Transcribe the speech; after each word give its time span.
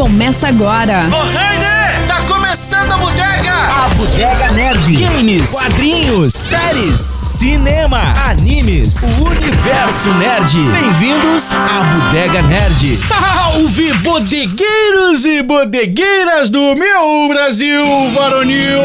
começa 0.00 0.48
agora. 0.48 1.10
Ô, 1.12 1.22
Rainer! 1.24 2.06
Tá 2.08 2.22
começando 2.22 2.90
a 2.90 2.96
bodega! 2.96 3.52
A 3.52 3.88
Bodega 3.94 4.50
Nerd. 4.54 4.96
Games, 4.96 5.50
quadrinhos, 5.50 6.32
séries, 6.32 6.98
cinema, 7.02 8.14
animes, 8.26 9.02
o 9.02 9.24
universo 9.26 10.14
nerd. 10.14 10.58
Bem-vindos 10.72 11.52
à 11.52 11.84
Bodega 11.84 12.40
Nerd. 12.40 12.96
Salve, 12.96 13.92
bodegueiros 13.98 15.26
e 15.26 15.42
bodegueiras 15.42 16.48
do 16.48 16.74
meu 16.74 17.28
Brasil 17.28 17.84
varonil! 18.14 18.80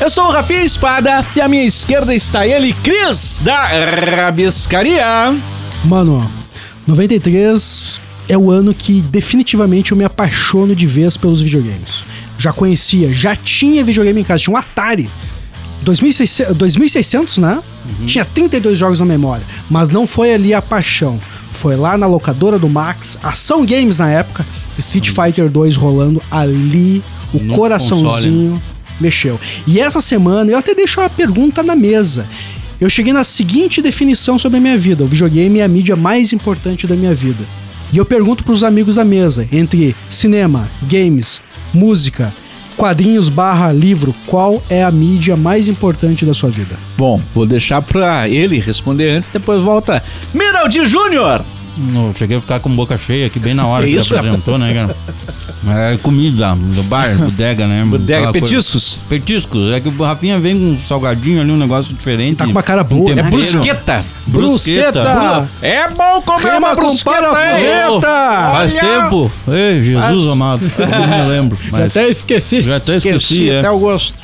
Eu 0.00 0.10
sou 0.10 0.24
o 0.24 0.32
Rafinha 0.32 0.64
Espada 0.64 1.24
e 1.36 1.40
à 1.40 1.46
minha 1.46 1.62
esquerda 1.62 2.12
está 2.12 2.44
ele, 2.44 2.72
Cris, 2.72 3.40
da 3.40 3.68
Rabiscaria. 4.16 5.32
Mano, 5.84 6.26
ó, 6.26 6.28
93 6.88 8.00
é 8.28 8.36
o 8.36 8.50
ano 8.50 8.74
que 8.74 9.00
definitivamente 9.00 9.92
eu 9.92 9.96
me 9.96 10.04
apaixono 10.04 10.74
de 10.74 10.88
vez 10.88 11.16
pelos 11.16 11.40
videogames. 11.40 12.04
Já 12.36 12.52
conhecia, 12.52 13.14
já 13.14 13.36
tinha 13.36 13.84
videogame 13.84 14.20
em 14.20 14.24
casa, 14.24 14.42
tinha 14.42 14.54
um 14.54 14.58
Atari. 14.58 15.08
2600, 15.82 16.56
2600 16.56 17.38
né? 17.38 17.62
Tinha 18.06 18.24
32 18.24 18.76
jogos 18.76 19.00
na 19.00 19.06
memória, 19.06 19.44
mas 19.70 19.90
não 19.90 20.06
foi 20.06 20.32
ali 20.34 20.52
a 20.52 20.60
paixão. 20.60 21.20
Foi 21.52 21.76
lá 21.76 21.96
na 21.96 22.06
locadora 22.06 22.58
do 22.58 22.68
Max, 22.68 23.18
Ação 23.22 23.64
Games 23.64 23.98
na 23.98 24.10
época, 24.10 24.44
Street 24.78 25.08
Fighter 25.08 25.48
2 25.48 25.76
rolando 25.76 26.20
ali, 26.30 27.02
o 27.32 27.38
No 27.38 27.54
coraçãozinho 27.54 28.60
mexeu. 29.00 29.38
E 29.66 29.80
essa 29.80 30.00
semana 30.00 30.50
eu 30.50 30.58
até 30.58 30.74
deixo 30.74 31.00
uma 31.00 31.08
pergunta 31.08 31.62
na 31.62 31.76
mesa. 31.76 32.26
Eu 32.80 32.90
cheguei 32.90 33.12
na 33.12 33.24
seguinte 33.24 33.80
definição 33.80 34.38
sobre 34.38 34.58
a 34.58 34.60
minha 34.60 34.76
vida: 34.76 35.04
o 35.04 35.06
videogame 35.06 35.60
é 35.60 35.64
a 35.64 35.68
mídia 35.68 35.96
mais 35.96 36.32
importante 36.32 36.86
da 36.86 36.94
minha 36.94 37.14
vida. 37.14 37.44
E 37.92 37.98
eu 37.98 38.04
pergunto 38.04 38.44
pros 38.44 38.64
amigos 38.64 38.96
da 38.96 39.04
mesa, 39.04 39.48
entre 39.52 39.94
cinema, 40.08 40.68
games, 40.82 41.40
música, 41.72 42.34
quadrinhos 42.76 43.28
barra 43.28 43.72
livro, 43.72 44.14
qual 44.26 44.62
é 44.68 44.84
a 44.84 44.90
mídia 44.90 45.36
mais 45.36 45.68
importante 45.68 46.24
da 46.24 46.34
sua 46.34 46.50
vida? 46.50 46.76
Bom, 46.96 47.20
vou 47.34 47.46
deixar 47.46 47.82
pra 47.82 48.28
ele 48.28 48.58
responder 48.58 49.10
antes, 49.10 49.30
depois 49.30 49.60
volta. 49.62 50.02
Miraldi 50.34 50.86
Júnior! 50.86 51.44
Não, 51.76 52.14
cheguei 52.14 52.36
a 52.36 52.40
ficar 52.40 52.60
com 52.60 52.70
boca 52.70 52.96
cheia 52.96 53.26
aqui 53.26 53.38
bem 53.38 53.52
na 53.52 53.66
hora 53.66 53.84
É 53.84 53.88
que 53.88 53.96
isso, 53.96 54.16
apresentou, 54.16 54.56
né, 54.56 54.72
cara? 54.72 54.96
É 55.68 55.96
comida, 56.02 56.54
do 56.54 56.82
bar, 56.84 57.14
bodega, 57.18 57.66
né? 57.66 57.84
Bodega, 57.84 58.28
Aquela 58.28 58.32
coisa- 58.32 58.46
petiscos. 58.54 59.00
Petiscos. 59.08 59.72
É 59.72 59.80
que 59.80 59.88
o 59.88 60.02
Rafinha 60.02 60.38
vem 60.38 60.56
com 60.58 60.64
um 60.72 60.78
salgadinho 60.78 61.40
ali, 61.40 61.50
um 61.50 61.56
negócio 61.56 61.92
diferente. 61.92 62.36
Tá 62.36 62.44
com 62.44 62.50
uma 62.52 62.62
cara 62.62 62.84
boa, 62.84 63.10
Um 63.10 63.14
né? 63.14 63.20
É 63.20 63.24
tempero. 63.24 63.36
brusqueta. 63.42 64.04
Brusqueta! 64.28 65.48
É 65.62 65.88
bom 65.88 66.20
comer 66.22 66.42
Rema 66.52 66.58
uma 66.68 66.76
com 66.76 66.82
brusqueta, 66.88 67.16
hein? 67.16 67.22
parafuseta! 67.32 68.50
Faz 68.52 68.72
tempo. 68.74 69.32
Ei, 69.48 69.82
Jesus 69.82 70.28
amado. 70.28 70.70
Eu 70.78 70.86
não 70.88 71.06
me 71.24 71.28
lembro. 71.30 71.58
Mas 71.70 71.86
Até 71.86 72.08
esqueci. 72.08 72.62
já 72.62 72.76
até 72.76 72.96
esqueci, 72.96 73.16
Esqueci 73.16 73.50
é. 73.50 73.58
até 73.60 73.70
o 73.70 73.78
gosto. 73.78 74.14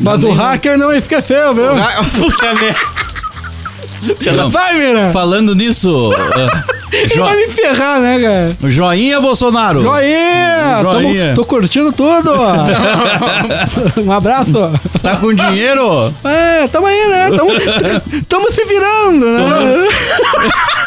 Mas 0.00 0.22
o 0.24 0.32
hacker 0.32 0.76
não 0.78 0.92
esqueceu, 0.92 1.54
viu? 1.54 1.64
Puta 2.20 2.54
merda. 2.54 4.48
Vai, 4.48 4.78
Mira! 4.78 5.10
Falando 5.10 5.54
nisso, 5.54 6.12
Ele 6.12 6.81
jo- 7.06 7.24
vai 7.24 7.36
me 7.36 7.48
ferrar, 7.48 8.00
né, 8.00 8.18
cara? 8.20 8.70
joinha, 8.70 9.20
Bolsonaro. 9.20 9.82
Joinha! 9.82 10.80
Joinha. 10.82 11.24
Tamo- 11.26 11.34
tô 11.36 11.44
curtindo 11.44 11.92
tudo! 11.92 12.30
um 14.04 14.12
abraço! 14.12 14.52
Tá 15.02 15.16
com 15.16 15.32
dinheiro? 15.32 16.12
É, 16.24 16.68
tamo 16.68 16.86
aí, 16.86 17.08
né? 17.08 17.30
Tamo, 17.36 17.50
tamo 18.28 18.52
se 18.52 18.64
virando, 18.64 19.26
né? 19.26 19.88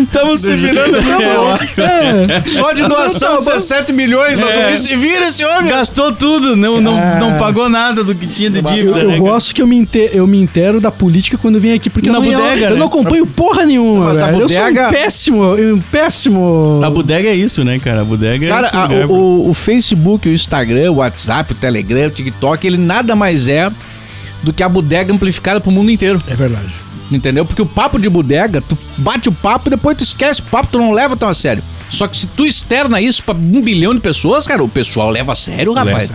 Estamos 0.00 0.40
se 0.40 0.54
virando. 0.54 0.96
É. 0.96 2.48
Só 2.48 2.72
de 2.72 2.82
doação, 2.88 3.38
17 3.38 3.92
milhões, 3.92 4.38
mas 4.38 4.50
É. 4.54 4.72
é. 4.72 4.76
se 4.76 4.96
vira 4.96 5.26
esse 5.28 5.44
homem. 5.44 5.70
Gastou 5.70 6.12
tudo, 6.12 6.56
não, 6.56 6.80
não, 6.80 6.98
É. 6.98 7.18
não 7.18 7.36
pagou 7.36 7.68
nada 7.68 8.02
do 8.04 8.14
que 8.14 8.26
tinha 8.26 8.50
de 8.50 8.58
Eu, 8.58 8.62
dívida. 8.64 8.98
eu 9.00 9.08
né, 9.08 9.18
gosto 9.18 9.54
que 9.54 9.62
eu 9.62 9.66
me, 9.66 9.76
inte- 9.76 10.10
eu 10.12 10.26
me 10.26 10.40
intero 10.40 10.80
da 10.80 10.90
política 10.90 11.36
quando 11.38 11.56
eu 11.56 11.60
vim 11.60 11.72
aqui, 11.72 11.88
porque 11.90 12.08
Na 12.10 12.18
eu, 12.18 12.22
não, 12.22 12.30
eu- 12.32 12.38
bodega, 12.40 12.66
eu 12.66 12.70
né? 12.70 12.76
não 12.76 12.86
acompanho 12.86 13.26
porra 13.26 13.64
nenhuma, 13.64 14.06
Mas 14.06 14.22
a 14.22 14.26
velho. 14.26 14.40
Eu 14.42 14.48
sou 14.48 14.58
bodega- 14.58 14.88
um 14.88 14.92
péssimo, 14.92 15.54
um 15.54 15.80
péssimo... 15.80 16.78
cara? 16.80 16.86
A 16.86 16.90
bodega 16.90 17.28
é 17.28 17.34
isso, 17.34 17.64
né, 17.64 17.78
cara? 17.78 18.00
A 18.02 18.04
bodega 18.04 18.44
é 18.44 18.48
Cara, 18.48 18.66
esse 18.66 18.76
a- 18.76 18.82
lugar. 18.84 19.06
o, 19.06 19.12
o- 19.14 19.50
o 19.50 19.54
Facebook, 19.54 20.28
o 20.28 20.32
Instagram, 20.32 20.90
o 20.92 20.96
WhatsApp, 20.96 21.52
o 21.52 21.54
Telegram, 21.54 22.06
o 22.06 22.10
TikTok, 22.10 22.66
ele 22.66 22.76
nada 22.78 23.14
mais 23.16 23.48
é 23.48 23.70
do 24.42 24.52
que 24.52 24.62
a 24.62 24.68
bodega 24.68 25.12
amplificada 25.12 25.60
pro 25.60 25.70
mundo 25.70 25.90
inteiro. 25.90 26.18
É 26.26 26.34
verdade. 26.34 26.72
Entendeu? 27.10 27.44
Porque 27.44 27.62
o 27.62 27.66
papo 27.66 27.98
de 27.98 28.08
bodega, 28.08 28.60
tu 28.60 28.78
bate 28.96 29.28
o 29.28 29.32
papo 29.32 29.68
e 29.68 29.70
depois 29.70 29.96
tu 29.96 30.04
esquece 30.04 30.40
o 30.40 30.44
papo, 30.44 30.68
tu 30.68 30.78
não 30.78 30.92
leva 30.92 31.16
tão 31.16 31.28
a 31.28 31.34
sério. 31.34 31.62
Só 31.88 32.06
que 32.06 32.16
se 32.16 32.26
tu 32.28 32.46
externa 32.46 33.00
isso 33.00 33.22
pra 33.24 33.34
um 33.34 33.60
bilhão 33.60 33.92
de 33.94 34.00
pessoas, 34.00 34.46
cara, 34.46 34.62
o 34.62 34.68
pessoal 34.68 35.10
leva 35.10 35.32
a 35.32 35.36
sério, 35.36 35.72
rapaz. 35.72 36.08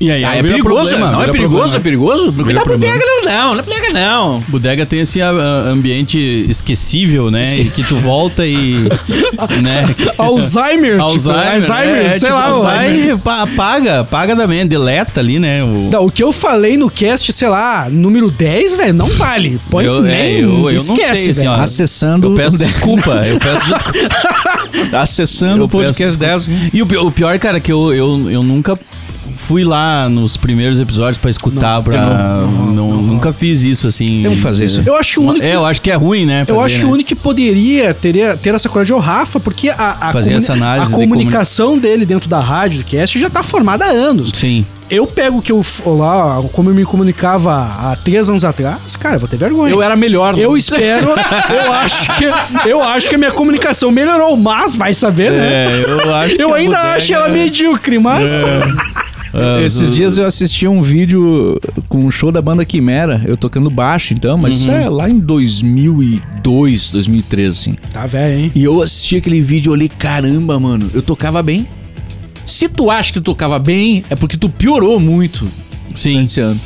E 0.00 0.12
aí, 0.12 0.24
Ah, 0.24 0.30
aí 0.30 0.38
é 0.38 0.42
perigoso, 0.42 0.90
problema, 0.90 1.10
não 1.10 1.22
é 1.22 1.28
perigoso, 1.28 1.76
é 1.76 1.80
perigoso? 1.80 2.26
Na 2.26 2.32
problema. 2.32 2.64
bodega 2.64 3.04
não, 3.04 3.24
não, 3.24 3.54
na 3.56 3.62
bodega 3.62 3.92
não. 3.92 4.40
Bodega 4.46 4.86
tem 4.86 5.00
esse 5.00 5.20
ah, 5.20 5.30
ambiente 5.68 6.18
esquecível, 6.48 7.30
né? 7.32 7.52
E 7.54 7.64
que 7.68 7.82
tu 7.82 7.96
volta 7.96 8.46
e. 8.46 8.74
né? 9.62 9.92
Alzheimer, 10.16 10.92
tipo, 10.92 11.02
Alzheimer. 11.02 11.42
Alzheimer, 11.54 12.02
né? 12.04 12.08
sei 12.10 12.18
tipo, 12.20 12.32
lá. 12.32 12.56
o- 12.56 12.62
Vai, 12.62 13.18
pa- 13.24 13.42
apaga, 13.42 14.00
apaga 14.00 14.36
também, 14.36 14.64
deleta 14.66 15.18
ali, 15.18 15.38
né? 15.40 15.64
O, 15.64 15.88
Não, 15.90 16.06
o 16.06 16.10
que 16.12 16.22
eu 16.22 16.32
falei 16.32 16.76
no 16.76 16.88
cast, 16.88 17.32
sei 17.32 17.48
lá, 17.48 17.88
número 17.90 18.30
10, 18.30 18.76
velho, 18.76 18.94
não 18.94 19.08
vale. 19.08 19.60
Põe 19.68 19.84
Eu- 19.84 20.04
é, 20.06 20.08
nem, 20.10 20.34
eu- 20.40 20.70
eu 20.70 20.84
não 20.84 20.94
esquece, 20.94 21.22
sei, 21.22 21.30
assim, 21.32 21.40
velho. 21.40 21.50
ó. 21.50 21.54
Acessando. 21.56 22.28
eu 22.28 22.34
peço 22.36 22.56
desculpa, 22.56 23.10
eu 23.26 23.38
peço 23.38 23.66
desculpa. 23.74 24.98
Acessando 24.98 25.62
Eu 25.62 25.64
o 25.64 25.68
podcast 25.68 26.02
peço 26.18 26.48
10. 26.50 26.72
E 26.72 26.82
o, 26.82 26.86
o 27.06 27.10
pior, 27.10 27.36
cara, 27.38 27.58
que 27.58 27.72
eu, 27.72 27.92
eu, 27.92 28.30
eu 28.30 28.42
nunca 28.44 28.78
fui 29.48 29.64
lá 29.64 30.10
nos 30.10 30.36
primeiros 30.36 30.78
episódios 30.78 31.16
pra 31.16 31.30
escutar, 31.30 31.80
pra. 31.80 32.42
Não, 32.70 33.00
nunca 33.00 33.32
fiz 33.32 33.64
isso 33.64 33.88
assim. 33.88 34.20
Temos 34.22 34.36
que 34.36 34.42
fazer 34.42 34.66
isso. 34.66 34.82
Eu 34.84 34.94
acho 34.94 35.22
o 35.22 35.24
único. 35.24 35.44
É, 35.44 35.54
eu 35.54 35.64
acho 35.64 35.80
que 35.80 35.90
é 35.90 35.94
ruim, 35.94 36.26
né? 36.26 36.42
Eu 36.42 36.56
fazer, 36.56 36.66
acho 36.66 36.74
que 36.76 36.84
né? 36.84 36.90
o 36.90 36.92
único 36.92 37.08
que 37.08 37.14
poderia 37.14 37.94
teria, 37.94 38.36
ter 38.36 38.54
essa 38.54 38.68
coragem 38.68 38.92
é 38.92 38.96
o 38.96 39.00
Rafa, 39.00 39.40
porque 39.40 39.70
a, 39.70 39.96
a, 40.00 40.12
Fazer 40.12 40.34
essa 40.34 40.52
análise 40.52 40.94
a 40.94 40.98
de 40.98 41.02
comunicação 41.02 41.78
dele 41.78 42.04
dentro 42.04 42.28
da 42.28 42.40
rádio, 42.40 42.80
do 42.80 42.84
cast, 42.84 43.18
já 43.18 43.30
tá 43.30 43.42
formada 43.42 43.86
há 43.86 43.88
anos. 43.88 44.32
Sim. 44.34 44.66
Eu 44.90 45.06
pego 45.06 45.38
o 45.38 45.42
que 45.42 45.52
eu 45.52 45.62
lá, 45.86 46.42
como 46.52 46.70
eu 46.70 46.74
me 46.74 46.84
comunicava 46.84 47.54
há 47.54 47.96
três 47.96 48.28
anos 48.28 48.44
atrás, 48.44 48.96
cara, 48.96 49.16
eu 49.16 49.20
vou 49.20 49.28
ter 49.28 49.36
vergonha. 49.36 49.72
Eu 49.72 49.82
era 49.82 49.96
melhor. 49.96 50.38
Eu 50.38 50.56
espero, 50.56 51.08
eu 51.08 51.72
acho 51.72 52.16
que 52.16 52.24
eu 52.68 52.82
acho 52.82 53.08
que 53.08 53.14
a 53.14 53.18
minha 53.18 53.32
comunicação 53.32 53.90
melhorou, 53.90 54.36
mas 54.36 54.74
vai 54.74 54.92
saber, 54.92 55.32
né? 55.32 55.82
É, 55.82 55.84
eu 55.86 56.14
acho 56.14 56.34
Eu 56.36 56.54
ainda 56.54 56.94
acho 56.94 57.14
ela 57.14 57.28
medíocre, 57.28 57.98
mas 57.98 58.30
Ah, 59.32 59.60
Esses 59.62 59.94
dias 59.94 60.16
eu 60.18 60.26
assisti 60.26 60.66
um 60.66 60.80
vídeo 60.82 61.60
com 61.88 61.98
um 62.04 62.10
show 62.10 62.32
da 62.32 62.40
banda 62.40 62.64
Quimera, 62.64 63.22
eu 63.26 63.36
tocando 63.36 63.68
baixo 63.70 64.14
então, 64.14 64.38
mas 64.38 64.60
isso 64.60 64.70
é 64.70 64.88
lá 64.88 65.08
em 65.08 65.18
2002, 65.18 66.90
2013, 66.92 67.48
assim. 67.48 67.74
tá 67.92 68.06
velho, 68.06 68.40
hein? 68.40 68.52
E 68.54 68.64
eu 68.64 68.80
assisti 68.82 69.16
aquele 69.16 69.40
vídeo 69.40 69.70
e 69.70 69.72
olhei, 69.72 69.88
caramba, 69.88 70.58
mano, 70.58 70.90
eu 70.94 71.02
tocava 71.02 71.42
bem. 71.42 71.66
Se 72.46 72.68
tu 72.68 72.90
acha 72.90 73.12
que 73.12 73.20
tu 73.20 73.24
tocava 73.24 73.58
bem, 73.58 74.02
é 74.08 74.16
porque 74.16 74.36
tu 74.36 74.48
piorou 74.48 74.98
muito 74.98 75.46
Sim. 75.94 76.24
esse 76.24 76.40
ano. 76.40 76.58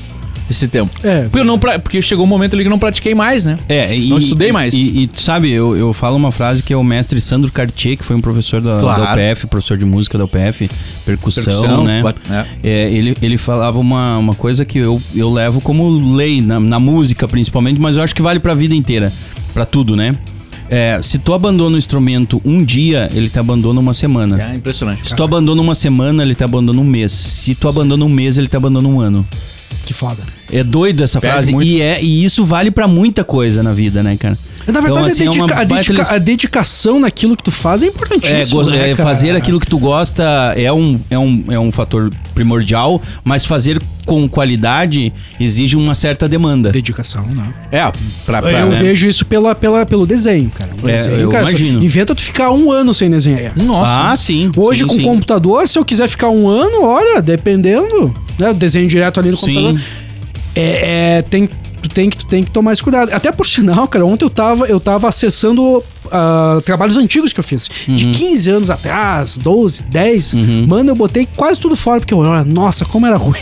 Esse 0.53 0.69
tempo. 0.69 0.91
É. 1.03 1.23
Porque, 1.23 1.39
eu 1.41 1.45
não, 1.45 1.59
pra- 1.59 1.79
porque 1.79 2.01
chegou 2.01 2.25
um 2.25 2.29
momento 2.29 2.55
ali 2.55 2.63
que 2.63 2.69
eu 2.69 2.71
não 2.71 2.79
pratiquei 2.79 3.15
mais, 3.15 3.45
né? 3.45 3.59
É, 3.69 3.97
e, 3.97 4.09
Não 4.09 4.19
estudei 4.19 4.53
mais. 4.53 4.73
E, 4.75 5.03
e 5.03 5.07
tu 5.07 5.21
sabe, 5.21 5.51
eu, 5.51 5.77
eu 5.77 5.93
falo 5.93 6.17
uma 6.17 6.31
frase 6.33 6.63
que 6.63 6.73
é 6.73 6.77
o 6.77 6.85
mestre 6.85 7.21
Sandro 7.21 7.51
Cartier, 7.51 7.97
que 7.97 8.05
foi 8.05 8.15
um 8.17 8.21
professor 8.21 8.61
da, 8.61 8.79
Claro. 8.79 9.03
da 9.03 9.13
UPF, 9.13 9.47
professor 9.49 9.77
de 9.77 9.85
música 9.85 10.17
da 10.17 10.25
UPF, 10.25 10.71
percussão, 11.05 11.45
Percussão, 11.45 11.85
né? 11.85 12.03
é. 12.31 12.45
É, 12.63 12.91
ele, 12.93 13.17
ele 13.21 13.37
falava 13.39 13.79
uma, 13.79 14.17
uma 14.19 14.35
coisa 14.35 14.65
que 14.65 14.79
eu, 14.79 15.01
eu 15.15 15.31
levo 15.33 15.61
como 15.61 16.15
lei, 16.15 16.41
na, 16.41 16.61
na 16.61 16.79
música 16.81 17.27
principalmente, 17.27 17.81
mas 17.81 17.97
eu 17.97 18.03
acho 18.03 18.15
que 18.15 18.23
vale 18.23 18.39
pra 18.41 18.55
vida 18.55 18.75
inteira, 18.75 19.13
pra 19.53 19.65
tudo, 19.65 19.97
né? 19.97 20.15
É, 20.71 20.99
se 21.03 21.19
tu 21.19 21.35
abandona 21.35 21.75
o 21.75 21.79
instrumento 21.79 22.41
um 22.47 22.65
dia, 22.65 23.11
ele 23.13 23.29
te 23.29 23.39
abandona 23.39 23.79
uma 23.79 23.93
semana. 23.93 24.43
É 24.43 24.55
impressionante. 24.57 25.07
Se 25.07 25.15
tu 25.15 25.23
abandona 25.23 25.61
uma 25.61 25.75
semana, 25.75 26.23
ele 26.23 26.35
te 26.35 26.43
abandona 26.43 26.81
um 26.81 26.85
mês. 26.85 27.13
Se 27.13 27.55
tu 27.55 27.69
abandona 27.69 28.03
um 28.03 28.09
mês, 28.09 28.39
ele 28.39 28.49
te 28.49 28.57
abandona 28.57 28.89
um 28.89 28.99
ano. 28.99 29.23
Que 29.85 29.93
foda. 29.95 30.23
É 30.51 30.63
doido 30.63 31.03
essa 31.03 31.21
Perde 31.21 31.35
frase. 31.35 31.53
muito. 31.53 31.67
E, 31.67 31.81
é, 31.81 32.03
e 32.03 32.25
isso 32.25 32.45
vale 32.45 32.71
pra 32.71 32.87
muita 32.87 33.25
coisa 33.25 33.63
na 33.63 33.73
vida, 33.73 34.03
né, 34.03 34.17
cara? 34.17 34.39
Na 34.67 34.81
verdade, 34.81 34.91
Então, 34.93 35.05
assim, 35.07 35.23
a, 35.23 35.27
é 35.27 35.31
uma 35.31 35.47
dedica- 35.47 35.55
a 35.55 35.65
baita 35.65 35.93
dedica- 35.93 36.15
a 36.15 36.19
dedicação 36.19 37.01
naquilo 37.01 37.37
que 37.37 37.43
tu 37.43 37.51
faz 37.51 37.83
é 37.83 37.87
É, 37.87 37.89
importantíssimo. 37.89 38.63
go- 38.63 38.71
né, 38.71 38.91
é, 38.91 38.95
fazer 38.95 39.35
aquilo 39.35 39.59
que 39.59 39.67
tu 39.67 39.79
gosta 39.79 40.23
é 40.57 40.73
um, 40.73 41.01
é, 41.11 41.19
um, 41.19 41.45
é 41.51 41.59
um 41.59 41.73
fator 41.73 42.11
primordial, 42.35 43.01
mas 43.25 43.45
fazer 43.45 43.81
com 44.07 44.29
qualidade 44.29 45.13
exige 45.39 45.77
uma 45.77 45.95
certa 45.95 46.29
demanda. 46.29 46.71
Dedicação, 46.73 47.25
né? 47.27 47.53
É, 47.71 47.81
pra, 48.25 48.41
pra, 48.43 48.51
eu 48.53 48.69
né? 48.69 48.77
vejo 48.79 49.07
isso 49.07 49.25
pela, 49.27 49.55
pela, 49.55 49.85
pelo 49.87 50.07
desenho, 50.07 50.51
cara. 50.51 50.71
O 50.83 50.89
É, 50.89 50.93
desenho, 50.93 51.17
eu 51.21 51.31
cara, 51.31 51.49
imagino. 51.49 51.83
Inventa 51.85 52.15
tu 52.15 52.21
ficar 52.23 52.51
um 52.51 52.71
ano 52.71 52.93
sem 52.95 53.11
desenhar. 53.11 53.53
Nossa. 53.57 54.13
Ah, 54.13 54.17
sim. 54.17 54.51
Hoje, 54.57 54.83
sim, 54.83 54.87
com 54.89 54.95
sim. 54.95 55.03
computador, 55.03 55.69
se 55.69 55.79
eu 55.79 55.85
quiser 55.85 56.09
ficar 56.09 56.29
um 56.31 56.49
ano, 56.49 56.83
olha, 56.85 57.21
dependendo, 57.23 58.15
né? 58.39 58.53
Desenho 58.53 58.89
direto 58.89 59.21
ali 59.21 59.31
no 59.31 59.37
Sim. 59.37 59.55
computador. 59.55 59.81
É, 60.55 61.17
é, 61.19 61.23
tem, 61.23 61.49
tu, 61.83 61.89
tem 61.89 62.09
que, 62.09 62.17
tu 62.17 62.27
tem 62.27 62.43
que 62.43 62.51
tomar 62.51 62.73
esse 62.73 62.83
cuidado. 62.83 63.13
Até 63.13 63.31
por 63.33 63.47
sinal, 63.47 63.87
cara, 63.89 64.05
ontem 64.05 64.25
eu 64.25 64.31
tava, 64.31 64.67
eu 64.67 64.81
tava 64.81 65.09
acessando 65.09 65.83
ah, 66.13 66.61
trabalhos 66.65 66.97
antigos 66.97 67.33
que 67.33 67.41
eu 67.41 67.45
fiz. 67.45 67.69
De 67.89 68.07
Uhum. 68.07 68.13
15 68.13 68.51
anos 68.51 68.71
atrás, 68.71 69.39
12, 69.39 69.83
10. 69.85 70.35
Mano, 70.67 70.91
eu 70.91 70.95
botei 70.95 71.27
quase 71.37 71.59
tudo 71.61 71.75
fora, 71.77 72.01
porque 72.01 72.13
eu 72.15 72.19
olha, 72.19 72.45
nossa, 72.45 72.85
como 72.85 73.07
era 73.07 73.17
ruim. 73.17 73.39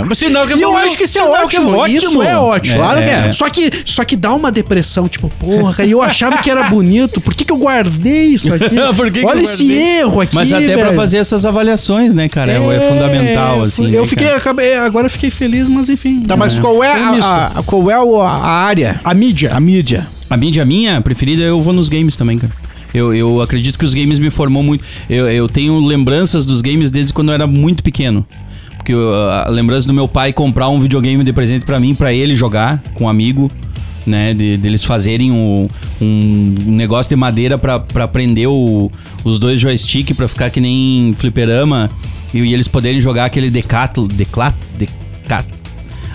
É, 0.00 0.02
mas 0.04 0.18
sinal 0.18 0.46
que 0.46 0.54
E 0.54 0.60
eu 0.62 0.76
acho 0.76 0.96
que 0.96 1.04
isso 1.04 1.18
é 1.18 1.22
sinal 1.22 1.44
ótimo. 1.44 1.86
Isso 1.86 2.22
é 2.22 2.36
ótimo. 2.36 2.76
Claro 2.76 2.98
que 3.02 3.08
é. 3.08 3.32
Só 3.32 3.48
que, 3.48 3.70
só 3.84 4.04
que 4.04 4.16
dá 4.16 4.32
uma 4.34 4.50
depressão, 4.52 5.08
tipo, 5.08 5.28
porra, 5.38 5.72
cara, 5.74 5.86
e 5.88 5.92
eu 5.92 6.02
achava 6.02 6.38
que 6.38 6.50
era 6.50 6.64
bonito. 6.70 7.20
Por 7.20 7.34
que, 7.34 7.44
que 7.44 7.52
eu 7.52 7.56
guardei 7.56 8.26
isso 8.26 8.52
aqui? 8.52 8.74
Por 8.96 9.10
que 9.10 9.20
que 9.20 9.26
Olha 9.26 9.38
eu 9.38 9.42
esse 9.42 9.70
erro 9.72 10.20
aqui. 10.20 10.34
Mas 10.34 10.52
até 10.52 10.74
pra 10.74 10.84
velho. 10.86 10.96
fazer 10.96 11.18
essas 11.18 11.44
avaliações, 11.46 12.14
né, 12.14 12.28
cara? 12.28 12.52
É, 12.52 12.56
é 12.76 12.80
fundamental, 12.80 13.62
assim. 13.62 13.90
Eu 13.92 14.02
né, 14.02 14.06
fiquei, 14.06 14.28
acabei, 14.28 14.74
agora 14.76 15.06
eu 15.06 15.10
fiquei 15.10 15.30
feliz, 15.30 15.68
mas 15.68 15.88
enfim. 15.88 16.20
Tá, 16.22 16.36
mas 16.36 16.58
qual 16.58 16.82
é, 16.82 17.00
É 17.00 17.06
misto. 17.10 17.26
a, 17.26 17.46
a- 17.56 17.62
qual 17.62 17.90
é 17.90 17.94
a 17.94 18.46
área? 18.46 19.00
A 19.04 19.14
mídia. 19.14 19.50
A 19.52 19.60
mídia. 19.60 20.06
A 20.30 20.36
mídia 20.36 20.64
minha 20.64 21.00
preferida, 21.00 21.42
eu 21.42 21.60
vou 21.60 21.72
nos 21.72 21.88
games 21.88 22.16
também, 22.16 22.38
cara. 22.38 22.52
Eu, 22.92 23.12
eu 23.14 23.40
acredito 23.40 23.78
que 23.78 23.84
os 23.84 23.92
games 23.92 24.18
me 24.18 24.30
formou 24.30 24.62
muito. 24.62 24.84
Eu, 25.10 25.28
eu 25.28 25.48
tenho 25.48 25.78
lembranças 25.84 26.46
dos 26.46 26.62
games 26.62 26.90
desde 26.90 27.12
quando 27.12 27.28
eu 27.28 27.34
era 27.34 27.46
muito 27.46 27.82
pequeno. 27.82 28.24
Porque 28.76 28.92
a 28.92 29.48
lembrança 29.50 29.86
do 29.86 29.94
meu 29.94 30.06
pai 30.06 30.32
comprar 30.32 30.68
um 30.68 30.78
videogame 30.78 31.24
de 31.24 31.32
presente 31.32 31.64
pra 31.66 31.80
mim, 31.80 31.94
pra 31.94 32.12
ele 32.12 32.34
jogar 32.34 32.82
com 32.94 33.04
um 33.04 33.08
amigo, 33.08 33.50
né? 34.06 34.32
De, 34.34 34.56
deles 34.58 34.84
fazerem 34.84 35.32
um, 35.32 35.68
um 36.00 36.54
negócio 36.66 37.08
de 37.10 37.16
madeira 37.16 37.56
pra 37.58 38.06
prender 38.06 38.46
o- 38.48 38.90
os 39.24 39.38
dois 39.38 39.60
joystick 39.60 40.12
pra 40.14 40.28
ficar 40.28 40.50
que 40.50 40.60
nem 40.60 41.14
fliperama. 41.18 41.90
E, 42.32 42.38
e 42.38 42.52
eles 42.54 42.68
poderem 42.68 43.00
jogar 43.00 43.24
aquele 43.24 43.50
Decathlon. 43.50 44.06
Declat, 44.06 44.54
Decat. 44.78 45.46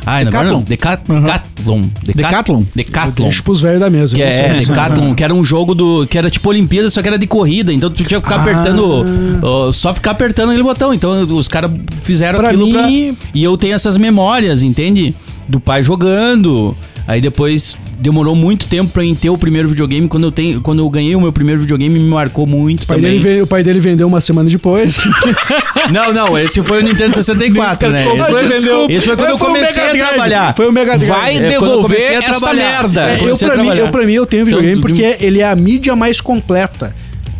Ai, 0.09 0.23
não, 0.23 0.31
agora 0.31 0.49
não. 0.51 0.61
Decat, 0.61 1.01
Decathlon. 1.07 1.83
Decathlon? 2.03 2.63
Decathlon. 2.75 3.25
Deixa 3.27 3.43
pros 3.43 3.61
velhos 3.61 3.79
da 3.79 3.89
mesa. 3.89 4.15
Que 4.15 4.21
é. 4.23 4.53
Decathlon, 4.59 5.13
que 5.13 5.23
era 5.23 5.33
um 5.33 5.43
jogo 5.43 5.75
do. 5.75 6.07
que 6.07 6.17
era 6.17 6.29
tipo 6.31 6.49
Olimpíada, 6.49 6.89
só 6.89 7.01
que 7.01 7.07
era 7.07 7.17
de 7.17 7.27
corrida. 7.27 7.71
Então 7.71 7.89
tu 7.89 7.95
tinha 8.03 8.19
que 8.19 8.25
ficar 8.25 8.37
Ah. 8.39 8.41
apertando. 8.41 9.71
só 9.73 9.93
ficar 9.93 10.11
apertando 10.11 10.49
aquele 10.49 10.63
botão. 10.63 10.93
Então 10.93 11.11
os 11.37 11.47
caras 11.47 11.71
fizeram 12.01 12.39
Pra 12.39 12.49
aquilo 12.49 12.65
mim- 12.65 12.73
pra. 12.73 12.87
E 13.33 13.43
eu 13.43 13.55
tenho 13.57 13.73
essas 13.75 13.97
memórias, 13.97 14.63
entende? 14.63 15.13
Do 15.47 15.59
pai 15.59 15.83
jogando. 15.83 16.75
Aí 17.07 17.19
depois 17.21 17.75
demorou 17.99 18.35
muito 18.35 18.67
tempo 18.67 18.91
pra 18.91 19.03
eu 19.05 19.15
ter 19.15 19.29
o 19.29 19.37
primeiro 19.37 19.67
videogame. 19.69 20.07
Quando 20.07 20.23
eu, 20.25 20.31
tenho, 20.31 20.61
quando 20.61 20.79
eu 20.79 20.89
ganhei 20.89 21.15
o 21.15 21.21
meu 21.21 21.31
primeiro 21.33 21.61
videogame, 21.61 21.99
me 21.99 22.05
marcou 22.05 22.45
muito 22.47 22.83
O 22.83 22.87
pai, 22.87 22.97
também. 22.97 23.11
dele 23.11 23.23
veio- 23.23 23.43
o 23.43 23.47
pai 23.47 23.63
dele 23.63 23.79
vendeu 23.79 24.07
uma 24.07 24.21
semana 24.21 24.49
depois. 24.49 24.97
Não, 25.91 26.13
não, 26.13 26.37
esse 26.37 26.61
foi 26.61 26.81
o 26.81 26.83
Nintendo 26.85 27.15
64, 27.15 27.89
né? 27.89 28.05
Esse, 28.05 28.59
vendeu. 28.59 28.87
esse 28.89 29.05
foi 29.07 29.15
quando 29.17 29.29
eu 29.29 29.37
Foi 29.37 29.47
comecei 29.47 29.83
Mega 29.83 30.03
a 30.03 30.07
trabalhar. 30.09 30.55
Foi 30.55 30.67
o 30.67 30.71
Mega 30.71 30.97
Drive. 30.97 31.09
Vai 31.09 31.37
É, 31.37 31.49
devolver 31.49 32.11
essa 32.23 32.53
merda. 32.53 33.01
É, 33.09 33.23
eu, 33.23 33.35
pra 33.37 33.57
mim, 33.57 33.69
eu, 33.69 33.87
pra 33.89 34.05
mim, 34.05 34.13
eu 34.13 34.25
tenho 34.25 34.45
videogame 34.45 34.73
Então, 34.77 34.81
porque 34.81 35.17
ele 35.19 35.39
é 35.41 35.49
a 35.49 35.55
mídia 35.55 35.95
mais 35.95 36.21
completa. 36.21 36.93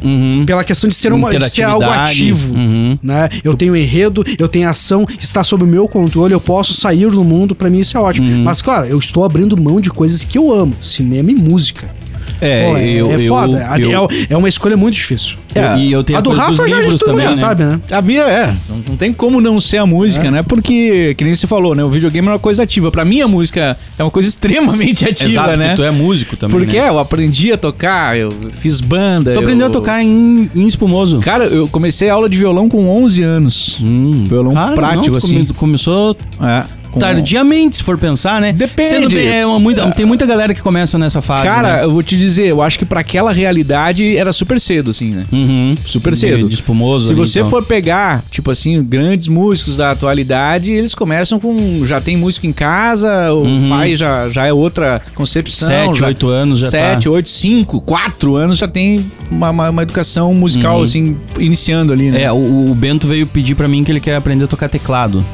Uhum. 0.03 0.43
Pela 0.45 0.63
questão 0.63 0.89
de 0.89 0.95
ser, 0.95 1.13
uma, 1.13 1.29
de 1.29 1.49
ser 1.49 1.63
algo 1.63 1.85
ativo. 1.85 2.55
Uhum. 2.55 2.97
Né? 3.01 3.29
Eu 3.43 3.55
tenho 3.55 3.75
enredo, 3.75 4.23
eu 4.37 4.47
tenho 4.47 4.69
ação, 4.69 5.05
está 5.19 5.43
sob 5.43 5.63
o 5.63 5.67
meu 5.67 5.87
controle, 5.87 6.33
eu 6.33 6.41
posso 6.41 6.73
sair 6.73 7.07
do 7.07 7.23
mundo, 7.23 7.55
pra 7.55 7.69
mim 7.69 7.79
isso 7.79 7.97
é 7.97 7.99
ótimo. 7.99 8.29
Uhum. 8.29 8.43
Mas, 8.43 8.61
claro, 8.61 8.87
eu 8.87 8.97
estou 8.97 9.23
abrindo 9.23 9.59
mão 9.59 9.79
de 9.81 9.89
coisas 9.89 10.23
que 10.23 10.37
eu 10.37 10.53
amo: 10.53 10.75
cinema 10.81 11.31
e 11.31 11.35
música. 11.35 11.98
É, 12.41 12.65
Pô, 12.65 12.77
é, 12.77 12.85
eu, 12.89 13.11
é 13.11 13.21
eu, 13.21 13.27
foda. 13.27 13.67
A- 13.69 13.79
eu- 13.79 14.07
É, 14.11 14.33
é 14.33 14.37
uma 14.37 14.47
escolha 14.49 14.77
muito 14.77 14.95
difícil. 14.95 15.37
É. 15.53 15.77
E 15.77 15.91
eu 15.91 16.03
tenho 16.03 16.17
a 16.17 16.19
a, 16.19 16.21
do 16.21 16.29
Rafa 16.29 16.61
dos 16.61 16.69
já, 16.69 16.79
livros 16.79 16.99
também, 16.99 17.21
já 17.23 17.29
né? 17.29 17.33
sabe, 17.35 17.63
né? 17.63 17.81
A 17.91 18.01
minha 18.01 18.21
é, 18.21 18.53
não, 18.69 18.77
não 18.89 18.95
tem 18.97 19.11
como 19.11 19.41
não 19.41 19.59
ser 19.59 19.77
a 19.77 19.85
música, 19.85 20.29
né? 20.31 20.43
Porque, 20.43 21.15
que 21.15 21.23
nem 21.23 21.33
você 21.35 21.47
falou, 21.47 21.73
né? 21.75 21.83
O 21.83 21.89
videogame 21.89 22.27
é 22.27 22.31
uma 22.31 22.39
coisa 22.39 22.63
ativa. 22.63 22.91
Pra 22.91 23.03
mim, 23.03 23.19
a 23.21 23.27
música 23.27 23.75
é 23.97 24.03
uma 24.03 24.11
coisa 24.11 24.29
extremamente 24.29 25.05
ativa, 25.05 25.29
Exato, 25.31 25.57
né? 25.57 25.75
tu 25.75 25.83
é 25.83 25.91
músico 25.91 26.37
também, 26.37 26.57
Porque 26.59 26.77
né? 26.77 26.85
é, 26.85 26.89
eu 26.89 26.99
aprendi 26.99 27.51
a 27.51 27.57
tocar, 27.57 28.17
eu 28.17 28.31
fiz 28.59 28.79
banda. 28.79 29.31
Tu 29.31 29.37
eu- 29.37 29.41
aprendeu 29.41 29.67
a 29.67 29.69
tocar 29.69 30.01
em, 30.03 30.49
em 30.55 30.67
espumoso. 30.67 31.19
Cara, 31.19 31.45
eu 31.45 31.67
comecei 31.67 32.09
aula 32.09 32.29
de 32.29 32.37
violão 32.37 32.69
com 32.69 32.87
11 32.87 33.21
anos. 33.23 33.77
Hum. 33.81 34.25
Violão 34.29 34.53
Cara, 34.53 34.73
prático, 34.75 34.95
não, 34.97 35.11
tu 35.13 35.17
assim. 35.17 35.45
come- 35.45 35.53
começou 35.55 36.15
É, 36.41 36.63
com- 36.91 36.99
tardiamente, 36.99 37.77
se 37.77 37.83
for 37.83 37.97
pensar, 37.97 38.39
né? 38.41 38.51
Depende. 38.51 38.89
Sendo 38.89 39.09
bem- 39.09 39.27
é 39.27 39.45
uma 39.45 39.59
muita- 39.59 39.89
tem 39.91 40.05
muita 40.05 40.25
galera 40.25 40.53
que 40.53 40.61
começa 40.61 40.97
nessa 40.97 41.21
fase, 41.21 41.47
Cara, 41.47 41.77
né? 41.77 41.83
eu 41.83 41.91
vou 41.91 42.01
te 42.03 42.17
dizer, 42.17 42.47
eu 42.47 42.61
acho 42.61 42.77
que 42.79 42.85
pra 42.85 43.01
aquela 43.01 43.31
realidade 43.31 44.15
era 44.17 44.31
super 44.33 44.59
cedo, 44.59 44.91
assim, 44.91 45.11
né? 45.11 45.25
Uhum. 45.31 45.77
Super 45.85 46.13
De- 46.13 46.19
cedo. 46.19 46.47
De, 46.49 46.55
espumoso 46.55 47.07
Se 47.07 47.13
ali, 47.13 47.19
você 47.19 47.39
então. 47.39 47.49
for 47.49 47.63
pegar, 47.63 48.23
tipo 48.31 48.51
assim, 48.51 48.83
grandes 48.83 49.27
músicos 49.27 49.77
da 49.77 49.91
atualidade, 49.91 50.71
eles 50.71 50.93
começam 50.95 51.39
com. 51.39 51.85
Já 51.85 52.01
tem 52.01 52.17
música 52.17 52.47
em 52.47 52.53
casa, 52.53 53.31
o 53.33 53.43
Uhum. 53.43 53.69
pai 53.69 53.95
já, 53.95 54.29
já 54.29 54.45
é 54.45 54.53
outra 54.53 55.01
concepção. 55.15 55.67
Sete, 55.69 55.99
já- 55.99 56.07
oito 56.07 56.27
anos 56.27 56.59
já 56.59 56.69
Sete, 56.69 57.05
tá. 57.05 57.11
oito, 57.11 57.29
cinco, 57.29 57.79
quatro 57.81 58.35
anos 58.35 58.57
já 58.57 58.67
tem 58.67 59.05
uma, 59.29 59.49
uma, 59.49 59.69
uma 59.69 59.83
educação 59.83 60.33
musical, 60.33 60.81
assim, 60.81 61.15
iniciando 61.39 61.93
ali, 61.93 62.09
né? 62.11 62.17
Uhum. 62.19 62.23
É, 62.25 62.31
o, 62.31 62.71
o 62.71 62.75
Bento 62.75 63.07
veio 63.07 63.25
pedir 63.27 63.55
pra 63.55 63.67
mim 63.67 63.83
que 63.83 63.91
ele 63.91 63.99
quer 63.99 64.15
aprender 64.15 64.43
a 64.45 64.47
tocar 64.47 64.67
teclado. 64.69 65.25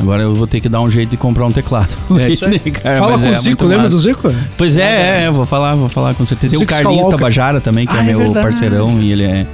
Agora 0.00 0.22
eu 0.22 0.34
vou 0.34 0.46
ter 0.46 0.60
que 0.60 0.68
dar 0.68 0.80
um 0.80 0.90
jeito 0.90 1.10
de 1.10 1.16
comprar 1.16 1.46
um 1.46 1.52
teclado. 1.52 1.96
É 2.18 2.28
isso 2.30 2.44
aí. 2.44 2.58
Cara, 2.70 2.98
Fala 2.98 3.18
com 3.18 3.26
é 3.26 3.30
o 3.32 3.36
Zico, 3.36 3.64
lembra 3.64 3.84
massa. 3.84 3.96
do 3.96 4.00
Zico? 4.00 4.34
Pois 4.56 4.76
é, 4.78 4.82
é, 4.82 5.22
é, 5.24 5.30
vou 5.30 5.44
falar, 5.46 5.74
vou 5.74 5.88
falar 5.88 6.14
com 6.14 6.24
certeza. 6.24 6.52
Tem 6.52 6.56
o 6.58 6.60
Zico 6.60 6.70
Carlinhos 6.72 6.96
Skywalker. 7.06 7.18
Tabajara 7.18 7.60
também, 7.60 7.86
que 7.86 7.92
Ah, 7.96 7.98
é 7.98 8.00
é 8.00 8.04
meu 8.04 8.18
verdade. 8.18 8.46
parceirão 8.46 9.00
e 9.00 9.10
ele 9.12 9.24
é, 9.24 9.46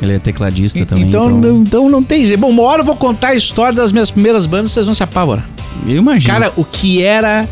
ele 0.00 0.12
é 0.14 0.18
tecladista 0.18 0.86
também. 0.86 1.04
então, 1.08 1.28
não- 1.28 1.58
então 1.62 1.88
não 1.90 2.02
tem 2.02 2.26
jeito. 2.26 2.38
Bom, 2.40 2.50
uma 2.50 2.62
hora 2.62 2.82
eu 2.82 2.86
vou 2.86 2.96
contar 2.96 3.28
a 3.28 3.34
história 3.34 3.72
das 3.74 3.90
minhas 3.92 4.10
primeiras 4.10 4.46
bandas, 4.46 4.70
vocês 4.72 4.86
vão 4.86 4.94
se 4.94 5.02
apavorar. 5.02 5.44
eu 5.86 5.96
imagino. 5.96 6.32
Cara, 6.32 6.52
o 6.56 6.64
que 6.64 7.02
era. 7.02 7.48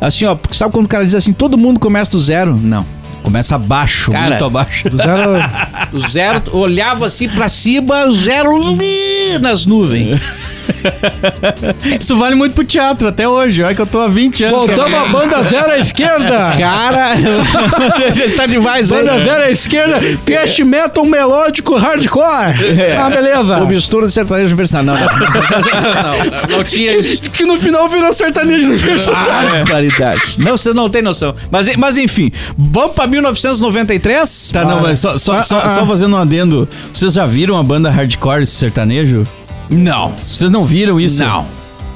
Assim, 0.00 0.24
ó, 0.26 0.36
sabe 0.52 0.72
quando 0.72 0.86
o 0.86 0.88
cara 0.88 1.04
diz 1.04 1.14
assim, 1.14 1.32
todo 1.32 1.56
mundo 1.56 1.80
começa 1.80 2.10
do 2.12 2.20
zero? 2.20 2.54
Não. 2.54 2.84
Começa 3.22 3.56
abaixo, 3.56 4.12
Cara, 4.12 4.28
muito 4.30 4.44
abaixo. 4.44 4.88
Do 4.88 4.96
zero. 4.98 5.32
O 5.92 6.08
zero, 6.08 6.42
olhava 6.52 7.06
assim 7.06 7.28
pra 7.28 7.48
cima, 7.48 8.04
o 8.06 8.12
zero 8.12 8.50
ali 8.54 9.38
nas 9.40 9.64
nuvens. 9.66 10.20
Isso 12.00 12.16
vale 12.16 12.34
muito 12.34 12.54
pro 12.54 12.64
teatro 12.64 13.08
até 13.08 13.28
hoje. 13.28 13.62
Olha 13.62 13.74
que 13.74 13.80
eu 13.80 13.86
tô 13.86 14.00
há 14.00 14.08
20 14.08 14.44
anos. 14.44 14.58
Voltamos 14.58 14.98
a 14.98 15.04
banda 15.06 15.42
zero 15.44 15.70
à 15.70 15.78
esquerda. 15.78 16.54
Cara, 16.58 17.08
tá 18.36 18.46
demais, 18.46 18.88
Banda 18.88 19.12
velho. 19.12 19.24
zero 19.24 19.42
à 19.44 19.50
esquerda, 19.50 20.00
thrash 20.24 20.58
metal 20.60 21.04
melódico 21.04 21.76
hardcore. 21.76 22.78
É. 22.78 22.96
Ah, 22.96 23.10
beleza. 23.10 23.58
O 23.62 23.66
mistura 23.66 24.06
de 24.06 24.12
sertanejo 24.12 24.48
universitário. 24.48 24.86
Não, 24.86 24.94
não, 24.94 25.02
não, 25.02 26.48
não, 26.50 26.58
não 26.58 26.64
tinha 26.64 26.96
isso. 26.96 27.20
Que 27.30 27.44
no 27.44 27.56
final 27.56 27.88
virou 27.88 28.12
sertanejo 28.12 28.68
universitário. 28.70 29.62
Ah, 29.62 29.64
caridade. 29.66 30.36
Não, 30.38 30.56
você 30.56 30.72
não 30.72 30.88
tem 30.88 31.02
noção. 31.02 31.34
Mas, 31.50 31.74
mas 31.76 31.96
enfim, 31.96 32.30
vamos 32.56 32.94
pra 32.94 33.06
1993? 33.06 34.50
Tá, 34.52 34.64
não, 34.64 34.80
mas 34.80 34.98
só, 34.98 35.18
só, 35.18 35.42
só, 35.42 35.68
só 35.68 35.86
fazendo 35.86 36.16
um 36.16 36.20
adendo. 36.20 36.68
Vocês 36.92 37.14
já 37.14 37.26
viram 37.26 37.56
a 37.58 37.62
banda 37.62 37.90
hardcore 37.90 38.46
sertanejo? 38.46 39.26
Não. 39.68 40.14
Vocês 40.14 40.50
não 40.50 40.64
viram 40.64 41.00
isso? 41.00 41.22
Não. 41.24 41.46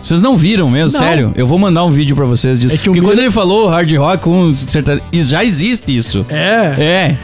Vocês 0.03 0.21
não 0.21 0.37
viram 0.37 0.69
mesmo, 0.71 0.99
Não. 0.99 1.07
sério? 1.07 1.33
Eu 1.37 1.47
vou 1.47 1.59
mandar 1.59 1.85
um 1.85 1.91
vídeo 1.91 2.17
pra 2.17 2.25
vocês 2.25 2.59
disso. 2.59 2.75
É 2.75 2.79
que 2.79 2.89
o 2.89 2.93
Porque 2.95 3.07
quando 3.07 3.19
ele 3.19 3.31
falou 3.31 3.69
hard 3.69 3.93
rock 3.97 4.25
com 4.25 4.55
sertanejo, 4.57 5.03
já 5.13 5.45
existe 5.45 5.95
isso. 5.95 6.25
É. 6.31 6.75
É. 6.79 7.17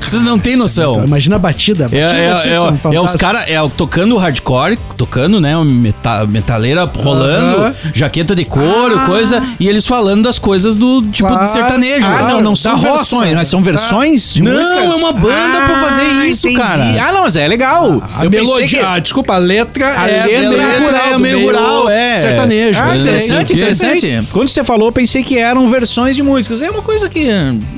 Vocês 0.00 0.22
não 0.22 0.38
têm 0.38 0.54
noção. 0.56 1.02
Imagina 1.04 1.36
a 1.36 1.38
batida. 1.38 1.84
a 1.90 1.96
É, 1.96 2.04
batida 2.34 2.48
é, 2.48 2.52
é, 2.52 2.56
é, 2.56 2.60
fantástica. 2.60 3.02
os 3.02 3.16
caras 3.16 3.44
é, 3.48 3.68
tocando 3.76 4.16
hardcore, 4.16 4.78
tocando, 4.96 5.40
né? 5.40 5.56
uma 5.56 5.64
Meta, 5.64 6.26
metaleira 6.26 6.84
rolando, 6.84 7.74
jaqueta 7.94 8.34
de 8.34 8.44
couro, 8.44 8.98
Ah. 8.98 9.06
coisa. 9.06 9.42
E 9.58 9.66
eles 9.68 9.86
falando 9.86 10.22
das 10.22 10.38
coisas 10.38 10.76
do 10.76 11.02
tipo 11.02 11.28
Claro. 11.28 11.44
de 11.46 11.52
sertanejo. 11.52 12.06
Ah, 12.06 12.22
não, 12.28 12.40
não 12.40 12.54
são 12.56 12.76
roça. 12.76 12.92
versões, 12.96 13.34
mas 13.34 13.48
são 13.48 13.62
versões 13.62 14.34
de 14.34 14.42
Não, 14.42 14.52
músicas. 14.52 14.78
é 14.92 14.94
uma 14.96 15.12
banda 15.12 15.62
pra 15.62 15.78
fazer 15.80 16.26
isso, 16.26 16.48
entendi. 16.48 16.62
cara. 16.62 17.08
Ah, 17.08 17.12
não, 17.12 17.22
mas 17.22 17.36
é 17.36 17.48
legal. 17.48 18.02
A 18.16 18.24
Eu 18.24 18.30
melodia, 18.30 18.66
que- 18.78 18.84
ah, 18.84 18.98
desculpa, 18.98 19.34
a 19.34 19.38
letra 19.38 19.98
A 20.00 20.08
é 20.08 20.26
letra 20.26 20.38
meio 20.48 20.60
é 20.60 20.78
rural, 20.78 21.18
meio 21.18 21.36
meio 21.36 21.46
rural, 21.46 21.88
é. 21.88 22.18
sertanejo. 22.20 22.80
Ah, 22.82 22.90
o 22.90 22.94
interessante, 22.94 23.52
interessante. 23.54 24.28
Quando 24.32 24.48
você 24.48 24.62
falou, 24.62 24.88
eu 24.88 24.92
pensei 24.92 25.22
que 25.22 25.38
eram 25.38 25.68
versões 25.68 26.14
de 26.14 26.22
músicas. 26.22 26.60
É 26.62 26.70
uma 26.70 26.82
coisa 26.82 27.08
que. 27.08 27.26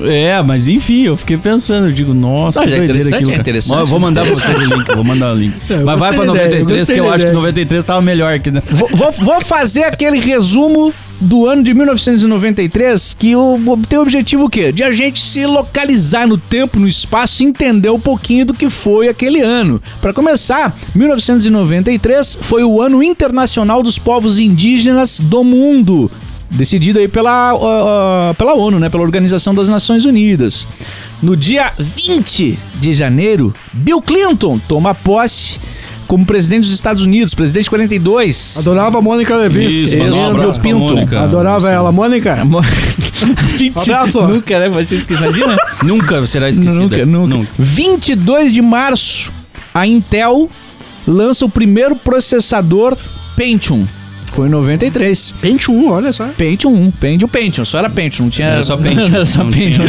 É, 0.01 0.41
mas 0.43 0.67
enfim, 0.67 1.03
eu 1.03 1.15
fiquei 1.17 1.37
pensando, 1.37 1.87
eu 1.87 1.91
digo, 1.91 2.13
nossa, 2.17 2.59
Não, 2.59 2.67
que 2.67 2.73
é 2.73 2.83
interessante, 2.83 3.15
aquilo, 3.15 3.31
é 3.31 3.35
interessante. 3.35 3.79
Eu 3.79 3.85
vou 3.87 3.99
mandar 3.99 4.25
pra 4.25 4.33
vocês 4.33 4.57
o 4.57 4.61
link, 4.63 4.95
vou 4.95 5.03
mandar 5.03 5.33
o 5.33 5.35
link. 5.37 5.53
É, 5.69 5.77
mas 5.83 5.99
vai 5.99 6.13
pra 6.13 6.25
da 6.25 6.31
ideia, 6.31 6.47
93, 6.63 6.79
gostei 6.79 6.95
que 6.95 6.99
eu 7.01 7.05
da 7.05 7.09
acho 7.11 7.17
que 7.19 7.23
ideia. 7.31 7.33
93 7.39 7.83
tava 7.83 8.01
melhor 8.01 8.39
que 8.39 8.51
nessa. 8.51 8.75
Vou, 8.75 8.89
vou- 8.91 9.11
vou 9.11 9.41
fazer 9.41 9.83
aquele 9.83 10.19
resumo 10.19 10.93
do 11.19 11.47
ano 11.47 11.63
de 11.63 11.73
1993 11.73 13.15
que 13.17 13.35
o, 13.35 13.57
tem 13.89 13.97
o 13.97 14.01
objetivo 14.03 14.45
o 14.45 14.49
quê? 14.49 14.71
De 14.71 14.83
a 14.83 14.91
gente 14.91 15.19
se 15.19 15.45
localizar 15.47 16.27
no 16.27 16.37
tempo, 16.37 16.79
no 16.79 16.87
espaço 16.87 17.41
e 17.41 17.45
entender 17.47 17.89
um 17.89 17.99
pouquinho 17.99 18.45
do 18.45 18.53
que 18.53 18.69
foi 18.69 19.07
aquele 19.07 19.41
ano. 19.41 19.81
Para 19.99 20.13
começar, 20.13 20.75
1993 20.93 22.37
foi 22.41 22.63
o 22.63 22.81
ano 22.81 23.01
internacional 23.01 23.81
dos 23.81 23.97
povos 23.97 24.39
indígenas 24.39 25.19
do 25.19 25.43
mundo. 25.43 26.11
Decidido 26.49 26.99
aí 26.99 27.07
pela, 27.07 27.51
ah, 27.51 28.29
ah, 28.29 28.33
pela 28.35 28.53
ONU, 28.53 28.79
né? 28.79 28.89
Pela 28.89 29.03
Organização 29.03 29.53
das 29.53 29.67
Nações 29.67 30.05
Unidas. 30.05 30.65
No 31.21 31.35
dia 31.35 31.71
20 31.77 32.57
de 32.75 32.93
janeiro, 32.93 33.53
Bill 33.73 34.01
Clinton 34.01 34.57
toma 34.67 34.95
posse 34.95 35.59
como 36.07 36.25
presidente 36.25 36.61
dos 36.61 36.73
Estados 36.73 37.03
Unidos, 37.03 37.35
presidente 37.35 37.69
42. 37.69 38.57
Adorava 38.59 38.99
a 38.99 39.01
Mônica 39.01 39.35
Levi. 39.35 39.83
Isso, 39.83 39.95
um 39.97 40.29
abraço 40.29 40.53
pra 40.53 40.61
pinto. 40.61 40.79
Mônica. 40.79 41.21
Adorava 41.21 41.69
ela. 41.69 41.91
Mônica. 41.91 42.37
20... 43.57 43.77
Abraço. 43.91 44.21
Nunca, 44.21 44.59
né? 44.59 44.69
Vocês 44.69 45.05
que 45.05 45.13
imaginam? 45.13 45.57
Nunca 45.83 46.25
será 46.25 46.49
esquecida. 46.49 47.05
nunca, 47.05 47.05
nunca, 47.05 47.51
22 47.59 48.53
de 48.53 48.61
março, 48.61 49.31
a 49.73 49.85
Intel 49.85 50.49
lança 51.05 51.45
o 51.45 51.49
primeiro 51.49 51.95
processador 51.95 52.97
Pentium. 53.35 53.85
Foi 54.37 54.47
em 54.47 54.51
93. 54.51 55.33
Pente 55.41 55.71
1, 55.71 55.89
olha 55.89 56.13
só. 56.13 56.27
Pentium 56.27 56.71
1, 56.71 56.91
Pentium, 56.91 57.27
Pentium, 57.27 57.65
só 57.65 57.79
era 57.79 57.89
Pentium, 57.89 58.25
não 58.25 58.29
tinha... 58.29 58.49
Era 58.49 58.61
só 58.61 58.77
Pentium, 58.77 59.07
era 59.15 59.25
só 59.25 59.43
Pentium. 59.43 59.83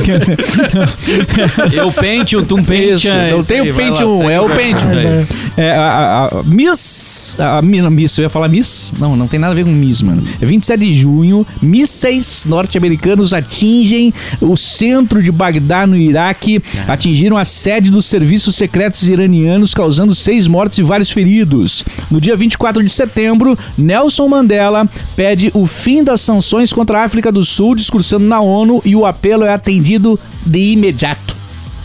Eu 1.71 1.93
Pentium, 1.93 2.43
tu 2.43 2.57
Isso, 2.59 2.65
Pentium. 2.67 3.31
não 3.31 3.43
tem 3.45 3.61
o 3.61 3.75
Pentium, 3.75 4.31
é 4.31 4.41
o 4.41 4.49
Pentium. 4.49 5.27
É, 5.55 5.73
a, 5.73 5.83
a- 5.83 6.39
a 6.39 6.43
Miss. 6.45 7.37
A, 7.39 7.61
não, 7.61 7.91
Miss, 7.91 8.17
eu 8.17 8.23
ia 8.23 8.31
falar 8.31 8.49
Miss? 8.49 8.95
Não, 8.99 9.15
não 9.15 9.29
tem 9.29 9.39
nada 9.39 9.53
a 9.53 9.55
ver 9.55 9.65
com 9.65 9.71
Miss, 9.71 10.01
mano. 10.01 10.25
É 10.41 10.47
27 10.47 10.81
de 10.81 10.95
junho, 10.95 11.47
mísseis 11.61 12.47
norte-americanos 12.47 13.35
atingem 13.35 14.15
o 14.41 14.57
centro 14.57 15.23
de 15.23 15.31
Bagdá, 15.31 15.87
no 15.87 15.95
Iraque. 15.95 16.63
Atingiram 16.87 17.37
a 17.37 17.45
sede 17.45 17.91
dos 17.91 18.07
serviços 18.07 18.55
secretos 18.57 19.07
iranianos, 19.07 19.75
causando 19.75 20.15
seis 20.15 20.47
mortes 20.47 20.79
e 20.79 20.83
vários 20.83 21.11
feridos. 21.11 21.85
No 22.11 22.19
dia 22.19 22.35
24 22.35 22.83
de 22.83 22.89
setembro, 22.89 23.59
Nelson 23.77 24.27
Mandela 24.27 24.38
pede 25.17 25.51
o 25.55 25.67
fim 25.67 26.03
das 26.05 26.21
sanções 26.21 26.73
contra 26.73 27.01
a 27.01 27.05
África 27.05 27.31
do 27.33 27.45
Sul, 27.45 27.75
discursando 27.75 28.27
na 28.27 28.41
ONU, 28.41 28.81
e 28.85 28.95
o 28.95 29.05
apelo 29.07 29.45
é 29.45 29.53
atendido 29.53 30.19
de 30.45 30.73
imediato. 30.73 31.37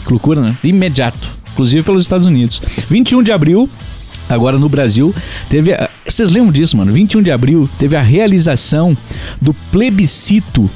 Que 0.06 0.12
loucura, 0.12 0.42
né? 0.42 0.56
De 0.62 0.70
imediato. 0.70 1.28
Inclusive 1.54 1.84
pelos 1.84 2.04
Estados 2.04 2.26
Unidos. 2.26 2.62
21 2.90 3.22
de 3.24 3.32
abril, 3.32 3.70
agora 4.28 4.58
no 4.58 4.68
Brasil, 4.68 5.14
teve. 5.50 5.74
a- 5.74 5.90
Vocês 6.08 6.30
lembram 6.32 6.52
disso, 6.52 6.76
mano? 6.76 6.92
21 6.92 7.22
de 7.22 7.32
abril 7.32 7.70
teve 7.80 7.96
a 7.96 8.02
realização 8.02 8.98
do 9.42 9.54
plebiscito 9.72 10.70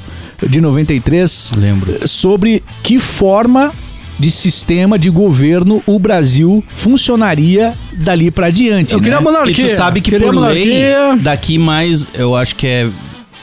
de 0.48 0.60
93 0.60 1.52
Lembro. 1.56 2.06
sobre 2.08 2.62
que 2.82 2.98
forma 2.98 3.72
de 4.18 4.30
sistema 4.30 4.98
de 4.98 5.08
governo 5.10 5.82
o 5.86 5.98
Brasil 5.98 6.62
funcionaria 6.70 7.74
dali 7.92 8.30
pra 8.30 8.50
diante. 8.50 8.92
Eu 8.94 8.98
né? 8.98 9.04
queria 9.04 9.20
E 9.20 9.22
monarquia. 9.22 9.68
tu 9.68 9.74
sabe 9.76 10.00
que 10.00 10.10
Queria 10.10 10.26
por 10.26 10.34
lei, 10.34 10.72
daqui 11.20 11.58
mais, 11.58 12.06
eu 12.14 12.34
acho 12.34 12.56
que 12.56 12.66
é 12.66 12.88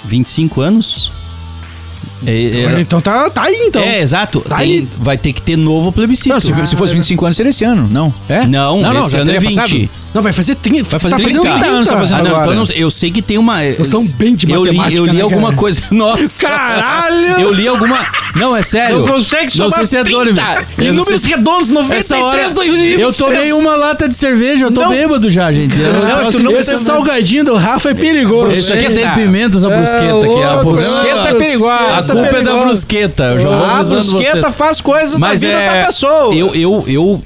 25 0.05 0.61
anos. 0.61 1.11
É, 2.25 2.31
é- 2.31 2.81
Então 2.81 2.99
tá, 3.01 3.29
tá 3.29 3.43
aí, 3.43 3.65
então. 3.67 3.81
é, 3.81 4.01
exato. 4.01 4.41
Tá 4.41 4.57
Tem- 4.57 4.79
aí. 4.79 4.87
vai 4.97 5.17
ter 5.17 5.31
que 5.31 5.41
ter 5.41 5.55
novo 5.57 5.91
plebiscito. 5.91 6.33
Não, 6.33 6.39
se, 6.39 6.53
se 6.65 6.75
fosse 6.75 6.93
25 6.93 7.23
anos, 7.25 7.37
seria 7.37 7.49
esse 7.51 7.63
ano, 7.63 7.87
não? 7.89 8.13
É? 8.27 8.45
Não, 8.47 8.79
esse 9.03 9.11
já 9.11 9.19
ano 9.19 9.31
é 9.31 9.33
teria 9.33 9.49
20. 9.49 9.55
passado? 9.55 9.89
Não, 10.15 10.21
vai 10.21 10.31
fazer 10.31 10.55
30. 10.55 10.89
Vai 10.89 10.99
fazer 10.99 11.15
tá 11.17 11.21
30 11.23 11.43
fazendo 11.43 11.65
anos, 11.75 11.87
tá 11.89 11.97
fazendo 11.97 12.17
Ah, 12.19 12.23
não, 12.23 12.29
agora. 12.31 12.41
então 12.43 12.53
eu 12.53 12.57
não 12.59 12.65
sei- 12.65 12.83
eu 12.83 12.89
sei 12.89 13.11
que 13.11 13.21
tem 13.21 13.37
uma. 13.37 13.57
Vocês 13.57 13.87
são 13.89 14.03
bem 14.17 14.33
de 14.33 14.49
eu 14.49 14.63
li, 14.63 14.71
matemática, 14.77 14.97
eu 14.97 15.05
li 15.05 15.17
né, 15.17 15.21
alguma 15.21 15.49
cara? 15.49 15.55
coisa. 15.57 15.81
Nossa! 15.91 16.47
Caralho! 16.47 17.41
Eu 17.41 17.51
li 17.51 17.67
alguma. 17.67 17.97
Não, 18.33 18.55
é 18.55 18.63
sério. 18.63 18.99
Não 18.99 19.07
consegue 19.07 19.45
Não 19.57 19.69
somar 19.69 19.79
sei 19.79 19.85
se 19.85 19.97
é 19.97 20.03
30. 20.03 20.17
doido. 20.23 20.39
Em 20.79 20.85
Eu 20.85 20.93
não 20.93 20.99
números 21.03 21.21
sei- 21.21 21.31
redondos, 21.31 21.69
93, 21.69 21.99
Essa 22.11 22.23
hora, 22.25 22.53
2023. 22.53 23.01
eu 23.01 23.13
tomei 23.13 23.53
uma 23.53 23.75
lata 23.75 24.07
de 24.09 24.15
cerveja, 24.15 24.65
eu 24.67 24.71
tô 24.71 24.81
Não. 24.81 24.89
bêbado 24.89 25.29
já, 25.29 25.51
gente. 25.51 25.77
Eu 25.79 25.93
Não, 25.93 26.23
posso- 26.23 26.37
tu 26.37 26.43
não 26.43 26.51
Esse 26.51 26.75
salgadinho 26.77 27.43
do 27.43 27.55
Rafa 27.55 27.89
é 27.89 27.93
perigoso. 27.93 28.51
Isso 28.51 28.73
aqui 28.73 28.91
tem 28.91 29.09
pimenta, 29.13 29.57
essa 29.57 29.69
brusqueta 29.69 30.25
aqui. 30.25 30.43
A, 30.43 30.57
brusqueta 30.63 31.27
é 31.29 31.33
perigosa. 31.33 31.93
a 31.93 31.97
Essa 31.97 32.13
culpa 32.13 32.37
é 32.37 32.41
da 32.41 32.55
brusqueta. 32.57 33.23
Eu 33.41 33.51
Ah, 33.53 33.79
a 33.79 33.83
brusqueta 33.83 34.51
faz 34.51 34.79
coisas 34.79 35.19
na 35.19 35.33
vida 35.33 35.47
é, 35.47 35.81
da 35.81 35.85
pessoa. 35.87 36.33
Eu, 36.33 36.55
eu, 36.55 36.83
eu 36.87 37.23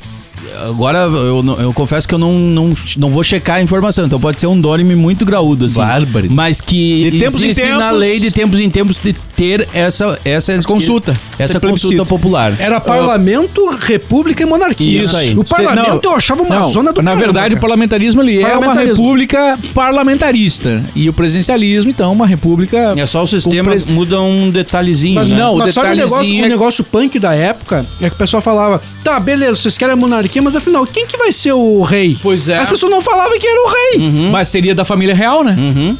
agora 0.68 1.00
eu, 1.00 1.42
não- 1.44 1.60
eu 1.60 1.74
confesso 1.74 2.08
que 2.08 2.14
eu 2.14 2.20
não, 2.20 2.34
não, 2.34 2.74
não 2.98 3.10
vou 3.12 3.24
checar 3.24 3.58
a 3.58 3.62
informação, 3.62 4.06
então 4.06 4.20
pode 4.20 4.40
ser 4.40 4.48
um 4.48 4.60
dorme 4.60 4.96
muito 4.96 5.26
graúdo 5.26 5.66
assim. 5.66 5.78
Bárbaro. 5.80 6.28
Mas 6.32 6.62
que 6.62 7.10
De 7.12 7.20
tempos 7.20 7.42
em 7.44 7.50
existe 7.50 7.70
na 7.70 7.78
tempos. 7.86 7.98
lei 8.00 8.20
de 8.20 8.32
tempos 8.32 8.60
em 8.60 8.70
tempos 8.70 9.00
de 9.00 9.14
ter 9.14 9.68
essa 9.74 10.20
essa 10.26 10.62
Consulta. 10.64 11.16
essa 11.38 11.60
consulta 11.60 12.06
popular. 12.06 12.54
Era 12.60 12.80
parlamento, 12.80 13.70
república 13.80 14.44
e 14.44 14.46
monarquia. 14.46 15.00
Isso 15.02 15.16
aí. 15.16 15.34
O 15.38 15.44
parlamento 15.44 16.06
eu 16.06 16.16
achava 16.16 16.44
uma 16.44 16.60
não, 16.60 16.70
zona 16.70 16.92
do 16.92 17.02
Na 17.02 17.12
caramba, 17.12 17.26
verdade, 17.26 17.48
o 17.48 17.58
cara. 17.58 17.62
parlamentarismo 17.62 18.22
ele 18.22 18.38
é 18.38 18.40
uma 18.48 18.50
Parlamentarismo. 18.60 19.04
república 19.04 19.60
parlamentarista. 19.74 20.84
E 20.96 21.10
o 21.10 21.14
presidencialismo, 21.14 21.90
então, 21.92 22.12
uma 22.12 22.26
república. 22.28 22.94
É 22.98 23.06
só 23.06 23.24
o 23.24 23.28
sistema 23.28 23.70
pres- 23.72 23.86
muda 23.86 24.20
um 24.22 24.50
detalhezinho, 24.50 25.16
Mas 25.16 25.30
né? 25.30 25.38
não, 25.38 25.56
o 25.56 25.58
mas 25.60 25.74
sabe 25.74 25.88
o 25.88 25.96
negócio, 25.96 26.10
detalhezinho 26.18 26.44
o 26.44 26.46
é- 26.46 26.50
negócio 26.50 26.84
punk 26.84 27.20
da 27.20 27.34
época? 27.34 27.86
É 28.02 28.10
que 28.10 28.16
o 28.16 28.18
pessoal 28.18 28.42
falava, 28.42 28.82
tá, 29.04 29.20
beleza, 29.20 29.56
vocês 29.56 29.78
querem 29.78 29.94
a 29.94 29.96
monarquia, 29.96 30.42
mas 30.42 30.49
afinal, 30.56 30.86
quem 30.86 31.06
que 31.06 31.18
vai 31.18 31.32
ser 31.32 31.54
o 31.54 31.82
rei? 31.82 32.18
Pois 32.22 32.48
é. 32.50 32.58
As 32.58 32.70
pessoas 32.70 32.92
não 32.92 33.02
falavam 33.02 33.38
que 33.38 33.48
era 33.48 33.62
o 33.62 33.68
rei. 33.68 34.30
Mas 34.32 34.48
seria 34.50 34.74
da 34.76 34.86
família 34.86 35.16
real, 35.16 35.44
né? 35.44 35.56
Uhum. 35.58 35.98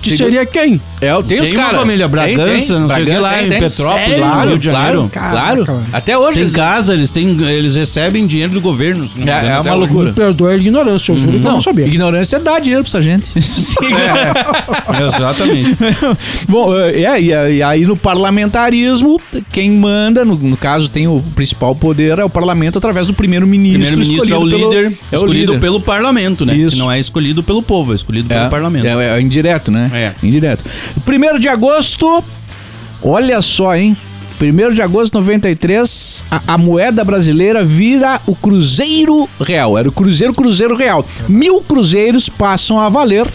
Que 0.00 0.16
seria 0.16 0.46
quem? 0.46 0.80
É, 1.00 1.10
tem, 1.22 1.40
os 1.40 1.48
Tem 1.48 1.58
uma 1.58 1.64
caras. 1.66 1.80
família 1.80 2.08
Bragança, 2.08 2.78
não 2.78 2.88
sei 2.88 3.02
o 3.02 3.06
que 3.06 3.12
lá, 3.18 3.42
em 3.42 3.48
Petrópolis, 3.48 4.16
claro, 4.16 4.48
Rio 4.50 4.58
de 4.58 4.64
Janeiro. 4.64 5.10
Claro, 5.12 5.64
claro. 5.64 5.82
Até 5.92 6.16
hoje. 6.18 6.34
Tem 6.34 6.42
eles- 6.42 6.52
casa, 6.56 6.92
eles 6.94 7.10
têm 7.10 7.36
eles 7.48 7.74
recebem 7.74 8.26
dinheiro 8.26 8.52
do 8.52 8.60
governo. 8.60 9.08
É, 9.26 9.46
é 9.48 9.60
uma 9.60 9.74
loucura. 9.74 10.08
Me 10.10 10.12
perdoa 10.14 10.50
a 10.52 10.56
ignorância, 10.56 11.12
eu 11.12 11.16
juro 11.16 11.38
que 11.38 11.44
eu 11.46 11.52
não 11.52 11.60
sabia. 11.60 11.86
ignorância 11.86 12.38
dá 12.38 12.58
dinheiro 12.58 12.82
pra 12.84 12.88
essa 12.90 13.02
gente. 13.02 13.30
É, 14.90 15.06
exatamente. 15.06 15.76
Bom, 16.48 16.76
é, 16.78 17.20
e, 17.20 17.26
e 17.56 17.62
aí 17.62 17.84
no 17.84 17.96
parlamentarismo, 17.96 19.20
quem 19.52 19.70
manda, 19.70 20.24
no, 20.24 20.36
no 20.36 20.56
caso 20.56 20.88
tem 20.88 21.06
o 21.06 21.22
principal 21.34 21.74
poder, 21.74 22.18
é 22.18 22.24
o 22.24 22.30
parlamento 22.30 22.78
através 22.78 23.06
do 23.06 23.14
primeiro-ministro. 23.14 23.80
Primeiro-ministro 23.96 24.34
é 24.34 24.36
o 24.38 24.40
pelo- 24.58 24.70
líder, 24.70 24.98
é 25.12 25.16
o 25.16 25.20
escolhido 25.20 25.52
líder. 25.52 25.60
pelo 25.64 25.80
parlamento, 25.80 26.44
né? 26.46 26.54
Isso. 26.54 26.76
Que 26.76 26.82
não 26.82 26.90
é 26.90 26.98
escolhido 26.98 27.42
pelo 27.42 27.62
povo, 27.62 27.92
é 27.92 27.96
escolhido 27.96 28.28
pelo 28.28 28.50
parlamento. 28.50 28.86
É, 28.86 29.16
é 29.16 29.20
indireto, 29.20 29.70
né? 29.70 29.89
É. 29.92 30.14
Indireto. 30.22 30.64
Primeiro 31.04 31.38
de 31.38 31.48
agosto, 31.48 32.22
olha 33.02 33.40
só, 33.42 33.74
hein? 33.74 33.96
1 34.40 34.74
de 34.74 34.80
agosto 34.80 35.12
de 35.12 35.18
93, 35.18 36.24
a, 36.30 36.54
a 36.54 36.58
moeda 36.58 37.04
brasileira 37.04 37.62
vira 37.62 38.20
o 38.26 38.34
Cruzeiro 38.34 39.28
Real. 39.38 39.76
Era 39.76 39.88
o 39.88 39.92
Cruzeiro 39.92 40.32
Cruzeiro 40.32 40.74
Real. 40.74 41.04
Mil 41.28 41.60
cruzeiros 41.60 42.30
passam 42.30 42.78
a 42.80 42.88
valer 42.88 43.26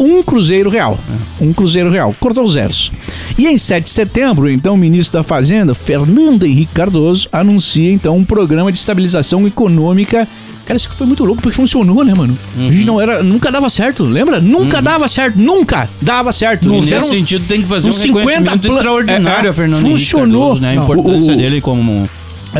um 0.00 0.22
Cruzeiro 0.22 0.70
Real. 0.70 0.98
Um 1.40 1.52
Cruzeiro 1.52 1.90
Real. 1.90 2.14
Cortou 2.18 2.44
os 2.44 2.52
zeros. 2.54 2.90
E 3.38 3.46
em 3.46 3.56
7 3.58 3.84
de 3.84 3.90
setembro, 3.90 4.50
então, 4.50 4.74
o 4.74 4.78
ministro 4.78 5.18
da 5.18 5.22
Fazenda, 5.22 5.74
Fernando 5.74 6.44
Henrique 6.46 6.72
Cardoso, 6.74 7.28
anuncia 7.30 7.92
então 7.92 8.16
um 8.16 8.24
programa 8.24 8.72
de 8.72 8.78
estabilização 8.78 9.46
econômica. 9.46 10.26
Cara, 10.66 10.76
isso 10.76 10.88
foi 10.90 11.06
muito 11.06 11.24
louco 11.24 11.42
porque 11.42 11.56
funcionou, 11.56 12.04
né, 12.04 12.12
mano? 12.16 12.38
A 12.56 12.70
gente 12.72 12.84
não 12.84 13.00
era, 13.00 13.22
nunca 13.24 13.50
dava 13.50 13.68
certo, 13.68 14.04
lembra? 14.04 14.40
Nunca 14.40 14.80
dava 14.80 15.08
certo, 15.08 15.36
nunca 15.38 15.88
dava 16.00 16.30
certo. 16.32 16.70
Fizeram 16.72 17.02
nesse 17.02 17.14
sentido 17.16 17.44
tem 17.48 17.60
que 17.62 17.66
fazer 17.68 17.88
um 17.88 17.90
uns 17.90 17.96
50 17.96 18.20
reconhecimento 18.28 18.60
pla- 18.60 18.76
extraordinário 18.76 19.46
é, 19.48 19.50
a 19.50 19.52
Fernando 19.52 19.80
Henrique 19.86 19.98
funcionou. 20.00 20.40
Cardoso, 20.54 20.60
né? 20.62 20.70
A 20.70 20.74
Não, 20.76 20.82
importância 20.84 21.32
o- 21.32 21.34
o- 21.34 21.38
dele 21.38 21.60
como 21.60 22.08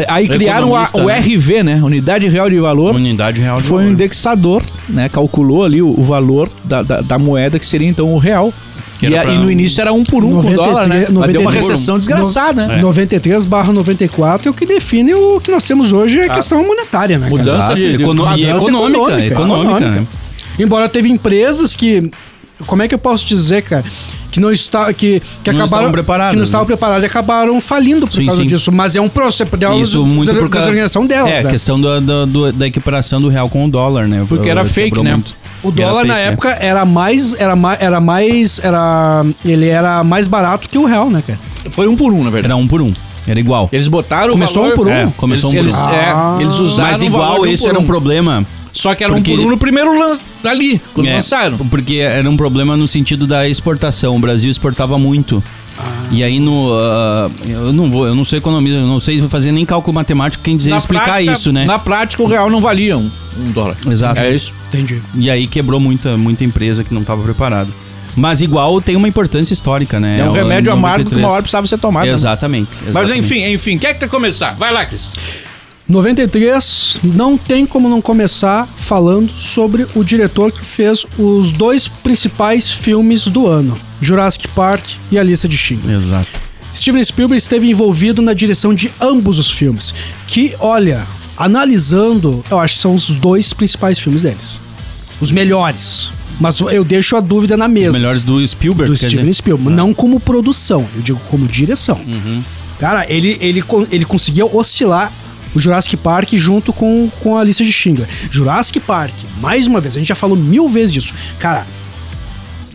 Aí 0.09 0.29
criaram 0.29 0.75
a, 0.77 0.89
o 0.95 1.05
né? 1.07 1.19
RV, 1.19 1.63
né? 1.63 1.81
Unidade 1.83 2.29
Real 2.29 2.49
de 2.49 2.59
Valor. 2.61 2.95
unidade 2.95 3.41
real 3.41 3.61
de 3.61 3.65
Foi 3.67 3.79
um 3.79 3.81
valor. 3.81 3.93
indexador, 3.93 4.63
né? 4.89 5.09
Calculou 5.09 5.65
ali 5.65 5.83
o, 5.83 5.89
o 5.89 6.03
valor 6.03 6.49
da, 6.65 6.83
da, 6.83 7.01
da 7.01 7.19
moeda, 7.19 7.59
que 7.59 7.67
seria 7.67 7.89
então 7.89 8.13
o 8.15 8.19
real. 8.19 8.53
E, 9.03 9.17
a- 9.17 9.25
e 9.25 9.39
no 9.39 9.51
início 9.51 9.81
era 9.81 9.93
um 9.93 10.05
por 10.05 10.23
um 10.23 10.29
com 10.29 10.35
o 10.35 10.43
93, 10.43 10.57
dólar, 10.69 10.87
né? 10.89 10.97
Mas 10.97 11.07
deu 11.33 11.41
uma 11.41 11.51
93, 11.51 11.55
recessão 11.67 11.99
desgraçada, 11.99 12.67
né? 12.67 12.81
93 12.83 13.45
barra 13.47 13.73
94 13.73 14.49
é 14.49 14.51
o 14.51 14.55
que 14.55 14.67
define 14.67 15.15
o 15.15 15.41
que 15.41 15.51
nós 15.51 15.65
temos 15.65 15.93
hoje, 15.93 16.21
é 16.21 16.27
a 16.27 16.35
questão 16.35 16.63
monetária, 16.65 17.19
né, 17.19 17.29
cara? 17.31 17.39
Mudança 17.39 17.75
de- 17.75 17.97
de- 17.97 18.03
econo- 18.03 18.37
e 18.37 18.45
econômica, 18.45 19.25
econômica, 19.25 19.89
né? 19.89 20.07
Embora 20.59 20.89
teve 20.89 21.09
empresas 21.09 21.75
que. 21.75 22.11
Como 22.67 22.83
é 22.83 22.87
que 22.89 22.95
eu 22.95 22.99
posso 22.99 23.27
dizer, 23.27 23.63
cara? 23.63 23.85
Que 24.31 24.39
não 24.41 24.53
está, 24.53 24.93
que, 24.93 25.21
que 25.43 25.53
Não 25.53 25.65
acabaram 25.65 25.91
que 25.93 26.37
não 26.37 26.37
né? 26.37 26.43
estavam 26.45 26.67
preparadas 26.67 27.03
e 27.03 27.07
acabaram 27.07 27.61
falindo 27.61 28.07
por 28.07 28.15
Sim, 28.15 28.27
causa 28.27 28.43
sim. 28.43 28.47
disso. 28.47 28.71
Mas 28.71 28.95
é 28.95 29.01
um 29.01 29.09
processo 29.09 29.57
dela, 29.57 29.75
Isso 29.77 30.05
muito 30.07 30.29
por 30.33 30.49
causa 30.49 30.67
desorganização 30.67 31.07
delas. 31.07 31.31
É, 31.33 31.39
a 31.41 31.43
né? 31.45 31.51
questão 31.51 31.81
da, 31.81 31.99
da, 32.01 32.25
do- 32.25 32.53
da 32.53 32.67
equiparação 32.67 33.21
do 33.21 33.29
real 33.29 33.49
com 33.49 33.65
o 33.65 33.69
dólar, 33.71 34.07
né? 34.07 34.25
Porque 34.29 34.49
era 34.49 34.61
Quebrou 34.63 34.75
fake, 34.75 35.03
né? 35.03 35.13
muito. 35.15 35.35
O 35.63 35.69
Era 35.69 35.77
dólar 35.77 36.05
na 36.07 36.15
né? 36.15 36.25
época 36.29 36.49
era 36.61 36.85
mais, 36.87 37.35
era 37.35 37.55
mais, 37.55 37.81
era 37.83 38.01
mais, 38.01 38.61
era, 38.63 39.25
ele 39.45 39.69
era 39.69 40.03
mais 40.03 40.27
barato 40.27 40.69
que 40.69 40.79
o 40.79 40.87
real, 40.87 41.11
né, 41.11 41.23
cara? 41.27 41.39
Foi 41.71 41.87
um 41.87 41.95
por 41.97 42.13
um, 42.13 42.25
na 42.25 42.31
verdade. 42.31 42.47
Era 42.47 42.57
um 42.57 42.67
por 42.67 42.81
um. 42.81 42.93
Era 43.27 43.39
igual. 43.39 43.69
Eles 43.71 43.87
botaram 43.87 44.33
Começou 44.33 44.63
o 44.63 44.71
valor... 44.71 44.73
um 44.73 44.77
por 44.77 44.87
um? 44.87 44.91
É, 44.91 45.13
começou 45.17 45.51
um 45.51 45.53
por 45.53 45.59
eles, 45.59 45.77
um. 45.77 45.89
é, 45.91 46.11
Ah. 46.11 46.37
eles 46.41 46.59
usaram 46.59 46.91
Mas 46.91 47.03
igual, 47.03 47.43
de 47.45 47.53
esse 47.53 47.63
por 47.63 47.69
era 47.69 47.79
um 47.79 47.83
um. 47.83 47.87
problema. 47.87 48.45
Só 48.73 48.95
que 48.95 49.03
era 49.05 49.13
porque- 49.13 49.33
um 49.33 49.37
por 49.37 49.47
um 49.47 49.51
no 49.51 49.59
primeiro 49.59 49.99
lance 49.99 50.23
ali, 50.45 50.81
quando 50.95 51.09
É, 51.09 51.15
lançaram. 51.15 51.59
Porque 51.59 51.97
era 51.97 52.29
um 52.29 52.37
problema 52.37 52.77
no 52.77 52.87
sentido 52.87 53.27
da 53.27 53.49
exportação. 53.49 54.17
O 54.17 54.19
Brasil 54.19 54.51
exportava 54.51 54.99
muito. 54.99 55.43
E 56.11 56.23
aí 56.23 56.39
no. 56.39 56.69
ah, 56.75 57.31
eu 57.49 57.73
não 57.73 57.91
vou, 57.91 58.07
eu 58.07 58.15
não 58.15 58.25
sou 58.25 58.37
economista, 58.37 58.79
eu 58.79 58.87
não 58.87 59.01
sei 59.01 59.23
fazer 59.23 59.51
nem 59.53 59.65
cálculo 59.65 59.95
matemático 59.95 60.43
quem 60.45 60.57
dizer 60.57 60.71
Na 60.71 60.77
explicar 60.77 61.05
prática- 61.07 61.33
isso, 61.33 61.53
né? 61.53 61.65
Na 61.65 61.79
prática, 61.79 62.23
o 62.23 62.27
real 62.27 62.51
não 62.51 62.61
valia 62.61 62.99
um, 62.99 63.11
um 63.39 63.51
dólar. 63.53 63.77
Exato. 63.89 64.21
É 64.21 64.35
isso. 64.35 64.53
Entendi. 64.69 65.01
E 65.15 65.31
aí 65.31 65.47
quebrou 65.47 65.81
muita, 65.81 66.19
muita 66.19 66.45
empresa 66.45 66.85
que 66.85 66.93
não 66.93 67.01
estava 67.01 67.23
preparada. 67.23 67.71
Mas 68.15 68.41
igual 68.43 68.81
tem 68.83 68.97
uma 68.97 69.09
importância 69.09 69.55
histórica, 69.55 69.99
né? 70.01 70.21
É 70.21 70.29
um 70.29 70.33
remédio 70.33 70.73
amargo 70.73 70.99
que 71.05 71.15
93. 71.15 71.25
uma 71.25 71.33
hora 71.33 71.43
precisava 71.43 71.67
ser 71.67 71.79
tomado. 71.79 72.07
né? 72.07 72.13
Exatamente. 72.13 72.69
Mas 72.81 72.89
exatamente. 72.89 73.19
enfim, 73.21 73.53
enfim, 73.53 73.79
quer 73.79 73.95
que 73.95 74.01
quer 74.01 74.09
começar? 74.09 74.55
Vai 74.57 74.73
lá, 74.73 74.85
Cris. 74.85 75.13
93, 75.91 77.01
não 77.03 77.37
tem 77.37 77.67
como 77.67 77.89
não 77.89 78.01
começar 78.01 78.69
falando 78.77 79.33
sobre 79.33 79.87
o 79.95 80.05
diretor 80.05 80.53
que 80.53 80.65
fez 80.65 81.05
os 81.19 81.51
dois 81.51 81.89
principais 81.89 82.71
filmes 82.71 83.27
do 83.27 83.47
ano: 83.47 83.79
Jurassic 84.01 84.47
Park 84.49 84.85
e 85.11 85.19
A 85.19 85.23
Lista 85.23 85.49
de 85.49 85.59
Schindler. 85.59 85.97
Exato. 85.97 86.51
Steven 86.75 87.03
Spielberg 87.03 87.43
esteve 87.43 87.69
envolvido 87.69 88.23
na 88.23 88.33
direção 88.33 88.73
de 88.73 88.91
ambos 89.01 89.39
os 89.41 89.51
filmes, 89.51 89.93
que, 90.29 90.55
olha, 90.61 91.05
analisando, 91.37 92.45
eu 92.49 92.61
acho 92.61 92.75
que 92.75 92.81
são 92.81 92.95
os 92.95 93.09
dois 93.11 93.53
principais 93.53 93.99
filmes 93.99 94.23
deles. 94.23 94.61
Os 95.21 95.33
melhores. 95.33 96.13
Mas 96.39 96.61
eu 96.61 96.85
deixo 96.85 97.17
a 97.17 97.21
dúvida 97.21 97.57
na 97.57 97.67
Os 97.67 97.73
mesa. 97.73 97.93
melhores 97.93 98.23
do 98.23 98.47
Spielberg, 98.47 98.91
do 98.91 98.97
Steven 98.97 99.19
dizer. 99.19 99.35
Spielberg, 99.35 99.73
não 99.75 99.93
como 99.93 100.21
produção, 100.21 100.87
eu 100.95 101.03
digo 101.03 101.21
como 101.29 101.47
direção. 101.49 102.01
Cara, 102.79 103.05
ele, 103.13 103.37
ele, 103.41 103.63
ele 103.91 104.05
conseguia 104.07 104.47
oscilar 104.47 105.13
o 105.55 105.61
Jurassic 105.61 105.97
Park 105.97 106.31
junto 106.35 106.73
com, 106.73 107.11
com 107.21 107.37
a 107.37 107.45
lista 107.45 107.65
de 107.65 107.73
Schindler. 107.73 108.09
Jurassic 108.31 108.81
Park, 108.81 109.15
mais 109.41 109.67
uma 109.67 109.81
vez, 109.81 109.97
a 109.97 109.99
gente 109.99 110.09
já 110.09 110.15
falou 110.15 110.37
mil 110.37 110.69
vezes 110.69 110.93
disso. 110.93 111.13
Cara, 111.39 111.67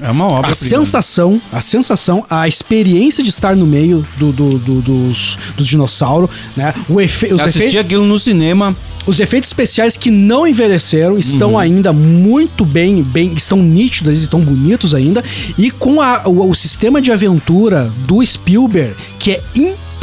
É 0.02 0.12
uma 0.12 0.26
obra. 0.28 0.52
a 0.52 0.54
sensação, 0.54 1.42
a 1.52 1.62
sensação, 1.62 2.26
a 2.30 2.48
experiência 2.48 3.24
de 3.24 3.30
estar 3.30 3.56
no 3.56 3.66
meio 3.66 4.06
do, 4.18 4.32
do- 4.34 4.60
do- 4.60 4.82
dos, 4.82 5.38
dos 5.56 5.66
dinossauros, 5.66 6.30
né? 6.56 6.74
O 6.90 7.00
efe, 7.00 7.34
os, 7.34 7.42
efeitos, 7.46 7.76
aquilo 7.80 8.04
no 8.06 8.20
cinema. 8.20 8.76
os 9.08 9.20
efeitos 9.22 9.50
especiais 9.50 9.96
que 9.96 10.12
não 10.12 10.46
envelheceram 10.46 11.18
estão 11.18 11.52
Uhum. 11.52 11.60
ainda 11.60 11.94
muito 11.94 12.66
bem, 12.66 13.02
bem, 13.04 13.34
estão 13.36 13.58
nítidos, 13.60 14.20
estão 14.22 14.42
bonitos 14.42 14.94
ainda. 14.94 15.24
E 15.58 15.72
com 15.72 16.02
a- 16.02 16.24
o, 16.26 16.50
o 16.50 16.54
sistema 16.56 17.02
de 17.02 17.12
aventura 17.12 17.90
do 18.06 18.24
Spielberg, 18.26 18.94
que 19.18 19.32
é 19.32 19.42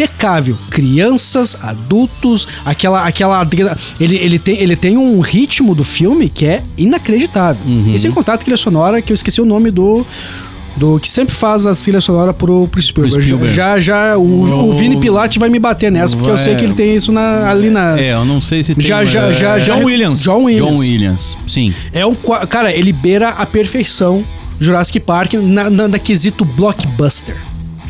impecável. 0.02 0.56
Crianças, 0.70 1.56
adultos, 1.60 2.48
aquela. 2.64 3.06
aquela 3.06 3.46
ele, 4.00 4.16
ele, 4.16 4.38
tem, 4.38 4.58
ele 4.58 4.76
tem 4.76 4.96
um 4.96 5.20
ritmo 5.20 5.74
do 5.74 5.84
filme 5.84 6.28
que 6.28 6.46
é 6.46 6.62
inacreditável. 6.76 7.62
Uhum. 7.66 7.92
E 7.94 7.98
sem 7.98 8.10
contar 8.10 8.34
a 8.34 8.38
trilha 8.38 8.56
sonora, 8.56 9.00
que 9.00 9.12
eu 9.12 9.14
esqueci 9.14 9.40
o 9.40 9.44
nome 9.44 9.70
do. 9.70 10.04
Do 10.74 10.98
que 10.98 11.06
sempre 11.06 11.34
faz 11.34 11.66
a 11.66 11.74
trilha 11.74 12.00
sonora 12.00 12.32
pro, 12.32 12.66
pro 12.66 12.80
Spielberg. 12.80 13.14
Pro 13.14 13.22
Spielberg. 13.22 13.54
Já, 13.54 13.78
já, 13.78 14.16
o, 14.16 14.70
o 14.70 14.72
Vini 14.72 14.96
Pilate 14.96 15.38
vai 15.38 15.50
me 15.50 15.58
bater 15.58 15.92
nessa, 15.92 16.16
porque 16.16 16.30
eu 16.30 16.38
sei 16.38 16.54
Vai. 16.54 16.60
que 16.60 16.64
ele 16.64 16.74
tem 16.74 16.96
isso 16.96 17.12
na, 17.12 17.50
ali 17.50 17.68
na. 17.68 18.00
É, 18.00 18.14
eu 18.14 18.24
não 18.24 18.40
sei 18.40 18.64
se 18.64 18.74
tem. 18.74 18.82
Já, 18.82 19.04
já, 19.04 19.26
é, 19.26 19.32
já. 19.34 19.58
John 19.58 19.84
Williams. 19.84 20.22
John 20.22 20.44
Williams. 20.44 20.70
John 20.70 20.78
Williams. 20.78 21.36
Sim. 21.46 21.74
É 21.92 22.06
um. 22.06 22.14
Cara, 22.48 22.72
ele 22.74 22.90
beira 22.90 23.28
a 23.28 23.44
perfeição 23.44 24.24
Jurassic 24.58 24.98
Park 25.00 25.34
na, 25.34 25.68
na, 25.68 25.88
na 25.88 25.98
quesito 25.98 26.42
blockbuster. 26.42 27.36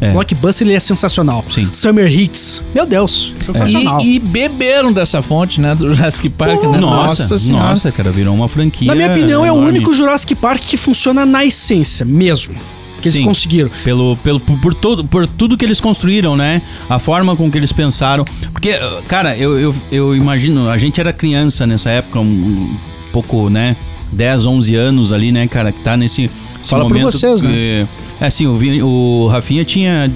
É. 0.02 0.10
Blockbuster 0.12 0.66
ele 0.66 0.74
é 0.74 0.80
sensacional. 0.80 1.44
Sim. 1.48 1.68
Summer 1.72 2.10
Hits. 2.12 2.64
Meu 2.74 2.84
Deus, 2.84 3.32
sensacional. 3.40 4.00
E, 4.00 4.16
e 4.16 4.18
beberam 4.18 4.92
dessa 4.92 5.22
fonte, 5.22 5.60
né? 5.60 5.74
Do 5.74 5.94
Jurassic 5.94 6.28
Park, 6.28 6.60
né? 6.64 6.78
Nossa, 6.78 7.38
Senhora. 7.38 7.68
nossa, 7.70 7.92
cara, 7.92 8.10
virou 8.10 8.34
uma 8.34 8.48
franquia. 8.48 8.88
Na 8.88 8.94
minha 8.96 9.08
opinião, 9.10 9.44
é 9.46 9.52
o 9.52 9.54
enorme. 9.56 9.68
único 9.68 9.94
Jurassic 9.94 10.34
Park 10.34 10.60
que 10.62 10.76
funciona 10.76 11.24
na 11.24 11.44
essência 11.44 12.04
mesmo. 12.04 12.54
Que 13.00 13.08
eles 13.08 13.18
Sim. 13.18 13.24
conseguiram. 13.24 13.70
Pelo, 13.84 14.16
pelo, 14.16 14.38
por, 14.40 14.58
por 14.60 14.74
todo, 14.74 15.04
por 15.04 15.26
tudo 15.26 15.56
que 15.56 15.64
eles 15.64 15.80
construíram, 15.80 16.36
né? 16.36 16.60
A 16.88 16.98
forma 16.98 17.34
com 17.36 17.50
que 17.50 17.56
eles 17.58 17.72
pensaram. 17.72 18.24
Porque, 18.52 18.72
cara, 19.08 19.36
eu, 19.36 19.58
eu, 19.58 19.74
eu 19.90 20.16
imagino, 20.16 20.68
a 20.68 20.76
gente 20.78 21.00
era 21.00 21.12
criança 21.12 21.66
nessa 21.66 21.90
época, 21.90 22.20
um, 22.20 22.24
um 22.24 22.76
pouco, 23.12 23.48
né? 23.50 23.76
10, 24.12 24.46
11 24.46 24.74
anos 24.74 25.12
ali, 25.12 25.32
né, 25.32 25.48
cara, 25.48 25.72
que 25.72 25.80
tá 25.80 25.96
nesse, 25.96 26.24
esse 26.60 26.70
Fala 26.70 26.84
momento. 26.84 27.04
vocês, 27.04 27.40
né? 27.42 27.50
que- 27.50 27.86
É 27.86 27.86
assim, 28.26 28.46
o, 28.46 28.56
Vi- 28.56 28.82
o 28.82 29.26
Rafinha 29.28 29.64
tinha 29.64 30.10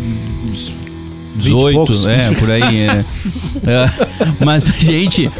18, 1.36 1.74
poucos. 1.76 2.06
é, 2.06 2.30
por 2.34 2.50
aí. 2.50 2.80
É. 2.80 3.04
É, 3.66 4.44
mas 4.44 4.68
a 4.68 4.72
gente 4.72 5.30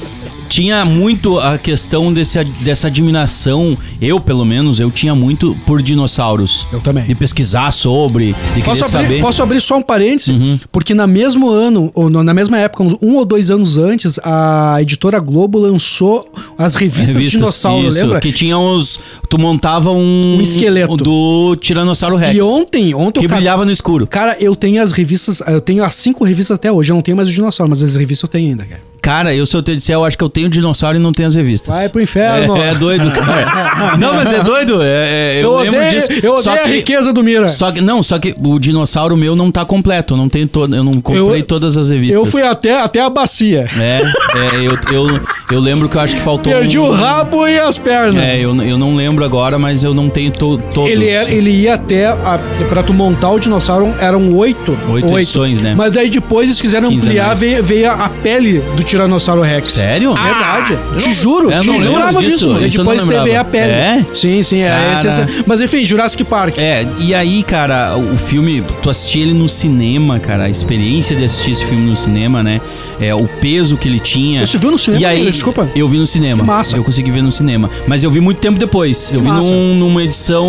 tinha 0.48 0.84
muito 0.84 1.38
a 1.38 1.58
questão 1.58 2.12
desse, 2.12 2.42
dessa 2.60 2.86
admiração, 2.86 3.76
eu 4.00 4.20
pelo 4.20 4.44
menos, 4.44 4.80
eu 4.80 4.90
tinha 4.90 5.14
muito 5.14 5.56
por 5.66 5.82
dinossauros. 5.82 6.66
Eu 6.72 6.80
também. 6.80 7.04
De 7.04 7.14
pesquisar 7.14 7.72
sobre, 7.72 8.34
de 8.54 8.62
Posso 8.62 8.84
querer 8.84 8.96
abrir, 8.96 9.08
saber. 9.08 9.20
posso 9.20 9.42
abrir 9.42 9.60
só 9.60 9.76
um 9.78 9.82
parêntese? 9.82 10.32
Uhum. 10.32 10.58
Porque 10.70 10.94
na 10.94 11.06
mesmo 11.06 11.50
ano, 11.50 11.90
ou 11.94 12.08
na 12.10 12.34
mesma 12.34 12.58
época, 12.58 12.82
uns 12.82 12.94
um 13.00 13.16
ou 13.16 13.24
dois 13.24 13.50
anos 13.50 13.76
antes, 13.76 14.18
a 14.22 14.78
editora 14.80 15.18
Globo 15.20 15.58
lançou 15.58 16.28
as 16.58 16.74
revistas, 16.74 17.16
Revistas, 17.16 17.40
Dinossauro, 17.40 17.88
isso, 17.88 18.00
lembra? 18.00 18.20
Que 18.20 18.32
tinha 18.32 18.58
uns. 18.58 18.98
Tu 19.28 19.38
montava 19.38 19.90
um. 19.90 20.36
Um 20.38 20.40
esqueleto. 20.40 20.96
Do 20.96 21.56
Tiranossauro 21.56 22.16
Rex. 22.16 22.36
E 22.36 22.42
ontem, 22.42 22.94
ontem 22.94 23.20
Que 23.20 23.28
brilhava 23.28 23.64
no 23.64 23.70
escuro. 23.70 24.06
Cara, 24.06 24.36
eu 24.40 24.54
tenho 24.54 24.82
as 24.82 24.92
revistas, 24.92 25.42
eu 25.46 25.60
tenho 25.60 25.84
as 25.84 25.94
cinco 25.94 26.24
revistas 26.24 26.56
até 26.56 26.70
hoje. 26.70 26.92
Eu 26.92 26.94
não 26.94 27.02
tenho 27.02 27.16
mais 27.16 27.28
o 27.28 27.32
dinossauro, 27.32 27.70
mas 27.70 27.82
as 27.82 27.96
revistas 27.96 28.28
eu 28.28 28.32
tenho 28.32 28.50
ainda, 28.50 28.64
cara. 28.64 28.80
Cara, 29.06 29.32
eu, 29.32 29.46
se 29.46 29.56
eu 29.56 29.62
te 29.62 29.76
disser, 29.76 29.94
eu 29.94 30.04
acho 30.04 30.18
que 30.18 30.24
eu 30.24 30.28
tenho 30.28 30.48
dinossauro 30.48 30.96
e 30.98 31.00
não 31.00 31.12
tenho 31.12 31.28
as 31.28 31.34
revistas. 31.36 31.72
Vai 31.72 31.88
pro 31.88 32.02
inferno. 32.02 32.56
É, 32.56 32.70
é 32.70 32.74
doido, 32.74 33.08
cara. 33.12 33.94
não, 33.96 34.14
mas 34.14 34.32
é 34.32 34.42
doido. 34.42 34.82
é- 34.82 34.86
é- 34.86 35.38
eu, 35.44 35.52
Eu, 35.52 35.58
lembro 35.60 35.78
odeio, 35.78 36.00
disso. 36.00 36.26
eu 36.26 36.42
só 36.42 36.50
odeio 36.50 36.64
a 36.66 36.68
que- 36.68 36.74
riqueza 36.78 37.12
do 37.12 37.22
Mira. 37.22 37.46
Só 37.46 37.70
que, 37.70 37.80
não, 37.80 38.02
só 38.02 38.18
que 38.18 38.34
o 38.36 38.58
dinossauro 38.58 39.16
meu 39.16 39.36
não 39.36 39.52
tá 39.52 39.64
completo. 39.64 40.14
Eu 40.14 40.18
não 40.18 40.28
tenho 40.28 40.48
todo, 40.48 40.74
eu 40.74 40.82
não 40.82 40.94
comprei 41.00 41.40
Eu- 41.40 41.44
todas 41.44 41.76
as 41.76 41.88
revistas. 41.88 42.16
Eu 42.16 42.26
fui 42.26 42.42
até, 42.42 42.80
até 42.80 43.00
a 43.00 43.08
bacia. 43.08 43.70
É, 43.78 44.02
é 44.02 44.56
eu, 44.56 44.76
eu, 44.92 45.20
eu 45.52 45.60
lembro 45.60 45.88
que 45.88 45.96
eu 45.96 46.00
acho 46.00 46.16
que 46.16 46.22
faltou. 46.22 46.52
Perdi 46.52 46.76
um- 46.76 46.88
o 46.88 46.92
rabo 46.92 47.46
e 47.46 47.60
as 47.60 47.78
pernas. 47.78 48.20
É, 48.20 48.36
eu, 48.40 48.60
eu 48.60 48.76
não 48.76 48.96
lembro 48.96 49.24
agora, 49.24 49.56
mas 49.56 49.84
eu 49.84 49.94
não 49.94 50.08
tenho 50.08 50.32
to, 50.32 50.58
todos. 50.74 50.90
Ele, 50.90 51.08
era- 51.08 51.30
ele 51.30 51.50
ia 51.50 51.74
até. 51.74 52.06
A, 52.06 52.40
pra 52.68 52.82
tu 52.82 52.92
montar 52.92 53.30
o 53.30 53.38
dinossauro, 53.38 53.94
eram 54.00 54.34
oito. 54.34 54.76
Oito 54.90 55.16
edições, 55.16 55.60
né? 55.60 55.76
Mas 55.76 55.92
daí 55.92 56.10
depois 56.10 56.48
eles 56.48 56.60
quiseram 56.60 56.88
ampliar, 56.88 57.34
veio, 57.36 57.62
veio 57.62 57.88
a, 57.88 58.08
pele 58.08 58.58
do 58.76 58.82
Tiranossauro 58.96 59.42
Rex. 59.42 59.72
Sério? 59.72 60.14
Verdade. 60.14 60.78
te 60.98 61.12
juro, 61.12 61.50
eu 61.50 61.60
te 61.60 61.66
não 61.66 61.78
lembrava 61.78 62.20
disso, 62.22 62.54
Daí 62.54 62.68
isso 62.68 62.80
eu 62.80 62.84
não 62.84 62.92
depois 62.96 63.18
teve 63.22 63.36
a 63.36 63.44
pele. 63.44 63.72
É? 63.72 64.06
Sim, 64.12 64.42
sim. 64.42 64.60
É, 64.62 64.92
esse- 64.94 65.08
esse- 65.08 65.44
mas 65.46 65.60
enfim, 65.60 65.84
Jurassic 65.84 66.24
Park. 66.24 66.58
É, 66.58 66.86
e 66.98 67.14
aí, 67.14 67.42
cara, 67.42 67.96
o 67.96 68.16
filme, 68.16 68.62
tu 68.82 68.90
assistir 68.90 69.20
ele 69.20 69.34
no 69.34 69.48
cinema, 69.48 70.18
cara, 70.18 70.44
a 70.44 70.50
experiência 70.50 71.14
de 71.16 71.24
assistir 71.24 71.50
esse 71.52 71.64
filme 71.66 71.88
no 71.88 71.96
cinema, 71.96 72.42
né? 72.42 72.60
É, 73.00 73.14
o 73.14 73.26
peso 73.26 73.76
que 73.76 73.88
ele 73.88 73.98
tinha. 74.00 74.44
Você 74.46 74.56
viu 74.58 74.70
no 74.70 74.78
cinema, 74.78 75.02
E 75.02 75.04
aí, 75.04 75.18
Mira? 75.20 75.32
Desculpa. 75.32 75.68
Eu 75.74 75.88
vi 75.88 75.98
no 75.98 76.06
cinema. 76.06 76.40
Que 76.42 76.46
massa. 76.46 76.76
Eu 76.76 76.82
consegui 76.84 77.10
ver 77.10 77.22
no 77.22 77.30
cinema. 77.32 77.68
Mas 77.86 78.02
eu 78.02 78.10
vi 78.10 78.20
muito 78.20 78.38
tempo 78.38 78.58
depois. 78.58 79.10
Eu 79.12 79.20
vi 79.22 79.28
num- 79.30 79.74
numa 79.74 80.02
edição. 80.02 80.46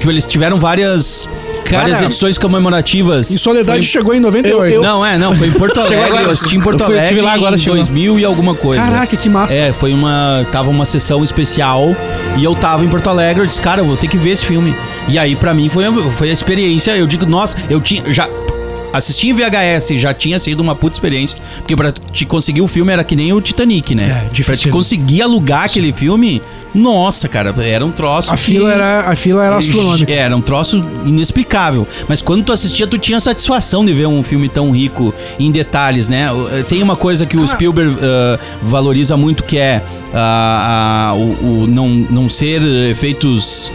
que 0.00 0.08
eles 0.08 0.26
tiveram 0.26 0.58
várias. 0.58 1.28
Cara, 1.64 1.82
várias 1.82 2.00
edições 2.02 2.38
comemorativas. 2.38 3.30
Em 3.30 3.36
Soledade 3.38 3.78
Foi- 3.78 3.82
chegou 3.86 4.14
em 4.14 4.20
98. 4.20 4.74
Eu- 4.76 4.82
Não, 4.82 5.04
é, 5.04 5.18
não, 5.18 5.34
foi 5.36 5.48
em 5.48 5.52
Porto 5.52 5.78
Alegre. 5.80 6.22
Eu 6.24 6.30
assisti 6.30 6.56
em 6.56 6.60
Porto 6.60 6.80
Eu 6.80 6.86
fui- 6.86 6.94
Alegre 6.96 7.14
tive 7.14 7.20
lá 7.26 7.34
agora, 7.34 7.54
em 7.54 7.58
chegou. 7.58 7.76
2000 7.76 8.18
e 8.18 8.24
alguma 8.24 8.54
coisa. 8.54 8.82
Caraca, 8.82 9.16
que 9.16 9.28
massa. 9.28 9.54
É, 9.54 9.72
foi 9.72 9.92
uma. 9.92 10.46
Tava 10.50 10.70
uma 10.70 10.84
sessão 10.86 11.22
especial 11.22 11.94
e 12.38 12.44
eu 12.44 12.54
tava 12.54 12.84
em 12.84 12.88
Porto 12.88 13.08
Alegre. 13.08 13.42
Eu 13.42 13.46
disse, 13.46 13.60
cara, 13.60 13.80
eu 13.82 13.84
vou 13.86 13.96
ter 13.96 14.08
que 14.08 14.16
ver 14.16 14.30
esse 14.30 14.46
filme. 14.46 14.74
E 15.08 15.18
aí, 15.18 15.36
pra 15.36 15.52
mim, 15.54 15.68
foi, 15.68 15.84
a- 15.84 15.92
foi 15.92 16.30
a 16.30 16.32
experiência. 16.32 16.92
Eu 16.96 17.06
digo, 17.06 17.26
nossa, 17.26 17.56
eu 17.70 17.80
tinha. 17.80 18.02
Já. 18.12 18.28
Assistir 18.92 19.28
em 19.28 19.34
VHS 19.34 19.88
já 20.00 20.12
tinha 20.14 20.38
sido 20.38 20.60
uma 20.60 20.74
puta 20.74 20.96
experiência. 20.96 21.38
Porque 21.58 21.76
pra 21.76 21.92
te 21.92 22.24
conseguir 22.24 22.60
o 22.62 22.66
filme 22.66 22.92
era 22.92 23.04
que 23.04 23.14
nem 23.16 23.32
o 23.32 23.40
Titanic, 23.40 23.94
né? 23.94 24.04
É, 24.04 24.12
pra 24.20 24.28
te 24.28 24.34
difícil. 24.34 24.70
conseguir 24.72 25.22
alugar 25.22 25.64
aquele 25.64 25.92
filme, 25.92 26.40
nossa, 26.74 27.28
cara, 27.28 27.54
era 27.64 27.84
um 27.84 27.90
troço. 27.90 28.30
A 28.30 28.34
que- 28.34 28.42
fila 28.42 28.72
era, 28.72 29.00
a 29.00 29.16
fila 29.16 29.44
era 29.44 29.56
astronômica. 29.58 30.12
Era 30.12 30.36
um 30.36 30.40
troço 30.40 30.82
inexplicável. 31.06 31.86
Mas 32.08 32.22
quando 32.22 32.44
tu 32.44 32.52
assistia, 32.52 32.86
tu 32.86 32.98
tinha 32.98 33.20
satisfação 33.20 33.84
de 33.84 33.92
ver 33.92 34.06
um 34.06 34.22
filme 34.22 34.48
tão 34.48 34.70
rico 34.70 35.12
em 35.38 35.50
detalhes, 35.50 36.08
né? 36.08 36.30
O- 36.32 36.48
Tem 36.64 36.82
uma 36.82 36.96
coisa 36.96 37.24
que 37.26 37.36
o 37.36 37.46
Spielberg 37.46 37.96
ah, 38.02 38.38
valoriza 38.62 39.16
muito 39.16 39.42
que 39.44 39.58
é 39.58 39.82
ah, 40.14 41.10
ah, 41.10 41.14
o, 41.14 41.62
o 41.62 41.66
não, 41.66 41.88
não 41.88 42.28
ser 42.28 42.62
efeitos. 42.62 43.70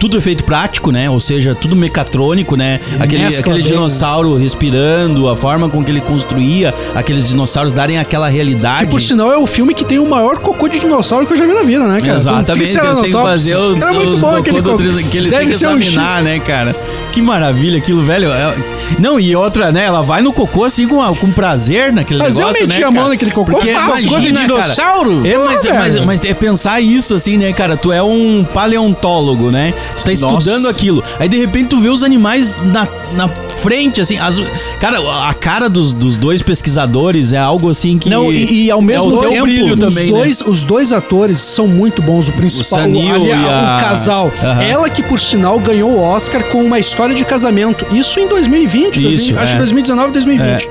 Tudo 0.00 0.16
efeito 0.16 0.44
prático, 0.44 0.90
né? 0.90 1.08
Ou 1.10 1.20
seja, 1.20 1.54
tudo 1.54 1.76
mecatrônico, 1.76 2.56
né? 2.56 2.80
Aquele, 2.98 3.26
aquele 3.26 3.62
dinossauro 3.62 4.34
respirando, 4.36 5.28
a 5.28 5.36
forma 5.36 5.68
com 5.68 5.84
que 5.84 5.90
ele 5.90 6.00
construía 6.00 6.74
aqueles 6.94 7.22
dinossauros 7.24 7.72
darem 7.72 7.98
aquela 7.98 8.28
realidade. 8.28 8.86
Que 8.86 8.90
por 8.90 9.00
sinal 9.00 9.30
é 9.30 9.36
o 9.36 9.46
filme 9.46 9.74
que 9.74 9.84
tem 9.84 9.98
o 9.98 10.06
maior 10.08 10.38
cocô 10.38 10.66
de 10.68 10.78
dinossauro 10.80 11.26
que 11.26 11.34
eu 11.34 11.36
já 11.36 11.46
vi 11.46 11.52
na 11.52 11.62
vida, 11.62 11.86
né, 11.86 12.00
cara? 12.00 12.14
Exatamente, 12.14 12.76
eles 12.78 12.94
têm 12.98 13.02
que 13.04 13.12
fazer 13.12 13.56
os, 13.56 13.82
Era 13.82 13.92
muito 13.92 14.08
os 14.14 14.20
bom 14.20 14.28
cocô 14.28 14.38
aquele 14.38 14.62
do 14.62 14.76
que 15.10 15.16
eles 15.18 15.30
têm 15.32 15.48
que 15.48 15.56
ser 15.56 15.68
um 15.68 15.76
examinar, 15.78 16.22
né, 16.22 16.38
cara? 16.40 16.74
Que 17.12 17.20
maravilha 17.20 17.76
aquilo, 17.78 18.02
velho. 18.04 18.30
É- 18.32 18.54
Não, 18.98 19.18
e 19.20 19.34
outra, 19.36 19.70
né? 19.72 19.84
Ela 19.84 20.00
vai 20.00 20.22
no 20.22 20.32
cocô 20.32 20.64
assim 20.64 20.86
com, 20.88 21.02
a- 21.02 21.14
com 21.14 21.30
prazer 21.30 21.92
naquele 21.92 22.20
Mas 22.20 22.38
eu 22.38 22.46
negócio, 22.46 22.66
meti 22.66 22.80
né, 22.80 22.86
a 22.86 22.90
mão 22.90 22.96
cara? 23.02 23.08
naquele 23.10 23.30
cocô 23.32 23.50
Porque 23.52 23.72
fácil. 23.72 24.08
Imagina, 24.08 24.40
cara. 24.40 24.46
dinossauro? 24.62 25.26
É, 25.26 25.36
mas, 25.38 25.62
Pô, 25.62 25.74
mas, 25.74 25.92
velho. 25.94 26.06
mas 26.06 26.24
é 26.24 26.34
pensar 26.34 26.80
isso 26.80 27.14
assim, 27.14 27.36
né, 27.36 27.52
cara? 27.52 27.76
Tu 27.76 27.92
é 27.92 28.02
um 28.02 28.44
paleontólogo, 28.54 29.50
né? 29.50 29.74
Tá 30.04 30.12
estudando 30.12 30.62
Nossa. 30.62 30.70
aquilo. 30.70 31.02
Aí 31.18 31.28
de 31.28 31.38
repente 31.38 31.68
tu 31.68 31.80
vê 31.80 31.88
os 31.88 32.02
animais 32.02 32.56
na, 32.64 32.88
na 33.12 33.28
frente, 33.60 34.00
assim. 34.00 34.18
as- 34.18 34.38
cara, 34.80 34.98
a 35.28 35.34
cara 35.34 35.68
dos, 35.68 35.92
dos 35.92 36.16
dois 36.16 36.42
pesquisadores 36.42 37.32
é 37.32 37.38
algo 37.38 37.68
assim 37.68 37.98
que. 37.98 38.08
Não, 38.10 38.32
e- 38.32 38.64
e 38.66 38.70
ao 38.70 38.80
é 38.80 38.84
mesmo 38.84 39.18
teu 39.18 39.30
tempo, 39.30 39.42
brilho 39.44 39.74
Os 39.74 39.78
também, 39.80 40.10
né? 40.12 40.18
dois, 40.18 40.40
os 40.40 40.64
dois 40.64 40.92
atores 40.92 41.38
são 41.38 41.66
muito 41.66 42.00
bons. 42.02 42.28
O 42.28 42.32
principal, 42.32 42.80
O 42.80 42.82
Sanil 42.82 43.14
ali, 43.14 43.26
e 43.28 43.32
a- 43.32 43.76
o 43.78 43.80
casal. 43.88 44.32
Aham. 44.42 44.62
Ela 44.62 44.90
que, 44.90 45.02
por 45.02 45.18
sinal, 45.18 45.58
ganhou 45.60 45.90
o 45.90 46.00
Oscar 46.00 46.48
com 46.48 46.62
uma 46.64 46.78
história 46.78 47.14
de 47.14 47.24
casamento. 47.24 47.84
Isso 47.94 48.18
em 48.18 48.28
2020. 48.28 48.96
Isso, 48.98 49.08
2000, 49.32 49.38
acho 49.38 49.50
é. 49.50 49.52
que 49.52 49.58
2019, 49.58 50.12
2020. 50.12 50.68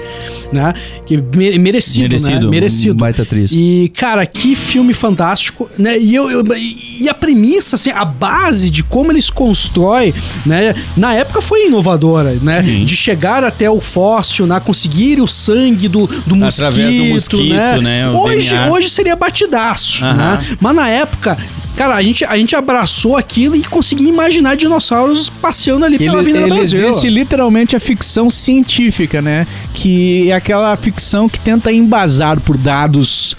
Né? 0.51 0.73
Que 1.05 1.15
me- 1.17 1.59
merecido, 1.59 2.01
Merecido, 2.09 2.45
né? 2.45 2.51
Merecido. 2.51 2.93
um 2.95 2.97
baita 2.97 3.21
atriz. 3.21 3.51
E, 3.53 3.91
cara, 3.95 4.25
que 4.25 4.55
filme 4.55 4.93
fantástico, 4.95 5.69
né? 5.77 5.95
E, 5.99 6.15
eu, 6.15 6.27
eu- 6.31 6.43
e 6.55 7.07
a 7.07 7.13
premissa, 7.13 7.75
assim, 7.75 7.91
a 7.91 8.03
base 8.03 8.71
de 8.71 8.81
como 8.81 9.11
eles 9.11 9.29
constroem, 9.29 10.11
né? 10.47 10.73
Na 10.97 11.13
época 11.13 11.39
foi 11.39 11.67
inovadora, 11.67 12.35
né? 12.41 12.63
Sim. 12.63 12.78
De 12.85 12.95
chegar 12.95 13.43
até 13.43 13.69
o 13.69 13.79
fóssil, 13.79 14.45
né? 14.47 14.59
Conseguir 14.59 15.21
o 15.21 15.27
sangue 15.27 15.87
do, 15.87 16.07
do 16.07 16.35
mosquito, 16.35 16.65
Através 16.65 16.95
do 16.95 17.05
mosquito, 17.05 17.81
né? 17.81 18.09
O 18.09 18.17
Hoje, 18.17 18.49
DNA. 18.49 18.71
hoje 18.71 18.89
seria 18.89 19.15
batidaço, 19.15 20.03
Aham. 20.03 20.15
né? 20.37 20.57
Mas 20.59 20.75
na 20.75 20.89
época... 20.89 21.37
Cara, 21.79 21.95
a 21.95 22.01
gente, 22.01 22.25
a 22.25 22.35
gente 22.35 22.53
abraçou 22.57 23.15
aquilo 23.15 23.55
e 23.55 23.63
conseguia 23.63 24.09
imaginar 24.09 24.57
dinossauros 24.57 25.29
passeando 25.29 25.85
ali 25.85 25.97
pela 25.97 26.11
Ele, 26.11 26.19
Avenida 26.19 26.43
ele 26.43 26.55
Brasil. 26.55 26.89
existe 26.89 27.09
literalmente 27.09 27.73
a 27.73 27.79
ficção 27.79 28.29
científica, 28.29 29.21
né? 29.21 29.47
Que 29.73 30.29
é 30.29 30.33
aquela 30.33 30.75
ficção 30.75 31.29
que 31.29 31.39
tenta 31.39 31.71
embasar 31.71 32.37
por 32.41 32.57
dados 32.57 33.33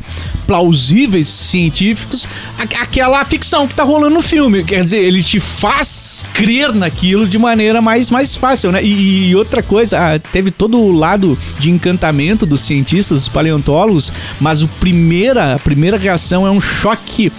plausíveis 0.46 1.28
científicos 1.28 2.26
aquela 2.58 3.24
ficção 3.24 3.68
que 3.68 3.74
tá 3.74 3.84
rolando 3.84 4.16
no 4.16 4.22
filme. 4.22 4.64
Quer 4.64 4.82
dizer, 4.82 4.98
ele 4.98 5.22
te 5.22 5.38
faz 5.38 6.26
crer 6.34 6.74
naquilo 6.74 7.26
de 7.26 7.38
maneira 7.38 7.80
mais, 7.80 8.10
mais 8.10 8.34
fácil, 8.34 8.72
né? 8.72 8.82
E, 8.82 9.28
e 9.28 9.36
outra 9.36 9.62
coisa, 9.62 9.98
ah, 9.98 10.18
teve 10.18 10.50
todo 10.50 10.76
o 10.76 10.90
lado 10.90 11.38
de 11.58 11.70
encantamento 11.70 12.44
dos 12.44 12.62
cientistas, 12.62 13.18
dos 13.18 13.28
paleontólogos, 13.28 14.12
mas 14.40 14.62
o 14.62 14.66
primeira, 14.66 15.54
a 15.54 15.58
primeira 15.58 15.96
reação 15.96 16.44
é 16.44 16.50
um 16.50 16.60
choque. 16.60 17.32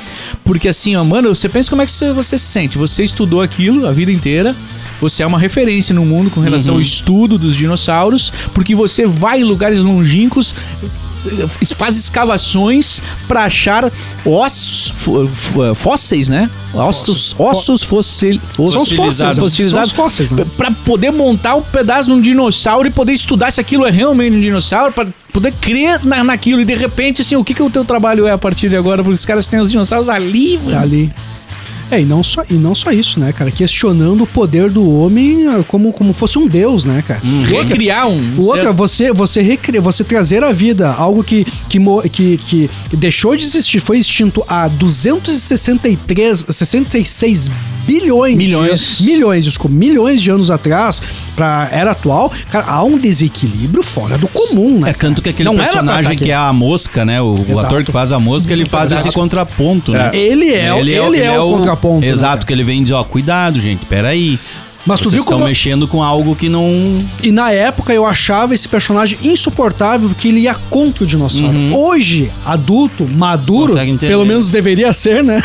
Porque 0.45 0.69
assim, 0.69 0.90
ó, 0.95 1.03
mano, 1.03 1.33
você 1.33 1.49
pensa 1.49 1.69
como 1.69 1.81
é 1.81 1.85
que 1.85 1.91
você, 1.91 2.37
se 2.37 2.45
sente. 2.45 2.77
Você 2.77 3.03
estudou 3.03 3.41
aquilo 3.41 3.87
a 3.87 3.91
vida 3.91 4.11
inteira. 4.11 4.55
Você 4.99 5.23
é 5.23 5.25
uma 5.25 5.39
referência 5.39 5.95
no 5.95 6.05
mundo 6.05 6.29
com 6.29 6.41
relação 6.41 6.75
ao 6.75 6.81
estudo 6.81 7.37
dos 7.37 7.55
dinossauros, 7.55 8.31
porque 8.53 8.75
você 8.75 9.05
vai 9.07 9.41
em 9.41 9.43
lugares 9.43 9.81
longínquos, 9.81 10.53
faz 11.77 11.95
escavações 11.97 13.01
para 13.27 13.43
achar 13.45 13.91
ossos, 14.25 14.93
fó- 15.35 15.75
fósseis, 15.75 16.29
né? 16.29 16.49
Ossos, 16.73 17.35
ossos 17.37 17.83
fossil, 17.83 18.39
fossilizados, 19.35 19.35
são 19.35 19.81
os 19.83 19.91
fósseis, 19.91 20.31
né? 20.31 20.45
para 20.57 20.71
poder 20.71 21.11
montar 21.11 21.55
um 21.55 21.61
pedaço 21.61 22.07
de 22.07 22.13
um 22.13 22.21
dinossauro 22.21 22.87
e 22.87 22.91
poder 22.91 23.11
estudar 23.13 23.51
se 23.51 23.59
aquilo 23.59 23.85
é 23.85 23.91
realmente 23.91 24.37
um 24.37 24.41
dinossauro, 24.41 24.93
para 24.93 25.07
poder 25.33 25.53
crer 25.59 25.99
na, 26.05 26.23
naquilo. 26.23 26.61
E 26.61 26.65
de 26.65 26.73
repente, 26.75 27.21
assim, 27.21 27.35
o 27.35 27.43
que, 27.43 27.53
que 27.53 27.61
o 27.61 27.69
teu 27.69 27.83
trabalho 27.83 28.25
é 28.25 28.31
a 28.31 28.37
partir 28.37 28.69
de 28.69 28.77
agora? 28.77 29.03
Porque 29.03 29.13
os 29.13 29.25
caras 29.25 29.47
têm 29.49 29.59
os 29.59 29.69
dinossauros 29.69 30.07
ali, 30.09 30.57
mano. 30.57 30.77
ali. 30.79 31.13
É, 31.91 32.01
e 32.01 32.05
não, 32.05 32.23
só, 32.23 32.43
e 32.49 32.53
não 32.53 32.73
só 32.73 32.91
isso, 32.91 33.19
né, 33.19 33.33
cara? 33.33 33.51
Questionando 33.51 34.23
o 34.23 34.27
poder 34.27 34.69
do 34.69 34.89
homem 34.89 35.45
ah, 35.47 35.61
como, 35.67 35.91
como 35.91 36.13
fosse 36.13 36.39
um 36.39 36.47
deus, 36.47 36.85
né, 36.85 37.03
cara? 37.05 37.19
Recriar 37.43 38.07
um. 38.07 38.35
O 38.39 38.45
outro 38.47 38.69
é 38.69 38.71
você, 38.71 39.11
você, 39.11 39.41
recri- 39.41 39.79
você 39.79 40.03
trazer 40.03 40.43
à 40.43 40.51
vida 40.53 40.89
algo 40.91 41.23
que, 41.23 41.45
que, 41.69 41.79
que, 42.09 42.37
que 42.37 42.69
deixou 42.95 43.35
de 43.35 43.43
existir, 43.43 43.79
foi 43.81 43.97
extinto 43.99 44.43
há 44.47 44.67
263, 44.69 46.45
66 46.49 47.51
bilhões. 47.85 48.35
Milhões. 48.35 48.97
De, 48.99 49.05
milhões, 49.05 49.43
desculpa, 49.45 49.75
milhões 49.75 50.21
de 50.21 50.29
anos 50.31 50.49
atrás 50.51 51.01
pra 51.35 51.67
era 51.71 51.91
atual, 51.91 52.31
cara, 52.49 52.65
há 52.67 52.83
um 52.83 52.97
desequilíbrio 52.97 53.83
fora 53.83 54.17
do 54.17 54.27
comum, 54.27 54.79
né? 54.79 54.91
É 54.91 54.93
tanto 54.93 55.21
que 55.21 55.29
aquele 55.29 55.49
Não 55.49 55.55
personagem 55.55 56.17
que 56.17 56.31
é 56.31 56.35
a 56.35 56.51
mosca, 56.53 57.03
né? 57.05 57.21
O, 57.21 57.35
o 57.35 57.59
ator 57.59 57.83
que 57.83 57.91
faz 57.91 58.11
a 58.11 58.19
mosca, 58.19 58.51
ele 58.53 58.65
faz 58.65 58.91
esse 58.91 59.11
contraponto, 59.11 59.91
né? 59.91 60.11
Ele 60.13 60.53
é, 60.53 60.73
o- 60.73 60.77
ele 60.79 61.19
é, 61.21 61.39
o 61.39 61.57
contraponto. 61.57 62.01
né, 62.01 62.07
Exato, 62.07 62.37
cara? 62.37 62.45
que 62.47 62.53
ele 62.53 62.63
vem 62.63 62.83
dizer, 62.83 62.95
ó, 62.95 63.03
cuidado, 63.03 63.59
gente, 63.59 63.85
peraí. 63.85 64.39
Mas 64.85 64.99
tu 64.99 65.03
Vocês 65.03 65.13
viu 65.13 65.19
estão 65.21 65.37
como 65.37 65.47
mexendo 65.47 65.87
com 65.87 66.01
algo 66.01 66.35
que 66.35 66.49
não. 66.49 66.67
E 67.21 67.31
na 67.31 67.51
época 67.51 67.93
eu 67.93 68.05
achava 68.05 68.53
esse 68.53 68.67
personagem 68.67 69.17
insuportável 69.23 70.09
porque 70.09 70.27
ele 70.27 70.39
ia 70.41 70.55
contra 70.69 71.03
o 71.03 71.07
dinossauro. 71.07 71.53
Hoje, 71.75 72.31
adulto, 72.45 73.07
maduro, 73.07 73.73
Uhum. 73.75 73.97
Pelo 73.97 74.25
menos 74.25 74.49
deveria 74.49 74.91
ser, 74.93 75.23
né? 75.23 75.41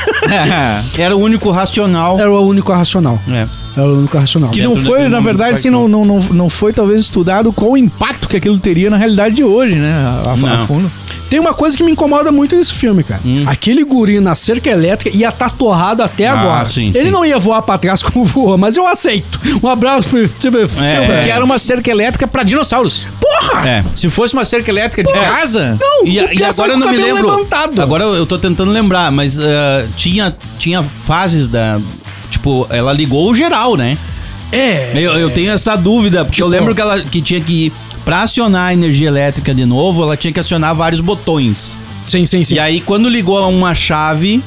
Era 0.98 1.16
o 1.16 1.20
único 1.20 1.50
racional. 1.50 2.18
Era 2.18 2.30
o 2.30 2.46
único 2.46 2.72
racional. 2.72 3.18
É. 3.30 3.46
Era 3.76 3.86
o 3.86 3.98
único 3.98 4.16
racional. 4.16 4.50
Que 4.50 4.62
não 4.62 4.72
Dentro 4.72 4.86
foi, 4.86 5.08
na 5.08 5.20
verdade, 5.20 5.52
assim, 5.54 5.68
não, 5.70 5.86
não, 5.86 6.04
não, 6.04 6.18
não 6.18 6.48
foi 6.48 6.72
talvez 6.72 7.00
estudado 7.02 7.52
qual 7.52 7.72
o 7.72 7.76
impacto 7.76 8.28
que 8.28 8.36
aquilo 8.36 8.58
teria 8.58 8.88
na 8.88 8.96
realidade 8.96 9.34
de 9.34 9.44
hoje, 9.44 9.74
né? 9.74 9.92
A, 9.92 10.30
a- 10.30 10.62
a 10.62 10.66
fundo. 10.66 10.90
Tem 11.28 11.40
uma 11.40 11.52
coisa 11.52 11.76
que 11.76 11.82
me 11.82 11.90
incomoda 11.92 12.30
muito 12.30 12.54
nesse 12.54 12.72
filme, 12.72 13.02
cara. 13.02 13.20
Aquele 13.46 13.82
guri 13.84 14.20
na 14.20 14.34
cerca 14.34 14.70
elétrica 14.70 15.16
ia 15.16 15.28
estar 15.28 15.50
torrado 15.50 16.02
até 16.02 16.32
Hum. 16.32 16.36
Ah, 16.36 16.40
agora. 16.40 16.66
sim, 16.66 16.88
ele 16.94 17.06
sim. 17.06 17.10
não 17.10 17.24
ia 17.24 17.38
voar 17.38 17.62
pra 17.62 17.76
trás 17.78 18.02
como 18.04 18.24
voou, 18.24 18.56
mas 18.56 18.76
eu 18.76 18.86
aceito. 18.86 19.40
Um 19.62 19.68
abraço 19.68 20.08
pro 20.08 20.28
Steve 20.28 20.62
É. 20.62 20.66
Spielberg. 20.68 21.24
Que 21.24 21.30
era 21.30 21.44
uma 21.44 21.58
cerca 21.58 21.90
elétrica 21.90 22.26
pra 22.26 22.42
dinossauros. 22.42 23.06
Porra! 23.20 23.68
É. 23.68 23.84
Se 23.94 24.08
fosse 24.10 24.34
uma 24.34 24.44
cerca 24.44 24.70
elétrica 24.70 25.02
de 25.02 25.12
casa. 25.18 25.76
Não, 25.80 26.06
E, 26.06 26.18
e 26.18 26.28
pensa 26.38 26.62
agora 26.62 26.72
eu 26.72 26.78
não 26.78 26.90
me 26.90 26.96
lembro. 26.96 27.30
levantado. 27.30 27.80
Agora 27.82 28.04
eu 28.04 28.26
tô 28.26 28.38
tentando 28.38 28.70
lembrar, 28.70 29.10
mas 29.10 29.38
ah, 29.38 29.86
tinha, 29.96 30.36
tinha 30.58 30.82
fases 31.04 31.48
da. 31.48 31.80
Tipo, 32.30 32.66
ela 32.70 32.92
ligou 32.92 33.30
o 33.30 33.34
geral, 33.34 33.76
né? 33.76 33.96
É. 34.52 34.92
Eu, 34.94 35.12
eu 35.12 35.30
tenho 35.30 35.52
essa 35.52 35.76
dúvida, 35.76 36.24
porque 36.24 36.42
eu 36.42 36.46
lembro 36.46 36.74
que 36.74 36.80
ela 36.80 37.00
que 37.00 37.20
tinha 37.20 37.40
que. 37.40 37.72
Pra 38.04 38.22
acionar 38.22 38.68
a 38.68 38.72
energia 38.72 39.08
elétrica 39.08 39.52
de 39.52 39.66
novo, 39.66 40.02
ela 40.04 40.16
tinha 40.16 40.32
que 40.32 40.38
acionar 40.38 40.74
vários 40.76 41.00
botões. 41.00 41.76
Sim, 42.06 42.24
sim, 42.24 42.44
sim. 42.44 42.54
E 42.54 42.58
aí, 42.60 42.80
quando 42.80 43.08
ligou 43.08 43.36
a 43.36 43.48
uma 43.48 43.74
chave, 43.74 44.40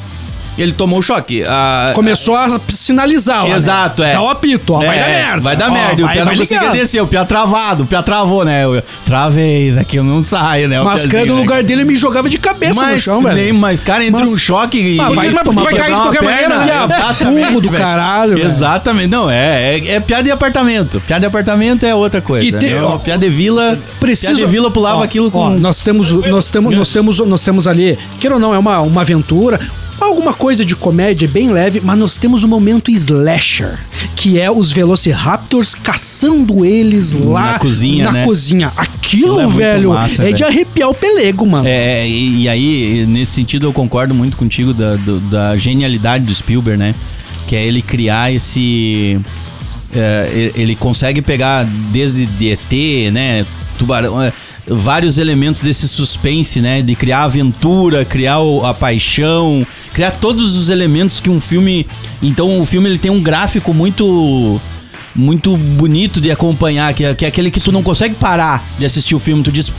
ele 0.61 0.71
tomou 0.73 0.99
o 0.99 1.01
choque. 1.01 1.43
Ah, 1.47 1.91
Começou 1.95 2.35
a 2.35 2.59
sinalizar, 2.69 3.45
ó, 3.45 3.55
Exato, 3.55 4.01
né? 4.01 4.11
é. 4.11 4.13
Dá 4.13 4.21
o 4.21 4.29
apito, 4.29 4.73
ó, 4.73 4.79
vai 4.79 4.97
É, 4.97 5.01
dar 5.01 5.07
merda. 5.09 5.41
Vai 5.41 5.57
dar 5.57 5.69
Ó, 5.69 5.73
merda. 5.73 6.01
E 6.01 6.03
o 6.03 6.05
vai- 6.05 6.15
Pia 6.15 6.25
vai 6.25 6.33
não 6.35 6.41
conseguia 6.41 6.61
ligar. 6.67 6.73
descer, 6.79 7.01
o 7.01 7.07
Pia 7.07 7.25
travado, 7.25 7.83
o 7.83 7.87
Pia 7.87 8.01
travou, 8.03 8.43
né? 8.45 8.65
Eu 8.65 8.81
travei, 9.05 9.71
daqui 9.71 9.97
eu 9.97 10.03
não 10.03 10.21
saio, 10.21 10.67
né? 10.67 10.81
o 10.81 10.85
Mas 10.85 11.05
cara, 11.05 11.25
no 11.25 11.35
né? 11.35 11.41
lugar 11.41 11.63
dele 11.63 11.83
me 11.83 11.95
jogava 11.95 12.29
de 12.29 12.37
cabeça 12.37 12.73
no 12.81 12.87
mas, 12.87 13.03
chão, 13.03 13.21
velho. 13.21 13.35
nem, 13.35 13.53
mas, 13.53 13.79
cara, 13.79 14.03
entre 14.05 14.21
Mas- 14.21 14.31
um 14.33 14.37
choque 14.37 14.77
e. 14.79 14.99
Ah, 14.99 15.09
vai 15.09 15.27
e 15.29 15.31
vai 15.31 15.73
cair 15.73 15.95
de 15.95 16.01
qualquer 16.01 16.23
maneira, 16.23 16.57
né? 16.65 16.83
Exatamente. 16.83 17.59
Do 17.61 17.69
caralho. 17.71 18.37
Exatamente. 18.39 19.07
Não, 19.07 19.29
é, 19.29 19.77
é, 19.77 19.87
é 19.95 19.99
piada 19.99 20.23
de 20.23 20.31
apartamento. 20.31 21.01
Piada 21.01 21.21
de 21.21 21.25
apartamento 21.25 21.85
é 21.85 21.93
outra 21.93 22.21
coisa. 22.21 22.45
E 22.45 22.51
tem- 22.51 22.73
né? 22.73 22.81
ó, 22.81 22.97
piada 22.97 23.25
de 23.25 23.29
vila. 23.29 23.77
Preciso... 23.99 24.33
Piada 24.33 24.45
de 24.45 24.51
vila 24.51 24.71
pulava 24.71 24.99
Ó, 24.99 25.03
aquilo 25.03 25.29
com. 25.31 25.39
ó, 25.39 25.49
nós 25.51 25.83
temos, 25.83 26.11
nós 26.11 26.49
temos, 26.51 26.75
nós 26.75 26.91
temos, 26.91 27.19
nós 27.19 27.43
temos 27.43 27.67
ali, 27.67 27.97
queira 28.19 28.35
ou 28.35 28.41
não, 28.41 28.53
é 28.53 28.57
uma, 28.59 28.79
uma 28.81 29.01
aventura. 29.01 29.59
Alguma 29.99 30.33
coisa 30.33 30.63
de 30.65 30.75
comédia 30.75 31.27
bem 31.27 31.49
leve, 31.49 31.81
mas 31.83 31.97
nós 31.97 32.17
temos 32.19 32.43
um 32.43 32.47
momento 32.47 32.89
slasher, 32.91 33.77
que 34.15 34.39
é 34.39 34.49
os 34.49 34.71
Velociraptors 34.71 35.75
caçando 35.75 36.63
eles 36.65 37.13
lá 37.13 37.53
Na 37.53 37.59
cozinha, 37.59 38.05
na 38.05 38.11
né? 38.11 38.25
cozinha. 38.25 38.71
Aquilo, 38.77 39.39
é 39.41 39.47
velho, 39.47 39.89
massa, 39.89 40.23
é 40.23 40.27
de 40.31 40.43
velho. 40.43 40.47
arrepiar 40.47 40.89
o 40.89 40.93
pelego, 40.93 41.45
mano. 41.45 41.67
É, 41.67 42.07
e, 42.07 42.43
e 42.43 42.49
aí, 42.49 43.05
nesse 43.07 43.33
sentido, 43.33 43.67
eu 43.67 43.73
concordo 43.73 44.13
muito 44.13 44.37
contigo 44.37 44.73
da, 44.73 44.95
do- 44.95 45.19
da 45.19 45.55
genialidade 45.57 46.25
do 46.25 46.33
Spielberg, 46.33 46.77
né? 46.79 46.95
Que 47.47 47.55
é 47.55 47.65
ele 47.65 47.81
criar 47.81 48.31
esse. 48.31 49.19
é, 49.93 50.51
ele- 50.55 50.75
consegue 50.75 51.21
pegar 51.21 51.63
desde 51.91 52.25
de 52.25 52.49
ET, 52.51 53.11
né? 53.11 53.45
Tubarão. 53.79 54.21
é, 54.21 54.31
vários 54.67 55.17
elementos 55.17 55.61
desse 55.61 55.87
suspense, 55.87 56.61
né? 56.61 56.81
De 56.81 56.95
criar 56.95 57.23
aventura, 57.23 58.05
criar 58.05 58.37
a 58.63 58.73
paixão, 58.73 59.65
criar 59.93 60.11
todos 60.11 60.55
os 60.55 60.69
elementos 60.69 61.19
que 61.19 61.29
um 61.29 61.41
filme. 61.41 61.87
Então 62.21 62.59
o 62.59 62.65
filme 62.65 62.89
ele 62.89 62.99
tem 62.99 63.11
um 63.11 63.21
gráfico 63.21 63.73
muito. 63.73 64.59
Muito 65.15 65.57
bonito 65.57 66.21
de 66.21 66.29
acompanhar, 66.29 66.93
que 66.93 67.03
é, 67.03 67.13
que 67.15 67.25
é 67.25 67.27
aquele 67.27 67.49
que 67.49 67.59
tu 67.59 67.71
não 67.71 67.81
consegue 67.81 68.13
parar 68.13 68.63
de 68.77 68.85
assistir 68.85 69.15
o 69.15 69.19
filme. 69.19 69.43
Tu 69.43 69.51
diz, 69.51 69.73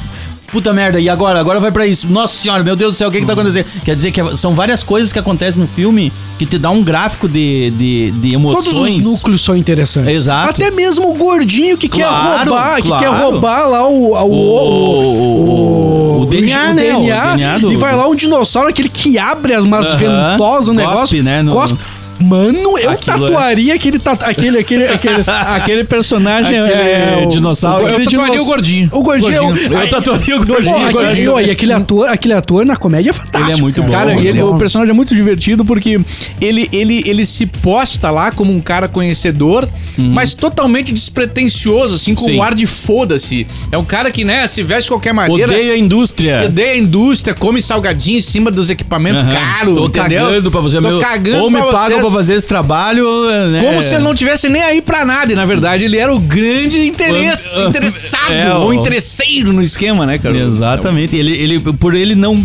puta 0.53 0.73
merda, 0.73 1.01
e 1.01 1.09
agora? 1.09 1.39
Agora 1.41 1.61
vai 1.61 1.71
pra 1.71 1.87
isso. 1.87 2.09
Nossa 2.09 2.35
senhora, 2.37 2.63
meu 2.63 2.75
Deus 2.77 2.95
do 2.95 2.97
céu, 2.97 3.09
o 3.09 3.13
que 3.13 3.21
que 3.21 3.27
tá 3.27 3.33
acontecendo? 3.33 3.67
Quer 3.85 3.95
dizer 3.97 4.11
que 4.13 4.37
são 4.37 4.55
várias 4.55 4.83
coisas 4.83 5.13
que 5.13 5.19
acontecem 5.19 5.61
no 5.61 5.69
filme 5.69 6.13
que 6.39 6.47
te 6.47 6.59
dá 6.59 6.71
um 6.71 6.83
gráfico 6.83 7.29
de, 7.29 7.71
de, 7.71 8.11
de 8.13 8.35
emoções. 8.35 8.65
Todos 8.65 8.97
os 8.97 9.05
núcleos 9.05 9.43
são 9.45 9.57
interessantes. 9.57 10.11
Exato. 10.13 10.51
Até 10.63 10.71
mesmo 10.71 11.11
o 11.11 11.15
gordinho 11.15 11.77
que 11.79 11.89
Claro, 11.89 12.39
quer 12.45 12.49
roubar, 12.49 12.77
que 12.83 12.89
claro. 12.89 13.05
quer 13.05 13.11
roubar 13.23 13.69
lá 13.69 13.87
o. 13.89 14.13
O, 14.15 14.31
O- 14.31 16.19
o- 16.19 16.21
o 16.23 16.27
DNA, 16.27 16.75
né? 16.75 16.95
O 16.95 17.01
DNA, 17.01 17.23
DNA 17.37 17.59
do- 17.59 17.73
E 17.73 17.77
vai 17.77 17.95
lá 17.97 18.07
um 18.09 18.15
dinossauro, 18.15 18.69
aquele 18.69 18.89
que 18.89 19.19
abre 19.19 19.57
umas 19.59 19.89
Aham. 19.95 20.31
ventosas, 20.33 20.69
um 20.69 20.73
negócio. 20.75 20.99
Cospe, 21.01 21.23
né, 21.23 21.43
no- 21.43 21.53
Cospe. 21.53 21.79
Mano, 22.23 22.79
eu 22.79 22.91
Aquilo 22.91 23.27
é- 23.27 23.29
tatuaria 23.31 23.75
aquele, 23.75 23.99
tatu... 23.99 24.25
aquele, 24.25 24.59
aquele, 24.59 24.87
aquele, 24.87 25.25
Aquele 25.27 25.85
personagem 25.85 26.59
Aquele 26.59 26.81
é, 26.81 27.23
o- 27.25 27.29
dinossauro. 27.29 27.85
Eu 27.87 27.89
Aquele 27.95 28.05
tatuaria 28.05 28.33
dinos- 28.33 28.47
o 28.47 28.51
gordinho. 28.51 28.89
O 28.93 29.03
gordinho. 29.03 29.43
Gordinho. 29.43 29.79
Ai, 29.79 29.87
Eu 29.87 29.91
tatuaria 29.91 30.37
o 30.37 30.45
gordinho. 30.47 30.77
aquele- 30.77 30.93
gordinho. 30.93 31.41
e 31.41 31.51
aquele 31.51 31.73
ator, 31.73 32.09
aquele 32.09 32.35
ator 32.35 32.65
na 32.67 32.77
comédia 32.77 33.11
é 33.11 33.13
fantástico. 33.13 33.51
Ele 33.53 33.59
é 33.59 33.63
muito 33.63 33.83
bom. 33.83 33.91
Cara, 33.91 34.13
ele- 34.15 34.41
bom. 34.43 34.55
o 34.55 34.59
personagem 34.59 34.91
é 34.91 34.95
muito 34.95 35.15
divertido 35.15 35.65
porque 35.65 35.99
ele, 36.41 36.69
ele, 36.73 37.03
ele 37.07 37.25
se 37.25 37.47
posta 37.47 38.11
lá 38.11 38.31
como 38.31 38.53
um 38.53 38.61
cara 38.61 38.87
conhecedor, 38.89 39.69
mas 39.97 40.35
totalmente 40.35 40.93
despretensioso, 40.93 41.95
assim, 41.95 42.15
com 42.15 42.25
Sim. 42.25 42.37
um 42.39 42.43
ar 42.43 42.55
de 42.55 42.67
foda-se. 42.67 43.47
É 43.73 43.79
um 43.79 43.85
cara 43.85 44.11
que, 44.11 44.25
né, 44.25 44.47
se 44.47 44.63
veste 44.63 44.85
de 44.85 44.89
qualquer 44.91 45.13
maneira. 45.13 45.51
Odeia 45.53 45.73
a 45.75 45.79
indústria. 45.79 46.43
Odeia 46.45 46.73
a 46.73 46.77
indústria, 46.79 47.35
come 47.35 47.61
salgadinho 47.63 48.19
em 48.19 48.21
cima 48.21 48.51
dos 48.51 48.71
equipamentos 48.71 49.23
caros, 49.23 49.75
Tô 49.75 49.87
entendeu? 49.87 50.25
cagando 50.27 50.51
pra 50.51 50.61
você. 50.61 50.77
Tô 50.77 50.83
meu, 50.89 51.01
cagando 51.01 51.45
ou 51.45 51.51
me 51.51 51.61
pra 51.61 51.71
pagam 51.73 52.10
fazer 52.11 52.35
esse 52.35 52.47
trabalho, 52.47 53.05
né? 53.51 53.63
Como 53.65 53.83
se 53.83 53.95
ele 53.95 54.05
não 54.05 54.15
tivesse 54.15 54.49
nem 54.49 54.63
aí 54.63 54.81
pra 54.83 55.05
nada. 55.05 55.33
E 55.33 55.37
na 55.37 55.45
verdade 55.45 55.85
ele 55.85 55.97
era 55.99 56.13
o 56.13 56.19
grande 56.19 56.87
interesse, 56.87 57.61
interessado, 57.63 58.33
É, 58.33 58.55
ou 58.55 58.69
o- 58.69 58.75
interesseiro 58.75 59.53
no 59.53 59.63
esquema, 59.63 60.05
né, 60.07 60.19
cara? 60.19 60.37
Exatamente. 60.37 61.17
Ele, 61.17 61.33
ele, 61.33 61.61
por 61.75 61.95
ele 61.95 62.15
não. 62.15 62.43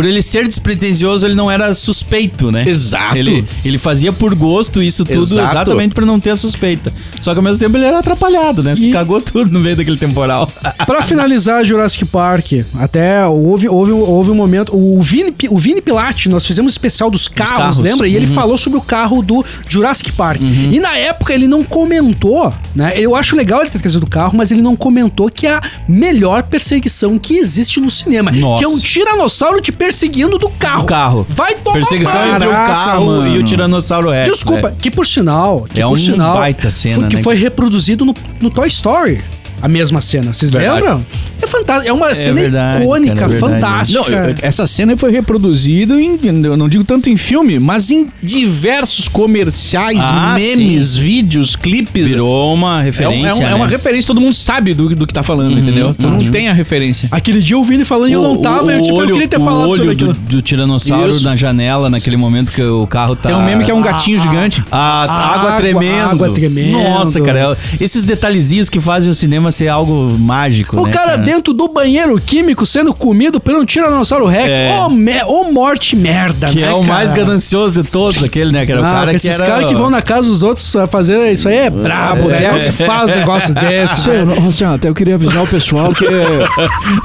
Por 0.00 0.06
ele 0.06 0.22
ser 0.22 0.48
despretensioso, 0.48 1.26
ele 1.26 1.34
não 1.34 1.50
era 1.50 1.74
suspeito, 1.74 2.50
né? 2.50 2.64
Exato. 2.66 3.18
Ele, 3.18 3.44
ele 3.62 3.76
fazia 3.76 4.10
por 4.10 4.34
gosto 4.34 4.82
isso 4.82 5.04
tudo 5.04 5.24
Exato. 5.34 5.50
exatamente 5.50 5.94
pra 5.94 6.06
não 6.06 6.18
ter 6.18 6.30
a 6.30 6.36
suspeita. 6.36 6.90
Só 7.20 7.32
que 7.32 7.36
ao 7.36 7.42
mesmo 7.42 7.58
tempo 7.58 7.76
ele 7.76 7.84
era 7.84 7.98
atrapalhado, 7.98 8.62
né? 8.62 8.74
Se 8.74 8.88
E- 8.88 8.92
cagou 8.92 9.20
tudo 9.20 9.52
no 9.52 9.60
meio 9.60 9.76
daquele 9.76 9.98
temporal. 9.98 10.50
Pra 10.86 11.02
finalizar 11.02 11.62
Jurassic 11.66 12.06
Park, 12.06 12.52
até 12.78 13.26
houve, 13.26 13.68
houve, 13.68 13.92
houve 13.92 14.30
um 14.30 14.34
momento. 14.34 14.74
O 14.74 15.02
Vini, 15.02 15.34
o 15.50 15.58
Vini 15.58 15.82
Pilati, 15.82 16.30
nós 16.30 16.46
fizemos 16.46 16.70
um 16.70 16.72
especial 16.72 17.10
dos 17.10 17.28
carros, 17.28 17.52
carros. 17.52 17.76
Uhum. 17.76 17.84
lembra? 17.84 18.08
E 18.08 18.16
ele 18.16 18.26
falou 18.26 18.56
sobre 18.56 18.78
o 18.78 18.82
carro 18.82 19.20
do 19.20 19.44
Jurassic 19.68 20.12
Park. 20.12 20.40
E 20.40 20.80
na 20.80 20.96
época 20.96 21.34
ele 21.34 21.46
não 21.46 21.62
comentou, 21.62 22.54
né? 22.74 22.94
Eu 22.96 23.14
acho 23.14 23.36
legal 23.36 23.60
ele 23.60 23.68
ter 23.68 23.78
trazido 23.80 24.06
o 24.06 24.08
carro, 24.08 24.32
mas 24.34 24.50
ele 24.50 24.62
não 24.62 24.74
comentou 24.74 25.28
que 25.28 25.46
é 25.46 25.52
a 25.56 25.62
melhor 25.86 26.44
perseguição 26.44 27.18
que 27.18 27.36
existe 27.36 27.78
no 27.80 27.90
cinema. 27.90 28.30
Nossa. 28.32 28.58
Que 28.60 28.64
é 28.64 28.68
um 28.68 28.78
tiranossauro 28.78 29.60
te 29.60 29.70
perseguindo 29.90 30.38
do 30.38 30.48
carro. 30.50 30.84
O 30.84 30.86
carro. 30.86 31.26
Vai 31.28 31.54
tomar 31.56 31.74
Perseguição 31.74 32.34
entre 32.34 32.46
o 32.46 32.52
carro 32.52 33.06
mano. 33.06 33.28
e 33.28 33.38
o 33.38 33.42
Tiranossauro 33.42 34.10
Rex. 34.10 34.30
Desculpa, 34.30 34.70
né? 34.70 34.76
que 34.80 34.90
por 34.90 35.04
sinal. 35.04 35.66
Que 35.72 35.80
É 35.80 35.84
por 35.84 35.92
um 35.92 35.96
sinal, 35.96 36.36
baita 36.36 36.70
cena, 36.70 37.00
foi, 37.00 37.08
Que 37.08 37.16
né? 37.16 37.22
foi 37.22 37.34
reproduzido 37.34 38.04
no, 38.04 38.14
no 38.40 38.50
Toy 38.50 38.68
Story. 38.68 39.22
A 39.62 39.68
mesma 39.68 40.00
cena, 40.00 40.32
vocês 40.32 40.50
Verdade. 40.52 40.80
lembram? 40.80 41.04
É 41.42 41.46
fantástico. 41.46 41.88
É 41.88 41.92
uma 41.92 42.14
cena 42.14 42.40
verdade, 42.40 42.82
icônica, 42.84 43.14
cara, 43.14 43.34
é 43.34 43.38
fantástica. 43.38 44.00
Não, 44.00 44.08
eu- 44.08 44.34
essa 44.42 44.66
cena 44.66 44.96
foi 44.96 45.10
reproduzida 45.10 46.00
em, 46.00 46.18
eu 46.44 46.56
não 46.56 46.68
digo 46.68 46.84
tanto 46.84 47.08
em 47.10 47.16
filme, 47.16 47.58
mas 47.58 47.90
em 47.90 48.08
diversos 48.22 49.08
comerciais, 49.08 49.98
Ah, 50.00 50.34
memes, 50.38 50.96
vídeos, 50.96 51.56
clipes. 51.56 52.06
Virou 52.06 52.52
uma 52.54 52.78
É, 52.78 52.80
um- 52.80 52.84
referência. 52.84 53.28
é 53.28 53.34
um- 53.34 53.42
é 53.48 53.54
uma 53.54 53.64
né? 53.66 53.70
referência, 53.70 54.06
todo 54.08 54.20
mundo 54.20 54.34
sabe 54.34 54.74
do, 54.74 54.94
do 54.94 55.06
que 55.06 55.14
tá 55.14 55.22
falando, 55.22 55.58
entendeu? 55.58 55.94
Todo 55.94 56.08
mundo 56.10 56.30
tem 56.30 56.48
a 56.48 56.52
referência. 56.52 57.08
Aquele 57.10 57.40
dia 57.40 57.56
eu 57.56 57.64
vi 57.64 57.74
ele 57.74 57.84
falando 57.84 58.10
e 58.10 58.12
eu 58.12 58.22
não 58.22 58.36
tava, 58.36 58.72
eu, 58.72 58.82
tipo, 58.82 59.00
eu 59.02 59.12
queria 59.12 59.28
ter 59.28 59.38
o 59.38 59.44
falado 59.44 59.68
sobre 59.70 59.88
olho 59.88 59.96
do, 59.96 60.10
aquilo. 60.10 60.26
do 60.28 60.42
tiranossauro 60.42 61.10
Isso. 61.10 61.24
na 61.24 61.36
janela 61.36 61.88
naquele 61.88 62.16
momento 62.16 62.52
que 62.52 62.62
o 62.62 62.86
carro 62.86 63.16
tá. 63.16 63.28
Tem 63.30 63.38
um 63.38 63.44
meme 63.44 63.64
que 63.64 63.70
é 63.70 63.74
um 63.74 63.82
gatinho 63.82 64.18
Ah, 64.18 64.22
gigante. 64.22 64.62
A, 64.70 64.76
A 64.78 65.34
água, 65.34 65.48
água- 65.50 65.60
tremendo. 65.60 66.10
água 66.10 66.30
tremendo. 66.30 66.72
Nossa, 66.78 67.20
cara. 67.20 67.38
é- 67.40 67.82
Esses 67.82 68.04
detalhezinhos 68.04 68.68
que 68.68 68.80
fazem 68.80 69.10
o 69.10 69.14
cinema 69.14 69.49
ser 69.50 69.68
algo 69.68 70.16
mágico. 70.18 70.78
O 70.80 70.86
né, 70.86 70.92
cara 70.92 71.16
dentro 71.16 71.52
do 71.52 71.68
banheiro 71.68 72.20
químico 72.20 72.64
sendo 72.66 72.92
comido 72.94 73.40
por 73.40 73.54
um 73.54 73.64
Tiranossauro 73.64 74.26
Rex. 74.26 74.58
É. 74.58 74.78
Ô, 74.80 74.88
me- 74.88 75.22
ô 75.24 75.44
morte 75.52 75.96
merda, 75.96 76.48
Que 76.48 76.60
né, 76.60 76.68
é 76.68 76.72
o 76.72 76.82
mais 76.82 77.10
cara? 77.12 77.24
ganancioso 77.24 77.74
de 77.74 77.82
todos, 77.88 78.22
aquele, 78.22 78.52
né? 78.52 78.64
Que 78.66 78.72
era 78.72 78.80
o 78.80 78.84
Ah, 78.84 78.90
cara 78.90 79.04
que 79.06 79.10
que 79.10 79.16
esses 79.16 79.38
era. 79.40 79.46
caras 79.46 79.68
que 79.68 79.74
vão 79.74 79.90
na 79.90 80.02
casa 80.02 80.28
dos 80.28 80.42
outros 80.42 80.74
a 80.76 80.86
fazer 80.86 81.30
isso 81.32 81.48
aí 81.48 81.56
é 81.56 81.70
brabo, 81.70 82.28
né? 82.28 82.50
Não 82.50 82.58
se 82.58 82.72
faz 82.72 83.10
negócio 83.14 83.52
desse. 83.54 84.10
Assim, 84.48 84.64
até 84.64 84.88
eu 84.88 84.94
queria 84.94 85.14
avisar 85.14 85.42
o 85.42 85.46
pessoal 85.46 85.92
que 85.92 86.04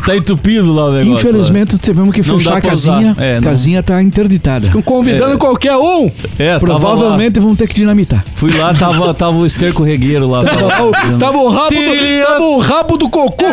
Tá 0.06 0.16
entupido 0.16 0.74
lá 0.74 0.86
o 0.86 0.92
negócio. 0.94 1.20
infelizmente 1.30 1.78
tivemos 1.78 2.14
que 2.14 2.24
fechar 2.24 2.58
a 2.58 2.62
casinha. 2.62 3.16
É, 3.20 3.40
casinha 3.42 3.82
tá 3.84 4.02
interditada. 4.02 4.68
Estão 4.68 4.82
convidando 4.82 5.38
qualquer 5.38 5.76
um. 5.78 6.10
É, 6.40 6.60
Provavelmente 6.60 7.40
vão 7.40 7.56
ter 7.56 7.68
que 7.68 7.76
dinamitar. 7.76 8.24
Fui 8.36 8.56
lá, 8.58 8.74
tava, 8.74 9.14
tava 9.14 9.38
o 9.38 9.46
esterco 9.46 9.84
regueiro 9.84 10.30
lá. 10.30 10.44
Tava, 10.44 10.66
Tava, 10.76 11.18
tava 11.20 11.38
o 11.38 11.50
rabo 11.50 11.70
do, 11.70 12.35
Tava 12.36 12.46
o 12.46 12.60
rabo 12.60 12.98
do 12.98 13.10
cocô. 13.10 13.46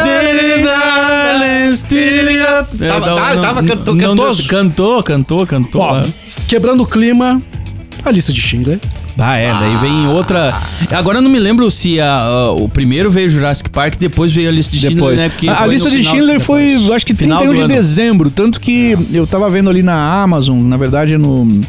Tava- 2.88 3.06
tava- 3.06 3.40
tava 3.40 3.62
canto- 3.64 3.96
cantoso. 3.96 4.48
Cantou, 4.48 5.02
cantou, 5.02 5.46
cantou. 5.46 5.80
Ó, 5.80 5.92
lá. 5.92 6.04
quebrando 6.48 6.82
o 6.82 6.86
clima, 6.86 7.40
a 8.04 8.10
lista 8.10 8.32
de 8.32 8.40
Schindler. 8.40 8.78
Ah, 9.18 9.36
é, 9.36 9.52
daí 9.52 9.76
vem 9.76 10.08
outra. 10.08 10.56
Agora 10.90 11.18
eu 11.18 11.22
não 11.22 11.30
me 11.30 11.38
lembro 11.38 11.70
se 11.70 12.00
a- 12.00 12.06
a- 12.22 12.52
o 12.52 12.66
primeiro 12.68 13.10
veio 13.10 13.28
Jurassic 13.28 13.68
Park, 13.68 13.96
depois 13.98 14.32
veio 14.32 14.48
a 14.48 14.52
lista 14.52 14.72
de 14.72 14.78
Schindler, 14.80 14.96
Depois. 14.96 15.18
né? 15.18 15.28
Porque 15.28 15.48
a 15.48 15.62
a 15.62 15.66
lista 15.66 15.90
de 15.90 16.02
Schindler 16.02 16.40
foi, 16.40 16.74
acho 16.94 17.04
que 17.04 17.14
Final 17.14 17.38
31 17.38 17.52
do 17.52 17.56
de 17.58 17.62
ano. 17.64 17.74
dezembro. 17.74 18.30
Tanto 18.30 18.58
que 18.58 18.96
eu 19.12 19.26
tava 19.26 19.48
vendo 19.50 19.68
ali 19.68 19.82
na 19.82 20.22
Amazon, 20.22 20.60
na 20.62 20.76
verdade 20.78 21.16
no. 21.18 21.60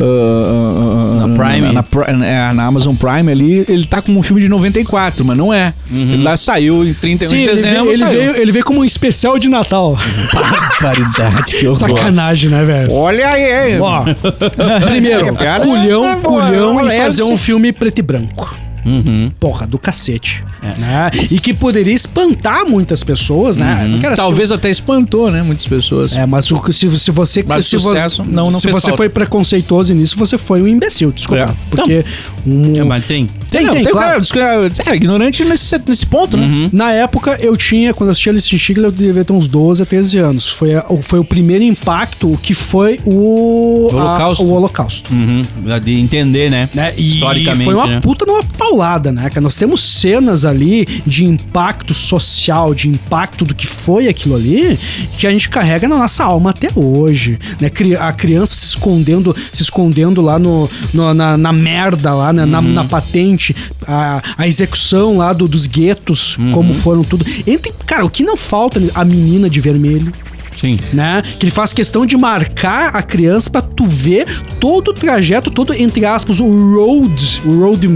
Ah, 0.00 1.26
Na 1.26 1.34
Prime. 1.36 1.72
Na, 1.72 1.82
Pri- 1.82 2.04
é, 2.24 2.52
na 2.52 2.64
Amazon 2.66 2.94
Prime 2.94 3.30
ali, 3.30 3.64
ele 3.68 3.84
tá 3.86 4.00
como 4.02 4.18
um 4.18 4.22
filme 4.22 4.40
de 4.42 4.48
94, 4.48 5.24
mas 5.24 5.36
não 5.36 5.52
é. 5.52 5.72
Ele 5.90 6.22
lá 6.22 6.36
saiu 6.36 6.84
em 6.86 6.92
31 6.94 7.28
Sim, 7.28 7.36
de 7.36 7.42
ele 7.42 7.52
dezembro. 7.54 7.84
veio, 7.84 7.90
ele, 7.92 8.04
veio, 8.04 8.36
ele 8.36 8.52
veio 8.52 8.64
como 8.64 8.80
um 8.80 8.84
especial 8.84 9.38
de 9.38 9.48
Natal. 9.48 9.98
Barbaridade, 10.32 11.54
que 11.56 11.66
horror. 11.66 11.78
Sacanagem, 11.78 12.50
né, 12.50 12.64
velho? 12.64 12.92
Olha 12.92 13.28
aí. 13.28 13.78
Ó, 13.80 14.04
primeiro, 14.88 15.34
Cara, 15.34 15.62
culhão, 15.62 16.04
é 16.08 16.16
boa, 16.16 16.42
culhão 16.46 16.86
em 16.90 16.96
fazer 16.98 17.22
um 17.22 17.36
filme 17.36 17.72
preto 17.72 17.98
e 17.98 18.02
branco. 18.02 18.54
Uhum. 18.84 19.30
Porra, 19.40 19.66
do 19.66 19.78
cacete. 19.78 20.44
Né? 20.78 21.10
E 21.30 21.38
que 21.38 21.52
poderia 21.52 21.92
espantar 21.92 22.64
muitas 22.66 23.02
pessoas, 23.04 23.56
né? 23.56 23.86
Não 23.88 23.98
quero 23.98 24.12
assistir 24.12 24.16
Talvez 24.16 24.50
até 24.52 24.70
espantou, 24.70 25.30
né? 25.30 25.42
Muitas 25.42 25.66
pessoas. 25.66 26.16
É, 26.16 26.24
mas 26.26 26.50
o- 26.50 26.72
se, 26.72 26.90
se 26.98 27.10
você 27.10 27.44
Mas 27.46 27.66
se 27.66 27.78
sucesso, 27.78 28.22
você, 28.24 28.30
não- 28.30 28.50
não 28.50 28.60
se 28.60 28.66
você 28.68 28.80
falta. 28.88 28.96
foi 28.96 29.08
preconceituoso 29.08 29.92
nisso, 29.94 30.16
você 30.18 30.38
foi 30.38 30.62
um 30.62 30.68
imbecil, 30.68 31.12
desculpa. 31.12 31.42
É. 31.44 31.54
Porque 31.70 32.04
um, 32.46 32.76
É, 32.76 32.84
mas 32.84 33.04
tem. 33.04 33.28
Tem, 33.58 33.66
Não, 33.66 33.74
tem, 33.74 33.84
tem 33.84 33.92
claro. 33.92 34.22
cara, 34.28 34.70
é, 34.86 34.96
ignorante 34.96 35.44
nesse, 35.44 35.80
nesse 35.86 36.06
ponto, 36.06 36.36
né? 36.36 36.68
Na 36.72 36.92
época 36.92 37.36
eu 37.40 37.56
tinha, 37.56 37.92
quando 37.94 38.08
eu 38.08 38.12
assisti 38.12 38.28
a 38.30 38.32
Lista 38.32 38.50
de 38.50 38.58
Schindler, 38.58 38.86
eu 38.86 38.92
devia 38.92 39.24
ter 39.24 39.32
uns 39.32 39.46
12 39.48 39.82
a 39.82 39.86
13 39.86 40.18
anos. 40.18 40.48
Foi, 40.48 40.74
a- 40.74 40.84
foi 41.02 41.18
o 41.18 41.24
primeiro 41.24 41.64
impacto 41.64 42.38
que 42.42 42.54
foi 42.54 43.00
o 43.04 43.88
O 43.90 43.94
Holocausto. 43.94 44.42
a- 44.42 44.46
o 44.46 44.52
Holocausto. 44.52 45.12
Uhum. 45.12 45.42
De 45.82 45.94
entender, 46.00 46.50
né? 46.50 46.68
Né? 46.74 46.92
E 46.96 47.14
Historicamente. 47.14 47.64
foi 47.64 47.74
uma 47.74 47.86
né? 47.86 48.00
puta 48.00 48.24
numa 48.26 48.42
paulada, 48.42 49.10
né? 49.12 49.30
Que 49.30 49.40
nós 49.40 49.56
temos 49.56 49.82
cenas 49.82 50.44
ali 50.44 50.86
de 51.06 51.24
impacto 51.24 51.92
social, 51.94 52.74
de 52.74 52.88
impacto 52.88 53.44
do 53.44 53.54
que 53.54 53.66
foi 53.66 54.08
aquilo 54.08 54.34
ali, 54.34 54.78
que 55.16 55.26
a 55.26 55.30
gente 55.30 55.48
carrega 55.48 55.88
na 55.88 55.96
nossa 55.96 56.24
alma 56.24 56.50
até 56.50 56.68
hoje, 56.74 57.38
né? 57.60 57.70
A 58.00 58.12
criança 58.12 58.54
se 58.54 58.64
escondendo, 58.66 59.34
se 59.52 59.62
escondendo 59.62 60.20
lá 60.22 60.38
no, 60.38 60.68
no- 60.92 61.14
na, 61.14 61.36
na 61.36 61.52
merda 61.52 62.12
lá, 62.14 62.32
né? 62.32 62.44
na, 62.46 62.60
na 62.62 62.84
patente, 62.84 63.43
a, 63.86 64.22
a 64.38 64.46
execução 64.48 65.16
lá 65.18 65.32
do- 65.32 65.48
dos 65.48 65.66
guetos, 65.66 66.36
como 66.52 66.72
foram 66.74 67.02
tudo. 67.02 67.24
Entre, 67.46 67.72
cara, 67.86 68.04
o 68.04 68.10
que 68.10 68.22
não 68.22 68.36
falta, 68.36 68.80
a 68.94 69.04
menina 69.04 69.50
de 69.50 69.60
vermelho 69.60 70.12
Sim. 70.56 70.78
né? 70.92 71.22
Que 71.38 71.44
ele 71.46 71.50
faz 71.50 71.72
questão 71.74 72.06
de 72.06 72.16
marcar 72.16 72.94
a 72.94 73.02
criança 73.02 73.50
pra 73.50 73.60
tu 73.60 73.84
ver 73.84 74.24
todo 74.60 74.88
o 74.88 74.94
trajeto, 74.94 75.50
todo, 75.50 75.74
entre 75.74 76.06
aspas, 76.06 76.38
o 76.40 76.44
road, 76.46 77.42
o 77.44 77.58
road, 77.58 77.86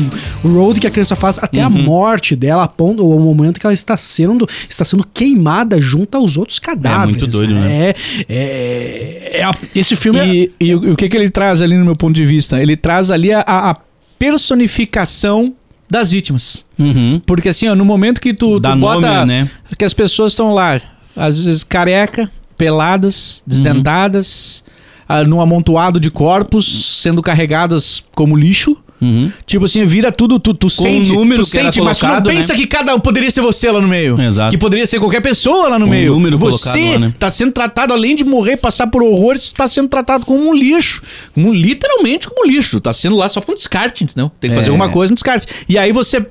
o 0.45 0.49
road 0.49 0.81
que 0.81 0.87
a 0.87 0.91
criança 0.91 1.15
faz 1.15 1.39
até 1.39 1.61
Uhum. 1.61 1.67
a 1.67 1.71
morte 1.71 2.35
dela, 2.35 2.65
a 2.65 2.69
ponto, 2.69 3.09
o 3.09 3.19
momento 3.21 3.61
que 3.61 3.65
ela 3.67 3.73
está 3.73 3.97
sendo, 3.97 4.47
está 4.69 4.85
sendo 4.85 5.07
queimada 5.15 5.81
junto 5.81 6.17
aos 6.17 6.37
outros 6.37 6.59
cadáveres. 6.59 7.17
muito 7.23 7.27
doido, 7.29 7.55
né? 7.55 7.71
É, 7.89 7.95
é, 8.29 9.31
é 9.41 9.43
a- 9.45 9.55
esse 9.75 9.95
filme 9.97 10.19
é, 10.19 10.27
E, 10.27 10.53
e 10.61 10.75
o 10.75 10.93
o 10.93 10.97
que, 10.97 11.09
que 11.09 11.17
ele 11.17 11.31
traz 11.31 11.63
ali 11.63 11.77
no 11.77 11.85
meu 11.85 11.97
ponto 11.97 12.15
de 12.15 12.27
vista? 12.27 12.61
Ele 12.61 12.77
traz 12.77 13.11
ali 13.11 13.33
a, 13.33 13.41
a 13.47 13.77
personificação 14.19 15.55
das 15.91 16.11
vítimas. 16.11 16.65
Uhum. 16.79 17.21
Porque 17.25 17.49
assim, 17.49 17.69
ó, 17.69 17.75
no 17.75 17.85
momento 17.85 18.21
que 18.21 18.35
tu, 18.35 18.61
Dá 18.61 18.73
tu 18.73 18.79
bota 18.79 19.21
nome, 19.21 19.27
né? 19.27 19.51
que 19.79 19.85
as 19.85 19.95
pessoas 19.95 20.33
estão 20.33 20.53
lá, 20.53 20.81
às 21.17 21.39
vezes 21.39 21.65
careca, 21.65 22.31
peladas, 22.57 23.43
desdentadas, 23.47 24.63
ah, 25.09 25.25
num 25.25 25.41
amontoado 25.41 25.99
de 25.99 26.11
corpos 26.11 27.01
sendo 27.01 27.23
carregadas 27.23 28.03
como 28.15 28.37
lixo. 28.37 28.77
Uhum. 29.01 29.31
Tipo 29.47 29.65
assim, 29.67 29.85
vira 29.85 30.11
tudo, 30.11 30.41
tu, 30.41 30.53
tu 30.53 30.69
sente, 30.69 31.13
número 31.13 31.43
tu 31.43 31.49
sente, 31.49 31.81
mas 31.81 31.99
tu 31.99 32.03
não 32.05 32.11
colocado, 32.15 32.29
pensa 32.35 32.53
né? 32.53 32.59
que 32.59 32.67
cada 32.67 32.95
um 32.95 33.01
poderia 33.01 33.31
ser 33.31 33.41
você 33.41 33.71
lá 33.71 33.81
no 33.81 33.87
meio. 33.87 34.21
Exato. 34.21 34.51
Que 34.51 34.59
poderia 34.59 34.87
ser 34.87 34.99
qualquer 34.99 35.21
pessoa 35.21 35.69
lá 35.69 35.79
no 35.79 35.85
Com 35.85 35.91
meio. 35.93 36.13
número 36.15 36.37
colocado 36.39 36.73
você 36.73 36.93
lá, 36.95 36.99
né? 36.99 37.15
tá 37.19 37.31
sendo 37.31 37.53
tratado, 37.53 37.93
além 37.93 38.17
de 38.17 38.25
morrer, 38.25 38.57
passar 38.57 38.89
por 38.89 39.03
horrores, 39.03 39.51
tu 39.51 39.55
tá 39.55 39.69
sendo 39.69 39.89
tratado 39.89 40.27
como 40.27 40.49
um 40.51 40.55
lixo. 40.55 41.01
Como, 41.33 41.55
literalmente 41.55 42.29
como 42.29 42.45
um 42.45 42.51
lixo. 42.51 42.81
Tá 42.81 42.93
sendo 42.93 43.17
lá 43.17 43.29
só 43.29 43.41
pra 43.41 43.53
um 43.53 43.55
descarte, 43.55 44.03
entendeu? 44.05 44.31
Tem 44.41 44.51
que 44.51 44.57
fazer 44.57 44.69
É. 44.69 44.71
alguma 44.71 44.89
coisa 44.89 45.13
no 45.13 45.15
descarte. 45.15 45.47
E 45.69 45.79
aí 45.79 45.93
você 45.93 46.27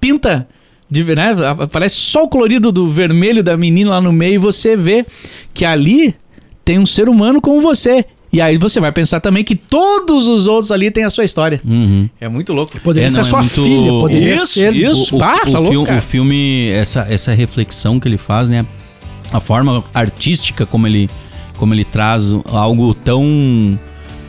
pinta, 0.00 0.48
de, 0.90 1.04
né? 1.04 1.36
Aparece 1.58 1.96
só 1.96 2.24
o 2.24 2.28
colorido 2.28 2.72
do 2.72 2.88
vermelho 2.90 3.42
da 3.42 3.56
menina 3.56 3.90
lá 3.90 4.00
no 4.00 4.12
meio 4.12 4.34
e 4.34 4.38
você 4.38 4.76
vê 4.76 5.04
que 5.52 5.64
ali 5.64 6.14
tem 6.64 6.78
um 6.78 6.86
ser 6.86 7.08
humano 7.08 7.40
como 7.40 7.60
você. 7.60 8.04
E 8.32 8.40
aí 8.40 8.56
você 8.58 8.78
vai 8.78 8.92
pensar 8.92 9.18
também 9.20 9.42
que 9.42 9.56
todos 9.56 10.28
os 10.28 10.46
outros 10.46 10.70
ali 10.70 10.90
têm 10.90 11.02
a 11.04 11.10
sua 11.10 11.24
história. 11.24 11.60
Uhum. 11.66 12.08
É 12.20 12.28
muito 12.28 12.52
louco. 12.52 12.80
Poderia 12.80 13.08
É, 13.08 13.10
ser 13.10 13.16
não, 13.16 13.22
a 13.24 13.26
é 13.26 13.28
sua 13.30 13.38
muito- 13.40 13.62
filha, 13.64 13.90
poderia 13.92 14.34
Isso, 14.36 14.46
ser. 14.46 14.76
isso. 14.76 15.16
O, 15.16 15.18
o, 15.18 15.22
Ah, 15.24 15.34
o 15.46 15.50
tá 15.52 15.58
louco, 15.58 15.70
fil- 15.70 15.84
cara. 15.84 15.98
o 15.98 16.02
filme, 16.02 16.68
essa, 16.70 17.06
essa 17.10 17.32
reflexão 17.32 17.98
que 17.98 18.06
ele 18.06 18.16
faz, 18.18 18.48
né? 18.48 18.64
A 19.32 19.40
forma 19.40 19.82
artística 19.92 20.64
como 20.64 20.86
ele, 20.86 21.10
como 21.56 21.74
ele 21.74 21.84
traz 21.84 22.32
algo 22.52 22.94
tão, 22.94 23.78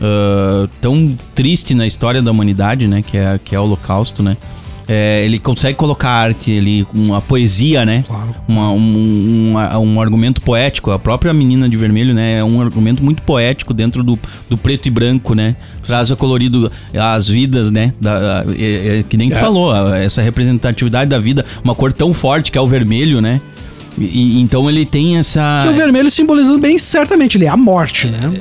ah, 0.02 0.68
tão 0.82 1.16
triste 1.36 1.74
na 1.76 1.86
história 1.86 2.22
da 2.22 2.32
humanidade, 2.32 2.88
né? 2.88 3.02
Que 3.04 3.18
é, 3.18 3.40
que 3.44 3.56
é 3.56 3.60
o 3.60 3.64
Holocausto, 3.64 4.24
né? 4.24 4.36
É, 4.88 5.24
ele 5.24 5.40
consegue 5.40 5.78
colocar 5.78 6.10
arte 6.10 6.58
ali, 6.58 6.86
uma 6.94 7.22
poesia, 7.22 7.86
né? 7.86 8.04
Claro. 8.08 8.36
Uma- 8.48 8.72
um, 8.72 9.54
um, 9.56 9.80
um 9.94 10.02
argumento 10.02 10.42
poético. 10.42 10.92
A 10.92 11.00
própria 11.00 11.32
Menina 11.34 11.70
de 11.70 11.78
Vermelho, 11.78 12.14
né? 12.14 12.40
É 12.40 12.44
um 12.44 12.60
argumento 12.60 13.04
muito 13.04 13.22
poético 13.24 13.74
dentro 13.74 14.04
do, 14.04 14.20
do 14.50 14.58
preto 14.58 14.88
e 14.88 14.92
branco, 14.92 15.34
né? 15.34 15.56
Traz 15.84 16.12
o 16.12 16.18
colorido, 16.18 16.72
as 16.94 17.28
vidas, 17.30 17.72
né? 17.72 17.94
Da, 18.02 18.44
é- 18.58 19.00
é 19.00 19.04
que 19.08 19.16
nem 19.18 19.30
tu 19.30 19.38
É. 19.38 19.40
falou, 19.40 19.94
essa 19.96 20.22
representatividade 20.22 21.10
da 21.10 21.20
vida. 21.20 21.46
Uma 21.64 21.76
cor 21.76 21.94
tão 21.94 22.14
forte 22.14 22.52
que 22.52 22.58
é 22.58 22.62
o 22.62 22.68
vermelho, 22.68 23.22
né? 23.22 23.40
E, 23.98 24.38
e 24.38 24.42
então 24.42 24.70
ele 24.70 24.86
tem 24.86 25.18
essa... 25.18 25.62
Que 25.64 25.70
o 25.70 25.74
vermelho 25.74 26.10
simbolizando 26.10 26.58
bem 26.60 26.78
certamente, 26.78 27.38
ele 27.38 27.46
é 27.46 27.50
a 27.50 27.58
morte, 27.58 28.08
né? 28.08 28.32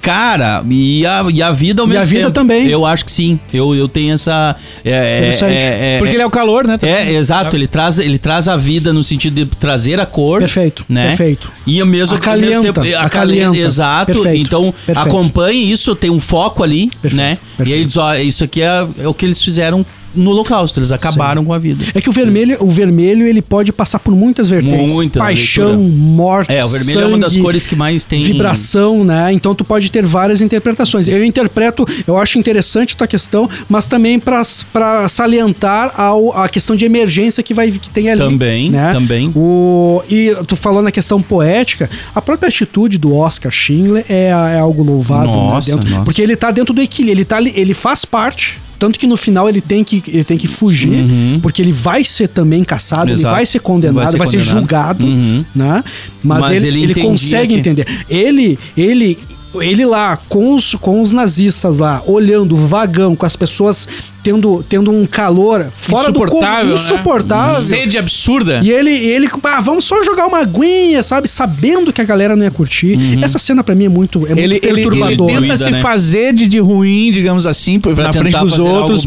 Cara, 0.00 0.64
e 0.70 1.04
a, 1.06 1.24
e 1.32 1.42
a 1.42 1.52
vida 1.52 1.82
ao 1.82 1.86
E 1.86 1.90
mesmo 1.90 2.02
a 2.02 2.06
vida 2.06 2.20
tempo. 2.22 2.32
também. 2.32 2.66
Eu 2.68 2.86
acho 2.86 3.04
que 3.04 3.12
sim. 3.12 3.38
Eu, 3.52 3.74
eu 3.74 3.86
tenho 3.88 4.14
essa... 4.14 4.56
É, 4.84 4.90
é, 4.90 5.18
Interessante. 5.18 5.52
é- 5.54 5.96
é- 5.96 5.98
Porque 5.98 6.14
ele 6.16 6.22
é 6.22 6.26
o 6.26 6.30
calor, 6.30 6.66
né? 6.66 6.78
É, 6.82 7.12
exato, 7.12 7.54
ele 7.56 7.66
traz, 7.66 7.98
ele 7.98 8.18
traz 8.18 8.48
a 8.48 8.56
vida 8.56 8.92
no 8.92 9.04
sentido 9.04 9.34
de 9.34 9.44
trazer 9.44 10.00
a 10.00 10.06
cor. 10.06 10.40
Perfeito, 10.40 10.84
né? 10.88 11.08
perfeito. 11.08 11.52
E 11.66 11.80
ao 11.80 11.86
mesmo, 11.86 12.16
Acalenta, 12.16 12.56
ao 12.56 12.62
mesmo 12.62 12.62
tempo. 12.74 12.80
acalenta. 12.80 13.06
Acalenta, 13.06 13.58
exato. 13.58 14.12
Perfeito, 14.12 14.38
então, 14.46 14.74
perfeito. 14.86 14.98
acompanhe 15.08 15.70
isso, 15.70 15.94
tem 15.94 16.10
um 16.10 16.20
foco 16.20 16.62
ali, 16.62 16.88
Perfeito, 17.02 17.16
né? 17.16 17.38
perfeito. 17.56 17.68
E 17.70 17.72
aí 17.80 17.84
diz, 17.86 17.96
ó, 17.96 18.14
isso 18.16 18.44
aqui 18.44 18.62
é, 18.62 18.86
é 19.00 19.06
o 19.08 19.12
que 19.14 19.26
eles 19.26 19.42
fizeram 19.42 19.84
no 20.14 20.30
holocausto, 20.30 20.78
eles 20.78 20.92
acabaram 20.92 21.44
com 21.44 21.52
a 21.52 21.58
vida. 21.58 21.84
É 21.94 22.00
que 22.00 22.08
o 22.08 22.12
vermelho, 22.12 22.56
o 22.60 22.70
vermelho 22.70 23.26
ele 23.26 23.42
pode 23.42 23.72
passar 23.72 23.98
por 23.98 24.14
muitas 24.14 24.48
vertentes. 24.48 24.94
Muita 24.94 25.18
Paixão, 25.20 25.78
morte, 25.78 26.52
É, 26.52 26.64
o 26.64 26.68
vermelho 26.68 27.00
é 27.00 27.06
uma 27.06 27.18
das 27.18 27.32
sangue, 27.32 27.44
cores 27.44 27.66
que 27.66 27.76
mais 27.76 28.04
tem... 28.04 28.22
vibração, 28.22 29.04
né? 29.04 29.32
Então 29.32 29.54
tu 29.54 29.64
pode 29.64 29.90
ter 29.90 30.04
várias 30.04 30.40
interpretações. 30.40 31.08
Eu 31.08 31.24
interpreto, 31.24 31.86
eu 32.06 32.18
acho 32.18 32.38
interessante 32.38 32.94
a 32.94 32.98
tua 32.98 33.06
questão, 33.06 33.48
mas 33.68 33.86
também 33.86 34.18
para 34.18 35.08
salientar 35.08 35.98
ao, 36.00 36.32
a 36.36 36.48
questão 36.48 36.74
de 36.74 36.84
emergência 36.84 37.42
que 37.42 37.54
vai 37.54 37.70
que 37.70 37.90
tem 37.90 38.10
ali. 38.10 38.18
Também, 38.20 38.70
né? 38.70 38.92
também. 38.92 39.32
O, 39.34 40.02
e 40.10 40.34
tu 40.46 40.56
falou 40.56 40.82
na 40.82 40.90
questão 40.90 41.22
poética, 41.22 41.88
a 42.14 42.20
própria 42.20 42.48
atitude 42.48 42.98
do 42.98 43.14
Oscar 43.14 43.52
Schindler 43.52 44.04
é, 44.08 44.28
é 44.28 44.58
algo 44.58 44.82
louvável, 44.82 45.30
Nossa, 45.32 45.70
né? 45.70 45.76
Dentro- 45.76 45.90
nossa. 45.90 46.04
Porque 46.04 46.20
ele 46.22 46.36
tá 46.36 46.50
dentro 46.50 46.74
do 46.74 46.80
equilíbrio, 46.80 47.12
ele 47.18 47.24
tá 47.24 47.40
ele 47.40 47.74
faz 47.74 48.04
parte 48.04 48.60
tanto 48.80 48.98
que 48.98 49.06
no 49.06 49.16
final 49.16 49.48
ele 49.48 49.60
tem 49.60 49.84
que, 49.84 50.02
ele 50.08 50.24
tem 50.24 50.36
que 50.36 50.48
fugir, 50.48 51.06
porque 51.42 51.62
ele 51.62 51.70
vai 51.70 52.02
ser 52.02 52.26
também 52.28 52.64
caçado, 52.64 53.04
ele 53.04 53.12
Uhum. 53.12 53.18
Exato. 53.20 53.34
vai 53.36 53.46
ser 53.46 53.58
condenado, 53.60 53.94
vai 53.94 54.04
Vai 54.18 54.26
ser, 54.26 54.32
ser 54.32 54.36
condenado. 54.38 54.58
julgado, 54.60 55.04
Uhum. 55.04 55.44
né? 55.54 55.84
Mas, 56.24 56.40
Mas 56.48 56.64
ele, 56.64 56.82
ele 56.82 56.92
ele 56.92 57.02
consegue 57.02 57.54
que- 57.54 57.60
entender. 57.60 57.86
Ele, 58.08 58.58
ele, 58.76 59.18
ele 59.60 59.84
lá 59.84 60.16
com 60.28 60.54
os, 60.54 60.74
com 60.74 61.02
os 61.02 61.12
nazistas 61.12 61.78
lá, 61.78 62.02
olhando 62.06 62.54
o 62.54 62.66
vagão, 62.66 63.14
com 63.14 63.26
as 63.26 63.36
pessoas 63.36 63.86
tendo, 64.22 64.64
tendo 64.68 64.90
um 64.90 65.06
calor 65.06 65.66
fora 65.72 66.10
do 66.12 66.18
comum, 66.26 66.40
Insuportável, 66.74 67.58
né? 67.60 67.60
Sede 67.60 67.98
absurda. 67.98 68.60
E 68.62 68.70
ele, 68.70 68.90
ele, 68.90 69.28
ah, 69.44 69.60
vamos 69.60 69.84
só 69.84 70.02
jogar 70.02 70.26
uma 70.26 70.38
aguinha, 70.40 71.02
sabe? 71.02 71.28
Sabendo 71.28 71.92
que 71.92 72.00
a 72.00 72.04
galera 72.04 72.34
não 72.36 72.44
ia 72.44 72.50
curtir. 72.50 72.98
Essa 73.22 73.38
cena 73.38 73.62
pra 73.64 73.74
mim 73.74 73.84
é 73.84 73.88
muito, 73.88 74.26
é 74.26 74.32
Ele, 74.32 74.40
muito 74.40 74.42
ele, 74.42 74.60
ele 74.66 74.74
perturbadora. 74.82 75.40
tenta 75.40 75.56
se 75.56 75.70
né? 75.70 75.80
fazer 75.80 76.32
de, 76.32 76.46
de 76.46 76.58
ruim, 76.58 77.10
digamos 77.12 77.46
assim, 77.46 77.78
Pra 77.80 77.94
na 77.94 78.12
frente 78.12 78.38
dos 78.38 78.58
outros, 78.58 79.04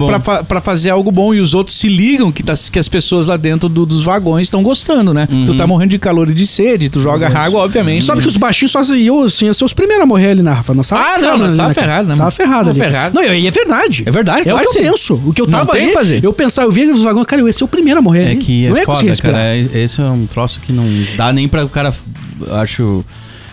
pra 0.47 0.61
fazer 0.61 0.89
algo 0.89 1.11
bom. 1.11 1.33
E 1.33 1.39
os 1.39 1.53
outros 1.53 1.77
se 1.77 1.87
ligam 1.87 2.31
que, 2.31 2.43
tá- 2.43 2.53
que 2.71 2.79
as 2.79 2.87
pessoas 2.89 3.27
lá 3.27 3.37
dentro 3.37 3.67
do- 3.69 3.85
dos 3.85 4.03
vagões 4.03 4.47
estão 4.47 4.63
gostando, 4.63 5.13
né? 5.13 5.27
Tu 5.27 5.51
Uhum. 5.51 5.57
tá 5.57 5.67
morrendo 5.67 5.89
de 5.91 5.99
calor 5.99 6.29
e 6.29 6.33
de 6.33 6.45
sede, 6.47 6.89
tu 6.89 6.99
joga 6.99 7.27
água, 7.37 7.61
obviamente. 7.61 8.01
Tu 8.03 8.05
sabe 8.05 8.21
que 8.21 8.27
os 8.27 8.37
baixinhos 8.37 8.71
só 8.71 8.81
iam, 8.95 9.23
assim, 9.23 9.45
iam 9.45 9.53
ser 9.53 9.65
os 9.65 9.73
primeiros 9.73 10.03
a 10.03 10.05
morrer 10.07 10.31
ali 10.31 10.41
na 10.41 10.53
Rafa. 10.53 10.73
Não 10.73 10.83
sabe? 10.83 11.03
Ah, 11.05 11.17
não, 11.19 11.37
mas 11.39 11.55
tava 11.57 11.73
ferrado, 11.73 12.07
né, 12.09 12.15
Tava 12.15 12.31
ferrado 12.31 12.53
Tava 12.65 12.69
ali. 12.71 12.79
ferrado. 12.79 13.15
Não, 13.15 13.23
e 13.23 13.47
é 13.47 13.51
verdade. 13.51 14.03
É 14.05 14.11
verdade, 14.11 14.49
É 14.49 14.53
o 14.53 14.55
claro 14.55 14.63
que 14.71 14.79
eu 14.79 14.81
que 14.83 14.87
penso. 15.03 15.29
O 15.29 15.33
que 15.33 15.41
eu 15.41 15.47
Não 15.47 15.59
tava 15.59 15.71
tem 15.73 15.81
o 15.81 15.83
ali, 15.83 15.91
que 15.91 15.97
fazer. 15.97 16.23
eu 16.23 16.33
pensava, 16.33 16.67
eu 16.67 16.71
via 16.71 16.91
os 16.91 17.01
vagões, 17.01 17.25
cara, 17.25 17.41
eu 17.41 17.47
ia 17.47 17.53
ser 17.53 17.63
o 17.63 17.67
primeiro 17.67 17.99
a 17.99 18.01
morrer 18.01 18.23
É 18.23 18.31
ali. 18.31 18.37
que 18.37 18.67
não 18.69 18.77
é 18.77 18.85
conseguir 18.85 19.15
foda, 19.15 19.21
cara. 19.21 19.37
É- 19.55 19.83
Esse 19.83 20.01
é 20.01 20.05
um 20.05 20.25
troço 20.25 20.59
que 20.59 20.71
não 20.71 20.85
dá 21.17 21.31
nem 21.33 21.47
pra 21.47 21.63
o 21.65 21.69
cara, 21.69 21.93
acho, 22.61 23.03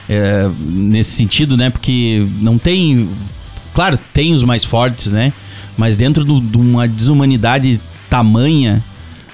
é, 0.08 0.48
nesse 0.60 1.10
sentido, 1.12 1.56
né? 1.56 1.70
Porque 1.70 2.26
não 2.40 2.58
tem. 2.58 3.08
Claro, 3.74 3.98
tem 4.12 4.32
os 4.32 4.42
mais 4.42 4.64
fortes, 4.64 5.08
né? 5.08 5.32
Mas 5.76 5.96
dentro 5.96 6.24
de 6.24 6.56
uma 6.58 6.86
desumanidade 6.88 7.80
tamanha, 8.08 8.82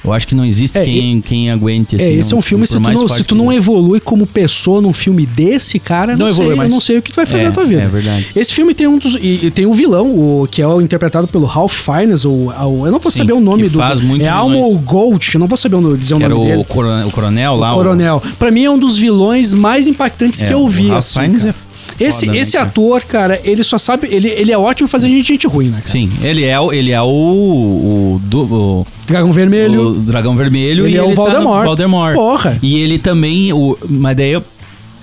eu 0.06 0.12
acho 0.12 0.26
que 0.26 0.34
não 0.34 0.44
existe 0.44 0.78
É, 0.78 0.84
quem, 0.84 1.20
quem 1.20 1.50
aguente. 1.50 1.96
É, 1.96 1.98
Assim, 2.00 2.18
esse 2.20 2.32
é 2.34 2.36
um 2.36 2.42
filme, 2.42 2.66
se 2.66 2.74
tu, 2.76 2.82
mais 2.82 2.98
não, 3.00 3.08
se 3.08 3.24
tu 3.24 3.34
não 3.34 3.52
evolui 3.52 4.00
como 4.00 4.26
pessoa 4.26 4.80
num 4.80 4.92
filme 4.92 5.26
desse, 5.26 5.78
cara, 5.78 6.12
Não 6.12 6.26
não 6.26 6.28
evolui 6.28 6.48
sei, 6.48 6.56
mais. 6.56 6.70
eu 6.70 6.74
não 6.74 6.80
sei 6.80 6.98
o 6.98 7.02
que 7.02 7.10
tu 7.12 7.16
vai 7.16 7.26
fazer 7.26 7.44
É, 7.44 7.48
na 7.48 7.52
tua 7.52 7.64
vida. 7.64 7.82
é 7.82 7.86
verdade. 7.86 8.26
Esse 8.36 8.52
filme 8.52 8.74
tem 8.74 8.86
um 8.86 8.98
dos. 8.98 9.14
E, 9.16 9.46
e 9.46 9.50
tem 9.50 9.66
o 9.66 9.72
vilão, 9.74 10.06
o, 10.10 10.48
que 10.50 10.62
é 10.62 10.66
o 10.66 10.80
interpretado 10.80 11.26
pelo 11.28 11.44
Ralph 11.46 11.74
Fiennes, 11.74 12.24
o, 12.24 12.30
o- 12.30 12.86
eu 12.86 12.92
não 12.92 12.98
vou 12.98 13.10
Sim, 13.10 13.18
saber 13.18 13.32
o 13.32 13.40
nome 13.40 13.64
que 13.64 13.68
do. 13.70 13.78
faz 13.78 14.00
muito 14.00 14.24
é 14.24 14.28
Almo. 14.28 14.76
Gold, 14.78 15.30
eu 15.34 15.40
não 15.40 15.46
vou 15.46 15.56
saber 15.56 15.76
o 15.76 15.80
nome- 15.80 15.96
dizer 15.98 16.14
o 16.14 16.18
Que 16.18 16.28
nome 16.28 16.40
era 16.42 16.50
dele. 16.50 16.60
o 16.62 16.64
coronel, 16.64 17.06
o 17.06 17.10
coronel 17.10 17.56
lá. 17.56 17.72
o 17.72 17.76
Coronel. 17.76 18.22
Pra 18.38 18.50
mim 18.50 18.64
é 18.64 18.70
um 18.70 18.78
dos 18.78 18.96
vilões 18.96 19.52
mais 19.54 19.86
impactantes 19.86 20.42
É, 20.42 20.46
que 20.46 20.52
eu 20.52 20.60
o 20.60 20.68
vi. 20.68 20.88
Ralph 20.88 20.98
assim, 20.98 21.20
Fiennes 21.20 21.38
cara. 21.44 21.50
é 21.50 21.65
esse 21.98 22.20
foda, 22.26 22.32
né, 22.32 22.38
esse 22.38 22.52
cara? 22.52 22.64
ator, 22.66 23.02
cara, 23.04 23.40
ele 23.44 23.62
só 23.64 23.78
sabe. 23.78 24.08
Ele, 24.10 24.28
ele 24.28 24.52
é 24.52 24.58
ótimo 24.58 24.88
fazer 24.88 25.08
gente, 25.08 25.26
gente 25.26 25.46
ruim, 25.46 25.66
né, 25.66 25.78
cara? 25.78 25.88
Sim, 25.88 26.10
ele 26.22 26.44
é, 26.44 26.58
o- 26.60 26.72
ele 26.72 26.92
é 26.92 27.00
o, 27.02 27.06
o, 27.06 28.20
do- 28.22 28.42
o- 28.54 28.86
Dragão 29.06 29.32
Vermelho. 29.32 29.88
o 29.88 29.94
Dragão 29.94 30.36
Vermelho 30.36 30.86
Ele 30.86 30.94
e 30.94 30.98
é 30.98 31.02
o 31.02 31.06
ele 31.06 31.14
tá 31.14 31.22
no 31.22 31.30
Voldemort. 31.30 31.64
Voldemort. 31.66 32.14
Porra. 32.14 32.58
E 32.62 32.76
ele 32.78 32.98
também, 32.98 33.52
o, 33.52 33.78
mas 33.88 34.16
daí 34.16 34.40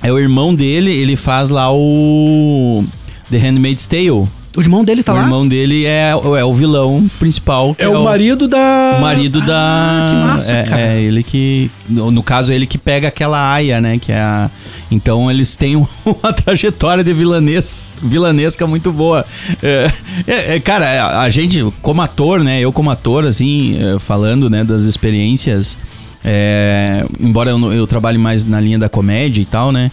é 0.02 0.12
o 0.12 0.20
irmão 0.20 0.54
dele, 0.54 0.92
ele 0.92 1.16
faz 1.16 1.50
lá 1.50 1.72
o 1.74 2.84
The 3.32 3.38
Handmaid's 3.38 3.86
Tale. 3.86 4.28
O 4.56 4.62
irmão 4.62 4.84
dele 4.84 5.02
tá 5.02 5.14
o 5.14 5.16
lá. 5.16 5.24
irmão 5.24 5.48
dele 5.48 5.84
é, 5.86 6.12
é 6.12 6.44
o 6.46 6.54
vilão 6.54 7.10
principal. 7.20 7.74
que 7.74 7.84
é, 7.84 7.90
o 7.90 8.04
marido 8.04 8.48
da. 8.48 8.96
o 8.98 9.02
marido 9.02 9.42
da. 9.42 9.56
Ah, 9.58 10.08
que 10.10 10.16
massa, 10.16 10.54
é, 10.54 10.64
cara. 10.64 10.82
é 10.82 11.02
ele 11.02 11.24
que. 11.24 11.72
No, 11.90 12.12
no 12.12 12.22
caso, 12.22 12.54
ele 12.54 12.68
que 12.68 12.78
pega 12.78 13.08
aquela 13.08 13.52
aia, 13.52 13.82
né? 13.82 13.98
Que 13.98 14.12
é 14.12 14.20
a. 14.20 14.52
Então 14.92 15.30
eles 15.32 15.56
têm 15.56 15.76
um- 15.76 15.88
uma 16.06 16.32
trajetória 16.32 17.04
de 17.04 17.12
vilanesca, 17.14 17.80
vilanesca 18.02 18.68
muito 18.68 18.92
boa. 18.92 19.26
É, 19.64 19.92
é, 20.28 20.56
é, 20.56 20.60
cara, 20.60 20.86
a, 21.04 21.22
a 21.24 21.30
gente, 21.32 21.66
como 21.82 22.02
ator, 22.04 22.44
né? 22.44 22.60
Eu 22.62 22.72
como 22.72 22.92
ator, 22.92 23.26
assim, 23.26 23.76
é, 23.82 23.98
falando, 23.98 24.52
né, 24.52 24.64
das 24.64 24.84
experiências. 24.84 25.80
é, 26.24 27.04
embora 27.20 27.50
eu, 27.50 27.58
não- 27.58 27.74
eu 27.74 27.86
trabalhe 27.88 28.18
mais 28.18 28.46
na 28.46 28.60
linha 28.62 28.78
da 28.78 28.88
comédia 28.88 29.42
e 29.42 29.46
tal, 29.46 29.72
né? 29.72 29.92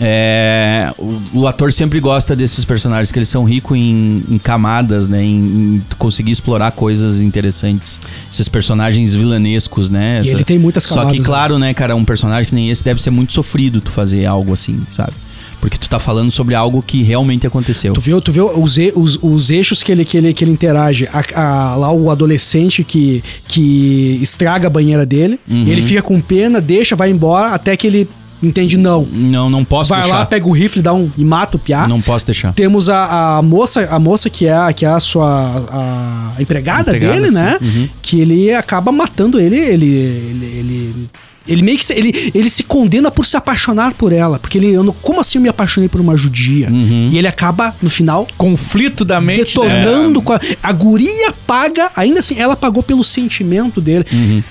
É, 0.00 0.92
o, 0.98 1.40
o 1.40 1.46
ator 1.46 1.72
sempre 1.72 1.98
gosta 2.00 2.36
desses 2.36 2.64
personagens 2.64 3.10
que 3.10 3.18
eles 3.18 3.28
são 3.28 3.44
ricos 3.44 3.76
em, 3.76 4.22
em 4.30 4.38
camadas, 4.38 5.08
né? 5.08 5.22
Em, 5.22 5.36
em 5.36 5.82
conseguir 5.98 6.32
explorar 6.32 6.70
coisas 6.72 7.20
interessantes. 7.20 8.00
Esses 8.32 8.48
personagens 8.48 9.14
vilanescos, 9.14 9.90
né? 9.90 10.22
E 10.24 10.28
ele 10.28 10.44
tem 10.44 10.58
muitas 10.58 10.84
Só 10.84 10.90
camadas, 10.96 11.12
que, 11.12 11.18
né? 11.18 11.24
claro, 11.24 11.58
né, 11.58 11.74
cara, 11.74 11.96
um 11.96 12.04
personagem 12.04 12.48
que 12.48 12.54
nem 12.54 12.70
esse 12.70 12.82
deve 12.84 13.02
ser 13.02 13.10
muito 13.10 13.32
sofrido 13.32 13.80
tu 13.80 13.90
fazer 13.90 14.24
algo 14.26 14.52
assim, 14.52 14.80
sabe? 14.90 15.12
Porque 15.60 15.76
tu 15.76 15.88
tá 15.88 15.98
falando 15.98 16.30
sobre 16.30 16.54
algo 16.54 16.80
que 16.80 17.02
realmente 17.02 17.44
aconteceu. 17.44 17.92
Tu 17.92 18.00
viu, 18.00 18.20
tu 18.20 18.30
viu 18.30 18.46
os, 18.56 18.76
os, 18.94 19.18
os 19.20 19.50
eixos 19.50 19.82
que 19.82 19.90
ele, 19.90 20.04
que 20.04 20.16
ele, 20.16 20.32
que 20.32 20.44
ele 20.44 20.52
interage? 20.52 21.08
A- 21.12 21.24
a- 21.34 21.74
lá 21.74 21.90
o 21.90 22.12
adolescente 22.12 22.84
que, 22.84 23.24
que 23.48 24.20
estraga 24.22 24.68
a 24.68 24.70
banheira 24.70 25.04
dele, 25.04 25.40
Uhum. 25.50 25.66
ele 25.66 25.82
fica 25.82 26.00
com 26.00 26.20
pena, 26.20 26.60
deixa, 26.60 26.94
vai 26.94 27.10
embora, 27.10 27.48
até 27.54 27.76
que 27.76 27.88
ele 27.88 28.08
entende 28.42 28.76
não. 28.76 29.02
Não, 29.10 29.48
não 29.50 29.64
posso 29.64 29.90
Vai 29.90 30.02
deixar. 30.02 30.18
lá, 30.18 30.26
pega 30.26 30.46
o 30.46 30.52
rifle, 30.52 30.80
dá 30.82 30.92
um 30.94 31.10
e 31.16 31.24
mata 31.24 31.56
o 31.56 31.60
piá. 31.60 31.86
Não 31.88 32.00
posso 32.00 32.24
deixar. 32.26 32.52
Temos 32.54 32.88
a, 32.88 33.38
a 33.38 33.42
moça, 33.42 33.88
a 33.90 33.98
moça 33.98 34.28
que 34.30 34.46
é, 34.46 34.52
a- 34.52 34.72
que 34.72 34.84
é 34.84 34.88
a 34.88 35.00
sua 35.00 35.66
a, 35.70 36.40
empregada, 36.42 36.90
Empregada, 36.96 37.14
dele, 37.14 37.28
sim. 37.28 37.34
né? 37.34 37.58
Uhum. 37.60 37.88
Que 38.02 38.20
ele 38.20 38.54
acaba 38.54 38.92
matando 38.92 39.38
ele, 39.40 39.56
ele, 39.56 39.86
ele, 39.86 40.46
ele, 40.58 41.08
ele 41.46 41.62
meio 41.62 41.78
que 41.78 41.84
se, 41.86 41.94
ele, 41.94 42.30
ele 42.34 42.50
se 42.50 42.62
condena 42.62 43.10
por 43.10 43.24
se 43.24 43.36
apaixonar 43.36 43.94
por 43.94 44.12
ela, 44.12 44.38
porque 44.38 44.58
ele, 44.58 44.70
eu 44.72 44.82
não, 44.84 44.92
como 44.92 45.18
assim 45.20 45.38
eu 45.38 45.42
me 45.42 45.48
apaixonei 45.48 45.88
por 45.88 45.98
uma 46.00 46.14
judia? 46.16 46.68
Uhum. 46.68 47.08
E 47.10 47.16
ele 47.18 47.26
acaba 47.26 47.74
no 47.80 47.88
final 47.88 48.26
Conflito 48.36 49.04
da 49.04 49.18
mente. 49.20 49.38
né? 49.38 49.44
detonando 49.84 50.20
com 50.20 50.32
a, 50.34 50.40
a 50.62 50.72
guria 50.72 51.32
paga, 51.46 51.90
ainda 51.96 52.20
assim, 52.20 52.38
ela 52.38 52.54
pagou 52.54 52.82
pelo 52.82 53.02
sentimento 53.02 53.80
dele. 53.80 54.04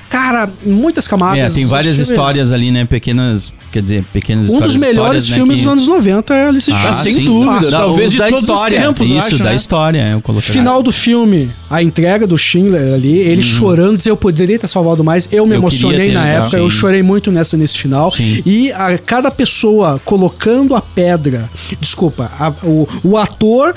Cara, 0.09 0.49
muitas 0.65 1.07
camadas. 1.07 1.37
Uhum. 1.39 1.45
É, 1.45 1.49
tem 1.49 1.65
várias 1.67 1.99
histórias 1.99 2.51
ali, 2.51 2.71
né? 2.71 2.83
Pequenas, 2.85 3.53
quer 3.71 3.81
dizer, 3.81 4.03
pequenas 4.13 4.47
Um 4.49 4.53
histórias. 4.53 4.73
dos 4.73 4.81
melhores 4.81 5.29
né, 5.29 5.35
filmes 5.35 5.57
que- 5.57 5.63
dos 5.63 5.71
anos 5.71 5.87
90 5.87 6.33
é 6.33 6.47
Alice 6.47 6.71
Ah, 6.71 6.93
sem 6.93 7.13
sim. 7.13 7.25
dúvida. 7.25 7.69
Da- 7.71 7.79
Talvez 7.79 8.13
da 8.15 8.25
todos 8.27 8.43
os 8.43 8.49
história. 8.49 8.81
tempos, 8.81 9.09
eu 9.09 9.17
Isso, 9.17 9.27
acho, 9.27 9.37
da 9.39 9.45
né? 9.45 9.55
história, 9.55 10.09
eu 10.11 10.21
coloquei. 10.21 10.51
Final 10.53 10.81
do 10.83 10.91
filme, 10.91 11.49
a 11.69 11.81
entrega 11.83 12.25
do 12.25 12.37
Schindler 12.37 12.93
ali, 12.93 13.17
ele 13.17 13.41
chorando, 13.41 13.97
dizer 13.97 14.09
eu 14.11 14.17
poderia 14.17 14.57
ter 14.59 14.67
salvado 14.67 15.03
mais. 15.03 15.27
Eu 15.31 15.45
me 15.45 15.51
Uhum. 15.51 15.55
Eu 15.57 15.59
emocionei 15.61 16.11
na 16.11 16.25
época, 16.27 16.57
eu 16.57 16.69
Sim. 16.69 16.77
chorei 16.77 17.03
muito 17.03 17.31
nessa 17.31 17.57
nesse 17.57 17.77
final. 17.77 18.11
Sim. 18.11 18.41
E 18.45 18.71
a 18.71 18.97
cada 18.97 19.29
pessoa 19.31 19.99
colocando 20.05 20.75
a 20.75 20.81
pedra, 20.81 21.49
desculpa, 21.79 22.31
a- 22.39 22.53
o, 22.63 22.87
o 23.03 23.17
ator 23.17 23.73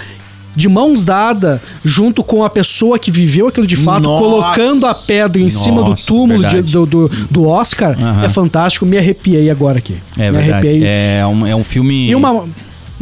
de 0.61 0.68
mãos 0.68 1.04
dadas, 1.04 1.61
junto 1.84 2.22
com 2.22 2.44
a 2.44 2.50
pessoa 2.50 2.98
que 2.98 3.11
viveu 3.11 3.48
aquilo 3.48 3.66
de 3.66 3.76
fato, 3.76 4.02
Nossa! 4.02 4.22
colocando 4.22 4.86
a 4.86 4.94
pedra 4.94 5.40
em 5.40 5.48
cima 5.48 5.82
do 5.82 5.90
Nossa, 5.90 6.06
túmulo 6.06 6.46
de- 6.46 6.62
do, 6.62 6.86
do, 6.86 7.11
do 7.30 7.46
Oscar, 7.46 7.96
Aham. 8.00 8.24
é 8.24 8.28
fantástico. 8.28 8.84
Me 8.86 8.98
arrepiei 8.98 9.50
agora 9.50 9.78
aqui. 9.78 9.94
É 10.18 10.30
me 10.30 10.36
verdade. 10.38 10.52
arrepiei. 10.68 10.82
É 10.84 11.22
um, 11.26 11.46
é 11.46 11.56
um 11.56 11.64
filme. 11.64 12.08
E 12.11 12.14
uma, 12.14 12.30
uma 12.30 12.48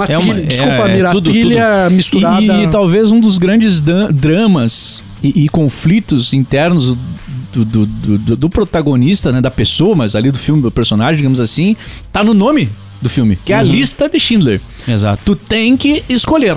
É 0.08 0.16
uma- 0.16 0.32
trilha, 0.34 0.46
desculpa, 0.46 0.72
é- 0.88 0.90
é 0.92 0.94
Mira, 0.96 1.10
tudo, 1.10 1.30
trilha 1.30 1.90
misturada. 1.90 2.40
E, 2.40 2.62
e 2.64 2.68
talvez 2.68 3.10
um 3.10 3.20
dos 3.20 3.36
grandes 3.38 3.80
dramas 3.82 5.02
e, 5.22 5.44
e 5.44 5.48
conflitos 5.48 6.32
internos 6.32 6.96
do, 7.52 7.64
do, 7.64 7.86
do- 7.86 8.18
do- 8.18 8.36
do 8.36 8.48
protagonista, 8.50 9.32
né, 9.32 9.40
da 9.40 9.50
pessoa, 9.50 9.96
mas 9.96 10.14
ali 10.14 10.30
do 10.30 10.38
filme, 10.38 10.62
do 10.62 10.70
personagem, 10.70 11.16
digamos 11.16 11.40
assim, 11.40 11.74
tá 12.12 12.22
no 12.22 12.32
nome 12.34 12.68
do 13.00 13.08
filme, 13.08 13.38
que 13.44 13.52
é 13.52 13.56
a 13.56 13.62
lista 13.62 14.08
de 14.08 14.18
Schindler. 14.20 14.60
Exato. 14.86 15.22
Tu 15.24 15.34
tem 15.36 15.76
que 15.76 16.02
escolher. 16.08 16.56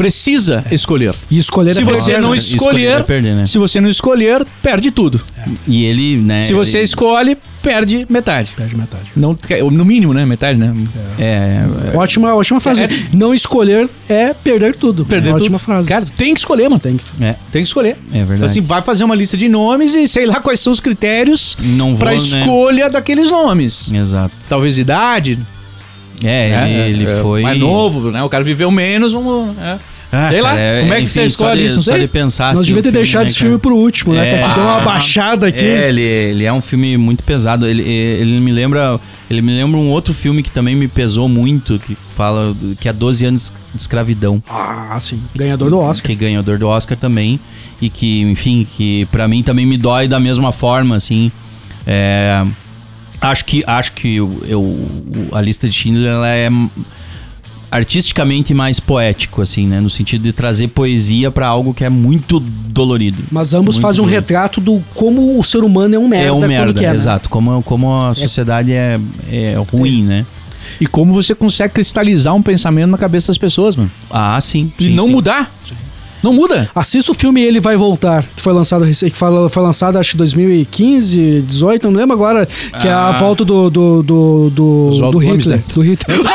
Precisa 0.00 0.64
escolher. 0.70 1.14
E 1.30 1.38
escolher 1.38 1.74
Se 1.74 1.82
é 1.82 1.84
você 1.84 2.12
perder, 2.12 2.22
não 2.22 2.30
né? 2.30 2.36
Escolher 2.36 2.56
escolher, 2.56 3.00
é 3.00 3.02
perder, 3.02 3.34
né? 3.34 3.46
se 3.46 3.58
você 3.58 3.80
não 3.82 3.88
escolher, 3.90 4.46
perde 4.62 4.90
tudo. 4.90 5.20
E 5.68 5.84
ele, 5.84 6.16
né? 6.16 6.42
Se 6.44 6.54
você 6.54 6.78
ele- 6.78 6.84
escolhe, 6.84 7.36
perde 7.62 8.06
metade. 8.08 8.52
Perde 8.56 8.74
metade. 8.74 9.04
Não, 9.14 9.38
no 9.70 9.84
mínimo, 9.84 10.14
né? 10.14 10.24
Metade, 10.24 10.58
né? 10.58 10.74
É, 11.18 11.64
é, 11.92 11.96
Ótima, 11.98 12.34
ótima 12.34 12.60
frase. 12.60 12.84
É- 12.84 12.88
Não 13.12 13.34
escolher 13.34 13.90
é 14.08 14.32
perder 14.32 14.74
tudo. 14.74 15.04
Perder 15.04 15.34
ótima 15.34 15.58
tudo. 15.58 15.66
frase. 15.66 15.88
Cara, 15.88 16.06
tem 16.16 16.32
que 16.32 16.40
escolher, 16.40 16.70
mano. 16.70 16.80
tem 16.80 16.96
que. 16.96 17.04
é, 17.22 17.36
Tem 17.52 17.62
que 17.62 17.68
escolher. 17.68 17.96
é 18.12 18.24
verdade. 18.24 18.44
Assim, 18.50 18.62
vai 18.62 18.80
fazer 18.80 19.04
uma 19.04 19.14
lista 19.14 19.36
de 19.36 19.48
nomes 19.48 19.94
e 19.94 20.08
sei 20.08 20.24
lá 20.24 20.40
quais 20.40 20.60
são 20.60 20.72
os 20.72 20.80
critérios 20.80 21.56
pra 21.98 22.12
né? 22.12 22.16
escolha 22.16 22.88
daqueles 22.88 23.30
nomes. 23.30 23.90
Exato. 23.92 24.34
Talvez 24.48 24.78
idade. 24.78 25.38
É, 26.22 26.50
né? 26.50 26.88
ele, 26.90 27.02
ele 27.02 27.10
É, 27.10 27.14
foi. 27.16 27.42
Mais 27.42 27.58
novo, 27.58 28.10
né? 28.10 28.22
O 28.22 28.28
cara 28.28 28.44
viveu 28.44 28.70
menos, 28.70 29.12
vamos. 29.12 29.56
é. 29.58 29.78
Ah, 30.12 30.28
Sei 30.28 30.40
lá, 30.42 30.48
cara, 30.48 30.60
é- 30.60 30.80
como 30.80 30.92
é 30.92 30.96
que 30.96 31.02
enfim, 31.02 31.12
você 31.12 31.22
escolhe 31.26 31.60
de- 31.60 31.66
isso? 31.66 31.76
Não 31.76 31.82
Só 31.84 31.92
sei. 31.92 32.00
de 32.00 32.08
pensar. 32.08 32.46
Nós 32.52 32.62
assim, 32.62 32.66
devia 32.66 32.82
ter 32.82 32.90
deixado 32.90 33.22
né, 33.22 33.26
esse 33.30 33.38
filme 33.38 33.58
pro 33.58 33.76
último, 33.76 34.12
né? 34.12 34.28
É. 34.28 34.38
Pra 34.42 34.48
te 34.48 34.56
dar 34.56 34.62
uma 34.62 34.76
Ah. 34.78 34.84
baixada 34.84 35.46
aqui. 35.46 35.64
É, 35.64 35.88
ele, 35.88 36.00
ele 36.02 36.44
é 36.44 36.52
um 36.52 36.60
filme 36.60 36.96
muito 36.96 37.22
pesado. 37.22 37.64
Ele, 37.64 37.80
ele 37.88 38.40
me 38.40 38.50
lembra. 38.50 38.98
Ele 39.30 39.40
me 39.40 39.52
lembra 39.54 39.78
um 39.78 39.88
outro 39.88 40.12
filme 40.12 40.42
que 40.42 40.50
também 40.50 40.74
me 40.74 40.88
pesou 40.88 41.28
muito, 41.28 41.78
que 41.78 41.96
fala 42.16 42.52
que 42.80 42.88
é 42.88 42.92
12 42.92 43.24
anos 43.24 43.52
de 43.72 43.80
escravidão. 43.80 44.42
Ah, 44.50 44.96
sim. 44.98 45.20
Ganhador 45.32 45.70
do 45.70 45.78
Oscar. 45.78 46.06
Que 46.08 46.12
é 46.12 46.16
ganhador 46.16 46.58
do 46.58 46.66
Oscar 46.66 46.98
também. 46.98 47.38
E 47.80 47.88
que, 47.88 48.22
enfim, 48.22 48.66
que 48.76 49.06
pra 49.12 49.28
mim 49.28 49.44
também 49.44 49.64
me 49.64 49.76
dói 49.76 50.08
da 50.08 50.18
mesma 50.18 50.50
forma, 50.50 50.96
assim. 50.96 51.30
É, 51.86 52.44
acho 53.20 53.44
que, 53.44 53.62
acho 53.66 53.92
que 53.92 54.16
eu, 54.16 54.40
eu- 54.46 54.88
a 55.32 55.40
lista 55.40 55.68
de 55.68 55.74
Schindler 55.74 56.12
ela 56.12 56.28
é 56.28 56.48
artisticamente 57.70 58.52
mais 58.52 58.80
poético, 58.80 59.40
assim, 59.42 59.66
né? 59.66 59.80
No 59.80 59.88
sentido 59.88 60.22
de 60.22 60.32
trazer 60.32 60.68
poesia 60.68 61.30
pra 61.30 61.46
algo 61.46 61.72
que 61.72 61.84
é 61.84 61.88
muito 61.88 62.40
dolorido. 62.40 63.22
Mas 63.30 63.54
ambos 63.54 63.76
Muito 63.76 63.82
fazem 63.82 64.00
um 64.00 64.04
dolorido. 64.06 64.20
retrato 64.20 64.60
do 64.60 64.82
como 64.94 65.38
o 65.38 65.44
ser 65.44 65.62
humano 65.62 65.94
é 65.94 65.98
um 65.98 66.08
merda. 66.08 66.26
é 66.26 66.32
um 66.32 66.40
merda, 66.46 66.80
quer, 66.80 66.88
né? 66.88 66.94
exato. 66.94 67.30
Como, 67.30 67.62
como 67.62 68.06
a 68.06 68.12
sociedade 68.14 68.72
é, 68.72 68.98
é 69.30 69.54
ruim, 69.70 70.02
né? 70.02 70.26
E 70.80 70.86
como 70.86 71.12
você 71.12 71.34
consegue 71.34 71.74
cristalizar 71.74 72.34
um 72.34 72.42
pensamento 72.42 72.90
na 72.90 72.98
cabeça 72.98 73.28
das 73.28 73.38
pessoas, 73.38 73.76
mano. 73.76 73.90
Ah, 74.10 74.40
sim. 74.40 74.72
E 74.78 74.84
sim, 74.84 74.94
não 74.94 75.06
sim. 75.06 75.12
mudar. 75.12 75.52
Não 76.22 76.32
muda. 76.32 76.68
Assista 76.74 77.12
o 77.12 77.14
filme 77.14 77.40
Ele 77.42 77.60
Vai 77.60 77.76
Voltar, 77.76 78.24
que 78.36 78.42
foi 78.42 78.52
lançado 78.52 78.84
que 78.84 79.10
foi, 79.10 79.62
lançado 79.62 79.98
acho 79.98 80.12
que 80.12 80.16
2015, 80.18 81.42
18, 81.46 81.90
não 81.90 81.98
lembro 82.00 82.14
agora, 82.14 82.46
que 82.80 82.86
é 82.86 82.92
a 82.92 83.08
Ah. 83.08 83.12
volta 83.12 83.44
do 83.44 83.70
do 83.70 84.02
do 84.02 84.50
do, 84.50 84.88
Oswaldo 84.92 85.18
do 85.18 85.24
Hitler, 85.24 85.56
né? 85.58 85.62
do 85.74 85.80
Hitler. 85.82 86.20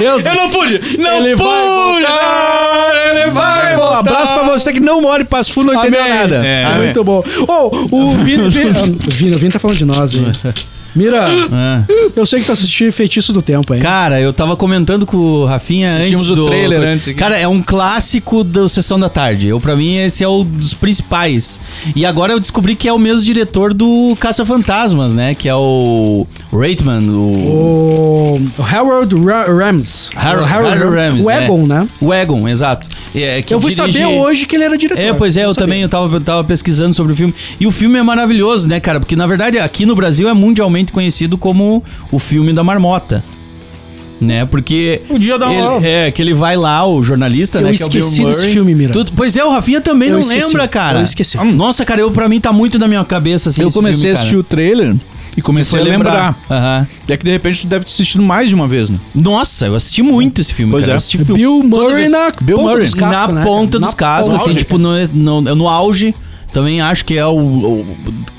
Eu 0.00 0.18
não 0.34 0.50
pude! 0.50 0.80
Não 0.98 1.16
Ele 1.18 1.34
vai 1.34 1.46
pude! 1.46 2.06
voltar, 2.06 2.92
ele 3.10 3.30
vai 3.30 3.74
Um 3.74 3.78
voltar. 3.78 3.98
abraço 3.98 4.32
pra 4.34 4.42
você 4.44 4.72
que 4.72 4.80
não 4.80 5.00
mora 5.00 5.22
em 5.22 5.26
Passo 5.26 5.52
Fundo, 5.52 5.72
não 5.72 5.80
entendeu 5.80 6.08
nada. 6.08 6.36
É. 6.46 6.76
Muito 6.78 7.02
bom. 7.04 7.22
Oh, 7.48 7.70
o 7.90 8.16
Vini, 8.18 8.48
Vini, 8.48 8.70
o 9.34 9.38
Vini 9.38 9.50
tá 9.52 9.58
falando 9.58 9.76
de 9.76 9.84
nós, 9.84 10.14
hein? 10.14 10.30
Mira, 10.98 11.26
Ah. 11.52 11.82
eu 12.16 12.26
sei 12.26 12.40
que 12.40 12.46
tu 12.46 12.52
assistiu 12.52 12.92
Feitiço 12.92 13.32
do 13.32 13.40
Tempo, 13.40 13.72
hein? 13.74 13.80
Cara, 13.80 14.20
eu 14.20 14.32
tava 14.32 14.56
comentando 14.56 15.06
com 15.06 15.16
o 15.16 15.44
Rafinha 15.46 15.96
Assistimos 15.96 16.22
antes 16.24 16.32
o 16.32 16.34
do... 16.36 16.46
trailer 16.48 16.80
antes 16.88 17.08
aqui. 17.08 17.16
Cara, 17.18 17.36
é 17.38 17.46
um 17.46 17.62
clássico 17.62 18.42
da 18.42 18.68
Sessão 18.68 18.98
da 18.98 19.08
Tarde. 19.08 19.46
Eu, 19.48 19.60
pra 19.60 19.76
mim, 19.76 19.96
esse 19.98 20.24
é 20.24 20.28
um 20.28 20.44
dos 20.44 20.74
principais. 20.74 21.60
E 21.94 22.04
agora 22.04 22.32
eu 22.32 22.40
descobri 22.40 22.74
que 22.74 22.88
é 22.88 22.92
o 22.92 22.98
mesmo 22.98 23.22
diretor 23.24 23.72
do 23.72 24.16
Caça-Fantasmas, 24.18 25.14
né? 25.14 25.34
Que 25.34 25.48
é 25.48 25.54
o 25.54 26.26
Reitman, 26.52 27.08
o... 27.10 28.38
O 28.58 28.62
Harold 28.62 29.14
Ra 29.24 29.44
Rams. 29.44 30.10
Har- 30.16 30.38
O 30.40 30.44
Harold 30.44 30.78
Ramis, 30.94 31.24
O 31.26 31.30
é. 31.30 31.44
Egon, 31.44 31.66
né? 31.66 31.86
O 32.00 32.12
Egon, 32.12 32.48
exato. 32.48 32.88
É, 33.14 33.42
que 33.42 33.52
Eu 33.54 33.60
fui 33.60 33.70
dirige- 33.72 33.92
saber 33.98 34.06
hoje 34.06 34.46
que 34.46 34.56
ele 34.56 34.64
era 34.64 34.76
diretor. 34.76 35.00
É, 35.00 35.12
pois 35.12 35.36
é, 35.36 35.44
eu 35.44 35.48
sabia. 35.54 35.66
também 35.66 35.82
eu 35.82 35.88
tava, 35.88 36.16
eu 36.16 36.20
tava 36.20 36.44
pesquisando 36.44 36.94
sobre 36.94 37.12
o 37.12 37.16
filme. 37.16 37.34
E 37.60 37.66
o 37.66 37.70
filme 37.70 37.98
é 37.98 38.02
maravilhoso, 38.02 38.68
né, 38.68 38.80
cara? 38.80 39.00
Porque, 39.00 39.16
na 39.16 39.26
verdade, 39.26 39.58
aqui 39.58 39.84
no 39.86 39.94
Brasil 39.94 40.28
é 40.28 40.34
mundialmente 40.34 40.87
conhecido 40.92 41.36
como 41.38 41.82
o 42.12 42.18
filme 42.18 42.52
da 42.52 42.62
marmota. 42.64 43.22
Né? 44.20 44.44
Porque. 44.46 45.00
O 45.08 45.16
dia 45.18 45.38
da 45.38 45.46
ele, 45.52 45.86
É, 45.86 46.10
que 46.10 46.20
ele 46.20 46.34
vai 46.34 46.56
lá, 46.56 46.84
o 46.84 47.02
jornalista, 47.04 47.58
Eu 47.60 47.66
né? 47.68 47.72
Que 47.72 47.82
é 47.84 47.86
o 47.86 47.88
Bill 47.88 48.00
esqueci 48.00 48.24
desse 48.24 48.38
Murray. 48.40 48.52
filme, 48.52 48.74
Mira. 48.74 48.92
Tudo- 48.92 49.12
pois 49.14 49.36
é, 49.36 49.44
o 49.44 49.50
Rafinha 49.50 49.80
também 49.80 50.08
Eu 50.08 50.14
não 50.14 50.20
esqueci, 50.20 50.44
lembra, 50.46 50.66
cara. 50.66 50.98
eu 50.98 51.04
esqueci. 51.04 51.36
Nossa, 51.38 51.84
cara, 51.84 52.00
eu, 52.00 52.10
pra 52.10 52.28
mim 52.28 52.40
tá 52.40 52.52
muito 52.52 52.80
na 52.80 52.88
minha 52.88 53.04
cabeça 53.04 53.48
assim. 53.50 53.62
eu 53.62 53.68
esse 53.68 53.76
comecei 53.76 53.96
filme, 54.00 54.10
a 54.10 54.14
assistir 54.14 54.30
cara. 54.32 54.40
o 54.40 54.42
trailer 54.44 54.96
e 55.36 55.40
comecei 55.40 55.78
a 55.78 55.82
lembrar. 55.84 56.36
Aham. 56.50 56.86
E 57.08 57.12
é 57.12 57.16
que 57.16 57.24
de 57.24 57.30
repente 57.30 57.60
tu 57.60 57.68
deve 57.68 57.84
ter 57.84 57.92
assistido 57.92 58.20
mais 58.24 58.48
de 58.48 58.56
uma 58.56 58.66
vez, 58.66 58.90
né? 58.90 58.98
Nossa, 59.14 59.66
eu 59.66 59.76
assisti 59.76 60.02
muito 60.02 60.40
esse 60.40 60.52
filme, 60.52 60.72
Pois 60.72 60.82
cara. 60.82 60.92
é. 60.92 60.94
Eu 60.94 60.96
assisti 60.96 61.18
filme 61.18 61.34
Bill 61.34 61.62
Murray 61.62 62.08
na 62.08 62.32
Bill 62.42 62.56
ponta 62.56 62.68
Murray. 62.70 62.84
dos 62.86 62.94
cascos, 62.94 63.34
na 63.34 63.40
né, 63.40 63.46
ponta 63.46 63.78
dos 63.78 63.90
Na 63.90 63.96
cascos, 63.96 64.28
ponta. 64.36 64.50
assim, 64.50 64.58
tipo, 64.58 64.78
no, 64.78 65.06
no, 65.14 65.40
no 65.54 65.68
auge. 65.68 66.12
Também 66.52 66.80
acho 66.80 67.04
que 67.04 67.16
é 67.18 67.26
o, 67.26 67.36
o- 67.36 67.86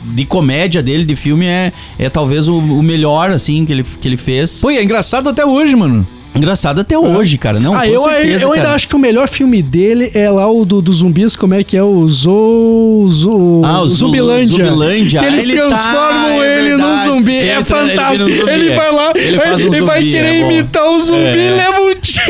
de 0.04 0.26
comédia 0.26 0.82
dele, 0.82 1.06
de 1.06 1.16
filme, 1.16 1.46
é, 1.46 1.72
é 1.98 2.10
talvez 2.10 2.48
o, 2.48 2.58
o 2.58 2.82
melhor, 2.84 3.30
assim, 3.32 3.66
que 3.66 3.72
ele, 3.72 3.84
que 3.84 4.08
ele 4.08 4.18
fez. 4.18 4.60
Pô, 4.62 4.70
é 4.72 4.84
engraçado 4.84 5.30
até 5.30 5.46
hoje, 5.46 5.76
mano. 5.76 6.06
Engraçado 6.36 6.82
até 6.82 6.98
hoje, 6.98 7.40
cara. 7.40 7.60
Não, 7.60 7.76
Ah, 7.76 7.88
eu, 7.88 8.02
certeza, 8.02 8.44
eu 8.46 8.52
ainda 8.52 8.64
cara. 8.66 8.76
acho 8.76 8.88
que 8.88 8.96
o 8.96 9.00
melhor 9.00 9.28
filme 9.28 9.64
dele 9.64 10.12
é 10.14 10.30
lá 10.30 10.50
o 10.50 10.64
do, 10.64 10.80
dos 10.80 10.98
zumbis, 10.98 11.36
como 11.36 11.56
é 11.56 11.64
que 11.64 11.76
é? 11.76 11.82
O 11.84 12.08
Zo... 12.08 13.08
Zo 13.10 13.62
Ah, 13.66 13.82
o 13.82 13.88
Zu- 13.90 13.96
Zumbilândia. 13.96 14.48
Zumbilândia. 14.66 15.20
Que 15.20 15.26
eles 15.26 15.44
Ele 15.46 15.58
tá, 15.60 15.68
transformam 15.68 16.44
é 16.44 16.60
ele 16.60 16.70
num 16.72 16.78
verdade. 16.78 17.04
zumbi. 17.04 17.34
Ele 17.36 17.50
é 17.50 17.62
tra- 17.64 17.78
ele 17.80 17.88
um 17.88 17.90
fantástico. 17.96 18.30
zumbi, 18.32 18.50
Ele, 18.52 18.70
é. 18.70 18.76
vai 18.76 18.92
lá, 18.94 19.12
Ele 19.16 19.38
um 19.38 19.42
ele 19.42 19.82
vai 19.82 20.00
zumbi, 20.02 20.12
querer 20.12 20.28
é 20.28 20.40
imitar 20.42 20.86
o 20.88 21.02
zumbi 21.02 21.20
É. 21.24 21.48
e 21.48 21.50
leva 21.58 21.82
um 21.82 21.96
tiro. 21.96 22.26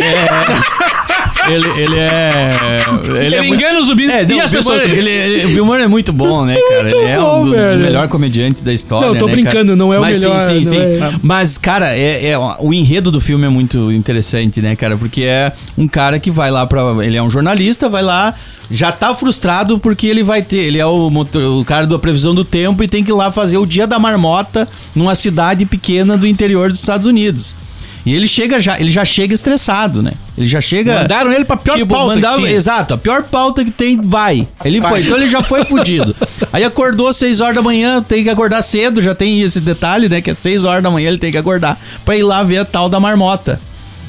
Ele, 1.51 1.67
ele 1.81 1.95
é. 1.97 2.85
Ele, 3.03 3.25
Ele 3.25 3.35
é 3.35 3.41
muito- 3.41 3.55
engana 3.55 3.79
os 3.79 3.87
zumbis 3.87 4.09
É, 4.09 4.25
não, 4.25 4.37
e 4.37 4.41
as 4.41 4.51
Bill 4.51 4.59
pessoas. 4.61 4.81
Murray, 4.83 4.97
ele, 4.99 5.09
ele- 5.09 5.45
o 5.45 5.49
Bill 5.49 5.65
Murray 5.65 5.83
é 5.83 5.87
muito 5.87 6.11
bom, 6.13 6.45
né, 6.45 6.57
cara? 6.69 6.89
Ele 6.89 7.05
é 7.05 7.17
bom, 7.17 7.39
um 7.41 7.43
dos 7.45 7.51
velho. 7.51 7.79
melhores 7.79 8.11
comediantes 8.11 8.61
da 8.61 8.73
história. 8.73 9.07
Não, 9.09 9.15
tô 9.15 9.25
né, 9.27 9.31
brincando, 9.33 9.55
cara? 9.55 9.75
não 9.75 9.93
é 9.93 9.97
o 9.97 10.01
Mas 10.01 10.19
melhor, 10.19 10.41
Sim, 10.41 10.63
sim, 10.63 10.69
sim. 10.71 10.77
é. 10.79 11.11
Mas, 11.21 11.57
cara, 11.57 11.95
é, 11.95 12.27
é- 12.31 12.37
o 12.59 12.73
enredo 12.73 13.11
do 13.11 13.19
filme 13.21 13.45
é 13.45 13.49
muito 13.49 13.91
interessante, 13.91 14.61
né, 14.61 14.75
cara? 14.75 14.97
Porque 14.97 15.23
é 15.23 15.51
um 15.77 15.87
cara 15.87 16.19
que 16.19 16.31
vai 16.31 16.51
lá 16.51 16.65
pra. 16.65 16.81
Ele 17.03 17.17
é 17.17 17.23
um 17.23 17.29
jornalista, 17.29 17.87
vai 17.89 18.03
lá, 18.03 18.33
já 18.71 18.91
tá 18.91 19.13
frustrado 19.15 19.79
porque 19.79 20.07
ele 20.07 20.23
vai 20.23 20.41
ter. 20.41 20.57
Ele 20.57 20.77
é 20.79 20.85
o, 20.85 21.09
motor- 21.09 21.59
o 21.59 21.65
cara 21.65 21.85
da 21.87 21.97
previsão 21.99 22.33
do 22.35 22.43
tempo 22.43 22.83
e 22.83 22.87
tem 22.87 23.03
que 23.03 23.11
ir 23.11 23.13
lá 23.15 23.31
fazer 23.31 23.57
o 23.57 23.65
dia 23.65 23.87
da 23.87 23.97
marmota 23.99 24.67
numa 24.95 25.15
cidade 25.15 25.65
pequena 25.65 26.17
do 26.17 26.27
interior 26.27 26.69
dos 26.69 26.79
Estados 26.79 27.07
Unidos. 27.07 27.55
E 28.05 28.13
ele 28.15 28.27
chega 28.27 28.59
já, 28.59 28.79
ele 28.79 28.89
já 28.91 29.03
chega 29.03 29.33
estressado, 29.33 30.01
né? 30.01 30.11
Ele 30.37 30.47
já 30.47 30.61
chega. 30.61 30.95
Mandaram 31.01 31.31
ele 31.33 31.43
pra 31.45 31.57
pior 31.57 31.77
pauta 31.85 32.13
que 32.13 32.15
mandava- 32.21 32.37
tinha. 32.41 32.51
Exato, 32.51 32.93
a 32.93 32.97
pior 32.97 33.23
pauta 33.23 33.63
que 33.65 33.71
tem, 33.71 33.99
vai. 34.01 34.47
Ele 34.63 34.81
foi, 34.81 35.01
então 35.01 35.17
ele 35.17 35.27
já 35.27 35.43
foi 35.43 35.63
fudido. 35.67 36.15
Aí 36.51 36.63
acordou 36.63 37.09
às 37.09 37.17
6 37.17 37.41
horas 37.41 37.55
da 37.55 37.61
manhã, 37.61 38.01
tem 38.01 38.23
que 38.23 38.29
acordar 38.29 38.61
cedo, 38.61 39.01
já 39.01 39.13
tem 39.13 39.41
esse 39.41 39.59
detalhe, 39.59 40.07
né? 40.07 40.21
Que 40.21 40.31
às 40.31 40.37
6 40.37 40.63
horas 40.65 40.81
da 40.81 40.89
manhã 40.89 41.09
ele 41.09 41.17
tem 41.17 41.31
que 41.31 41.37
acordar 41.37 41.79
pra 42.05 42.15
ir 42.15 42.23
lá 42.23 42.41
ver 42.41 42.59
a 42.59 42.65
tal 42.65 42.87
da 42.89 42.99
marmota. 42.99 43.59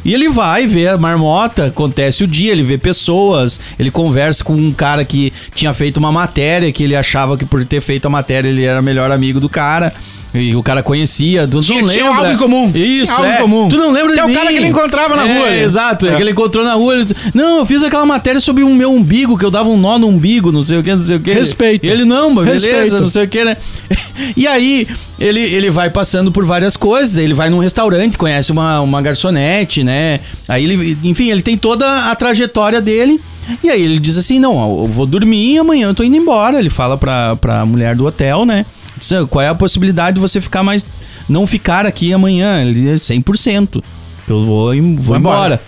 E 0.03 0.15
ele 0.15 0.31
vai 0.31 0.67
ver 0.67 0.89
a 0.89 0.97
marmota, 0.97 1.67
acontece 1.67 2.25
o 2.25 2.27
dia, 2.27 2.53
ele 2.53 2.63
vê 2.63 2.79
pessoas, 2.79 3.61
ele 3.79 3.91
conversa 3.91 4.43
com 4.43 4.55
um 4.55 4.73
cara 4.73 5.05
que 5.05 5.31
tinha 5.55 5.75
feito 5.75 5.99
uma 5.99 6.11
matéria, 6.11 6.73
que 6.73 6.85
ele 6.85 6.97
achava 6.97 7.37
que 7.37 7.45
por 7.45 7.63
ter 7.67 7.83
feito 7.83 8.07
a 8.07 8.09
matéria 8.11 8.49
ele 8.49 8.65
era 8.65 8.81
melhor 8.81 9.11
amigo 9.11 9.39
do 9.41 9.49
cara. 9.49 9.93
E 10.33 10.55
o 10.55 10.63
cara 10.63 10.81
conhecia, 10.83 11.49
tu 11.49 11.61
Tinha- 11.61 11.83
não 11.83 11.89
tinha 11.89 12.05
lembra? 12.05 12.19
algo 12.21 12.33
em 12.33 12.37
comum. 12.37 12.71
Isso, 12.73 13.07
Tinha 13.07 13.17
algo 13.17 13.27
em 13.27 13.35
é. 13.35 13.37
comum. 13.41 13.69
Tu 13.69 13.77
não 13.77 13.91
lembra 13.91 14.11
Que 14.11 14.15
de 14.15 14.21
é 14.21 14.25
o 14.25 14.29
mim? 14.29 14.35
cara 14.35 14.49
que 14.51 14.57
ele 14.59 14.67
encontrava 14.69 15.17
na 15.17 15.27
É, 15.27 15.39
rua, 15.39 15.49
ele. 15.49 15.65
Exato, 15.65 16.07
é. 16.07 16.11
É. 16.13 16.17
que 16.17 16.23
ele 16.23 16.31
encontrou 16.31 16.65
na 16.65 16.75
rua. 16.75 16.95
Ele, 16.95 17.07
não, 17.35 17.59
eu 17.59 17.67
fiz 17.67 17.83
aquela 17.83 18.07
matéria 18.07 18.41
sobre 18.41 18.63
o 18.63 18.69
meu 18.73 18.93
umbigo, 18.93 19.37
que 19.37 19.45
eu 19.45 19.51
dava 19.51 19.69
um 19.69 19.77
nó 19.77 19.99
no 19.99 20.07
umbigo, 20.07 20.53
não 20.53 20.63
sei 20.63 20.79
o 20.79 20.83
que, 20.83 20.95
não 20.95 21.05
sei 21.05 21.17
o 21.17 21.21
que. 21.21 21.33
Respeito. 21.33 21.85
E 21.85 21.89
ele, 21.89 22.05
não, 22.05 22.31
mas 22.31 22.45
beleza, 22.47 22.69
Respeito. 22.69 23.01
não 23.01 23.09
sei 23.09 23.25
o 23.25 23.29
que, 23.29 23.45
né? 23.45 23.57
E 24.37 24.47
aí, 24.47 24.87
ele, 25.19 25.41
ele 25.41 25.71
vai 25.71 25.89
passando 25.91 26.31
por 26.31 26.45
várias 26.45 26.77
coisas, 26.77 27.17
ele 27.17 27.33
vai 27.35 27.49
num 27.49 27.59
restaurante, 27.59 28.19
conhece 28.19 28.53
uma, 28.53 28.81
uma 28.81 29.01
garçonete, 29.01 29.83
né? 29.83 30.21
Aí 30.47 30.63
ele, 30.65 30.97
enfim, 31.03 31.31
ele 31.31 31.41
tem 31.43 31.57
toda 31.57 32.11
a 32.11 32.15
trajetória 32.15 32.81
dele. 32.81 33.19
E 33.65 33.71
aí 33.71 33.83
ele 33.83 33.99
diz 33.99 34.17
assim, 34.19 34.39
não, 34.39 34.83
eu 34.83 34.87
vou 34.87 35.07
dormir 35.07 35.55
e 35.55 35.59
amanhã 35.59 35.89
eu 35.89 35.95
tô 35.95 36.05
indo 36.05 36.17
embora. 36.17 36.59
Ele 36.59 36.71
fala 36.71 36.97
pra, 36.99 37.35
pra 37.37 37.65
mulher 37.65 37.97
do 37.97 38.07
hotel, 38.07 38.45
né? 38.45 38.65
Diz, 39.01 39.11
"Ah, 39.13 39.27
Qual 39.27 39.43
é 39.43 39.49
a 39.49 39.55
possibilidade 39.55 40.15
de 40.15 40.21
você 40.21 40.41
ficar 40.41 40.63
mais... 40.63 40.87
Não 41.29 41.47
ficar 41.47 41.87
aqui 41.87 42.13
amanhã? 42.13 42.63
Ele 42.63 42.89
é 42.89 42.95
100%. 42.95 43.83
Eu 44.29 44.45
vou, 44.45 44.67
vou 44.67 44.73
embora. 44.77 45.17
embora. 45.17 45.63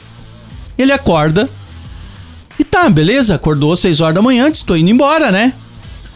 Ele 0.79 0.93
acorda 0.93 1.51
e 2.59 2.65
tá, 2.65 2.89
beleza, 2.89 3.35
acordou 3.35 3.73
às 3.73 3.81
6 3.81 4.01
horas 4.01 4.15
da 4.15 4.23
manhã, 4.23 4.51
disse, 4.51 4.65
tô 4.65 4.77
indo 4.77 4.91
embora, 4.91 5.33
né? 5.33 5.53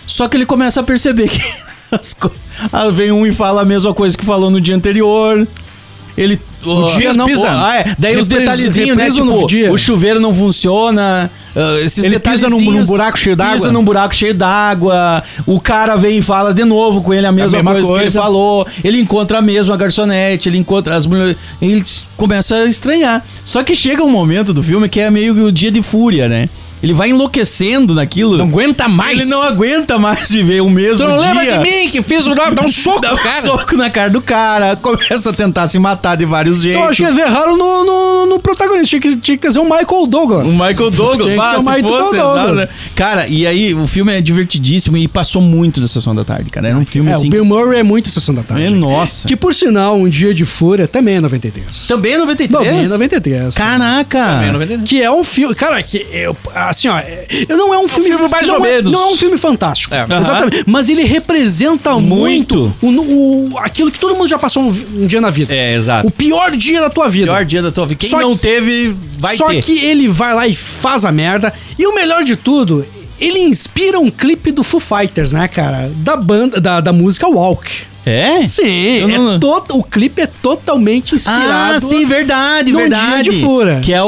Só 0.07 0.29
que 0.29 0.37
ele 0.37 0.47
começa 0.47 0.81
a 0.81 0.83
perceber 0.83 1.29
que 1.29 1.41
as 1.91 2.15
co... 2.15 2.31
ah, 2.73 2.89
vem 2.91 3.11
um 3.11 3.27
e 3.27 3.33
fala 3.33 3.63
a 3.63 3.65
mesma 3.65 3.93
coisa 3.93 4.17
que 4.17 4.25
falou 4.25 4.51
no 4.51 4.61
dia 4.61 4.75
anterior. 4.77 5.47
Ele. 6.17 6.41
O 6.67 6.97
Dias 6.97 7.17
pisa. 7.25 7.49
Ah, 7.51 7.77
é. 7.77 7.95
Daí 7.99 8.17
os 8.17 8.29
detalhezinhos, 8.29 8.97
né? 8.97 9.11
Tipo, 9.11 9.47
dia. 9.47 9.73
o 9.73 9.79
chuveiro 9.79 10.21
não 10.21 10.35
funciona. 10.35 11.31
ah, 11.55 11.81
esses 11.81 12.05
Ele 12.05 12.19
pisa 12.19 12.49
num- 12.49 12.61
num 12.61 12.85
buraco 12.85 13.19
cheio 13.19 13.37
d'água. 13.37 13.55
Pisa 13.55 13.73
num 13.73 13.85
buraco 13.85 14.15
cheio 14.15 14.35
d'água. 14.35 15.23
O 15.47 15.61
cara 15.61 15.97
vem 15.97 16.19
e 16.19 16.23
fala 16.23 16.53
de 16.53 16.65
novo 16.65 17.01
com 17.03 17.15
ele 17.15 17.27
a 17.27 17.33
mesma, 17.33 17.59
mesma 17.59 17.73
coisa, 17.73 17.87
que 17.89 17.93
ele 17.95 18.01
coisa. 18.03 18.21
falou. 18.21 18.67
Ele 18.83 19.01
encontra 19.01 19.39
a 19.39 19.43
mesma 19.43 19.77
garçonete, 19.77 20.49
ele 20.49 20.59
encontra 20.59 20.97
as 20.97 21.07
mulheres. 21.07 21.37
Ele 21.61 21.83
começa 22.17 22.57
a 22.57 22.65
estranhar. 22.67 23.25
Só 23.45 23.63
que 23.63 23.75
chega 23.75 24.03
um 24.03 24.11
momento 24.11 24.53
do 24.53 24.63
filme 24.63 24.89
que 24.89 25.01
é 25.01 25.11
meio 25.11 25.35
que 25.35 25.41
o 25.41 25.53
dia 25.53 25.71
de 25.71 25.83
fúria, 25.83 26.29
né? 26.29 26.49
Ele 26.87 26.95
vai 26.95 27.09
enlouquecendo 27.11 27.95
naquilo. 27.97 28.37
Não 28.39 28.45
aguenta 28.47 28.87
mais. 28.89 29.19
Ele 29.19 29.27
não 29.29 29.43
aguenta 29.43 29.99
mais 29.99 30.31
viver 30.31 30.61
o 30.63 30.71
mesmo 30.71 31.05
Tu 31.05 31.09
não 31.11 31.19
dia. 31.19 31.27
lembra 31.35 31.45
de 31.45 31.59
mim 31.59 31.91
que 31.91 32.01
fiz 32.01 32.29
o 32.29 32.35
dá 32.35 32.63
um 32.63 32.69
soco, 32.71 33.01
Dá 33.01 33.13
um 33.13 33.17
cara. 33.17 33.43
soco 33.43 33.77
na 33.77 33.91
cara 33.91 34.09
do 34.09 34.23
cara, 34.23 34.77
começa 34.77 35.31
a 35.31 35.33
tentar 35.33 35.67
se 35.67 35.81
matar 35.81 36.17
de 36.17 36.25
vários 36.25 36.63
jeitos. 36.63 36.81
Eu 36.81 36.89
acho 36.89 37.03
que 37.03 37.09
eles 37.09 37.19
erraram 37.19 37.57
no, 37.57 37.85
no, 37.85 38.27
no 38.27 38.39
protagonista. 38.39 38.87
Tinha 38.87 39.01
que, 39.01 39.17
tinha 39.17 39.37
que 39.37 39.43
trazer 39.43 39.59
o 39.59 39.65
Michael 39.65 40.07
Douglas. 40.07 40.47
O 40.47 40.51
Michael 40.51 40.91
Douglas, 40.93 41.27
Tinha 41.33 41.35
que 41.35 41.41
ah, 41.41 41.51
ser 41.51 41.57
o 41.59 41.63
se 41.63 41.71
Michael 41.73 41.89
fosse, 42.05 42.17
Douglas. 42.17 42.57
né? 42.57 42.69
Cara, 42.95 43.27
e 43.27 43.47
aí 43.49 43.75
o 43.75 43.89
filme 43.89 44.13
é 44.13 44.21
divertidíssimo 44.21 44.97
e 44.97 45.09
passou 45.09 45.43
muito 45.43 45.81
da 45.81 45.89
sessão 45.89 46.15
da 46.15 46.23
tarde, 46.25 46.51
cara. 46.51 46.69
Era 46.69 46.79
um 46.79 46.87
filme 46.87 47.11
É, 47.11 47.15
assim. 47.15 47.27
o 47.27 47.31
Bill 47.31 47.45
Murray 47.45 47.81
é 47.81 47.83
muito 47.83 48.09
Sessão 48.09 48.33
da 48.35 48.43
Tarde. 48.45 48.65
É, 48.65 48.71
nossa. 48.71 49.27
Que, 49.27 49.35
por 49.35 49.53
sinal, 49.53 49.97
Um 49.97 50.09
Dia 50.09 50.33
de 50.33 50.45
Fúria 50.45 50.87
também 50.87 51.17
é 51.17 51.21
93. 51.21 51.89
Também 51.89 52.13
é 52.13 52.19
93? 52.19 52.65
Também 52.65 52.85
é 52.85 52.89
93. 52.89 53.55
cara. 53.55 53.79
Caraca! 53.79 54.27
Que 54.85 55.03
é 55.03 55.11
um 55.11 55.25
filme. 55.25 55.55
Cara, 55.55 55.83
que 55.83 56.07
eu, 56.13 56.37
assim, 56.77 56.89
ó. 56.89 56.99
é- 56.99 57.27
Eu 57.49 57.57
não 57.57 57.73
é 57.75 57.79
um 57.79 57.89
filme. 57.89 58.11
filme 58.11 58.29
mais 58.29 58.47
não 58.47 58.59
ou 58.59 58.67
é, 58.67 58.77
menos. 58.77 58.93
Não 58.93 59.01
é 59.11 59.13
um 59.13 59.17
filme 59.17 59.37
fantástico. 59.39 59.95
É. 59.95 60.07
Exatamente. 60.19 60.65
Mas 60.67 60.89
ele 60.89 61.03
representa 61.05 61.95
muito, 61.95 62.73
Muito. 62.81 63.03
o, 63.03 63.53
o- 63.55 63.59
aquilo 63.59 63.91
que 63.91 63.99
todo 63.99 64.15
mundo 64.15 64.29
já 64.29 64.39
passou 64.39 64.63
um, 64.63 64.69
um 65.03 65.07
dia 65.07 65.21
na 65.21 65.31
vida. 65.31 65.55
É, 65.55 65.75
exato. 65.75 66.07
O 66.09 66.11
pior 66.11 66.51
dia 66.53 66.81
da 66.81 66.91
tua 66.91 67.09
vida. 67.09 67.27
pior 67.27 67.45
dia 67.45 67.63
da 67.63 67.71
tua 67.73 67.87
vida. 67.87 67.99
Quem 68.01 68.11
Só 68.11 68.21
não 68.21 68.35
que- 68.35 68.43
teve, 68.43 68.97
vai 69.19 69.37
Só 69.37 69.49
ter. 69.49 69.63
que 69.63 69.79
ele 69.85 70.09
vai 70.09 70.35
lá 70.35 70.47
e 70.47 70.55
faz 70.55 71.05
a 71.05 71.13
merda. 71.13 71.53
E 71.79 71.87
o 71.87 71.95
melhor 71.95 72.25
de 72.25 72.37
tudo, 72.37 72.87
ele 73.21 73.39
inspira 73.41 73.99
um 73.99 74.11
clipe 74.11 74.51
do 74.53 74.63
Foo 74.63 74.81
Fighters, 74.81 75.33
né, 75.33 75.49
cara? 75.49 75.91
Da 75.97 76.17
banda, 76.17 76.61
da, 76.61 76.81
da 76.81 76.93
música 76.93 77.27
Walk. 77.29 77.71
É? 78.09 78.45
Sim, 78.45 79.03
é 79.13 79.19
não- 79.19 79.41
to- 79.41 79.65
o 79.73 79.83
clipe 79.83 80.23
é 80.23 80.27
totalmente 80.29 81.17
inspirado. 81.17 81.75
Ah, 81.77 81.81
sim, 81.81 82.05
verdade, 82.07 82.73
verdade. 82.73 83.25
dia 83.25 83.33
de 83.33 83.41
fura. 83.41 83.81
Que 83.83 83.93
é 83.93 84.01
o. 84.01 84.07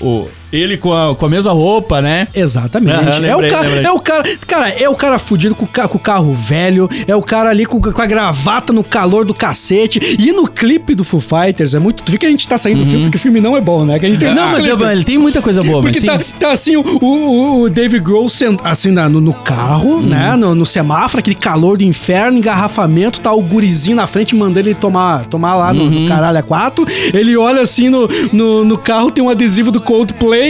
o, 0.00 0.06
o- 0.06 0.28
ele 0.56 0.76
com 0.76 0.92
a, 0.92 1.14
com 1.14 1.26
a 1.26 1.28
mesma 1.28 1.52
roupa, 1.52 2.00
né? 2.00 2.28
Exatamente. 2.34 2.94
Aham, 2.96 3.10
é, 3.16 3.18
lembrei, 3.18 3.50
o 3.50 3.52
cara, 3.54 3.66
lembrei. 3.68 3.84
é 3.84 3.92
o 3.92 4.00
cara. 4.00 4.24
Cara, 4.46 4.68
é 4.70 4.88
o 4.88 4.94
cara 4.94 5.18
fudido 5.18 5.54
com, 5.54 5.66
com 5.66 5.96
o 5.96 6.00
carro 6.00 6.32
velho. 6.32 6.88
É 7.06 7.14
o 7.16 7.22
cara 7.22 7.50
ali 7.50 7.66
com, 7.66 7.80
com 7.80 8.02
a 8.02 8.06
gravata 8.06 8.72
no 8.72 8.84
calor 8.84 9.24
do 9.24 9.34
cacete. 9.34 9.98
E 10.18 10.32
no 10.32 10.46
clipe 10.48 10.94
do 10.94 11.04
Foo 11.04 11.20
Fighters, 11.20 11.74
é 11.74 11.78
muito. 11.78 12.02
Tu 12.04 12.12
vê 12.12 12.18
que 12.18 12.26
a 12.26 12.28
gente 12.30 12.46
tá 12.46 12.56
saindo 12.56 12.84
do 12.84 12.86
filme 12.86 13.04
porque 13.04 13.16
o 13.16 13.20
filme 13.20 13.40
não 13.40 13.56
é 13.56 13.60
bom, 13.60 13.84
né? 13.84 13.98
Que 13.98 14.06
a 14.06 14.08
gente 14.08 14.18
tem 14.18 14.34
Não, 14.34 14.48
mas 14.50 14.64
eu- 14.66 14.80
ele 14.90 15.04
tem 15.04 15.18
muita 15.18 15.40
coisa 15.42 15.62
boa, 15.62 15.82
Porque 15.82 16.00
mas 16.06 16.22
sim. 16.24 16.30
tá, 16.32 16.46
tá 16.48 16.52
assim, 16.52 16.76
o, 16.76 16.82
o, 17.02 17.62
o 17.62 17.70
Dave 17.70 17.98
Grohl 17.98 18.26
assim, 18.64 18.90
no, 18.90 19.20
no 19.20 19.32
carro, 19.32 19.94
Uhum. 19.96 20.02
né? 20.02 20.36
No, 20.36 20.54
no 20.54 20.64
semáforo, 20.66 21.20
aquele 21.20 21.34
calor 21.36 21.76
do 21.78 21.84
inferno, 21.84 22.38
engarrafamento, 22.38 23.20
tá 23.20 23.32
o 23.32 23.42
gurizinho 23.42 23.96
na 23.96 24.06
frente 24.06 24.34
mandando 24.36 24.68
ele 24.68 24.74
tomar, 24.74 25.24
tomar 25.26 25.54
lá 25.56 25.72
no, 25.72 25.84
Uhum. 25.84 25.90
no 26.02 26.08
caralho 26.08 26.38
a 26.38 26.42
quatro. 26.42 26.84
Ele 27.12 27.36
olha 27.36 27.62
assim 27.62 27.88
no, 27.88 28.08
no, 28.32 28.64
no 28.64 28.78
carro, 28.78 29.10
tem 29.10 29.22
um 29.22 29.28
adesivo 29.28 29.70
do 29.70 29.80
Coldplay. 29.80 30.43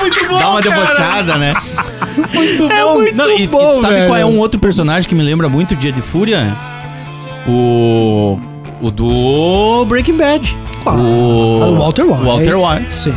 Muito 0.00 0.28
bom, 0.28 0.38
Dá 0.38 0.50
uma 0.50 0.62
cara. 0.62 0.74
debochada, 0.80 1.38
né? 1.38 1.54
muito 2.34 2.64
É 2.72 2.82
bom. 2.82 2.94
muito 2.94 3.14
Não, 3.14 3.30
e, 3.38 3.46
bom, 3.46 3.72
e 3.72 3.76
sabe 3.76 3.94
velho. 3.94 4.06
qual 4.08 4.18
é 4.18 4.24
um 4.26 4.38
outro 4.38 4.58
personagem 4.60 5.08
que 5.08 5.14
me 5.14 5.22
lembra 5.22 5.48
muito 5.48 5.72
o 5.72 5.76
Dia 5.76 5.92
de 5.92 6.02
Fúria? 6.02 6.52
O. 7.46 8.38
O 8.80 8.90
do 8.90 9.84
Breaking 9.86 10.16
Bad. 10.18 10.54
Ah, 10.84 10.92
o 10.94 11.76
Walter 11.78 12.04
White. 12.04 12.24
Walter 12.24 12.54
White. 12.56 12.94
Sim. 12.94 13.14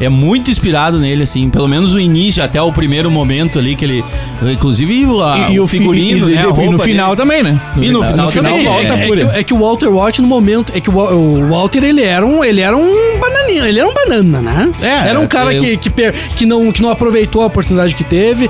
É 0.00 0.08
muito 0.08 0.48
inspirado 0.48 0.98
nele, 1.00 1.24
assim. 1.24 1.50
Pelo 1.50 1.66
menos 1.66 1.92
no 1.92 1.98
início, 1.98 2.42
até 2.44 2.62
o 2.62 2.70
primeiro 2.72 3.10
momento 3.10 3.58
ali 3.58 3.74
que 3.74 3.84
ele. 3.84 4.04
Inclusive 4.40 5.04
a- 5.20 5.50
E, 5.50 5.58
o 5.58 5.64
o 5.64 5.66
fi- 5.66 5.78
figurino, 5.78 6.30
e, 6.30 6.34
né? 6.34 6.42
a 6.46 6.62
e 6.62 6.68
no 6.70 6.78
final 6.78 7.16
dele. 7.16 7.16
também, 7.16 7.42
né? 7.42 7.60
E 7.82 7.90
no 7.90 8.04
final 8.04 8.30
também, 8.30 8.64
volta 8.64 8.86
é, 8.86 8.90
a 8.92 8.98
É 8.98 9.06
fúria. 9.08 9.26
que, 9.26 9.38
é 9.38 9.42
que 9.42 9.52
o 9.54 9.58
Walter 9.58 9.88
White, 9.88 10.22
no 10.22 10.28
momento, 10.28 10.72
é 10.76 10.80
que 10.80 10.88
o, 10.88 10.94
o 10.96 11.48
Walter, 11.50 11.82
ele 11.82 12.04
era 12.04 12.24
um, 12.24 12.44
ele 12.44 12.60
era 12.60 12.76
um 12.76 13.17
bananinha, 13.48 13.68
ele 13.68 13.78
era 13.80 13.88
um 13.88 13.94
banana, 13.94 14.40
né? 14.42 14.70
É, 14.82 15.08
era 15.10 15.20
um 15.20 15.26
cara 15.26 15.52
eu- 15.54 15.62
que, 15.62 15.76
que, 15.76 15.90
per- 15.90 16.14
que, 16.36 16.44
não, 16.46 16.70
que 16.72 16.82
não 16.82 16.90
aproveitou 16.90 17.42
a 17.42 17.46
oportunidade 17.46 17.94
que 17.94 18.04
teve, 18.04 18.48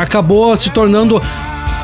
acabou 0.00 0.56
se 0.56 0.70
tornando 0.70 1.20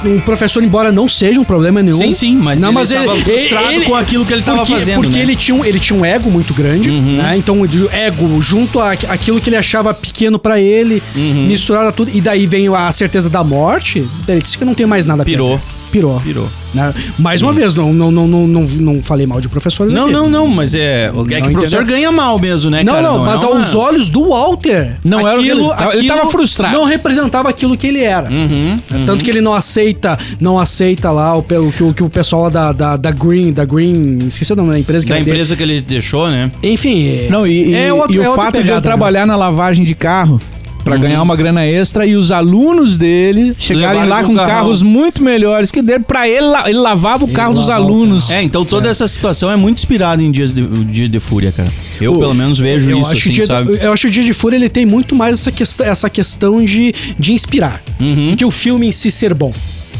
um 0.02 0.18
professor, 0.20 0.62
embora 0.62 0.90
não 0.90 1.06
seja 1.06 1.38
um 1.38 1.44
problema 1.44 1.82
nenhum. 1.82 1.98
Sim, 1.98 2.14
sim, 2.14 2.34
mas 2.36 2.62
ele 2.62 2.72
tava 3.04 3.16
frustrado 3.20 3.82
com 3.82 3.94
aquilo 3.94 4.24
que 4.24 4.32
ele 4.32 4.40
tava 4.42 4.58
porque, 4.58 4.72
fazendo, 4.72 4.94
Porque 5.02 5.08
né? 5.18 5.24
Uhum. 5.24 5.28
ele, 5.30 5.36
tinha 5.36 5.54
um, 5.54 5.64
ele 5.64 5.78
tinha 5.78 5.98
um 5.98 6.04
ego 6.04 6.30
muito 6.30 6.54
grande, 6.54 6.90
né? 6.90 7.34
Então, 7.36 7.60
o 7.60 7.66
ego 7.92 8.40
junto 8.40 8.80
aquilo 8.80 9.38
que 9.40 9.50
ele 9.50 9.56
achava 9.56 9.92
pequeno 9.92 10.38
pra 10.38 10.58
ele, 10.58 11.02
Uhum. 11.14 11.46
misturado 11.46 11.88
a 11.88 11.92
tudo, 11.92 12.10
e 12.14 12.20
daí 12.20 12.46
vem 12.46 12.68
a 12.74 12.90
certeza 12.92 13.28
da 13.28 13.44
morte, 13.44 14.08
ele 14.26 14.40
disse 14.40 14.56
que 14.56 14.64
não 14.64 14.74
tem 14.74 14.86
mais 14.86 15.06
nada 15.06 15.22
a 15.22 15.24
Pirou. 15.24 15.58
perder. 15.58 15.79
Pirou. 15.90 16.18
Virou. 16.20 16.48
Né? 16.72 16.94
Mais 17.18 17.42
uma 17.42 17.52
vez, 17.52 17.74
não, 17.74 17.92
não, 17.92 18.10
não, 18.12 18.28
não, 18.28 18.46
não, 18.46 18.62
não 18.62 19.02
falei 19.02 19.26
mal 19.26 19.40
de 19.40 19.48
professores 19.48 19.92
Não, 19.92 20.04
aqui. 20.04 20.12
não, 20.12 20.30
não, 20.30 20.46
mas 20.46 20.72
é. 20.74 21.10
É 21.30 21.40
que 21.40 21.48
o 21.48 21.52
professor 21.52 21.84
ganha 21.84 22.12
mal 22.12 22.38
mesmo, 22.38 22.70
né, 22.70 22.84
Não, 22.84 22.94
cara? 22.94 23.08
não, 23.08 23.24
mas 23.24 23.42
é 23.42 23.46
uma- 23.46 23.58
aos 23.58 23.74
olhos 23.74 24.08
do 24.08 24.28
Walter, 24.28 24.96
Não 25.04 25.26
era 25.26 25.38
o 25.38 25.42
que 25.42 25.48
ele- 25.48 26.06
tava 26.08 26.30
frustrado. 26.30 26.72
Não 26.76 26.84
representava 26.84 27.48
aquilo 27.48 27.76
que 27.76 27.88
ele 27.88 28.02
era. 28.04 28.30
Uhum, 28.30 28.78
É 28.92 29.04
Tanto 29.04 29.24
que 29.24 29.30
ele 29.30 29.40
não 29.40 29.52
aceita, 29.52 30.16
não 30.40 30.58
aceita 30.60 31.10
lá 31.10 31.36
o, 31.36 31.40
o, 31.40 31.72
que, 31.72 31.82
o 31.82 31.92
que 31.94 32.02
o 32.04 32.08
pessoal 32.08 32.42
lá 32.44 32.48
da, 32.50 32.72
da, 32.72 32.96
da 32.96 33.10
Green, 33.10 33.52
da 33.52 33.64
Green, 33.64 34.18
esqueci 34.26 34.52
o 34.52 34.56
nome 34.56 34.70
da 34.70 34.78
empresa 34.78 35.04
que 35.04 35.12
Da 35.12 35.18
empresa 35.18 35.56
que 35.56 35.62
ele 35.64 35.80
deixou, 35.80 36.28
né? 36.28 36.52
Enfim, 36.62 37.08
é- 37.08 37.28
Não, 37.28 37.44
e, 37.46 37.70
e- 37.70 37.74
é 37.74 37.92
outro- 37.92 38.14
e 38.14 38.24
é 38.24 38.30
o 38.30 38.36
fato 38.36 38.62
de 38.62 38.68
eu 38.68 38.76
né? 38.76 38.80
trabalhar 38.80 39.26
na 39.26 39.34
lavagem 39.34 39.84
de 39.84 39.94
carro 39.96 40.40
pra 40.84 40.96
ganhar 40.96 41.22
uma 41.22 41.36
grana 41.36 41.66
extra 41.66 42.06
e 42.06 42.16
os 42.16 42.30
alunos 42.30 42.96
dele 42.96 43.54
chegarem 43.58 44.02
Levarem 44.02 44.08
lá 44.08 44.24
com 44.24 44.34
carrão. 44.34 44.50
carros 44.50 44.82
muito 44.82 45.22
melhores 45.22 45.70
que 45.70 45.82
dele, 45.82 46.04
pra 46.04 46.28
ele, 46.28 46.46
ele 46.66 46.78
lavava 46.78 47.24
o 47.24 47.28
carro 47.28 47.54
dos 47.54 47.68
lavava 47.68 47.82
o 47.82 47.86
alunos. 47.86 48.30
É, 48.30 48.42
então 48.42 48.64
toda 48.64 48.88
essa 48.88 49.06
situação 49.06 49.50
é 49.50 49.56
muito 49.56 49.78
inspirada 49.78 50.22
em 50.22 50.30
dias 50.30 50.52
de, 50.52 50.62
dia 50.84 51.08
de 51.08 51.20
fúria, 51.20 51.52
cara. 51.52 51.70
Eu, 52.00 52.14
pelo 52.14 52.34
menos, 52.34 52.58
vejo 52.58 52.90
eu 52.90 52.98
isso, 53.00 53.10
acho, 53.10 53.20
assim, 53.20 53.32
dia, 53.32 53.46
sabe? 53.46 53.78
eu 53.80 53.92
acho 53.92 54.02
que 54.02 54.08
o 54.08 54.10
Dia 54.10 54.22
de 54.22 54.32
Fúria 54.32 54.56
ele 54.56 54.70
tem 54.70 54.86
muito 54.86 55.14
mais 55.14 55.38
essa 55.38 55.52
questão, 55.52 55.86
essa 55.86 56.08
questão 56.08 56.64
de, 56.64 56.94
de 57.18 57.32
inspirar. 57.32 57.82
Uhum. 58.00 58.30
Do 58.30 58.36
que 58.36 58.44
o 58.44 58.50
filme 58.50 58.86
em 58.86 58.92
si 58.92 59.10
ser 59.10 59.34
bom. 59.34 59.52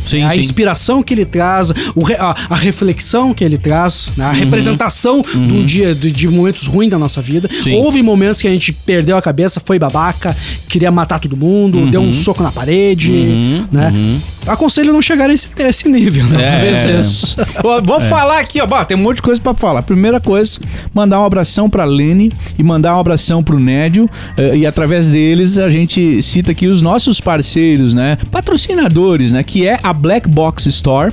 Sim, 0.07 0.23
a 0.23 0.31
sim. 0.31 0.41
inspiração 0.41 1.03
que 1.03 1.15
ele 1.15 1.25
traz, 1.25 1.71
o 1.95 2.03
re- 2.03 2.17
a, 2.19 2.35
a 2.51 2.55
reflexão 2.57 3.33
que 3.35 3.45
ele 3.45 3.59
traz, 3.59 4.11
né? 4.17 4.25
a 4.25 4.33
representação 4.33 5.23
de 5.23 5.39
um 5.39 5.65
dia 5.65 5.95
de, 5.95 6.11
de 6.11 6.29
momentos 6.29 6.67
ruins 6.67 6.91
da 6.91 6.99
nossa 6.99 7.21
vida. 7.23 7.49
Sim. 7.63 7.75
Houve 7.77 8.03
momentos 8.03 8.41
que 8.41 8.49
a 8.49 8.51
gente 8.51 8.73
perdeu 8.73 9.17
a 9.17 9.23
cabeça, 9.23 9.61
foi 9.65 9.79
babaca, 9.79 10.37
queria 10.69 10.91
matar 10.91 11.19
todo 11.21 11.37
mundo, 11.37 11.87
deu 11.91 12.01
um 12.01 12.13
soco 12.15 12.43
na 12.43 12.51
parede, 12.53 13.13
né? 13.71 13.93
Aconselho 14.47 14.93
não 14.93 15.03
chegar 15.03 15.29
a 15.29 15.33
esse, 15.35 15.49
a 15.59 15.69
esse 15.69 15.87
nível, 15.89 16.25
né? 16.25 16.43
É. 16.43 16.87
Vezes. 16.97 17.37
Vou, 17.63 17.83
vou 17.83 18.01
falar 18.01 18.41
aqui, 18.41 18.59
ó. 18.61 18.67
Bom, 18.67 18.83
tem 18.85 18.97
um 18.97 19.01
monte 19.01 19.17
de 19.17 19.23
coisa 19.23 19.41
pra 19.41 19.53
falar. 19.53 19.83
Primeira 19.83 20.19
coisa, 20.19 20.59
mandar 20.95 21.21
um 21.21 21.25
abração 21.27 21.69
pra 21.69 21.85
Lene 21.85 22.33
e 22.59 22.63
mandar 22.63 22.97
um 22.97 23.01
abração 23.01 23.43
pro 23.43 23.59
Nédio. 23.59 24.09
eh, 24.39 24.57
e 24.59 24.67
através 24.67 25.09
deles 25.09 25.59
a 25.59 25.69
gente 25.69 26.23
cita 26.23 26.53
aqui 26.53 26.67
os 26.67 26.81
nossos 26.81 27.21
parceiros, 27.21 27.93
né? 27.93 28.17
Patrocinadores, 28.31 29.31
né? 29.33 29.43
Que 29.43 29.67
é 29.67 29.79
a 29.83 29.90
Black 29.93 30.29
Box 30.29 30.67
Store 30.67 31.13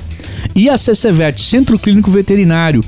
e 0.54 0.68
a 0.68 0.76
CCVET, 0.76 1.40
Centro 1.40 1.78
Clínico 1.78 2.10
Veterinário. 2.10 2.84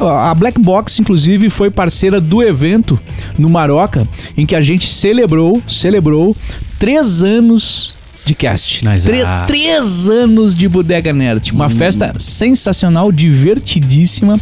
A 0.00 0.30
a 0.30 0.34
Black 0.34 0.60
Box, 0.60 0.98
inclusive, 1.00 1.48
foi 1.48 1.70
parceira 1.70 2.20
do 2.20 2.42
evento 2.42 2.98
no 3.38 3.48
Maroca, 3.48 4.06
em 4.36 4.44
que 4.44 4.54
a 4.54 4.60
gente 4.60 4.86
celebrou, 4.86 5.62
celebrou 5.66 6.36
três 6.78 7.22
anos 7.22 7.96
de 8.24 8.34
cast. 8.34 8.84
Mas, 8.84 9.04
Tre- 9.04 9.22
ah. 9.22 9.44
três 9.46 10.08
anos 10.08 10.54
de 10.54 10.68
Bodega 10.68 11.12
Nerd. 11.12 11.52
Uma 11.52 11.68
festa 11.68 12.14
sensacional, 12.18 13.12
divertidíssima. 13.12 14.38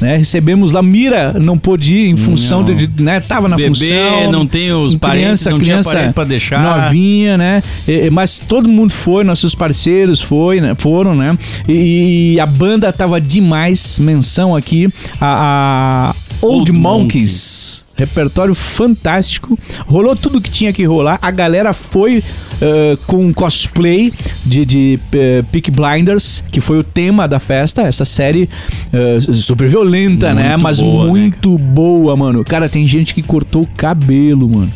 Né? 0.00 0.16
Recebemos 0.16 0.72
lá, 0.72 0.82
Mira 0.82 1.32
não 1.40 1.56
pôde 1.58 1.94
ir 1.94 2.10
em 2.10 2.16
função 2.16 2.62
Não. 2.62 2.74
de, 2.74 3.02
né? 3.02 3.20
Tava 3.20 3.48
na 3.48 3.56
Bebê, 3.56 3.68
função. 3.68 4.30
não 4.32 4.46
tem 4.46 4.72
os 4.72 4.94
parentes, 4.94 5.44
não 5.46 5.58
tinha 5.60 5.82
parente 5.82 6.12
pra 6.12 6.24
deixar. 6.24 6.60
Novinha, 6.84 7.36
né? 7.38 7.62
E- 7.88 8.10
mas 8.10 8.38
todo 8.40 8.68
mundo 8.68 8.92
foi, 8.92 9.24
nossos 9.24 9.54
parceiros 9.54 10.20
foi, 10.20 10.60
né? 10.60 10.74
foram, 10.76 11.14
né? 11.14 11.36
E, 11.68 12.34
e 12.34 12.40
a 12.40 12.46
banda 12.46 12.92
tava 12.92 13.20
demais. 13.20 13.98
Menção 13.98 14.54
aqui 14.54 14.88
a, 15.20 16.12
a 16.12 16.14
Old, 16.42 16.70
Old 16.70 16.72
Monkeys. 16.72 17.84
Repertório 17.96 18.54
fantástico. 18.54 19.58
Rolou 19.86 20.14
tudo 20.14 20.40
que 20.40 20.50
tinha 20.50 20.72
que 20.72 20.84
rolar. 20.84 21.18
A 21.22 21.30
galera 21.30 21.72
foi 21.72 22.22
eh, 22.60 22.98
com 23.06 23.32
cosplay 23.32 24.12
de, 24.44 24.64
de 24.64 24.98
eh, 25.12 25.42
Peaky 25.50 25.70
Blinders, 25.70 26.44
que 26.50 26.60
foi 26.60 26.78
o 26.78 26.84
tema 26.84 27.26
da 27.26 27.38
festa. 27.38 27.82
Essa 27.82 28.04
série 28.04 28.48
eh, 28.92 29.18
super 29.20 29.68
violenta, 29.68 30.34
né? 30.34 30.50
Muito 30.50 30.62
Mas 30.62 30.80
boa, 30.80 31.04
né, 31.04 31.10
muito 31.10 31.58
boa, 31.58 32.16
mano. 32.16 32.44
Cara, 32.44 32.68
tem 32.68 32.86
gente 32.86 33.14
que 33.14 33.22
cortou 33.22 33.62
o 33.62 33.68
cabelo, 33.76 34.48
mano. 34.48 34.72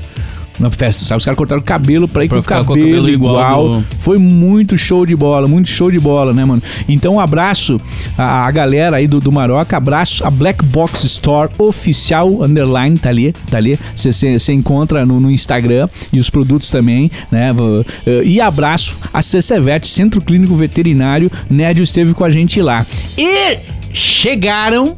Na 0.61 0.71
festa, 0.71 1.05
sabe? 1.07 1.19
Os 1.19 1.25
caras 1.25 1.39
cortaram 1.39 1.61
o 1.61 1.65
cabelo 1.65 2.07
pra 2.07 2.23
ir 2.25 2.29
Pra 2.29 2.37
com 2.39 2.43
o 2.45 2.47
cabelo, 2.47 2.67
com 2.67 2.73
o 2.75 2.77
cabelo 2.77 3.09
igual 3.09 3.35
igual. 3.35 3.69
do- 3.81 3.85
Foi 3.99 4.19
muito 4.19 4.77
show 4.77 5.07
de 5.07 5.17
bola, 5.17 5.49
muito 5.49 5.69
show 5.71 5.91
de 5.91 5.99
bola, 5.99 6.33
né, 6.35 6.45
mano? 6.45 6.63
Então, 6.89 7.15
um 7.15 7.21
abraço 7.21 7.81
à, 8.19 8.47
à 8.47 8.51
galera 8.51 8.99
aí 8.99 9.07
do, 9.07 9.21
do 9.21 9.33
Maroca, 9.33 9.77
abraço 9.77 10.23
a 10.25 10.31
Black 10.31 10.63
Box 10.65 11.05
Store 11.05 11.51
oficial, 11.59 12.43
underline, 12.45 12.99
tá 12.99 13.09
ali, 13.09 13.33
tá 13.51 13.57
ali. 13.57 13.79
Você 13.97 14.53
encontra 14.53 15.07
no, 15.07 15.19
no 15.19 15.31
Instagram 15.31 15.89
e 16.13 16.21
os 16.21 16.29
produtos 16.29 16.71
também, 16.71 17.11
né? 17.33 17.53
Eh, 18.07 18.23
E 18.25 18.41
abraço 18.41 18.99
a 19.15 19.23
CCVET, 19.23 19.87
Centro 19.89 20.21
Clínico 20.21 20.55
Veterinário. 20.55 21.31
Nédio 21.49 21.83
esteve 21.83 22.13
com 22.13 22.23
a 22.25 22.29
gente 22.31 22.61
lá. 22.61 22.85
E 23.17 23.59
chegaram 23.93 24.95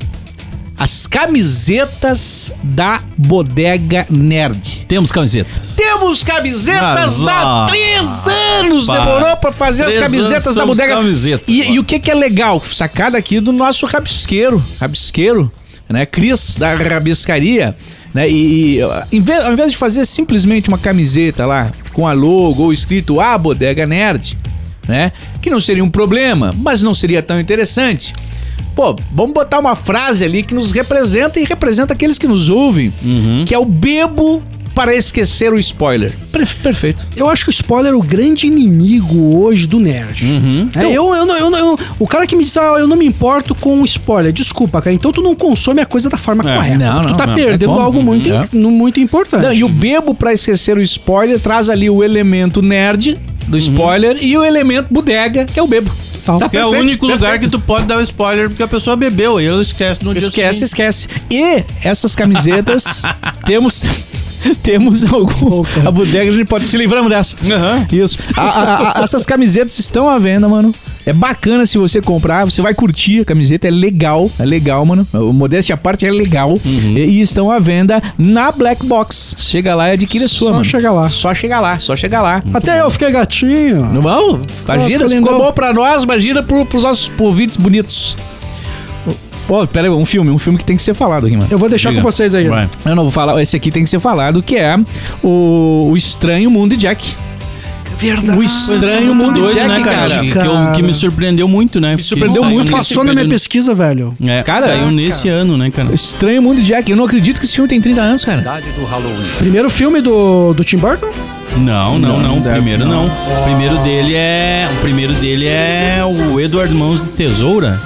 as 0.82 1.06
camisetas 1.06 2.52
da 2.60 3.00
Bodega 3.16 4.04
Nerd. 4.10 4.84
Temos 4.88 5.12
camisetas. 5.12 5.76
Temos 5.76 6.24
camisetas 6.24 7.20
Mas, 7.20 7.28
há 7.28 7.44
ó, 7.46 7.66
três 7.68 8.26
anos! 8.26 8.86
pá, 8.86 8.98
Demorou 8.98 9.36
pra 9.36 9.52
fazer 9.52 9.84
as 9.84 9.94
camisetas 9.94 10.56
da 10.56 10.66
bodega. 10.66 10.96
camisetas, 10.96 11.46
e, 11.46 11.74
e 11.74 11.78
o 11.78 11.84
que, 11.84 12.00
que 12.00 12.10
é 12.10 12.14
legal? 12.14 12.60
Sacada 12.60 13.16
aqui 13.16 13.38
do 13.38 13.52
nosso 13.52 13.86
rabisqueiro. 13.86 14.60
Rabisqueiro, 14.80 15.52
né? 15.88 16.04
Cris 16.04 16.56
da 16.56 16.74
Rabiscaria. 16.74 17.76
Né? 18.12 18.28
E, 18.28 18.80
e, 18.80 18.80
em 19.12 19.20
vez, 19.20 19.44
ao 19.44 19.52
invés 19.52 19.70
de 19.70 19.76
fazer 19.76 20.04
simplesmente 20.04 20.68
uma 20.68 20.78
camiseta 20.78 21.46
lá 21.46 21.70
com 21.92 22.08
a 22.08 22.12
logo 22.12 22.64
ou 22.64 22.72
escrito 22.72 23.20
A 23.20 23.38
Bodega 23.38 23.86
Nerd, 23.86 24.36
né? 24.88 25.12
Que 25.40 25.48
não 25.48 25.60
seria 25.60 25.84
um 25.84 25.90
problema, 25.90 26.50
mas 26.56 26.82
não 26.82 26.92
seria 26.92 27.22
tão 27.22 27.38
interessante. 27.38 28.12
Pô, 28.74 28.96
vamos 29.12 29.34
botar 29.34 29.58
uma 29.58 29.76
frase 29.76 30.24
ali 30.24 30.42
que 30.42 30.54
nos 30.54 30.72
representa 30.72 31.38
e 31.38 31.44
representa 31.44 31.92
aqueles 31.92 32.16
que 32.18 32.26
nos 32.26 32.48
ouvem, 32.48 32.92
que 33.46 33.54
é 33.54 33.58
o 33.58 33.64
bebo 33.66 34.42
para 34.74 34.94
esquecer 34.96 35.52
o 35.52 35.58
spoiler. 35.58 36.14
Per- 36.32 36.48
perfeito. 36.62 37.06
Eu 37.14 37.28
acho 37.28 37.44
que 37.44 37.50
o 37.50 37.52
spoiler 37.52 37.92
é 37.92 37.94
o 37.94 38.00
grande 38.00 38.46
inimigo 38.46 39.36
hoje 39.38 39.66
do 39.66 39.78
nerd. 39.78 40.24
É, 40.74 40.86
eu, 40.86 41.14
eu, 41.14 41.26
eu, 41.26 41.50
não- 41.50 41.58
eu- 41.58 41.78
o 41.98 42.06
cara 42.08 42.26
que 42.26 42.34
me 42.34 42.42
diz, 42.42 42.56
ah, 42.56 42.76
eu 42.78 42.86
não 42.88 42.96
me 42.96 43.04
importo 43.04 43.54
com 43.54 43.82
o 43.82 43.84
spoiler. 43.84 44.32
Desculpa, 44.32 44.80
cara. 44.80 44.94
Então 44.96 45.12
tu 45.12 45.20
não 45.20 45.34
consome 45.34 45.82
a 45.82 45.86
coisa 45.86 46.08
da 46.08 46.16
forma 46.16 46.42
É. 46.50 46.54
correta. 46.56 46.78
Não, 46.78 47.02
tu 47.02 47.08
não, 47.10 47.16
tá 47.18 47.26
não, 47.26 47.34
perdendo 47.34 47.68
como. 47.68 47.80
algo 47.82 48.02
muito, 48.02 48.32
É. 48.32 48.48
no- 48.54 48.70
muito 48.70 48.98
importante. 48.98 49.42
Não, 49.44 49.52
e 49.52 49.62
o 49.62 49.68
bebo 49.68 50.14
para 50.14 50.32
esquecer 50.32 50.78
o 50.78 50.80
spoiler 50.80 51.38
traz 51.38 51.68
ali 51.68 51.90
o 51.90 52.02
elemento 52.02 52.62
nerd 52.62 53.18
do 53.46 53.58
spoiler 53.58 54.16
e 54.24 54.38
o 54.38 54.42
elemento 54.42 54.86
bodega, 54.90 55.44
que 55.44 55.60
é 55.60 55.62
o 55.62 55.66
bebo. 55.66 55.90
Tá. 56.24 56.38
Tá 56.38 56.48
Que 56.48 56.56
é 56.56 56.64
o 56.64 56.70
perfeito, 56.70 56.82
único 56.88 57.06
lugar 57.06 57.18
perfeito. 57.32 57.42
que 57.42 57.48
tu 57.50 57.60
pode 57.60 57.86
dar 57.86 57.98
o 57.98 58.00
spoiler 58.02 58.48
porque 58.48 58.62
a 58.62 58.68
pessoa 58.68 58.96
bebeu 58.96 59.40
e 59.40 59.46
ela 59.46 59.60
esquece 59.62 60.04
no 60.04 60.12
dia 60.14 60.26
Esquece, 60.28 60.60
seguinte. 60.60 60.64
esquece. 60.64 61.08
E 61.30 61.64
essas 61.82 62.14
camisetas 62.14 63.02
temos 63.44 63.84
temos 64.62 65.04
algum 65.12 65.62
a 65.86 65.90
bodega 65.90 66.30
a 66.30 66.34
gente 66.34 66.46
pode 66.46 66.66
se 66.66 66.76
livramos 66.76 67.10
dessa. 67.10 67.36
Aham. 67.44 67.86
Isso. 67.92 68.18
A- 68.36 68.40
a- 68.42 68.98
a- 69.00 69.02
essas 69.02 69.24
camisetas 69.26 69.78
estão 69.78 70.08
à 70.08 70.18
venda, 70.18 70.48
mano. 70.48 70.74
É 71.04 71.12
bacana 71.12 71.66
se 71.66 71.78
você 71.78 72.00
comprar, 72.00 72.44
você 72.44 72.62
vai 72.62 72.72
curtir 72.74 73.22
a 73.22 73.24
camiseta, 73.24 73.66
é 73.66 73.70
legal, 73.72 74.30
é 74.38 74.44
legal, 74.44 74.84
mano. 74.86 75.04
O 75.12 75.32
Modéstia 75.32 75.74
à 75.74 75.76
parte 75.76 76.06
é 76.06 76.10
legal. 76.12 76.50
Uhum. 76.64 76.96
E, 76.96 77.00
e 77.00 77.20
estão 77.20 77.50
à 77.50 77.58
venda 77.58 78.00
na 78.16 78.52
Black 78.52 78.86
Box. 78.86 79.34
Chega 79.36 79.74
lá 79.74 79.88
e 79.90 79.94
adquire 79.94 80.24
a 80.24 80.28
sua, 80.28 80.46
Só 80.48 80.52
mano. 80.52 80.64
chegar 80.64 80.92
lá. 80.92 81.10
Só 81.10 81.34
chegar 81.34 81.58
lá, 81.60 81.78
só 81.80 81.96
chegar 81.96 82.22
lá. 82.22 82.40
Até 82.54 82.80
eu 82.80 82.88
fiquei 82.88 83.10
gatinho. 83.10 83.84
Não 83.92 84.00
vão? 84.00 84.40
Imagina, 84.64 85.00
tá 85.00 85.08
se 85.08 85.16
ficou 85.16 85.32
lindão. 85.32 85.46
bom 85.46 85.52
pra 85.52 85.72
nós, 85.72 86.04
imagina 86.04 86.40
pro, 86.40 86.64
pros 86.64 86.84
nossos 86.84 87.10
ouvintes 87.18 87.56
bonitos. 87.56 88.16
Pô, 89.46 89.66
pera 89.66 89.88
aí, 89.88 89.92
um 89.92 90.04
filme, 90.06 90.30
um 90.30 90.38
filme 90.38 90.58
que 90.58 90.64
tem 90.64 90.76
que 90.76 90.82
ser 90.82 90.94
falado 90.94 91.26
aqui, 91.26 91.36
mano. 91.36 91.48
Eu 91.50 91.58
vou 91.58 91.68
deixar 91.68 91.90
Diga. 91.90 92.00
com 92.02 92.10
vocês 92.10 92.34
aí. 92.34 92.48
Vai. 92.48 92.68
Eu 92.86 92.94
não 92.96 93.02
vou 93.02 93.12
falar, 93.12 93.40
esse 93.42 93.56
aqui 93.56 93.70
tem 93.70 93.84
que 93.84 93.90
ser 93.90 94.00
falado, 94.00 94.42
que 94.42 94.56
é 94.56 94.78
o, 95.22 95.88
o 95.90 95.96
Estranho 95.96 96.50
Mundo 96.50 96.70
de 96.76 96.82
Jack. 96.82 97.14
Verdade. 97.98 98.36
O 98.36 98.42
Estranho 98.42 99.14
Mundo 99.14 99.40
Doido, 99.40 99.54
Jack, 99.54 99.68
né, 99.68 99.80
cara? 99.80 99.96
cara. 100.08 100.20
Que, 100.20 100.32
que 100.32 100.38
eu- 100.38 100.72
que 100.74 100.82
me 100.82 100.92
surpreendeu 100.94 101.46
muito, 101.46 101.80
né? 101.80 101.94
Me 101.94 102.02
surpreendeu 102.02 102.42
muito, 102.44 102.72
Passou 102.72 103.04
na 103.04 103.14
minha 103.14 103.28
pesquisa, 103.28 103.74
velho. 103.74 104.16
É, 104.24 104.42
Cara, 104.42 104.62
saiu 104.68 104.88
é, 104.88 104.90
nesse 104.90 105.28
ano, 105.28 105.56
né, 105.56 105.70
cara? 105.70 105.92
Estranho 105.94 106.42
Mundo 106.42 106.56
de 106.58 106.64
Jack. 106.64 106.90
Eu 106.90 106.96
não 106.96 107.04
acredito 107.04 107.38
que 107.38 107.44
esse 107.46 107.54
filme 107.54 107.68
tem 107.68 107.80
30 107.80 108.00
anos, 108.00 108.24
cara. 108.24 108.60
Primeiro 109.38 109.70
filme 109.70 110.00
do, 110.00 110.52
do 110.54 110.64
Tim 110.64 110.78
Burton? 110.78 111.10
Não, 111.58 111.98
não, 111.98 112.18
Não, 112.18 112.36
não. 112.40 112.42
primeiro 112.42 112.84
não. 112.86 113.06
não. 113.06 113.40
O 113.40 113.44
primeiro 113.44 113.76
dele 113.78 114.14
é. 114.16 114.68
O 114.72 114.80
primeiro 114.80 115.12
dele 115.14 115.46
é 115.46 116.00
o 116.04 116.40
Edward 116.40 116.74
Mãos 116.74 117.04
de 117.04 117.10
Tesoura. 117.10 117.80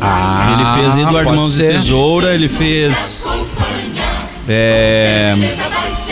Ah, 0.00 0.74
ele 0.76 0.82
fez 0.82 0.96
Edward 1.06 1.24
pode 1.24 1.36
Mãos 1.36 1.52
ser. 1.54 1.66
de 1.68 1.72
Tesoura, 1.74 2.34
ele 2.34 2.48
fez. 2.48 3.40
É. 4.48 5.34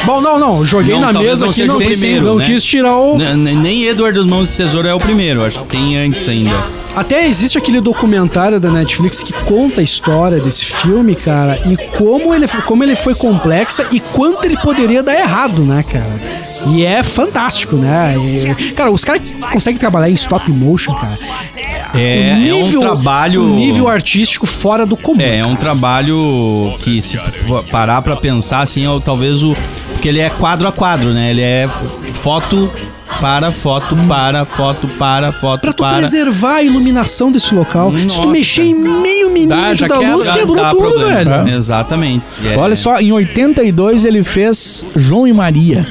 Bom, 0.05 0.21
não, 0.21 0.39
não. 0.39 0.65
Joguei 0.65 0.95
Não, 0.95 1.01
na 1.13 1.13
mesa 1.21 1.45
não 1.45 1.51
aqui, 1.51 1.65
não, 1.65 1.75
o 1.75 1.79
primeiro, 1.79 2.25
não 2.25 2.37
né? 2.37 2.45
quis 2.47 2.63
tirar 2.65 2.97
o... 2.97 3.19
n- 3.19 3.55
Nem 3.55 3.85
Edward 3.85 4.19
Mãos 4.27 4.49
de 4.51 4.57
Tesoura 4.57 4.89
é 4.91 4.95
o 4.95 4.99
primeiro, 4.99 5.45
acho 5.45 5.59
que 5.61 5.67
tem 5.67 5.97
antes 5.99 6.29
ainda. 6.29 6.55
Até 6.99 7.29
existe 7.29 7.57
aquele 7.57 7.81
documentário 7.81 8.59
da 8.59 8.71
Netflix 8.71 9.23
que 9.23 9.33
conta 9.33 9.81
a 9.81 9.85
história 9.85 10.41
desse 10.41 10.65
filme, 10.65 11.15
cara, 11.15 11.57
e 11.65 11.77
como 11.97 12.35
ele, 12.35 12.49
como 12.67 12.83
ele 12.83 12.97
foi 12.97 13.15
complexa 13.15 13.87
e 13.93 14.01
quanto 14.01 14.45
ele 14.45 14.57
poderia 14.57 15.01
dar 15.01 15.15
errado, 15.15 15.63
né, 15.63 15.85
cara? 15.85 16.21
E 16.67 16.85
é 16.85 17.05
fantástico, 17.05 17.77
né? 17.77 18.17
E, 18.17 18.73
cara, 18.75 18.91
os 18.91 19.05
caras 19.05 19.33
conseguem 19.53 19.79
trabalhar 19.79 20.11
em 20.11 20.15
stop 20.15 20.51
motion, 20.51 20.93
cara. 20.93 21.17
É, 21.95 22.37
o 22.37 22.49
é 22.49 22.55
um 22.65 22.81
trabalho. 22.81 23.45
o 23.45 23.55
nível 23.55 23.87
artístico 23.87 24.45
fora 24.45 24.85
do 24.85 24.97
comum. 24.97 25.21
É, 25.21 25.39
é 25.39 25.47
um 25.47 25.55
trabalho 25.55 26.75
que 26.81 27.01
se 27.01 27.17
parar 27.71 28.03
pra 28.03 28.17
pensar 28.17 28.63
assim, 28.63 28.85
é 28.85 29.01
talvez 29.01 29.45
o 29.45 29.57
porque 29.99 30.09
ele 30.09 30.21
é 30.21 30.31
quadro 30.31 30.69
a 30.69 30.71
quadro, 30.73 31.11
né? 31.13 31.31
Ele 31.31 31.41
é 31.43 31.69
foto 32.15 32.71
para 33.21 33.51
foto 33.51 33.97
para 34.07 34.45
foto 34.45 34.87
para 34.97 35.33
foto 35.33 35.61
Pra 35.61 35.73
tu 35.73 35.83
para. 35.83 35.99
preservar 35.99 36.57
a 36.57 36.63
iluminação 36.63 37.33
desse 37.33 37.53
local. 37.53 37.93
Se 37.97 38.07
tu 38.07 38.19
Nossa. 38.19 38.27
mexer 38.31 38.63
em 38.63 38.75
meio 38.77 39.29
milímetro 39.31 39.89
da 39.89 39.99
quebra. 39.99 40.15
luz, 40.15 40.27
Dá- 40.27 40.35
quebrou 40.35 40.65
tudo, 40.71 40.79
problema. 40.81 41.39
velho. 41.43 41.57
Exatamente. 41.57 42.23
É, 42.45 42.57
Olha 42.57 42.77
só, 42.77 42.97
em 42.99 43.11
82 43.11 44.05
ele 44.05 44.23
fez 44.23 44.87
João 44.95 45.27
e 45.27 45.33
Maria. 45.33 45.85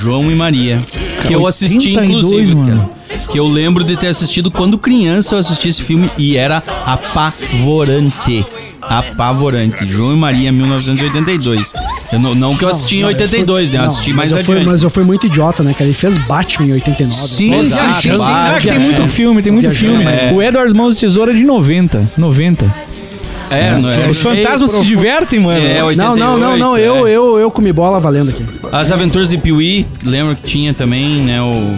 João 0.00 0.30
e 0.30 0.34
Maria. 0.34 0.78
Que 1.26 1.34
eu 1.34 1.46
assisti, 1.46 1.74
82, 1.98 2.08
inclusive, 2.18 2.54
mano. 2.54 2.90
Que 3.30 3.38
eu 3.38 3.46
lembro 3.46 3.84
de 3.84 3.94
ter 3.96 4.08
assistido 4.08 4.50
quando 4.50 4.78
criança 4.78 5.34
eu 5.34 5.38
assisti 5.38 5.68
esse 5.68 5.82
filme 5.82 6.10
e 6.16 6.36
era 6.38 6.62
apavorante. 6.86 8.46
Apavorante. 8.88 9.86
João 9.86 10.12
e 10.12 10.16
Maria, 10.16 10.50
1982. 10.52 11.72
Eu 12.12 12.18
não, 12.20 12.34
não 12.34 12.56
que 12.56 12.64
eu 12.64 12.68
assisti 12.68 12.96
em 12.96 13.04
82, 13.04 13.70
né? 13.70 13.76
Eu 13.76 13.80
Não, 13.82 13.88
assisti 13.88 14.12
mais 14.12 14.30
mas 14.30 14.40
eu, 14.40 14.44
fui, 14.44 14.54
adiante. 14.54 14.70
mas 14.70 14.82
eu 14.82 14.90
fui 14.90 15.04
muito 15.04 15.26
idiota, 15.26 15.62
né? 15.62 15.72
cara? 15.72 15.84
ele 15.84 15.94
fez 15.94 16.16
Batman 16.18 16.68
em 16.68 16.72
89. 16.72 17.14
Sim, 17.14 17.36
sim, 17.36 17.60
Exato, 17.60 17.94
sim, 17.94 18.00
sim. 18.00 18.08
Não, 18.16 18.46
é 18.46 18.60
que 18.60 18.68
tem 18.68 18.76
é. 18.76 18.78
muito 18.78 19.08
filme, 19.08 19.42
tem 19.42 19.52
muito 19.52 19.70
Viajando, 19.70 19.98
filme. 19.98 20.10
é. 20.12 20.32
O 20.32 20.42
Edward 20.42 20.74
Mãos 20.76 20.94
de 20.94 21.00
Tesoura 21.00 21.32
é 21.32 21.34
de 21.34 21.44
90. 21.44 22.10
90. 22.18 22.74
É, 23.50 23.72
não 23.78 23.88
é? 23.90 24.08
Os 24.08 24.20
fantasmas 24.20 24.70
se 24.70 24.82
divertem, 24.84 25.38
mano. 25.38 25.64
É, 25.64 25.78
Não, 25.78 25.86
88, 25.86 26.18
não, 26.18 26.38
não, 26.38 26.56
não. 26.56 26.76
é. 26.76 26.80
Eu, 26.80 27.06
eu, 27.06 27.38
eu 27.38 27.50
comi 27.50 27.72
bola 27.72 28.00
valendo 28.00 28.30
aqui. 28.30 28.44
As 28.72 28.90
Aventuras 28.90 29.28
de 29.28 29.36
Piuí, 29.38 29.86
lembra 30.02 30.34
que 30.34 30.42
tinha 30.42 30.72
também, 30.74 31.18
né? 31.20 31.40
O... 31.42 31.76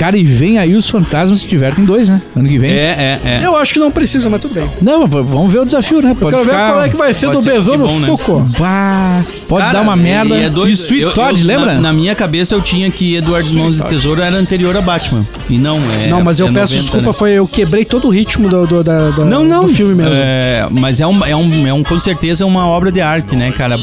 Cara, 0.00 0.16
e 0.16 0.24
vem 0.24 0.56
aí 0.58 0.74
os 0.74 0.88
fantasmas 0.88 1.40
se 1.40 1.46
divertem 1.46 1.84
dois, 1.84 2.08
né? 2.08 2.22
Ano 2.34 2.48
que 2.48 2.58
vem. 2.58 2.70
É, 2.70 3.18
é, 3.22 3.28
é. 3.42 3.44
Eu 3.44 3.54
acho 3.54 3.74
que 3.74 3.78
não 3.78 3.90
precisa, 3.90 4.30
mas 4.30 4.40
tudo 4.40 4.54
bem. 4.54 4.66
Não, 4.80 5.06
vamos 5.06 5.52
ver 5.52 5.58
o 5.58 5.64
desafio, 5.66 6.00
né? 6.00 6.16
Pode 6.18 6.34
Quero 6.34 6.46
ver 6.46 6.52
ficar... 6.52 6.70
qual 6.72 6.82
é 6.84 6.88
que 6.88 6.96
vai 6.96 7.12
ser 7.12 7.26
Pode 7.26 7.36
do 7.38 7.42
ser 7.42 7.52
Besouro 7.52 7.86
bom, 7.86 7.98
né? 7.98 8.06
Fuco. 8.08 8.40
Bah, 8.58 9.22
pode 9.46 9.62
Cara, 9.66 9.76
dar 9.78 9.82
uma 9.84 9.94
merda. 9.96 10.38
E, 10.38 10.44
é 10.44 10.48
doido. 10.48 10.70
E 10.70 10.72
Sweet 10.72 11.02
Eu- 11.02 11.12
Todd, 11.12 11.38
eu- 11.38 11.46
lembra? 11.46 11.74
Na, 11.74 11.80
na 11.82 11.92
minha 11.92 12.14
cabeça 12.14 12.54
eu 12.54 12.62
tinha 12.62 12.90
que 12.90 13.16
Eduardo 13.16 13.52
Mãos 13.52 13.76
de 13.76 13.84
Tesouro 13.84 14.22
era 14.22 14.34
anterior 14.38 14.74
a 14.74 14.80
Batman. 14.80 15.26
E 15.50 15.58
não, 15.58 15.76
é. 16.02 16.06
Não, 16.06 16.24
mas 16.24 16.40
eu 16.40 16.46
é 16.46 16.50
peço 16.50 16.72
90, 16.72 16.80
desculpa, 16.80 17.06
né? 17.08 17.12
foi 17.12 17.32
eu 17.32 17.46
quebrei 17.46 17.84
todo 17.84 18.06
o 18.06 18.10
ritmo 18.10 18.48
do, 18.48 18.66
do, 18.66 18.82
da- 18.82 19.10
da- 19.10 19.24
Não, 19.26 19.44
não. 19.44 19.66
do 19.66 19.68
filme 19.68 19.94
mesmo. 19.94 20.14
É, 20.16 20.66
mas 20.70 20.98
é 21.02 21.06
um, 21.06 21.22
é, 21.26 21.36
um, 21.36 21.66
é 21.66 21.74
um, 21.74 21.82
com 21.84 21.98
certeza, 21.98 22.46
uma 22.46 22.66
obra 22.66 22.90
de 22.90 23.02
arte, 23.02 23.36
né, 23.36 23.52
cara? 23.52 23.76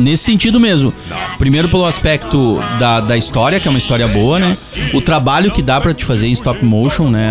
Nesse 0.00 0.24
sentido 0.24 0.58
mesmo. 0.58 0.94
Primeiro 1.38 1.68
pelo 1.68 1.84
aspecto 1.84 2.58
da, 2.78 3.00
da 3.00 3.18
história, 3.18 3.60
que 3.60 3.68
é 3.68 3.70
uma 3.70 3.78
história 3.78 4.08
boa, 4.08 4.38
né? 4.38 4.56
O 4.94 5.02
trabalho 5.02 5.50
que 5.50 5.57
dá 5.62 5.80
pra 5.80 5.92
te 5.94 6.04
fazer 6.04 6.26
em 6.28 6.32
stop 6.32 6.64
motion, 6.64 7.10
né? 7.10 7.28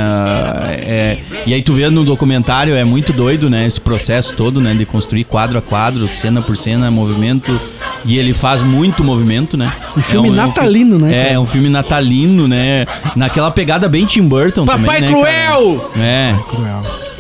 É, 0.86 1.18
e 1.46 1.54
aí 1.54 1.62
tu 1.62 1.74
vê 1.74 1.90
no 1.90 2.04
documentário, 2.04 2.76
é 2.76 2.84
muito 2.84 3.14
doido, 3.14 3.50
né? 3.50 3.66
Esse 3.66 3.80
processo 3.80 4.34
todo, 4.36 4.60
né? 4.62 4.74
De 4.74 4.86
construir 4.86 5.24
quadro 5.24 5.58
a 5.58 5.62
quadro, 5.62 6.08
cena 6.08 6.42
por 6.42 6.58
cena, 6.58 6.90
movimento. 6.92 7.60
E 8.06 8.18
ele 8.18 8.34
faz 8.34 8.62
muito 8.62 9.04
movimento, 9.04 9.58
né? 9.58 9.72
Um 9.96 10.02
filme 10.02 10.30
É 10.30 10.32
natalino, 10.32 10.98
né, 10.98 11.14
É, 11.14 11.24
cara? 11.24 11.36
é 11.36 11.40
um 11.40 11.46
filme 11.46 11.70
natalino, 11.70 12.48
né? 12.48 12.86
Naquela 13.16 13.52
pegada 13.52 13.90
bem 13.90 14.06
Tim 14.06 14.22
Burton 14.28 14.66
Papai 14.66 15.02
também, 15.02 15.02
né, 15.02 15.08
Cruel! 15.08 15.90
cara? 15.94 16.06
É. 16.06 16.36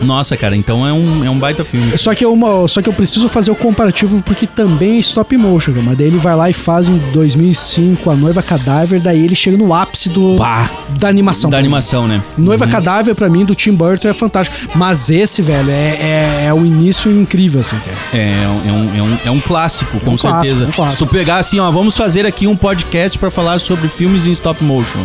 Nossa, 0.01 0.35
cara, 0.37 0.55
então 0.55 0.85
é 0.87 0.93
um, 0.93 1.25
é 1.25 1.29
um 1.29 1.37
baita 1.39 1.63
filme. 1.65 1.97
Só 1.97 2.13
que, 2.13 2.23
eu, 2.23 2.37
só 2.67 2.81
que 2.81 2.89
eu 2.89 2.93
preciso 2.93 3.27
fazer 3.27 3.51
o 3.51 3.55
comparativo 3.55 4.21
porque 4.23 4.45
também 4.47 4.97
é 4.97 4.99
stop 4.99 5.35
motion, 5.37 5.71
cara. 5.73 5.83
mas 5.85 5.97
daí 5.97 6.07
ele 6.07 6.17
vai 6.17 6.35
lá 6.35 6.49
e 6.49 6.53
faz 6.53 6.89
em 6.89 6.97
2005 7.11 8.09
a 8.09 8.15
Noiva 8.15 8.41
Cadáver, 8.43 8.99
daí 8.99 9.23
ele 9.23 9.35
chega 9.35 9.57
no 9.57 9.73
ápice 9.73 10.09
do, 10.09 10.35
Pá. 10.37 10.69
da 10.99 11.07
animação. 11.07 11.49
Da 11.49 11.57
animação, 11.57 12.07
né? 12.07 12.21
Noiva 12.37 12.67
Cadáver, 12.67 13.15
pra 13.15 13.29
mim, 13.29 13.45
do 13.45 13.55
Tim 13.55 13.71
Burton 13.73 14.07
é 14.09 14.13
fantástico. 14.13 14.55
Mas 14.75 15.09
esse, 15.09 15.41
velho, 15.41 15.69
é, 15.69 15.73
é, 15.73 16.45
é 16.47 16.53
o 16.53 16.65
início 16.65 17.11
incrível, 17.11 17.61
assim, 17.61 17.77
cara. 17.77 17.97
É, 18.13 18.47
um- 18.47 18.69
é, 18.69 18.71
um, 18.71 18.95
é, 18.97 19.01
um, 19.03 19.17
é 19.25 19.31
um 19.31 19.39
clássico, 19.39 19.99
com 19.99 20.11
um 20.11 20.17
clássico, 20.17 20.45
certeza. 20.45 20.65
um 20.65 20.71
clássico. 20.71 20.97
Se 21.03 21.05
tu 21.05 21.07
pegar 21.07 21.37
assim, 21.37 21.59
ó, 21.59 21.69
vamos 21.71 21.95
fazer 21.97 22.25
aqui 22.25 22.47
um 22.47 22.55
podcast 22.55 23.17
pra 23.17 23.31
falar 23.31 23.59
sobre 23.59 23.87
filmes 23.87 24.27
em 24.27 24.31
stop 24.31 24.63
motion. 24.63 24.99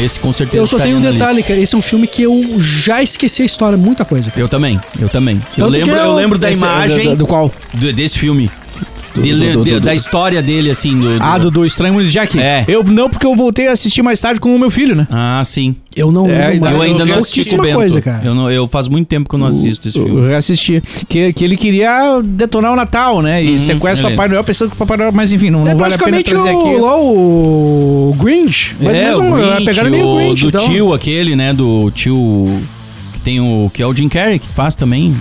Esse 0.00 0.18
com 0.18 0.32
certeza 0.32 0.62
Eu 0.62 0.66
só 0.66 0.78
tenho 0.78 0.96
um 0.96 1.00
detalhe, 1.00 1.42
cara. 1.42 1.60
Esse 1.60 1.74
é 1.74 1.78
um 1.78 1.82
filme 1.82 2.06
que 2.06 2.22
eu 2.22 2.56
já 2.58 3.02
esqueci 3.02 3.42
a 3.42 3.44
história, 3.44 3.76
muita 3.76 4.04
coisa, 4.04 4.30
cara. 4.30 4.40
Eu 4.40 4.48
também, 4.48 4.80
eu 4.98 5.08
também. 5.08 5.40
Eu 5.56 5.68
lembro, 5.68 5.94
eu 5.94 5.96
eu- 6.04 6.14
lembro 6.14 6.38
da 6.38 6.50
Esse- 6.50 6.62
imagem 6.62 7.10
Do, 7.10 7.16
do 7.16 7.26
qual? 7.26 7.50
do- 7.74 7.92
desse 7.92 8.18
filme. 8.18 8.50
Do- 9.14 9.20
De- 9.22 9.32
do- 9.52 9.64
de- 9.64 9.70
do- 9.72 9.80
da 9.80 9.94
história 9.94 10.40
dele, 10.40 10.70
assim. 10.70 10.98
Do, 10.98 11.18
Ah, 11.20 11.36
do, 11.36 11.50
do 11.50 11.66
Estranho 11.66 11.92
Mundo 11.94 12.04
de 12.04 12.10
Jack? 12.10 12.38
É. 12.38 12.64
Eu 12.66 12.82
não, 12.82 13.10
porque 13.10 13.26
eu 13.26 13.34
voltei 13.34 13.68
a 13.68 13.72
assistir 13.72 14.00
mais 14.02 14.20
tarde 14.20 14.40
com 14.40 14.54
o 14.54 14.58
meu 14.58 14.70
filho, 14.70 14.94
né? 14.94 15.06
Ah, 15.10 15.42
sim. 15.44 15.76
Eu 15.94 16.10
não 16.10 16.24
É, 16.26 16.48
lembro 16.48 16.60
mais. 16.62 16.74
Eu 16.76 16.82
ainda 16.82 17.04
não 17.04 17.18
assisti 17.18 17.50
com 17.50 17.56
o 17.56 17.58
pouquíssima 17.58 17.62
Bento. 17.64 17.74
coisa, 17.76 18.00
cara. 18.00 18.24
Eu, 18.24 18.34
não, 18.34 18.50
eu 18.50 18.66
faz 18.66 18.88
muito 18.88 19.06
tempo 19.06 19.28
que 19.28 19.34
eu 19.34 19.38
não 19.38 19.46
assisto 19.48 19.86
esse 19.88 19.98
filme. 20.02 20.18
Eu 20.22 20.26
reassisti. 20.28 20.82
Que, 21.06 21.32
que 21.34 21.44
ele 21.44 21.56
queria 21.58 22.20
detonar 22.24 22.72
o 22.72 22.76
Natal, 22.76 23.20
né? 23.20 23.42
E 23.42 23.58
sequestra 23.58 24.06
o 24.08 24.10
Papai 24.12 24.28
Noel 24.28 24.42
pensando 24.44 24.70
que 24.70 24.76
o 24.76 24.78
Papai 24.78 24.96
Noel... 24.96 25.12
Mas 25.12 25.30
enfim, 25.32 25.50
não, 25.50 25.66
É 25.66 25.70
não 25.72 25.76
vale 25.76 25.94
a 25.94 25.98
pena 25.98 26.22
trazer 26.22 26.50
o, 26.54 26.60
aqui. 26.60 26.80
lá 26.80 26.96
o 26.98 28.16
Grinch. 28.18 28.74
Mas 28.80 28.96
é, 28.96 29.04
mesmo 29.08 29.24
o 29.30 29.34
a 29.34 29.38
Grinch, 29.56 29.64
pegada 29.66 29.88
é 29.88 29.90
meio 29.90 30.06
o 30.06 30.16
Grinch, 30.16 30.42
do 30.44 30.48
então. 30.48 30.68
tio 30.70 30.94
aquele, 30.94 31.36
né? 31.36 31.52
Do 31.52 31.90
tio... 31.90 32.62
Que 33.12 33.20
tem 33.20 33.40
o... 33.40 33.70
Que 33.74 33.82
é 33.82 33.86
o 33.86 33.94
Jim 33.94 34.08
Carrey 34.08 34.38
que 34.38 34.48
faz 34.48 34.74
também. 34.74 35.14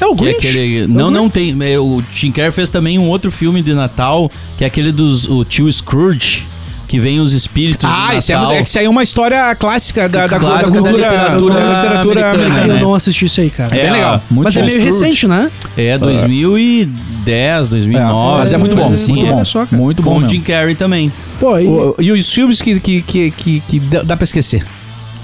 É 0.00 0.06
o 0.06 0.14
Que 0.16 0.24
é 0.24 0.32
Grinch. 0.32 0.48
aquele, 0.48 0.80
É 0.80 0.84
o 0.84 0.88
não, 0.88 0.94
Grinch. 0.96 1.12
não 1.12 1.28
tem. 1.30 1.56
é, 1.72 1.78
o 1.78 2.02
Jim 2.12 2.32
Carrey 2.32 2.52
fez 2.52 2.68
também 2.68 2.98
um 2.98 3.08
outro 3.08 3.30
filme 3.30 3.60
de 3.62 3.74
Natal, 3.74 4.30
que 4.56 4.64
é 4.64 4.66
aquele 4.66 4.92
dos 4.92 5.26
o 5.28 5.44
tio 5.44 5.70
Scrooge, 5.70 6.46
que 6.88 6.98
vem 6.98 7.20
os 7.20 7.32
espíritos 7.34 7.88
do 7.88 7.94
Ah, 7.94 8.14
isso 8.16 8.32
é, 8.32 8.34
Natal. 8.34 8.52
é 8.52 8.62
que 8.62 8.68
isso 8.68 8.78
aí 8.78 8.84
é 8.86 8.88
uma 8.88 9.02
história 9.02 9.54
clássica 9.54 10.08
da, 10.08 10.26
da, 10.26 10.38
Clássica 10.40 10.70
da 10.72 10.80
da 10.80 10.88
cultura, 10.90 11.06
literatura 11.08 11.54
da 11.54 11.60
literatura 11.60 12.20
americana, 12.20 12.26
Ah, 12.30 12.32
americana. 12.46 12.66
eu 12.72 12.74
né? 12.76 12.80
não 12.82 12.94
assisti 12.94 13.24
isso 13.26 13.40
aí, 13.40 13.50
cara. 13.50 13.76
É, 13.76 13.82
bem 13.82 13.92
legal. 13.92 14.22
muito 14.30 14.44
Mas 14.44 14.56
é 14.56 14.62
meio 14.62 14.72
Scrooge. 14.80 14.98
recente, 15.04 15.28
né? 15.28 15.50
É 15.76 15.96
2010, 15.98 17.68
2009. 17.68 18.38
mas 18.38 18.52
é 18.52 18.56
muito 18.56 18.74
bom, 18.76 18.92
assim, 18.92 19.12
muito 19.12 19.26
é. 19.26 19.30
bom. 19.30 19.36
Olha 19.36 19.44
só. 19.44 19.66
Muito 19.70 20.02
Com 20.02 20.10
bom 20.10 20.16
o 20.16 20.20
mesmo. 20.20 20.34
Jim 20.34 20.40
Carrey 20.40 20.74
também. 20.74 21.12
Pô, 21.38 21.58
e 21.58 21.66
O- 21.66 21.94
E 21.98 22.12
os 22.12 22.32
filmes 22.32 22.60
que, 22.60 22.78
que, 22.80 23.02
que, 23.02 23.30
que, 23.30 23.60
que 23.60 23.78
dá 23.80 24.16
pra 24.16 24.24
esquecer. 24.24 24.64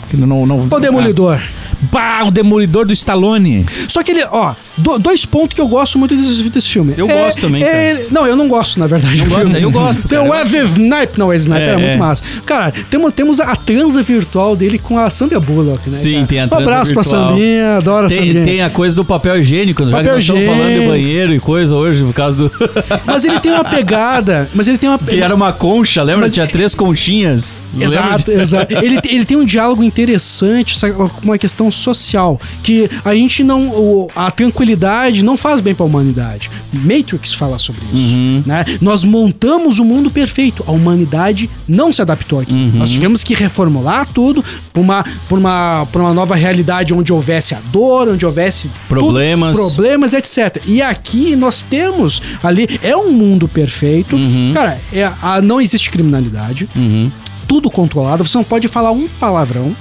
Que 0.08 0.16
não, 0.16 0.46
não, 0.46 0.68
o 0.70 0.78
Demolidor. 0.80 1.40
Bah, 1.92 2.24
o 2.26 2.30
Demolidor 2.30 2.86
do 2.86 2.92
Stallone. 2.92 3.64
Só 3.88 4.02
que 4.02 4.10
ele, 4.12 4.24
ó, 4.30 4.54
do- 4.76 4.98
dois 4.98 5.24
pontos 5.26 5.54
que 5.54 5.60
eu 5.60 5.68
gosto 5.68 5.98
muito 5.98 6.14
desse, 6.14 6.48
desse 6.50 6.68
filme. 6.68 6.94
Eu 6.96 7.06
gosto 7.08 7.40
também, 7.40 7.62
é- 7.62 8.06
Não, 8.10 8.26
eu 8.26 8.36
não 8.36 8.48
gosto, 8.48 8.78
na 8.78 8.86
verdade. 8.86 9.16
Não 9.18 9.28
gosta? 9.28 9.58
Eu 9.58 9.70
gosto, 9.70 10.08
Tem 10.08 10.18
o 10.18 10.28
Wesley 10.30 10.64
Snipe. 10.66 11.18
Não, 11.18 11.28
o 11.28 11.34
Snipe 11.34 11.60
É, 11.60 11.64
era 11.68 11.78
muito 11.78 11.90
é. 11.92 11.96
massa. 11.96 12.22
Cara, 12.44 12.72
temos, 12.90 13.12
temos 13.14 13.40
a 13.40 13.54
transa 13.56 14.02
virtual 14.02 14.56
dele 14.56 14.78
com 14.78 14.98
a 14.98 15.08
Sandra 15.10 15.38
Bullock, 15.40 15.86
né? 15.86 15.92
Sim, 15.92 16.14
cara? 16.14 16.26
tem 16.26 16.40
a 16.40 16.44
Um 16.44 16.48
transa 16.48 16.64
abraço 16.64 16.94
pra 16.94 17.02
virtual. 17.02 17.28
Sandrinha, 17.30 17.76
adoro 17.76 18.06
a 18.06 18.08
Tem, 18.08 18.18
Sandrinha. 18.18 18.44
tem 18.44 18.62
a 18.62 18.70
coisa 18.70 18.96
do 18.96 19.04
papel 19.04 19.38
higiênico, 19.40 19.84
já 19.84 19.90
Papel 19.90 20.04
que 20.04 20.10
nós 20.14 20.22
estamos 20.22 20.44
falando 20.44 20.60
de 20.64 20.70
higiênico. 20.72 20.90
banheiro 20.90 21.34
e 21.34 21.40
coisa 21.40 21.74
hoje, 21.76 22.04
por 22.04 22.14
causa 22.14 22.36
do. 22.36 22.52
Mas 23.04 23.24
ele 23.24 23.38
tem 23.40 23.52
uma 23.52 23.64
pegada. 23.64 24.48
Mas 24.54 24.68
ele 24.68 24.78
tem 24.78 24.88
uma 24.88 24.98
que 25.06 25.20
era 25.20 25.34
uma 25.34 25.52
concha, 25.52 26.02
lembra? 26.02 26.22
Mas- 26.22 26.34
Tinha 26.34 26.46
três 26.46 26.74
conchinhas. 26.74 27.60
Exato, 27.78 28.30
exato. 28.32 28.72
Ele, 28.72 28.98
ele 29.04 29.24
tem 29.24 29.36
um 29.36 29.44
diálogo 29.44 29.82
interessante, 29.82 30.78
sabe, 30.78 30.94
com 30.94 31.10
uma 31.22 31.38
questão 31.38 31.65
social, 31.70 32.40
que 32.62 32.88
a 33.04 33.14
gente 33.14 33.42
não. 33.44 34.08
a 34.14 34.30
tranquilidade 34.30 35.24
não 35.24 35.36
faz 35.36 35.60
bem 35.60 35.74
pra 35.74 35.84
humanidade. 35.86 36.50
Matrix 36.72 37.32
fala 37.34 37.58
sobre 37.58 37.82
isso. 37.92 37.96
Uhum. 37.96 38.42
Né? 38.46 38.64
Nós 38.80 39.04
montamos 39.04 39.78
o 39.78 39.84
mundo 39.84 40.10
perfeito. 40.10 40.64
A 40.66 40.72
humanidade 40.72 41.48
não 41.68 41.92
se 41.92 42.02
adaptou 42.02 42.40
aqui. 42.40 42.52
Uhum. 42.52 42.72
Nós 42.74 42.90
tivemos 42.90 43.22
que 43.24 43.34
reformular 43.34 44.06
tudo 44.12 44.44
por 44.72 44.80
uma, 44.80 45.04
por, 45.28 45.38
uma, 45.38 45.86
por 45.90 46.00
uma 46.00 46.12
nova 46.14 46.34
realidade 46.34 46.92
onde 46.94 47.12
houvesse 47.12 47.54
a 47.54 47.60
dor, 47.72 48.08
onde 48.08 48.24
houvesse 48.26 48.68
tudo, 48.68 49.00
Problemas. 49.00 49.56
problemas, 49.56 50.12
etc. 50.12 50.62
E 50.66 50.82
aqui 50.82 51.34
nós 51.36 51.62
temos 51.62 52.20
ali. 52.42 52.78
É 52.82 52.96
um 52.96 53.12
mundo 53.12 53.48
perfeito. 53.48 54.16
Cara, 54.52 54.80
é, 54.92 55.10
a, 55.22 55.40
não 55.40 55.60
existe 55.60 55.90
criminalidade 55.90 56.68
Uhum. 56.74 57.10
tudo 57.46 57.70
controlado, 57.70 58.24
você 58.24 58.36
não 58.36 58.44
pode 58.44 58.68
falar 58.68 58.90
um 58.90 59.06
palavrão, 59.20 59.74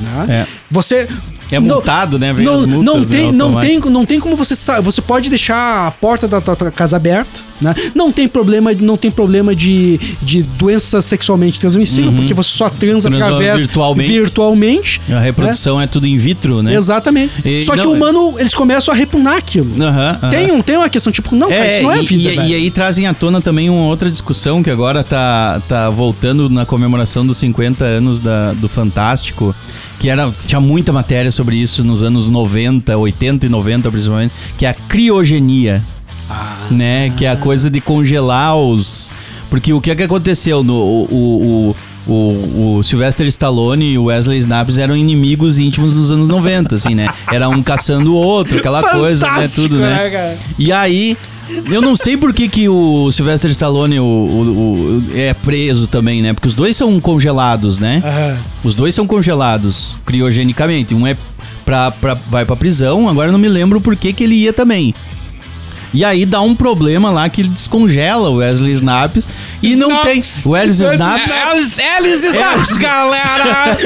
né? 0.00 0.26
É. 0.28 0.46
Você 0.70 1.06
É 1.50 1.58
multado, 1.58 2.18
né? 2.18 2.32
Vem 2.32 2.44
não, 2.44 2.54
as 2.54 2.64
multas, 2.66 2.84
não 2.84 2.98
né, 3.00 3.06
tem, 3.08 3.32
não 3.32 3.46
automático. 3.46 3.82
tem, 3.82 3.92
não 3.92 4.04
tem 4.06 4.20
como 4.20 4.34
você 4.34 4.56
sa- 4.56 4.80
você 4.80 5.00
pode 5.00 5.28
deixar 5.30 5.86
a 5.86 5.90
porta 5.90 6.26
da 6.26 6.40
tua, 6.40 6.56
casa 6.72 6.96
aberta, 6.96 7.40
né? 7.60 7.74
Não 7.94 8.10
tem 8.10 8.26
problema, 8.26 8.72
não 8.72 8.96
tem 8.96 9.10
problema 9.10 9.54
de, 9.54 10.00
de 10.22 10.42
doença 10.42 11.00
sexualmente 11.02 11.60
transmissível, 11.60 12.12
porque 12.12 12.34
você 12.34 12.50
só 12.50 12.68
transa 12.68 13.08
Transa 13.08 13.24
através 13.26 13.58
virtualmente. 13.60 14.10
virtualmente. 14.12 15.00
A 15.12 15.20
reprodução 15.20 15.80
é 15.80 15.86
tudo 15.86 16.06
in 16.06 16.16
vitro, 16.16 16.62
né? 16.62 16.74
Exatamente. 16.74 17.32
E- 17.44 17.62
só 17.62 17.72
que 17.72 17.78
não, 17.78 17.90
o 17.90 17.92
humano, 17.94 18.34
eles 18.38 18.54
começam 18.54 18.92
a 18.92 18.96
repugnar 18.96 19.36
aquilo. 19.36 19.70
Aham, 19.80 20.18
aham. 20.22 20.30
Tem, 20.30 20.50
um, 20.50 20.62
tem 20.62 20.76
uma 20.76 20.88
questão, 20.88 21.12
tipo, 21.12 21.36
não, 21.36 21.48
cara, 21.50 21.66
isso 21.72 21.82
não 21.82 21.92
é 21.92 22.02
e, 22.02 22.06
vida, 22.06 22.30
e- 22.44 22.50
e 22.50 22.54
aí 22.54 22.70
trazem 22.70 23.06
à 23.06 23.14
tona 23.14 23.40
também 23.40 23.70
uma 23.70 23.84
outra 23.86 24.10
discussão 24.10 24.62
que 24.62 24.70
agora 24.70 25.04
tá, 25.04 25.60
tá 25.68 25.88
voltando 25.90 26.48
na 26.50 26.64
comemoração 26.66 27.24
dos 27.24 27.36
50 27.36 27.84
anos 27.84 28.18
da, 28.18 28.52
do 28.54 28.68
Fantástico, 28.68 29.54
que 30.04 30.10
era, 30.10 30.30
tinha 30.46 30.60
muita 30.60 30.92
matéria 30.92 31.30
sobre 31.30 31.56
isso 31.56 31.82
nos 31.82 32.02
anos 32.02 32.28
90, 32.28 32.94
80 32.94 33.46
e 33.46 33.48
90 33.48 33.90
principalmente, 33.90 34.34
que 34.58 34.66
é 34.66 34.68
a 34.68 34.74
criogenia, 34.74 35.82
Ah. 36.28 36.66
né? 36.70 37.08
Que 37.16 37.24
é 37.24 37.30
a 37.30 37.36
coisa 37.38 37.70
de 37.70 37.80
congelar 37.80 38.54
os... 38.54 39.10
Porque 39.48 39.72
o 39.72 39.80
que 39.80 39.90
é 39.90 39.94
que 39.94 40.02
aconteceu? 40.02 40.62
No, 40.62 40.74
o, 40.74 41.74
o, 42.06 42.12
o, 42.12 42.76
o, 42.76 42.82
Sylvester 42.82 43.26
Stallone 43.28 43.92
e 43.92 43.98
o 43.98 44.04
Wesley 44.04 44.36
Snipes 44.40 44.76
eram 44.76 44.94
inimigos 44.94 45.58
íntimos 45.58 45.94
nos 45.96 46.10
anos 46.10 46.28
90, 46.28 46.74
assim, 46.74 46.94
né? 46.94 47.08
Era 47.32 47.48
um 47.48 47.62
caçando 47.62 48.12
o 48.12 48.16
outro, 48.16 48.58
aquela 48.58 48.82
coisa, 48.82 49.26
né? 49.26 49.32
Fantástico, 49.34 49.62
Tudo, 49.62 49.78
né? 49.78 50.10
né? 50.10 50.38
E 50.58 50.70
aí, 50.70 51.16
eu 51.70 51.80
não 51.82 51.94
sei 51.96 52.16
por 52.16 52.32
que, 52.32 52.48
que 52.48 52.68
o 52.68 53.10
Sylvester 53.12 53.50
Stallone 53.50 53.98
o, 54.00 54.04
o- 54.04 54.98
o- 55.02 55.04
é 55.14 55.32
preso 55.34 55.86
também, 55.86 56.22
né? 56.22 56.32
Porque 56.32 56.48
os 56.48 56.54
dois 56.54 56.76
são 56.76 56.98
congelados, 57.00 57.78
né? 57.78 58.02
Aham. 58.04 58.38
Os 58.62 58.74
dois 58.74 58.94
são 58.94 59.06
congelados 59.06 59.98
criogenicamente. 60.06 60.94
Um 60.94 61.06
é 61.06 61.16
pra, 61.64 61.90
pra, 61.90 62.14
vai 62.28 62.44
pra 62.44 62.56
prisão, 62.56 63.08
agora 63.08 63.28
eu 63.28 63.32
não 63.32 63.38
me 63.38 63.48
lembro 63.48 63.80
por 63.80 63.94
que, 63.96 64.12
que 64.12 64.24
ele 64.24 64.34
ia 64.36 64.52
também. 64.52 64.94
E 65.94 66.04
aí 66.04 66.26
dá 66.26 66.40
um 66.42 66.54
problema 66.54 67.10
lá 67.10 67.28
que 67.28 67.40
ele 67.40 67.48
descongela 67.50 68.28
o 68.28 68.34
Wesley 68.36 68.72
Snipes 68.72 69.26
e 69.62 69.76
não 69.76 70.02
tem. 70.02 70.20
Wesley 70.44 70.94
Snipes. 70.96 71.32
Alice, 71.46 71.80
Alice 71.80 72.26
Snaps, 72.26 72.78
galera! 72.78 73.78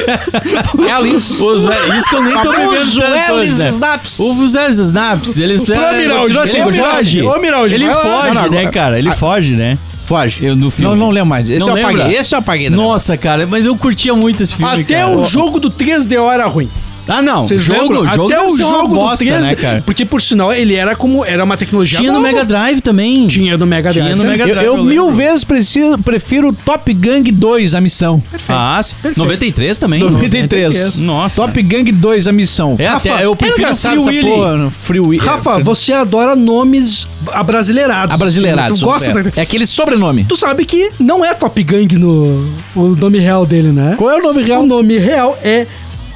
Alice. 0.97 1.41
Os, 1.41 1.63
isso 1.63 2.09
que 2.09 2.15
eu 2.15 2.23
nem 2.23 2.41
tô 2.41 2.49
Wesley 2.49 3.31
hoje, 3.31 3.53
né? 3.53 3.69
Snaps. 3.69 4.19
Os 4.19 4.55
Wesley 4.55 4.85
Snaps, 4.87 5.37
eles... 5.37 5.69
Ô, 5.69 5.73
Miraldi, 5.93 6.33
ele 6.33 6.73
foge. 6.75 7.19
Ele 7.75 7.89
foge, 7.91 8.49
né, 8.49 8.71
cara? 8.71 8.97
Ele 8.99 9.09
Ah, 9.09 9.13
foge, 9.13 9.51
né? 9.51 9.77
Foge. 10.05 10.43
Eu, 10.43 10.55
no 10.55 10.71
filme. 10.71 10.89
Não, 10.89 10.97
não 11.05 11.11
lembro 11.11 11.29
mais. 11.29 11.47
Esse 11.47 11.59
Não 11.59 11.69
eu 11.69 11.75
lembra? 11.75 11.91
apaguei. 12.03 12.17
Esse 12.17 12.33
eu 12.33 12.39
apaguei. 12.39 12.69
né? 12.71 12.75
Nossa, 12.75 13.15
cara, 13.15 13.45
mas 13.45 13.65
eu 13.67 13.75
curtia 13.77 14.15
muito 14.15 14.41
esse 14.41 14.55
filme, 14.55 14.81
Até 14.81 15.01
cara. 15.01 15.15
o 15.19 15.23
jogo 15.23 15.59
do 15.59 15.69
3DO 15.69 16.33
era 16.33 16.47
ruim. 16.47 16.67
Ah, 17.09 17.21
não. 17.21 17.45
Vocês 17.45 17.61
jogo, 17.61 17.81
lembram? 17.81 18.07
jogo 18.07 18.27
Até 18.27 18.41
o 18.41 18.57
jogo 18.57 18.87
bosta, 18.95 19.25
do 19.25 19.31
3D, 19.31 19.41
né, 19.41 19.55
cara? 19.55 19.83
Porque 19.85 20.05
por 20.05 20.21
sinal 20.21 20.53
ele 20.53 20.75
era 20.75 20.95
como 20.95 21.25
era 21.25 21.43
uma 21.43 21.57
tecnologia 21.57 21.99
Tinha 21.99 22.11
no 22.11 22.19
nova. 22.19 22.31
Mega 22.31 22.45
Drive 22.45 22.81
também. 22.81 23.27
Tinha 23.27 23.57
no 23.57 23.65
Mega 23.65 23.91
Tinha 23.91 24.05
Drive. 24.05 24.17
no 24.17 24.23
também. 24.23 24.37
Mega 24.37 24.49
Eu, 24.49 24.53
Drive, 24.53 24.65
eu 24.67 24.77
eu 24.77 24.83
mil 24.83 25.11
vezes 25.11 25.43
preciso, 25.43 25.97
prefiro 25.97 26.53
Top 26.53 26.93
Gang 26.93 27.29
2, 27.31 27.75
a 27.75 27.81
missão. 27.81 28.21
Ah, 28.47 28.79
sim. 28.83 28.95
93 29.15 29.79
também. 29.79 29.99
93. 29.99 30.97
Nossa. 30.97 31.41
Top 31.41 31.61
Gang 31.61 31.91
2, 31.91 32.27
a 32.27 32.31
missão. 32.31 32.75
É, 32.77 32.87
Rafa, 32.87 33.13
até 33.13 33.25
eu 33.25 33.33
É 33.33 33.35
prefiro 33.35 33.61
engraçado 33.61 34.03
Free 34.03 34.19
Willy. 34.19 34.31
porra, 34.31 34.55
no 34.57 34.71
Free 34.71 34.99
Willy. 34.99 35.17
Rafa, 35.17 35.59
você 35.59 35.93
adora 35.93 36.35
nomes 36.35 37.07
abrasileirados. 37.31 38.13
Abrasileirados. 38.13 38.79
Tu 38.79 38.85
gosta 38.85 39.09
é. 39.11 39.23
da... 39.23 39.31
É 39.35 39.41
aquele 39.41 39.65
sobrenome. 39.65 40.25
Tu 40.25 40.35
sabe 40.35 40.65
que 40.65 40.91
não 40.99 41.23
é 41.23 41.33
Top 41.33 41.61
Gang 41.63 41.95
no 41.97 42.49
o 42.75 42.95
nome 42.95 43.19
real 43.19 43.45
dele, 43.45 43.71
né? 43.71 43.95
Qual 43.97 44.09
é 44.09 44.17
o 44.17 44.21
nome 44.21 44.43
real? 44.43 44.63
O 44.63 44.65
nome 44.65 44.97
real 44.97 45.37
é 45.43 45.65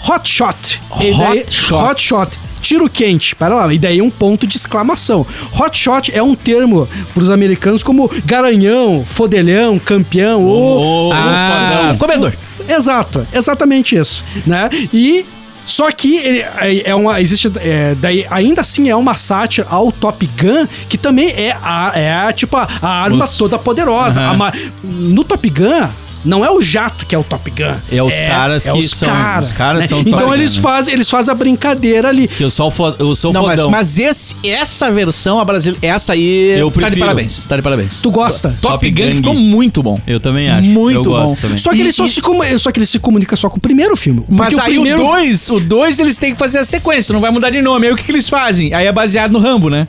Hot 0.07 0.29
Shot. 0.29 0.79
Daí- 0.99 1.13
Hot 1.41 1.51
Shot. 1.51 1.73
Hot 1.73 2.01
Shot. 2.01 2.39
Tiro 2.61 2.89
quente, 2.89 3.35
para 3.35 3.53
lá, 3.55 3.73
e 3.73 3.77
daí 3.77 4.01
um 4.01 4.09
ponto 4.09 4.47
de 4.47 4.55
exclamação. 4.55 5.27
Hot 5.59 5.77
shot 5.77 6.09
é 6.15 6.23
um 6.23 6.33
termo 6.33 6.87
para 7.13 7.21
os 7.21 7.29
americanos 7.29 7.83
como 7.83 8.09
garanhão, 8.25 9.03
fodelhão, 9.05 9.77
campeão 9.77 10.41
ou 10.45 11.09
Ô, 11.09 11.13
Ah, 11.13 11.67
fodão. 11.83 11.97
comedor. 11.97 12.33
Exato, 12.69 13.27
exatamente 13.33 13.97
isso, 13.97 14.23
né? 14.47 14.69
E 14.93 15.25
só 15.65 15.91
que 15.91 16.15
ele- 16.15 16.39
é 16.39 16.89
é 16.91 16.95
uma 16.95 17.19
existe 17.19 17.51
é, 17.57 17.95
daí 17.99 18.25
ainda 18.29 18.61
assim 18.61 18.89
é 18.89 18.95
uma 18.95 19.15
sátira 19.15 19.67
ao 19.69 19.91
Top 19.91 20.25
Gun 20.41 20.65
que 20.87 20.97
também 20.97 21.31
é 21.31 21.57
a 21.61 21.91
é 21.95 22.13
a, 22.13 22.31
tipo 22.31 22.55
a, 22.55 22.65
a 22.81 22.87
arma 23.03 23.25
Os- 23.25 23.35
toda 23.37 23.59
poderosa. 23.59 24.21
Aham. 24.21 24.47
A 24.47 24.53
no 24.85 25.25
Top 25.25 25.49
Gun 25.49 25.89
não 26.23 26.43
é 26.43 26.51
o 26.51 26.61
jato 26.61 27.05
que 27.05 27.13
é 27.15 27.17
o 27.17 27.23
Top 27.23 27.49
Gun. 27.51 27.75
É 27.91 28.01
os 28.03 28.15
caras 28.19 28.63
que 28.63 28.81
são- 28.83 29.39
os 29.41 29.53
caras 29.53 29.89
são 29.89 29.99
Então 30.03 30.13
Top 30.19 30.25
Gun, 30.25 30.33
eles 30.35 30.55
fazem 30.57 30.93
eles 30.93 31.09
fazem 31.09 31.31
a 31.31 31.35
brincadeira 31.35 32.09
ali. 32.09 32.27
Que 32.27 32.43
eu 32.43 32.49
sou, 32.49 32.67
o 32.67 32.71
fo- 32.71 32.95
eu 32.99 33.15
sou 33.15 33.33
Não, 33.33 33.43
mas, 33.43 33.57
fodão. 33.59 33.71
mas 33.71 33.97
esse, 33.99 34.35
essa 34.43 34.91
versão, 34.91 35.39
a 35.39 35.45
brasileira, 35.45 35.85
essa 35.85 36.13
aí, 36.13 36.51
Eu 36.57 36.67
tá 36.69 36.73
de 36.73 36.79
prefiro. 36.81 36.99
parabéns. 37.01 37.43
Tá 37.43 37.55
de 37.55 37.61
parabéns. 37.61 38.01
Tu 38.01 38.11
gosta? 38.11 38.49
Top, 38.61 38.73
Top 38.73 38.89
Gun 38.91 38.95
Gang. 39.03 39.15
ficou 39.15 39.33
muito 39.35 39.81
bom. 39.83 39.99
Eu 40.07 40.19
também 40.19 40.49
acho. 40.49 40.67
Muito 40.69 40.97
eu 40.99 41.03
gosto 41.03 41.35
bom. 41.35 41.41
também. 41.41 41.57
Só 41.57 41.71
que 41.71 41.77
E- 41.77 41.81
ele 41.81 41.91
só 41.91 42.05
e- 42.05 42.09
se 42.09 42.21
só 42.59 42.71
que 42.71 42.79
ele 42.79 42.85
se 42.85 42.99
comunica 42.99 43.35
só 43.35 43.49
com 43.49 43.57
o 43.57 43.59
primeiro 43.61 43.95
filme. 43.95 44.23
Mas 44.29 44.53
Porque 44.53 44.69
aí 44.69 44.77
o 44.79 44.83
2, 44.97 45.49
o 45.49 45.59
2 45.59 45.99
eles 45.99 46.17
têm 46.17 46.33
que 46.33 46.39
fazer 46.39 46.59
a 46.59 46.63
sequência, 46.63 47.13
não 47.13 47.19
vai 47.21 47.31
mudar 47.31 47.49
de 47.49 47.61
nome. 47.61 47.87
Aí 47.87 47.93
o 47.93 47.95
que, 47.95 48.03
que 48.03 48.11
eles 48.11 48.29
fazem? 48.29 48.73
Aí 48.73 48.85
é 48.87 48.91
baseado 48.91 49.31
no 49.31 49.39
Rambo, 49.39 49.69
né? 49.69 49.87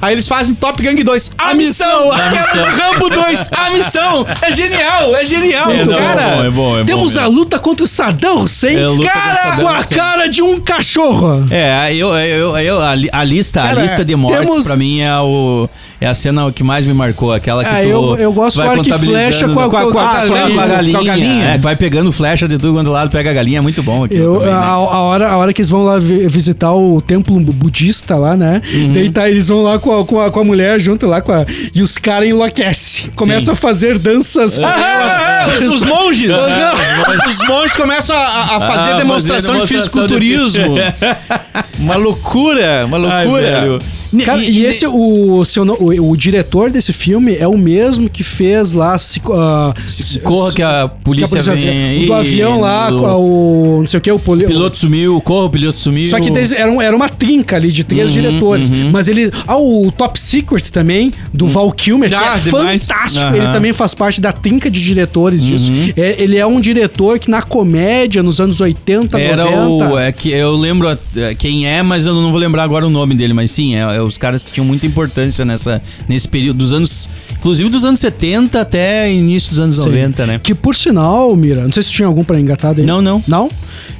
Aí 0.00 0.12
eles 0.14 0.26
fazem 0.28 0.54
Top 0.54 0.82
Gang 0.82 1.02
2, 1.02 1.32
a, 1.38 1.54
missão! 1.54 2.10
A 2.12 2.16
Aquela 2.16 2.46
missão. 2.46 2.70
do 2.70 2.76
Rambo 2.80 3.08
2, 3.10 3.50
a 3.52 3.70
missão! 3.70 4.26
É 4.42 4.52
genial, 4.52 5.14
é 5.16 5.24
genial, 5.24 5.65
É, 5.70 5.84
não, 5.84 5.98
cara. 5.98 6.22
é 6.22 6.34
bom, 6.36 6.44
é 6.44 6.50
bom, 6.50 6.76
é 6.76 6.80
bom 6.80 6.84
Temos 6.86 7.16
a 7.18 7.22
mesmo. 7.22 7.38
luta 7.38 7.58
contra 7.58 7.84
o 7.84 7.86
Saddam 7.86 8.40
Hussein. 8.42 8.76
É, 8.76 9.06
cara, 9.08 9.56
com 9.56 9.68
a 9.68 9.84
cara 9.84 10.26
de 10.28 10.42
um 10.42 10.60
cachorro. 10.60 11.46
É, 11.50 11.94
eu, 11.94 12.08
eu, 12.16 12.56
eu, 12.58 12.80
a, 12.80 12.94
a 13.12 13.24
lista, 13.24 13.60
Cara, 13.62 13.80
a 13.80 13.82
lista 13.82 14.04
de 14.04 14.14
mortes 14.16 14.40
temos- 14.48 14.64
pra 14.66 14.76
mim 14.76 15.00
é 15.00 15.18
o 15.20 15.68
é 16.00 16.06
a 16.06 16.14
cena 16.14 16.50
que 16.52 16.62
mais 16.62 16.84
me 16.86 16.92
marcou, 16.94 17.32
aquela 17.32 17.64
que 17.64 17.70
Ah, 17.70 17.80
tu 17.82 17.88
eu- 17.88 18.16
eu 18.16 18.32
gosto 18.32 18.56
vai 18.58 18.76
contabilizando 18.76 19.12
flecha 19.24 19.48
com 19.48 19.60
a- 19.60 19.68
com 19.68 19.76
a, 19.76 19.80
com 19.82 19.86
a- 19.88 19.92
com 19.92 19.98
a- 19.98 20.26
com 20.26 20.34
a 20.34 20.38
a 20.64 20.66
galinha. 20.66 20.66
galinha, 20.66 20.92
Com 20.92 20.98
a 20.98 21.04
galinha. 21.04 21.44
É, 21.46 21.52
que 21.58 21.64
vai 21.64 21.76
pegando 21.76 22.12
flecha 22.12 22.46
de 22.46 22.58
tudo 22.58 22.74
quando 22.74 22.90
lado, 22.90 23.10
pega 23.10 23.30
a 23.30 23.32
galinha, 23.32 23.58
é 23.58 23.60
muito 23.62 23.82
bom 23.82 24.04
aquilo 24.04 24.22
Eu, 24.34 24.40
também, 24.40 24.54
a, 24.54 24.60
né? 24.60 24.66
a 24.66 24.76
hora, 24.78 25.28
a 25.30 25.36
hora 25.36 25.52
que 25.52 25.60
eles 25.62 25.70
vão 25.70 25.84
lá 25.84 25.98
vi- 25.98 26.26
visitar 26.28 26.72
o 26.72 27.00
templo 27.00 27.38
bu- 27.40 27.52
budista 27.52 28.14
lá, 28.16 28.36
né? 28.36 28.60
Uhum. 28.74 28.92
Daí 28.92 29.10
tá, 29.10 29.28
eles 29.28 29.48
vão 29.48 29.62
lá 29.62 29.78
com 29.78 29.98
a, 30.00 30.04
com 30.04 30.20
a, 30.20 30.30
com 30.30 30.40
a 30.40 30.44
mulher 30.44 30.78
junto 30.78 31.06
lá 31.06 31.20
com 31.20 31.32
a, 31.32 31.46
e 31.74 31.80
os 31.82 31.96
caras 31.98 32.28
enlouquecem. 32.28 33.10
Começam 33.16 33.54
a 33.54 33.56
fazer 33.56 33.98
danças. 33.98 34.58
Ah, 34.58 34.66
ah, 34.68 35.44
ah, 35.44 35.48
os, 35.48 35.74
os 35.74 35.82
monges. 35.82 36.30
É, 36.30 37.26
os 37.28 37.48
monges 37.48 37.76
começam 37.76 38.16
a, 38.16 38.20
a- 38.20 38.56
a 38.56 38.60
fazer 38.60 38.72
Ah, 38.72 38.76
fazer 38.86 38.96
demonstração 38.98 39.54
de 39.54 39.66
demonstração 39.66 39.66
de- 39.66 39.66
fisiculturismo. 39.66 40.74
uma 41.78 41.96
loucura, 41.96 42.84
uma 42.86 42.98
Ai, 43.08 43.24
loucura. 43.26 43.60
velho. 43.60 43.78
Cara, 44.24 44.42
e, 44.42 44.64
esse, 44.64 44.86
o, 44.86 45.44
se 45.44 45.58
eu 45.58 45.64
não- 45.64 45.74
o, 45.74 46.10
o 46.10 46.16
diretor 46.16 46.70
desse 46.70 46.92
filme 46.92 47.36
é 47.36 47.46
o 47.46 47.58
mesmo 47.58 48.08
que 48.08 48.22
fez 48.22 48.72
lá. 48.72 48.96
Se, 48.96 49.20
ah, 49.30 49.74
se- 49.86 50.20
Corra 50.20 50.52
que 50.54 50.62
a 50.62 50.66
que 50.66 50.84
a 50.84 50.88
polícia 50.88 51.28
polícia 51.28 51.54
vem 51.54 51.64
vem- 51.64 51.78
aí. 51.98 52.04
o 52.04 52.06
do 52.06 52.14
avião 52.14 52.60
lá, 52.60 52.88
do- 52.88 53.04
a- 53.04 53.16
o 53.18 53.76
não 53.80 53.86
sei 53.86 53.98
o 53.98 54.00
que, 54.00 54.10
o, 54.10 54.18
poli, 54.18 54.44
O 54.44 54.48
piloto 54.48 54.78
sumiu, 54.78 55.20
corra, 55.20 55.46
o 55.46 55.50
piloto 55.50 55.78
sumiu. 55.78 56.06
Só 56.08 56.18
que 56.20 56.30
era, 56.56 56.70
um- 56.70 56.80
era 56.80 56.96
uma 56.96 57.08
trinca 57.08 57.56
ali 57.56 57.70
de 57.70 57.84
três 57.84 58.10
diretores. 58.12 58.70
Mas 58.70 59.08
ele. 59.08 59.30
Ah, 59.46 59.58
o 59.58 59.90
Top 59.92 60.18
Secret 60.18 60.70
também, 60.70 61.12
do 61.34 61.46
Val 61.48 61.70
Kilmer, 61.72 62.08
que 62.08 62.14
Ah, 62.14 62.36
é 62.36 62.38
demais. 62.38 62.86
fantástico. 62.86 63.24
Aham. 63.24 63.36
Ele 63.36 63.46
também 63.48 63.72
faz 63.72 63.92
parte 63.92 64.20
da 64.20 64.32
trinca 64.32 64.70
de 64.70 64.82
diretores 64.82 65.42
disso. 65.44 65.70
É, 65.96 66.22
ele 66.22 66.38
é 66.38 66.46
um 66.46 66.60
diretor 66.60 67.18
que 67.18 67.30
na 67.30 67.42
comédia, 67.42 68.22
nos 68.22 68.40
anos 68.40 68.60
80, 68.60 69.20
Era 69.20 69.44
90. 69.44 69.94
o. 69.94 69.98
É 69.98 70.12
que 70.12 70.30
eu 70.30 70.52
lembro 70.52 70.88
é, 71.16 71.34
quem 71.34 71.65
é, 71.66 71.82
mas 71.82 72.06
eu 72.06 72.14
não 72.14 72.30
vou 72.30 72.40
lembrar 72.40 72.62
agora 72.62 72.86
o 72.86 72.90
nome 72.90 73.14
dele. 73.14 73.32
Mas 73.32 73.50
sim, 73.50 73.74
é, 73.74 73.80
é 73.96 74.00
os 74.00 74.16
caras 74.16 74.42
que 74.42 74.52
tinham 74.52 74.64
muita 74.64 74.86
importância 74.86 75.44
nessa, 75.44 75.82
nesse 76.08 76.28
período 76.28 76.58
dos 76.58 76.72
anos. 76.72 77.08
Inclusive 77.38 77.68
dos 77.68 77.84
anos 77.84 78.00
70 78.00 78.60
até 78.60 79.12
início 79.12 79.50
dos 79.50 79.58
anos 79.60 79.76
Sim. 79.76 79.86
90, 79.86 80.26
né? 80.26 80.40
Que 80.42 80.54
por 80.54 80.74
sinal, 80.74 81.34
Mira, 81.36 81.62
não 81.62 81.72
sei 81.72 81.82
se 81.82 81.90
tinha 81.90 82.08
algum 82.08 82.24
pra 82.24 82.40
engatar 82.40 82.74
daí. 82.74 82.84
Não, 82.84 83.00
não. 83.02 83.22
Não? 83.26 83.50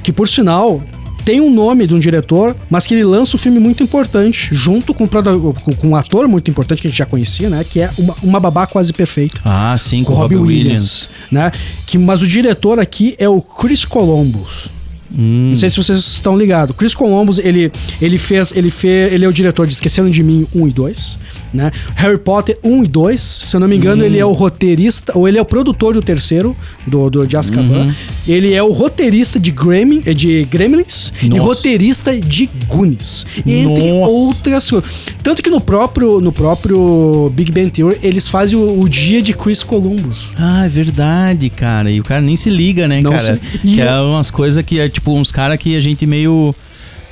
Que 0.03 0.11
por 0.11 0.27
sinal. 0.27 0.81
Tem 1.23 1.41
um 1.41 1.53
nome 1.53 1.85
de 1.85 1.93
um 1.93 1.99
diretor, 1.99 2.55
mas 2.69 2.87
que 2.87 2.93
ele 2.93 3.03
lança 3.03 3.35
um 3.35 3.39
filme 3.39 3.59
muito 3.59 3.83
importante, 3.83 4.47
junto 4.53 4.93
com, 4.93 5.03
um 5.03 5.07
com, 5.75 5.87
um 5.89 5.93
ator 5.93 6.25
muito 6.25 6.49
importante 6.49 6.81
que 6.81 6.87
a 6.87 6.89
gente 6.89 6.97
já 6.97 7.05
conhecia, 7.05 7.49
né? 7.49 7.65
Que 7.69 7.81
é 7.81 7.89
Uma, 7.97 8.15
uma 8.23 8.39
Babá 8.39 8.65
Quase 8.65 8.93
Perfeita. 8.93 9.41
Ah, 9.43 9.75
sim, 9.77 10.05
com 10.05 10.13
com 10.13 10.19
Robbie 10.19 10.37
Williams, 10.37 11.09
Williams. 11.09 11.09
né? 11.29 11.51
Que, 11.85 11.97
mas 11.97 12.21
o 12.21 12.27
diretor 12.27 12.79
aqui 12.79 13.13
é 13.19 13.27
o 13.27 13.41
Chris 13.41 13.83
Columbus. 13.83 14.69
Hum. 15.11 15.49
Não 15.51 15.57
sei 15.57 15.69
se 15.69 15.77
vocês 15.77 15.99
estão 15.99 16.37
ligados. 16.37 16.75
Chris 16.75 16.93
Columbus, 16.95 17.39
ele, 17.39 17.71
ele 18.01 18.17
fez, 18.17 18.51
ele 18.55 18.69
fez, 18.69 19.11
ele 19.13 19.23
é 19.25 19.27
o 19.27 19.33
diretor 19.33 19.65
de 19.67 19.73
Esqueceram 19.73 20.09
de 20.09 20.21
Mim 20.23 20.45
1 20.53 20.67
e 20.67 20.71
2, 20.71 21.19
né? 21.53 21.71
Harry 21.95 22.17
Potter 22.17 22.57
1 22.63 22.83
e 22.83 22.87
2, 22.87 23.21
se 23.21 23.55
eu 23.55 23.59
não 23.59 23.67
me 23.67 23.75
engano, 23.77 24.03
ele 24.03 24.17
é 24.19 24.25
o 24.25 24.31
roteirista, 24.33 25.17
ou 25.17 25.27
ele 25.27 25.37
é 25.37 25.41
o 25.41 25.45
produtor 25.45 25.93
do 25.93 26.01
terceiro, 26.01 26.55
do, 26.85 27.09
do 27.09 27.25
de 27.27 27.37
Azkaban. 27.37 27.87
Uhum. 27.87 27.93
Ele 28.27 28.53
é 28.53 28.61
o 28.61 28.71
roteirista 28.71 29.39
de, 29.39 29.51
Gremlin, 29.51 30.01
eh, 30.05 30.13
de 30.13 30.45
Gremlins 30.51 31.11
e 31.21 31.29
Nossa. 31.29 31.41
roteirista 31.43 32.17
de 32.19 32.49
Goonies. 32.67 33.25
Entre 33.45 33.91
Nossa. 33.93 34.11
outras 34.11 34.69
coisas. 34.69 34.89
Tanto 35.23 35.41
que 35.41 35.49
no 35.49 35.61
próprio, 35.61 36.19
no 36.19 36.31
próprio 36.31 37.31
Big 37.33 37.51
Bang 37.51 37.69
Theory, 37.71 37.97
eles 38.03 38.27
fazem 38.27 38.57
o, 38.59 38.81
o 38.81 38.89
dia 38.89 39.21
de 39.21 39.33
Chris 39.33 39.63
Columbus. 39.63 40.33
Ah, 40.37 40.65
é 40.65 40.69
verdade, 40.69 41.49
cara. 41.49 41.89
E 41.89 41.99
o 41.99 42.03
cara 42.03 42.21
nem 42.21 42.35
se 42.35 42.49
liga, 42.49 42.87
né, 42.87 43.01
Não 43.01 43.11
cara? 43.11 43.23
se- 43.35 43.57
e 43.63 43.75
Que 43.75 43.79
eu- 43.79 43.87
é 43.87 44.01
umas 44.01 44.29
coisas 44.31 44.63
que 44.65 44.79
é 44.79 44.89
tipo 44.97 45.13
uns 45.13 45.31
caras 45.31 45.57
que 45.57 45.75
a 45.75 45.79
gente 45.79 46.05
meio 46.05 46.53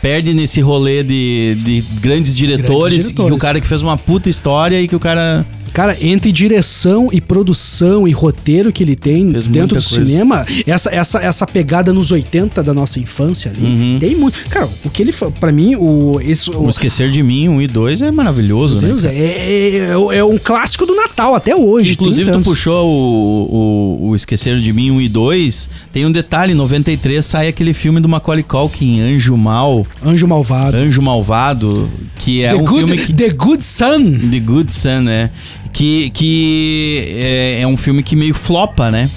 perde 0.01 0.33
nesse 0.33 0.61
rolê 0.61 1.03
de, 1.03 1.55
de 1.63 1.81
grandes 1.99 2.35
diretores, 2.35 3.05
diretores. 3.05 3.11
Que 3.11 3.33
o 3.33 3.37
cara 3.37 3.61
que 3.61 3.67
fez 3.67 3.81
uma 3.81 3.97
puta 3.97 4.29
história 4.29 4.81
e 4.81 4.87
que 4.87 4.95
o 4.95 4.99
cara. 4.99 5.45
Cara, 5.75 5.95
entre 6.01 6.31
direção 6.31 7.09
e 7.11 7.19
produção 7.19 8.07
e 8.07 8.11
roteiro 8.11 8.71
que 8.71 8.81
ele 8.81 8.95
tem 8.95 9.29
Fez 9.31 9.45
dentro 9.45 9.77
do 9.77 9.83
coisa. 9.83 9.87
cinema, 10.05 10.45
essa, 10.65 10.89
essa, 10.89 11.19
essa 11.19 11.45
pegada 11.45 11.91
nos 11.91 12.11
80 12.11 12.63
da 12.63 12.73
nossa 12.73 12.97
infância 12.99 13.51
ali, 13.51 13.65
Uhum. 13.65 13.97
tem 13.99 14.15
muito. 14.15 14.39
Cara, 14.49 14.69
o 14.85 14.89
que 14.89 15.03
ele 15.03 15.11
pra 15.39 15.51
mim, 15.51 15.75
o. 15.75 16.19
Esse, 16.23 16.49
o 16.49 16.63
O 16.63 16.69
Esquecer 16.69 17.11
de 17.11 17.21
Mim, 17.21 17.49
um 17.49 17.61
e 17.61 17.67
dois 17.67 18.01
é 18.01 18.09
maravilhoso, 18.09 18.79
Deus, 18.79 19.03
né? 19.03 19.13
é, 19.13 19.77
é, 20.11 20.17
é- 20.17 20.23
um 20.23 20.37
clássico 20.37 20.85
do 20.85 20.95
Natal 20.95 21.35
até 21.35 21.53
hoje. 21.55 21.91
Inclusive, 21.91 22.31
30 22.31 22.39
tu 22.39 22.43
puxou 22.49 22.87
o, 22.87 23.99
o, 24.01 24.09
o 24.09 24.15
Esquecer 24.15 24.59
de 24.59 24.71
Mim 24.71 24.91
1 24.91 25.01
e 25.01 25.09
2. 25.09 25.69
Tem 25.91 26.05
um 26.05 26.11
detalhe: 26.11 26.53
em 26.53 26.55
93 26.55 27.23
sai 27.25 27.49
aquele 27.49 27.73
filme 27.73 27.99
do 27.99 28.07
Macaulay 28.07 28.43
Culkin, 28.43 29.01
Anjo 29.01 29.35
Mal, 29.35 29.85
Anjo 30.03 30.25
Malvado. 30.25 30.77
Anjo 30.77 31.01
Malvado, 31.01 31.89
que 32.17 32.43
é 32.43 32.49
The, 32.51 32.55
um 32.55 32.65
good, 32.65 32.87
filme 32.87 32.97
que. 33.05 33.13
The 33.13 33.29
Good 33.29 33.65
Son. 33.65 34.03
The 34.31 34.39
Good 34.39 34.73
Son, 34.73 35.01
né? 35.01 35.31
Que, 35.75 36.09
que 36.11 37.05
é, 37.17 37.61
é 37.61 37.67
um 37.67 37.75
filme 37.75 38.01
que 38.01 38.15
meio 38.15 38.33
flopa, 38.33 38.89
né? 38.89 39.09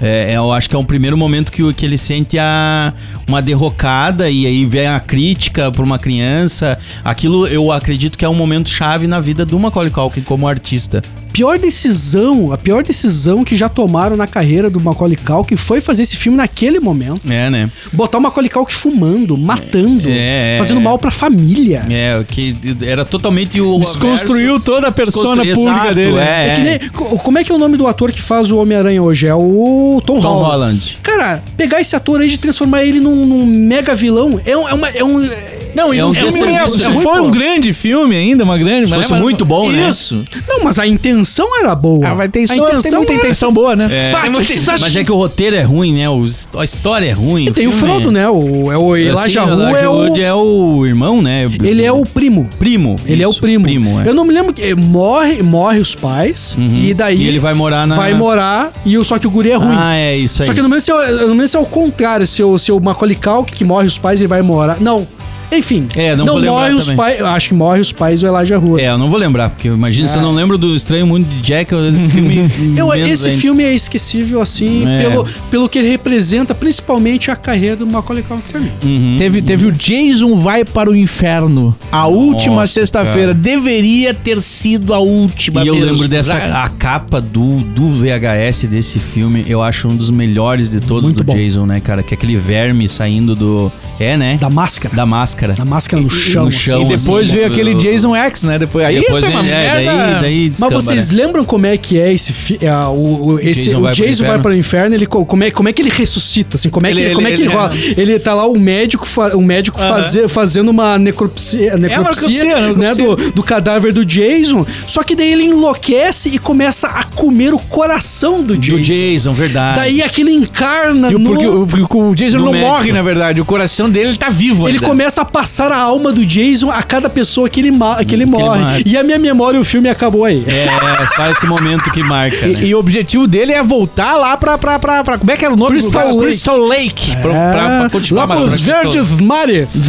É, 0.00 0.32
é, 0.32 0.36
eu 0.38 0.50
acho 0.50 0.68
que 0.68 0.74
é 0.74 0.78
um 0.78 0.84
primeiro 0.84 1.14
momento 1.14 1.52
que, 1.52 1.74
que 1.74 1.84
ele 1.84 1.98
sente 1.98 2.38
a, 2.38 2.94
uma 3.28 3.42
derrocada 3.42 4.30
e 4.30 4.46
aí 4.46 4.64
vem 4.64 4.86
a 4.86 4.98
crítica 4.98 5.70
pra 5.70 5.84
uma 5.84 5.98
criança. 5.98 6.78
Aquilo 7.04 7.46
eu 7.46 7.70
acredito 7.70 8.16
que 8.16 8.24
é 8.24 8.28
um 8.28 8.34
momento 8.34 8.70
chave 8.70 9.06
na 9.06 9.20
vida 9.20 9.44
do 9.44 9.58
Macaulay 9.58 9.90
Culkin 9.90 10.22
como 10.22 10.48
artista. 10.48 11.02
Pior 11.32 11.58
decisão, 11.58 12.52
a 12.52 12.58
pior 12.58 12.82
decisão 12.82 13.44
que 13.44 13.54
já 13.56 13.68
tomaram 13.68 14.16
na 14.16 14.26
carreira 14.26 14.68
do 14.70 14.80
Macaulay 14.80 15.16
Culkin 15.16 15.56
foi 15.56 15.80
fazer 15.80 16.02
esse 16.02 16.16
filme 16.16 16.36
naquele 16.36 16.80
momento. 16.80 17.20
É, 17.30 17.48
né? 17.50 17.70
Botar 17.92 18.18
o 18.18 18.20
Macaulay 18.20 18.50
Culkin 18.50 18.72
fumando, 18.72 19.36
matando, 19.36 20.08
É, 20.08 20.54
é, 20.54 20.58
fazendo 20.58 20.80
é. 20.80 20.82
mal 20.82 20.98
pra 20.98 21.10
família. 21.10 21.84
É, 21.90 22.22
que 22.26 22.56
era 22.82 23.04
totalmente 23.04 23.60
o. 23.60 23.78
Desconstruiu 23.78 24.50
avesso. 24.56 24.64
toda 24.64 24.88
a 24.88 24.92
persona 24.92 25.42
Desconstru- 25.42 25.54
pública 25.54 25.80
Exato, 25.84 25.94
dele. 25.94 26.18
É, 26.18 26.48
É 26.48 26.54
que 26.54 26.60
nem, 26.62 26.90
co- 26.90 27.18
como 27.18 27.38
é 27.38 27.44
que 27.44 27.52
é 27.52 27.54
o 27.54 27.58
nome 27.58 27.76
do 27.76 27.86
ator 27.86 28.12
que 28.12 28.20
faz 28.22 28.50
o 28.50 28.56
Homem-Aranha 28.58 29.02
hoje? 29.02 29.26
É 29.26 29.34
o 29.34 30.02
Tom, 30.04 30.20
Tom 30.20 30.28
Holland. 30.28 30.50
Holland. 30.50 30.98
Cara, 31.02 31.42
pegar 31.56 31.80
esse 31.80 31.94
ator 31.96 32.20
aí 32.20 32.28
de 32.28 32.38
transformar 32.38 32.84
ele 32.84 33.00
num, 33.00 33.24
num 33.26 33.46
mega 33.46 33.94
vilão 33.94 34.40
é, 34.44 34.56
um- 34.56 34.68
é 34.68 34.74
uma. 34.74 34.88
É 34.88 35.04
um, 35.04 35.28
Não, 35.74 35.92
e 35.94 35.98
É 35.98 36.04
o 36.04 36.08
um 36.08 36.12
filme 36.14 36.30
desserviço, 36.30 36.76
mesmo, 36.78 36.90
né? 36.92 36.96
se 36.98 37.02
for 37.02 37.20
um 37.20 37.30
grande 37.30 37.72
filme 37.72 38.16
ainda, 38.16 38.44
uma 38.44 38.58
grande... 38.58 38.88
Se 38.90 38.94
fosse 38.96 39.10
mas- 39.12 39.22
muito 39.22 39.44
bom, 39.44 39.70
né? 39.70 39.88
Isso. 39.88 40.24
não, 40.48 40.64
mas 40.64 40.78
a 40.78 40.86
intenção 40.86 41.58
era 41.58 41.74
boa. 41.74 42.08
Ah, 42.08 42.14
vai 42.14 42.28
ter, 42.28 42.42
a 42.44 42.46
só, 42.46 42.54
tem 42.80 42.92
muita 42.92 43.12
era- 43.12 43.14
intenção 43.22 43.52
boa, 43.52 43.74
né? 43.76 43.88
É. 43.90 44.10
Fato, 44.10 44.32
Tem 44.32 44.56
acham- 44.56 44.74
Mas 44.80 44.96
é 44.96 45.04
que 45.04 45.12
o 45.12 45.16
roteiro 45.16 45.56
é 45.56 45.62
ruim, 45.62 45.94
né? 45.94 46.08
O- 46.08 46.24
a 46.58 46.64
história 46.64 47.06
é 47.06 47.12
ruim. 47.12 47.52
Tem 47.52 47.66
o 47.66 47.72
filme 47.72 47.94
Frodo, 47.94 48.08
é- 48.08 48.12
né? 48.12 48.28
O, 48.28 48.70
é 48.72 48.76
o 48.76 48.96
Elijah 48.96 49.42
Assim, 49.44 49.86
Wood 49.86 50.20
é 50.22 50.28
o... 50.28 50.30
É 50.30 50.34
o 50.34 50.86
irmão, 50.86 51.20
né? 51.22 51.48
Ele 51.62 51.82
é 51.84 51.92
o 51.92 52.04
primo. 52.04 52.48
primo. 52.58 52.96
Ele 53.06 53.22
é 53.22 53.28
o 53.28 53.34
primo. 53.34 53.64
Primo, 53.64 54.00
é. 54.00 54.08
Eu 54.08 54.14
não 54.14 54.24
me 54.24 54.32
lembro 54.32 54.52
que 54.52 54.74
morre, 54.74 55.42
morre 55.42 55.78
os 55.78 55.94
pais 55.94 56.56
Uhum. 56.58 56.82
e 56.84 56.94
daí 56.94 57.20
E 57.22 57.26
ele 57.28 57.38
vai 57.38 57.54
morar 57.54 57.86
na. 57.86 57.94
vai 57.96 58.14
morar 58.14 58.72
e 58.84 58.96
o 58.98 59.04
só 59.04 59.18
que 59.18 59.26
o 59.26 59.30
guri 59.30 59.50
é 59.50 59.56
ruim. 59.56 59.74
Ah, 59.76 59.94
é 59.96 60.16
isso 60.16 60.42
aí. 60.42 60.46
Só 60.46 60.52
que 60.54 60.60
eu 60.60 60.62
não 60.62 60.70
lembro 60.70 60.80
se 60.80 60.90
é, 60.90 61.26
não 61.26 61.46
se 61.46 61.56
é 61.56 61.60
o 61.60 61.66
contrário, 61.66 62.26
se 62.26 62.42
o, 62.42 62.56
se 62.58 62.70
o 62.72 62.80
Macaulay 62.80 63.16
Culkin 63.16 63.54
que 63.54 63.64
morre 63.64 63.86
os 63.86 63.98
pais 63.98 64.20
ele 64.20 64.28
vai 64.28 64.42
morar. 64.42 64.80
Não. 64.80 65.06
Enfim. 65.52 65.86
É, 65.96 66.14
não 66.16 66.26
vou 66.26 66.36
lembrar 66.36 66.52
morre 66.52 66.74
os 66.74 66.90
pais. 66.90 67.18
Eu 67.20 67.26
acho 67.26 67.48
que 67.48 67.54
morre 67.54 67.80
os 67.80 67.92
pais 67.92 68.20
do 68.20 68.26
Elijah 68.26 68.58
Wood. 68.58 68.82
É, 68.82 68.88
eu 68.90 68.98
não 68.98 69.08
vou 69.08 69.18
lembrar, 69.18 69.50
porque 69.50 69.68
imagina 69.68 70.08
se 70.08 70.16
eu 70.16 70.22
não 70.22 70.32
lembro 70.32 70.56
do 70.56 70.74
Estranho 70.76 71.06
Mundo 71.06 71.26
de 71.28 71.40
Jack, 71.40 71.72
eu- 71.72 71.88
esse 71.88 72.08
filme. 72.08 72.48
Eu, 72.76 72.92
esse 72.94 73.28
ainda. 73.28 73.40
filme 73.40 73.64
é 73.64 73.72
esquecível, 73.74 74.40
assim, 74.40 74.86
É. 74.86 75.02
pelo, 75.02 75.26
pelo 75.50 75.68
que 75.68 75.78
ele 75.78 75.88
representa, 75.88 76.54
principalmente 76.54 77.30
a 77.30 77.36
carreira 77.36 77.76
do 77.76 77.86
Macaulay 77.86 78.22
Culkin 78.22 78.42
pra 78.50 78.60
mim. 78.60 78.70
Uhum. 78.82 79.16
Teve, 79.18 79.42
teve 79.42 79.66
o 79.66 79.72
Jason 79.72 80.34
Vai 80.36 80.64
para 80.64 80.88
o 80.90 80.94
Inferno. 80.96 81.76
A 81.90 82.06
última 82.06 82.66
sexta-feira. 82.66 83.34
Deveria 83.34 84.14
ter 84.14 84.40
sido 84.40 84.94
a 84.94 84.98
última 84.98 85.62
E 85.62 85.66
eu 85.66 85.74
mesmo. 85.74 85.90
lembro 85.90 86.08
dessa 86.08 86.36
Já- 86.36 86.64
a 86.64 86.68
capa 86.68 87.20
do, 87.20 87.58
do 87.64 87.88
VHS 87.88 88.66
desse 88.68 88.98
filme, 88.98 89.44
eu 89.48 89.62
acho 89.62 89.88
um 89.88 89.96
dos 89.96 90.10
melhores 90.10 90.68
de 90.70 90.80
todos 90.80 91.04
Muito 91.04 91.18
do 91.18 91.24
bom. 91.24 91.34
Jason, 91.34 91.66
né, 91.66 91.80
cara? 91.80 92.02
Que 92.02 92.14
é 92.14 92.16
aquele 92.16 92.36
verme 92.36 92.88
saindo 92.88 93.34
do. 93.34 93.72
É, 93.98 94.16
né? 94.16 94.38
Da 94.40 94.48
máscara. 94.48 94.94
Da 94.94 95.04
máscara. 95.04 95.39
Da 95.48 95.64
máscara 95.64 96.02
no 96.02 96.08
chão. 96.10 96.42
no 96.42 96.48
assim. 96.48 96.58
chão. 96.58 96.82
E 96.82 96.96
depois 96.96 97.28
assim, 97.28 97.36
veio 97.36 97.46
eu- 97.48 97.52
aquele 97.52 97.74
Jason 97.74 98.14
X, 98.16 98.44
né? 98.44 98.58
Depois, 98.58 98.84
aí 98.86 99.00
Depois 99.00 99.24
foi 99.24 99.32
uma 99.32 99.42
vem- 99.42 99.50
é, 99.50 99.54
merda. 99.54 99.74
daí, 99.74 100.20
daí 100.20 100.40
Mas 100.42 100.50
descamba, 100.50 100.74
vocês 100.80 101.10
né? 101.10 101.22
lembram 101.24 101.44
como 101.44 101.66
é 101.66 101.76
que 101.76 101.98
é 101.98 102.12
esse 102.12 102.32
fi- 102.32 102.58
é, 102.60 102.72
o, 102.86 102.90
o, 103.34 103.38
esse, 103.40 103.64
Jason 103.64 103.78
o 103.78 103.82
vai 103.82 103.94
pro 103.94 104.04
Jason 104.06 104.18
vai 104.18 104.26
inferno? 104.28 104.42
para 104.42 104.50
o 104.52 104.54
inferno, 104.56 104.94
ele 104.94 105.06
co- 105.06 105.24
como 105.24 105.44
é, 105.44 105.50
como 105.50 105.68
é 105.68 105.72
que 105.72 105.82
ele 105.82 105.90
ressuscita 105.90 106.56
assim, 106.56 106.68
como 106.70 106.86
é 106.86 106.90
que 106.92 106.98
Ele- 106.98 107.06
ele, 107.06 107.14
como 107.14 107.26
é 107.26 107.30
que 107.32 107.36
ele- 107.42 107.48
ele, 107.48 107.54
rola? 107.54 107.72
Ele 107.96 108.18
tá 108.18 108.34
lá 108.34 108.46
o 108.46 108.58
médico 108.58 109.06
fa- 109.06 109.36
o 109.36 109.40
médico 109.42 109.80
Aham. 109.80 109.88
fazer, 109.94 110.28
fazendo 110.28 110.68
uma 110.70 110.98
necropsia, 110.98 111.76
necropsia, 111.76 112.44
necropsia, 112.44 112.44
né, 112.76 112.94
necropsia. 112.94 113.16
do, 113.16 113.32
do 113.32 113.42
cadáver 113.42 113.92
do 113.92 114.04
Jason, 114.04 114.66
só 114.86 115.02
que 115.02 115.14
daí 115.14 115.32
ele 115.32 115.44
enlouquece 115.44 116.28
e 116.30 116.38
começa 116.38 116.86
a 116.88 117.04
comer 117.04 117.52
o 117.54 117.58
coração 117.58 118.42
do 118.42 118.56
Jason. 118.56 118.76
Do 118.78 118.82
Jason, 118.82 119.32
verdade. 119.32 119.76
Daí 119.76 120.02
aquilo 120.02 120.30
encarna 120.30 121.10
E 121.10 121.14
no 121.14 121.20
porque, 121.20 121.46
o- 121.46 121.66
porque 121.66 121.96
o 121.96 122.14
Jason 122.14 122.38
No 122.38 122.44
não 122.46 122.52
médico. 122.52 122.70
morre, 122.70 122.92
na 122.92 123.02
verdade. 123.02 123.40
O 123.40 123.44
coração 123.44 123.88
dele 123.90 124.10
ele 124.10 124.18
tá 124.18 124.28
vivo 124.28 124.68
Ele 124.68 124.76
ainda. 124.76 124.86
começa 124.86 125.22
a 125.22 125.24
passar 125.30 125.72
a 125.72 125.78
alma 125.78 126.12
do 126.12 126.24
Jason 126.26 126.70
a 126.70 126.82
cada 126.82 127.08
pessoa 127.08 127.48
que 127.48 127.60
ele, 127.60 127.70
ma- 127.70 128.04
que 128.04 128.14
ele 128.14 128.22
ele 128.24 128.30
morre. 128.30 128.60
mata. 128.62 128.82
E 128.84 128.96
a 128.96 129.02
minha 129.02 129.18
memória, 129.18 129.58
o 129.60 129.64
filme 129.64 129.88
acabou 129.88 130.24
aí. 130.24 130.44
É, 130.46 130.66
é 131.02 131.06
só 131.06 131.30
esse 131.30 131.46
momento 131.46 131.90
que 131.92 132.02
marca, 132.02 132.46
né? 132.46 132.54
E, 132.60 132.66
e 132.66 132.74
o 132.74 132.78
objetivo 132.78 133.26
dele 133.26 133.52
é 133.52 133.62
voltar 133.62 134.16
lá 134.16 134.36
pra, 134.36 134.58
pra, 134.58 134.78
pra, 134.78 135.02
pra- 135.04 135.18
Como 135.18 135.30
é 135.30 135.36
que 135.36 135.44
era 135.44 135.54
o 135.54 135.56
nome 135.56 135.72
Crystal 135.72 136.02
do 136.02 136.08
lugar? 136.08 136.16
Lake. 136.20 136.26
Crystal 136.32 136.58
Lake. 136.58 137.16
Pra, 137.22 137.32
É, 137.34 137.50
pra, 137.50 137.78
pra 137.80 137.90
continuar 137.90 138.26
lá 138.26 138.36
pros. 138.36 138.60
Verdes 138.60 139.20
Mares. 139.20 139.68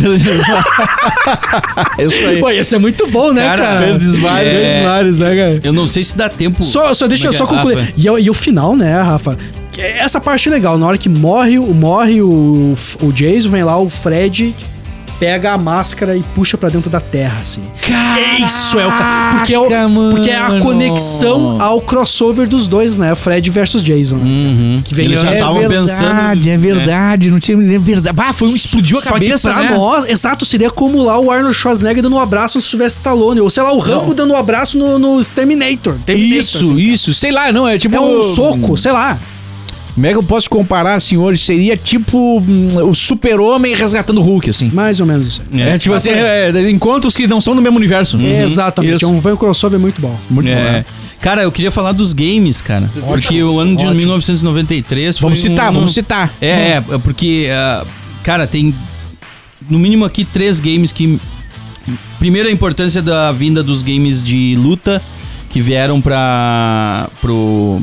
Isso 1.99 2.27
aí. 2.27 2.39
Pô, 2.39 2.49
esse 2.49 2.75
é 2.75 2.79
muito 2.79 3.07
bom, 3.07 3.31
né, 3.33 3.43
cara? 3.43 3.61
Cara, 3.63 3.79
Verdes 3.79 4.17
Mares. 4.17 4.47
é. 4.47 4.53
Verdes 4.61 4.83
Mares, 4.85 5.19
né, 5.19 5.35
cara? 5.35 5.61
Eu 5.63 5.73
não 5.73 5.87
sei 5.87 6.03
se 6.03 6.15
dá 6.15 6.29
tempo. 6.29 6.63
Só, 6.63 6.93
só 6.93 7.07
deixa 7.07 7.27
eu 7.27 7.31
é 7.31 7.33
só 7.33 7.45
que 7.45 7.53
é? 7.53 7.57
concluir. 7.57 7.93
E, 7.97 8.09
o- 8.09 8.19
e 8.19 8.29
o 8.29 8.33
final, 8.33 8.75
né, 8.75 9.01
Rafa? 9.01 9.37
Que 9.71 9.81
Essa 9.81 10.19
parte 10.19 10.49
é 10.49 10.51
legal. 10.51 10.77
Na 10.77 10.85
hora 10.85 10.97
que 10.97 11.07
morre, 11.09 11.57
o- 11.57 11.73
morre 11.73 12.21
o, 12.21 12.73
o 13.01 13.11
Jason, 13.11 13.49
vem 13.49 13.63
lá 13.63 13.77
o 13.77 13.89
Fred, 13.89 14.55
pega 15.21 15.51
a 15.51 15.57
máscara 15.57 16.17
e 16.17 16.23
puxa 16.33 16.57
pra 16.57 16.67
dentro 16.67 16.89
da 16.89 16.99
terra, 16.99 17.41
assim. 17.43 17.61
Isso 18.43 18.79
é 18.79 18.87
o 18.87 18.89
ca- 18.89 19.33
porque 19.37 19.53
é, 19.53 19.59
o, 19.59 19.69
mano. 19.87 20.15
porque 20.15 20.31
é 20.31 20.35
a 20.35 20.59
conexão 20.59 21.61
ao 21.61 21.79
crossover 21.79 22.47
dos 22.47 22.65
dois, 22.67 22.97
né? 22.97 23.13
Fred 23.13 23.47
versus 23.51 23.83
Jason. 23.83 24.15
Uhum. 24.15 24.81
Que 24.83 24.95
vem 24.95 25.05
Eles 25.05 25.21
já 25.21 25.29
é 25.29 25.33
estavam 25.35 25.59
verdade, 25.59 25.79
pensando. 25.79 26.49
É 26.49 26.57
verdade, 26.57 27.29
não 27.29 27.39
tinha. 27.39 27.55
É 27.55 27.77
verdade. 27.77 28.17
Ah, 28.19 28.33
foi 28.33 28.47
um 28.49 28.55
explodiu 28.55 28.97
a 28.97 29.01
Só 29.01 29.13
cabeça, 29.13 29.49
que 29.53 29.59
pra 29.59 29.69
né? 29.69 29.77
nós, 29.77 30.09
exato, 30.09 30.43
seria 30.43 30.71
como 30.71 31.03
lá 31.03 31.19
o 31.19 31.29
Arnold 31.29 31.55
Schwarzenegger 31.55 32.01
dando 32.01 32.15
um 32.15 32.19
abraço 32.19 32.57
no 32.57 32.61
Sylvester 32.63 32.97
Stallone. 33.01 33.41
Ou 33.41 33.49
sei 33.51 33.61
lá, 33.61 33.71
o 33.73 33.77
Rambo 33.77 34.15
dando 34.15 34.33
um 34.33 34.37
abraço 34.37 34.75
no, 34.75 34.97
no 34.97 35.23
Terminator. 35.23 35.97
Terminator, 36.03 36.39
Isso, 36.39 36.57
assim. 36.57 36.77
isso. 36.79 37.13
Sei 37.13 37.31
lá, 37.31 37.51
não, 37.51 37.67
é 37.67 37.77
tipo. 37.77 37.95
É 37.95 38.01
um 38.01 38.23
soco, 38.23 38.75
sei 38.75 38.91
lá. 38.91 39.19
Como 39.93 40.05
é 40.05 40.11
que 40.11 40.17
eu 40.17 40.23
posso 40.23 40.49
comparar 40.49 40.93
assim 40.95 41.17
hoje? 41.17 41.43
Seria 41.43 41.75
tipo 41.75 42.39
hum, 42.39 42.67
o 42.89 42.93
super-homem 42.93 43.75
resgatando 43.75 44.19
o 44.19 44.23
Hulk, 44.23 44.49
assim. 44.49 44.69
Mais 44.73 44.99
ou 44.99 45.05
menos 45.05 45.27
isso. 45.27 45.41
aí. 45.51 45.61
É, 45.61 45.77
tipo 45.77 45.93
assim, 45.93 46.09
é, 46.11 46.49
é, 46.55 46.69
encontros 46.71 47.15
que 47.15 47.27
não 47.27 47.41
são 47.41 47.55
do 47.55 47.61
mesmo 47.61 47.77
universo. 47.77 48.17
Exatamente. 48.21 48.95
Isso. 48.95 49.05
É 49.05 49.07
um, 49.07 49.19
vai 49.19 49.33
um 49.33 49.37
crossover 49.37 49.79
muito 49.79 49.99
bom. 50.01 50.17
Muito 50.29 50.45
bom, 50.47 50.51
É. 50.51 50.71
né? 50.71 50.85
Cara, 51.19 51.43
eu 51.43 51.51
queria 51.51 51.71
falar 51.71 51.91
dos 51.91 52.13
games, 52.13 52.61
cara. 52.61 52.89
Porque 53.05 53.43
o 53.43 53.59
ano 53.59 53.75
de 53.75 53.83
Ótimo. 53.83 53.95
1993 53.97 55.17
foi. 55.17 55.29
Vamos 55.29 55.41
citar, 55.41 55.71
um- 55.71 55.75
vamos 55.75 55.93
citar. 55.93 56.33
É, 56.41 56.47
é, 56.49 56.83
é 56.91 56.97
porque, 56.97 57.47
ah, 57.51 57.85
cara, 58.23 58.47
tem 58.47 58.73
no 59.69 59.77
mínimo 59.77 60.05
aqui 60.05 60.23
três 60.25 60.59
games 60.59 60.91
que. 60.91 61.19
Primeiro, 62.17 62.47
a 62.47 62.51
importância 62.51 63.01
da 63.01 63.31
vinda 63.31 63.61
dos 63.61 63.83
games 63.83 64.23
de 64.23 64.55
luta 64.55 65.01
que 65.49 65.59
vieram 65.61 65.99
para 65.99 67.09
pro 67.19 67.81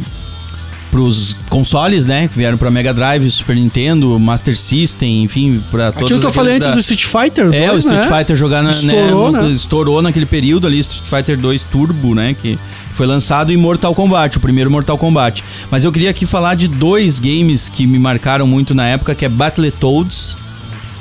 pros 0.91 1.36
consoles, 1.49 2.07
né? 2.07 2.28
Que 2.28 2.39
vieram 2.39 2.57
pra 2.59 2.70
Mega 2.70 2.93
Drive, 2.93 3.30
Super 3.30 3.57
Nintendo, 3.57 4.18
Master 4.18 4.57
System, 4.57 5.22
enfim, 5.22 5.62
pra 5.70 5.93
todos 5.93 6.07
Aquilo 6.07 6.20
que 6.20 6.26
eu 6.26 6.32
falei 6.32 6.57
antes 6.57 6.72
do 6.72 6.78
Street 6.80 7.05
Fighter. 7.05 7.53
é, 7.55 7.68
o 7.68 7.72
2, 7.72 7.84
Street 7.84 8.09
né? 8.09 8.18
Fighter 8.18 8.36
jogar 8.36 8.62
na, 8.62 8.70
Estourou, 8.70 9.32
né, 9.32 9.43
né? 9.43 9.49
estourou 9.51 10.03
naquele 10.03 10.26
período 10.26 10.66
ali, 10.66 10.78
Street 10.78 11.05
Fighter 11.05 11.39
2 11.39 11.64
Turbo, 11.64 12.14
né? 12.14 12.34
Que 12.41 12.59
foi 12.93 13.07
lançado 13.07 13.53
em 13.53 13.57
Mortal 13.57 13.95
Kombat, 13.95 14.36
o 14.36 14.41
primeiro 14.41 14.70
Mortal 14.70 14.99
Kombat. 14.99 15.45
Mas 15.70 15.84
eu 15.84 15.93
queria 15.93 16.11
aqui 16.11 16.26
falar 16.26 16.55
de 16.55 16.66
dois 16.66 17.20
games 17.20 17.68
que 17.68 17.86
me 17.86 17.99
marcaram 17.99 18.47
muito 18.47 18.74
na 18.74 18.86
época, 18.86 19.14
que 19.14 19.24
é 19.24 19.28
Battletoads, 19.28 20.36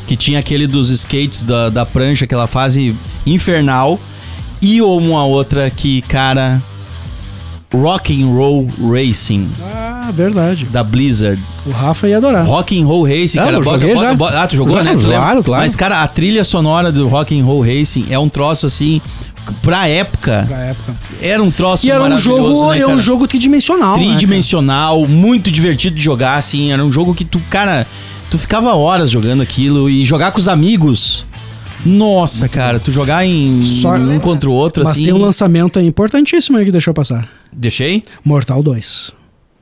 que 0.07 0.15
tinha 0.15 0.39
aquele 0.39 0.67
dos 0.67 0.89
skates 0.89 1.43
da, 1.43 1.69
da 1.69 1.85
prancha, 1.85 2.25
aquela 2.25 2.45
fase 2.47 2.95
infernal, 3.25 3.99
e 4.61 4.81
uma 4.81 5.25
outra 5.25 5.69
que, 5.69 6.01
cara, 6.03 6.61
Rock 7.73 8.23
and 8.23 8.27
Roll 8.27 8.69
Racing 8.81 9.49
Ah, 9.61 9.76
verdade. 10.11 10.65
da 10.65 10.83
Blizzard. 10.83 11.41
O 11.65 11.71
Rafa 11.71 12.07
ia 12.07 12.17
adorar. 12.17 12.45
Rock 12.45 12.79
and 12.79 12.85
Roll 12.85 13.03
Racing, 13.07 13.39
Ah, 13.39 13.43
cara. 13.45 13.59
Bota, 13.61 13.87
bota, 13.87 14.01
já. 14.01 14.13
bota- 14.13 14.41
ah, 14.43 14.47
tu 14.47 14.55
jogou, 14.55 14.77
Já, 14.77 14.83
né? 14.83 14.91
Tu 14.91 14.97
lembra? 15.01 15.17
claro, 15.17 15.43
claro. 15.43 15.63
Mas, 15.63 15.75
cara, 15.75 16.01
a 16.03 16.07
trilha 16.07 16.43
sonora 16.43 16.91
do 16.91 17.07
Rock 17.07 17.37
and 17.39 17.43
Roll 17.43 17.61
Racing 17.61 18.05
é 18.09 18.17
um 18.19 18.29
troço 18.29 18.65
assim, 18.65 19.01
pra 19.61 19.87
época, 19.87 20.45
Pra 20.47 20.57
época. 20.65 20.95
era 21.21 21.41
um 21.41 21.49
troço 21.51 21.85
E 21.87 21.91
era 21.91 22.03
um 22.03 22.17
jogo, 22.19 22.71
né, 22.73 22.79
é 22.79 22.87
um 22.87 22.99
jogo 22.99 23.27
tridimensional. 23.27 23.97
né, 23.97 24.03
tridimensional, 24.05 25.07
muito 25.07 25.51
divertido 25.51 25.95
de 25.95 26.01
jogar, 26.01 26.37
assim. 26.37 26.71
Era 26.71 26.83
um 26.83 26.91
jogo 26.91 27.13
que 27.15 27.23
tu, 27.25 27.39
cara, 27.49 27.85
tu 28.29 28.37
ficava 28.37 28.73
horas 28.75 29.09
jogando 29.11 29.41
aquilo 29.41 29.89
e 29.89 30.03
jogar 30.05 30.31
com 30.31 30.39
os 30.39 30.47
amigos. 30.47 31.25
Nossa, 31.85 32.49
cara, 32.49 32.79
tu 32.79 32.91
jogar 32.91 33.25
em 33.25 33.61
Só- 33.63 33.93
um 33.95 34.19
contra 34.19 34.49
o 34.49 34.53
outro? 34.53 34.83
Mas 34.83 34.93
assim. 34.95 35.05
tem 35.05 35.13
um 35.13 35.17
lançamento 35.19 35.77
aí 35.79 35.85
importantíssimo 35.85 36.57
aí 36.57 36.65
que 36.65 36.71
deixou 36.71 36.93
passar. 36.93 37.29
Deixei? 37.53 38.03
Mortal 38.25 38.61
2. 38.63 39.11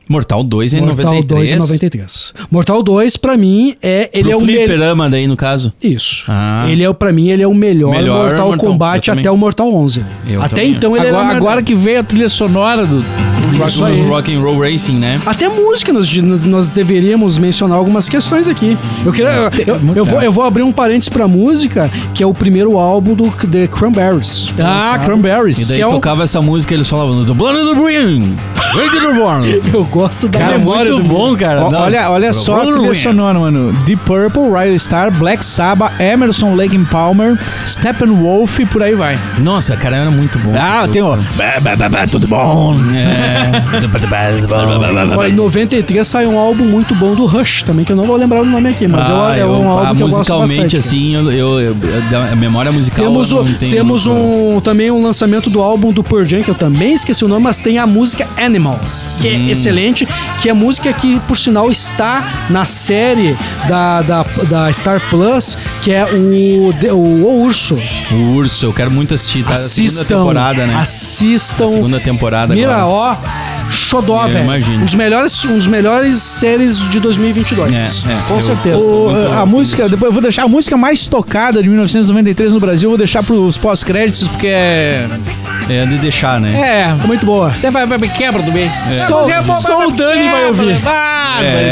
Mortal 0.08 0.44
2 0.44 0.74
em 0.76 0.82
Mortal 0.82 1.06
93. 1.16 1.50
2 1.50 1.52
em 1.52 1.56
93. 1.58 2.34
Mortal 2.52 2.84
2, 2.84 3.18
pra 3.18 3.36
mim, 3.38 3.76
é, 3.82 4.10
ele 4.14 4.24
Pro 4.30 4.32
é 4.32 4.36
o 4.36 4.42
melhor. 4.42 4.66
fliperama 4.66 5.10
daí, 5.10 5.28
no 5.28 5.36
caso. 5.36 5.74
Isso. 5.82 6.26
Ah. 6.28 6.66
Ele 6.70 6.84
é, 6.84 6.94
pra 6.94 7.12
mim, 7.12 7.30
ele 7.30 7.42
é 7.44 7.48
o 7.48 7.54
melhor, 7.54 7.92
Melhor 7.92 8.28
Mortal, 8.30 8.48
Mortal- 8.50 8.70
Kombat 8.70 9.12
até 9.12 9.32
o 9.32 9.38
Mortal 9.38 9.74
11. 9.74 10.06
Eu 10.30 10.42
até 10.42 10.56
também. 10.58 10.72
então 10.72 10.96
ele 10.96 11.08
agora, 11.08 11.28
era... 11.28 11.38
agora 11.38 11.64
que 11.64 11.74
veio 11.76 12.00
a 12.00 12.04
trilha 12.04 12.30
sonora 12.30 12.86
do, 12.86 13.04
Isso 13.66 13.84
do. 13.86 14.08
Rock 14.10 14.34
and 14.36 14.40
Roll 14.42 14.60
Racing, 14.60 14.96
né? 14.98 15.22
Até 15.26 15.48
música 15.50 15.92
nós, 15.94 16.12
nós 16.16 16.70
deveríamos 16.70 17.38
mencionar 17.38 17.78
algumas 17.78 18.08
questões 18.10 18.48
aqui. 18.48 18.78
Eu, 19.06 19.12
queria, 19.12 19.30
eu, 19.66 19.76
eu- 19.76 19.96
eu 19.96 20.06
vou, 20.06 20.22
eu 20.22 20.32
vou 20.32 20.44
abrir 20.44 20.64
um 20.64 20.72
parênteses 20.72 21.10
pra 21.10 21.28
música, 21.28 21.90
que 22.14 22.22
é 22.24 22.26
o 22.28 22.34
primeiro 22.34 22.78
álbum 22.78 23.14
do 23.14 23.30
The 23.32 23.68
Cranberries. 23.68 24.50
Ah, 24.60 24.64
lançado. 24.64 25.06
Cranberries. 25.06 25.60
E 25.60 25.66
daí 25.66 25.78
Que 25.78 25.84
é 25.84 25.90
tocava 25.90 26.24
essa 26.24 26.42
música 26.42 26.74
eles 26.74 26.88
falavam 26.88 27.26
The 27.26 27.34
Blood 27.34 27.58
of 27.58 27.70
the 27.70 27.76
Born. 27.76 28.36
Eu 29.74 29.86
gosto 29.86 30.28
da 30.28 30.40
Cara, 30.40 30.56
é 30.56 30.58
memória 30.58 30.92
muito 30.92 31.08
do 31.08 31.14
bom, 31.14 31.36
cara. 31.38 31.62
Não. 31.70 31.82
olha, 31.82 32.10
olha 32.12 32.34
só 32.34 32.56
a 32.58 32.66
trilha 32.66 32.94
sonora, 32.94 33.40
mano. 33.40 33.72
Deep 33.86 34.02
Purple, 34.06 34.44
Riley 34.52 34.78
Star, 34.78 35.12
Black 35.12 35.46
Sabbath, 35.46 35.94
Emerson, 36.00 36.56
Lake 36.56 36.76
and 36.76 36.84
Palmer, 36.86 37.38
Steppenwolf 37.66 38.60
e 38.60 38.66
por 38.66 38.84
aí 38.84 38.94
vai. 38.96 39.18
Nossa, 39.40 39.78
cara, 39.78 39.96
era 39.96 40.12
muito 40.12 40.38
bom. 40.40 40.52
Ah, 40.58 40.88
tem 40.92 41.02
bé, 41.90 42.08
Tudo 42.08 42.28
bom. 42.28 42.76
É. 42.94 43.35
Olha, 45.18 45.30
em 45.30 45.34
93 45.34 46.08
saiu 46.08 46.32
um 46.32 46.40
álbum 46.40 46.64
muito 46.66 46.94
bom 46.96 47.16
do 47.16 47.26
Rush 47.26 47.64
também, 47.64 47.86
que 47.86 47.92
eu 47.92 47.96
não 47.96 48.04
vou 48.04 48.16
lembrar 48.16 48.42
o 48.42 48.46
nome 48.46 48.70
aqui, 48.70 48.88
mas 48.88 49.06
Ah, 49.10 49.34
é, 49.36 49.40
é 49.40 49.44
eu- 49.44 49.52
um 49.52 49.70
ah, 49.70 49.88
álbum 49.88 49.96
que 49.96 50.04
eu 50.04 50.08
gosto 50.08 50.18
musicalmente, 50.20 50.56
bastante. 50.64 50.72
cara. 50.72 50.86
assim, 50.86 51.16
eu, 51.16 51.32
eu- 51.32 51.60
eu- 52.12 52.22
a 52.32 52.36
memória 52.36 52.72
musical. 52.72 53.06
Temos, 53.06 53.32
o, 53.32 53.44
temos 53.70 54.08
um, 54.08 54.60
também 54.62 54.92
um 54.92 55.02
lançamento 55.04 55.50
do 55.50 55.62
álbum 55.62 55.92
do 55.92 56.04
Pearl 56.04 56.24
Jam, 56.26 56.42
que 56.42 56.50
eu 56.50 56.56
também 56.56 56.94
esqueci 56.94 57.24
o 57.24 57.28
nome, 57.28 57.44
mas 57.44 57.60
tem 57.60 57.78
a 57.78 57.88
música 57.88 58.28
Animal, 58.38 58.80
que 59.22 59.28
Hum. 59.30 59.48
é 59.48 59.52
excelente, 59.52 60.08
que 60.42 60.50
é 60.50 60.54
música 60.54 60.92
que, 60.94 61.20
por 61.22 61.38
sinal, 61.38 61.72
está 61.72 62.46
na 62.50 62.66
série 62.66 63.36
da, 63.68 64.02
da, 64.02 64.24
da 64.50 64.74
Star 64.74 65.02
Plus, 65.10 65.58
que 65.82 65.92
é 65.92 66.06
o, 66.06 66.94
o, 66.94 66.98
o 66.98 67.42
Urso. 67.44 67.78
O 68.12 68.16
Urso, 68.36 68.66
eu 68.66 68.74
quero 68.74 68.92
muito 68.92 69.14
assistir. 69.14 69.44
Tá? 69.44 69.54
A 69.54 69.58
segunda 69.58 69.92
Assistam, 70.00 70.18
temporada, 70.20 70.66
né? 70.66 70.76
assistam. 70.76 71.64
A 71.64 71.68
segunda 71.68 72.00
temporada 72.00 72.54
Mira, 72.54 72.76
agora. 72.78 72.88
ó, 72.88 73.16
xodó, 73.70 74.26
velho. 74.28 74.44
imagino. 74.44 74.82
Um 74.82 74.86
dos 74.86 74.96
melhores, 74.96 75.46
um 75.46 75.56
dos 75.58 75.68
melhores 75.68 76.18
séries 76.18 76.78
de 76.90 77.00
2022. 77.00 78.06
É, 78.08 78.12
é, 78.14 78.18
Com 78.28 78.36
eu- 78.36 78.42
certeza. 78.42 78.78
O- 78.90 79.34
a 79.34 79.46
bom 79.46 79.58
música, 79.58 79.90
depois 79.90 80.08
eu 80.10 80.14
vou 80.14 80.22
deixar 80.22 80.44
a 80.44 80.48
música 80.48 80.78
mais 80.78 81.08
tocada 81.08 81.62
de 81.62 81.70
1993 81.70 82.54
no 82.54 82.60
Brasil, 82.60 82.88
eu 82.88 82.92
vou 82.92 82.98
deixar 82.98 83.24
pros 83.24 83.58
pós-créditos, 83.58 84.28
porque 84.28 84.48
é. 84.48 85.08
É 85.70 85.86
de 85.86 85.98
deixar, 85.98 86.40
né? 86.40 86.54
É. 87.02 87.08
Muito 87.08 87.26
boa. 87.26 87.50
Até 87.50 87.72
vai, 87.72 87.86
vai, 87.88 87.98
quebra 88.10 88.42
do 88.42 88.52
meio. 88.52 88.70
Só- 89.08 89.22
Mas 89.28 89.30
é 89.50 89.54
só 89.54 89.88
o 89.88 89.92
Dani 89.92 90.30
vai 90.30 90.46
ouvir. 90.46 90.80
Ah, 90.86 91.40
É. 91.42 91.64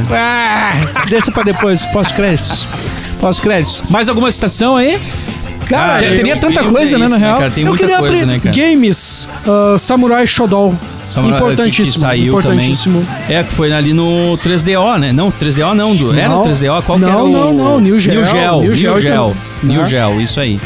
verdade. 0.00 0.04
Ah, 0.14 0.72
deixa 1.08 1.30
pra 1.30 1.42
depois, 1.42 1.84
pós-créditos. 1.86 2.66
Pós-créditos. 3.20 3.84
Mais 3.90 4.08
alguma 4.08 4.30
citação 4.30 4.76
aí? 4.76 4.98
Cara, 5.76 6.04
eu- 6.04 6.16
teria 6.16 6.36
tanta 6.36 6.54
queria 6.54 6.70
coisa, 6.70 6.98
né, 6.98 7.04
isso, 7.06 7.14
na 7.14 7.20
real. 7.26 7.38
Cara, 7.38 7.50
tem 7.50 7.64
eu 7.64 7.68
muita 7.68 7.84
queria 7.84 7.98
coisa, 7.98 8.14
abrir 8.24 8.26
né, 8.26 8.40
cara? 8.42 8.54
games 8.56 9.28
uh, 9.46 9.78
Samurai 9.78 10.26
Shodown. 10.26 10.78
Samurai- 11.10 11.38
importantíssimo. 11.40 11.92
que 11.92 11.98
saiu 12.00 12.28
importantíssimo. 12.38 13.04
também. 13.06 13.36
É, 13.36 13.42
que 13.42 13.52
foi 13.52 13.70
ali 13.72 13.92
no 13.92 14.38
3DO, 14.42 14.98
né? 14.98 15.12
Não, 15.12 15.30
3DO 15.30 15.74
não. 15.74 15.94
Do, 15.94 16.14
era 16.18 16.28
Não. 16.30 16.40
o 16.40 16.44
3DO? 16.44 16.82
Qual 16.82 16.98
que 16.98 17.04
Não, 17.04 17.10
era 17.12 17.22
o... 17.22 17.28
não, 17.30 17.52
não, 17.52 17.80
New 17.80 17.98
Gel, 18.00 18.14
New 18.14 18.26
Gel. 18.26 18.52
New 18.60 18.62
New 18.62 18.74
Gel, 18.74 19.00
Gel. 19.00 19.12
então. 19.12 19.36
New 19.62 19.82
Ah. 19.82 19.86
Gel, 19.86 20.20
isso 20.20 20.40
aí. 20.40 20.58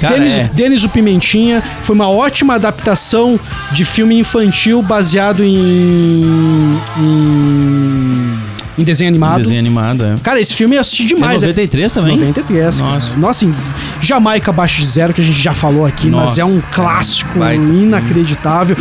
Cara, 0.00 0.14
Denis, 0.14 0.36
é. 0.38 0.50
Denis 0.52 0.84
o 0.84 0.88
Pimentinha 0.90 1.62
foi 1.82 1.94
uma 1.96 2.08
ótima 2.08 2.54
adaptação 2.54 3.40
de 3.72 3.84
filme 3.84 4.18
infantil 4.18 4.82
baseado 4.82 5.42
em. 5.42 6.78
em, 6.98 8.38
em 8.78 8.84
desenho 8.84 9.10
animado. 9.10 9.38
Desenho 9.38 9.58
animado, 9.58 10.04
é. 10.04 10.14
Cara, 10.22 10.40
esse 10.40 10.54
filme 10.54 10.76
eu 10.76 10.80
assisti 10.80 11.02
É 11.02 11.06
demais. 11.06 11.42
93 11.42 11.92
também? 11.92 12.16
93. 12.16 12.80
cara. 12.80 12.92
Nossa. 12.92 13.16
Nossa, 13.16 13.44
em 13.44 13.54
Jamaica 14.00 14.50
abaixo 14.50 14.80
de 14.80 14.86
zero, 14.86 15.12
que 15.12 15.20
a 15.20 15.24
gente 15.24 15.40
já 15.40 15.52
falou 15.52 15.84
aqui, 15.84 16.06
mas 16.08 16.20
Nossa, 16.20 16.40
é 16.40 16.44
um 16.44 16.62
clássico 16.72 17.38
baita 17.38 17.62
inacreditável. 17.62 18.76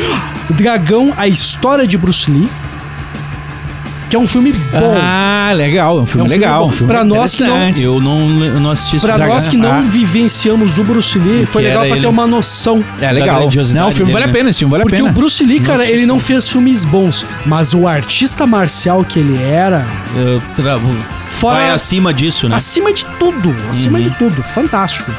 Dragão, 0.52 1.14
a 1.18 1.28
história 1.28 1.86
de 1.88 1.98
Bruce 1.98 2.30
Lee. 2.32 2.48
Que 4.10 4.16
é 4.16 4.20
um 4.20 4.26
filme 4.28 4.54
bom. 4.54 4.96
Ah, 5.02 5.52
legal. 5.54 5.98
É 5.98 6.02
um 6.02 6.06
filme 6.06 6.24
É 6.24 6.28
um 6.28 6.30
legal. 6.30 6.70
filme 6.70 6.88
Pra 6.88 7.04
nós 7.04 7.36
que 7.36 7.44
não-. 7.44 7.70
Eu 7.78 8.00
não, 8.00 8.44
eu 8.46 8.60
não 8.60 8.72
assisti 8.72 9.00
Pra 9.06 9.18
nós 9.18 9.48
que 9.50 9.58
não 9.58 9.72
Ah. 9.72 9.82
vivenciamos 9.82 10.78
o 10.80 10.84
Bruce 10.84 11.20
Lee, 11.20 11.46
foi 11.46 11.64
legal 11.64 11.82
pra 11.84 11.92
ter 11.92 11.98
ele. 11.98 12.08
uma 12.08 12.26
noção. 12.26 12.84
É 13.02 13.12
legal. 13.12 13.42
Não, 13.42 13.48
o 13.90 13.92
filme 13.92 14.06
dele, 14.06 14.12
vale 14.14 14.24
a 14.24 14.28
né? 14.28 14.34
pena, 14.34 14.50
esse 14.50 14.60
filme 14.60 14.72
vale 14.72 14.84
Porque 14.84 14.96
a 14.96 15.00
pena. 15.00 15.10
o 15.12 15.14
Bruce 15.14 15.44
Lee, 15.44 15.60
cara, 15.60 15.80
Nossa, 15.80 15.92
ele 15.92 16.06
não 16.06 16.20
fez 16.20 16.50
filmes 16.50 16.86
bons, 16.86 17.26
mas 17.46 17.74
o 17.74 17.86
artista 17.88 18.48
marcial 18.48 19.04
que 19.04 19.20
ele 19.20 19.38
era, 19.44 19.86
Eu 20.16 20.42
tra... 20.56 20.80
Fora- 21.32 21.56
Vai 21.60 21.70
acima 21.72 22.14
disso, 22.14 22.48
né? 22.50 22.56
acima 22.56 22.92
de 22.94 23.06
tudo, 23.20 23.56
acima 23.70 24.00
de 24.02 24.10
tudo, 24.12 24.42
fantástico. 24.42 25.12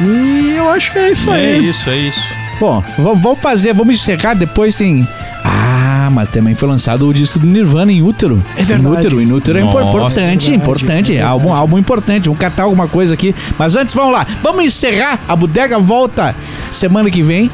E 0.00 0.54
eu 0.56 0.68
acho 0.68 0.90
que 0.92 0.98
é 0.98 1.12
isso 1.12 1.30
É 1.30 1.36
aí. 1.36 1.68
isso, 1.68 1.88
é 1.88 1.96
isso. 1.96 2.20
Bom, 2.60 2.82
vamos 2.98 3.38
fazer, 3.40 3.72
vamos 3.72 3.94
encerrar 3.94 4.34
depois 4.34 4.76
tem. 4.76 5.06
Ah, 5.44 5.71
mas 6.10 6.28
também 6.28 6.54
foi 6.54 6.68
lançado 6.68 7.06
o 7.06 7.12
disco 7.12 7.38
do 7.38 7.46
Nirvana 7.46 7.92
em 7.92 8.02
útero. 8.02 8.42
É 8.56 8.62
verdade. 8.62 8.96
Em 8.96 8.98
útero, 8.98 9.20
em 9.20 9.32
útero 9.32 9.58
é 9.58 9.62
Nossa, 9.62 9.80
importante, 9.80 10.50
verdade, 10.50 10.54
importante. 10.54 11.16
é 11.16 11.22
álbum, 11.22 11.52
álbum 11.52 11.78
importante. 11.78 12.24
Vamos 12.24 12.38
catar 12.38 12.64
alguma 12.64 12.88
coisa 12.88 13.14
aqui. 13.14 13.34
Mas 13.58 13.76
antes, 13.76 13.94
vamos 13.94 14.12
lá. 14.12 14.26
Vamos 14.42 14.64
encerrar. 14.64 15.20
A 15.28 15.36
bodega 15.36 15.78
volta 15.78 16.34
semana 16.70 17.10
que 17.10 17.22
vem. 17.22 17.50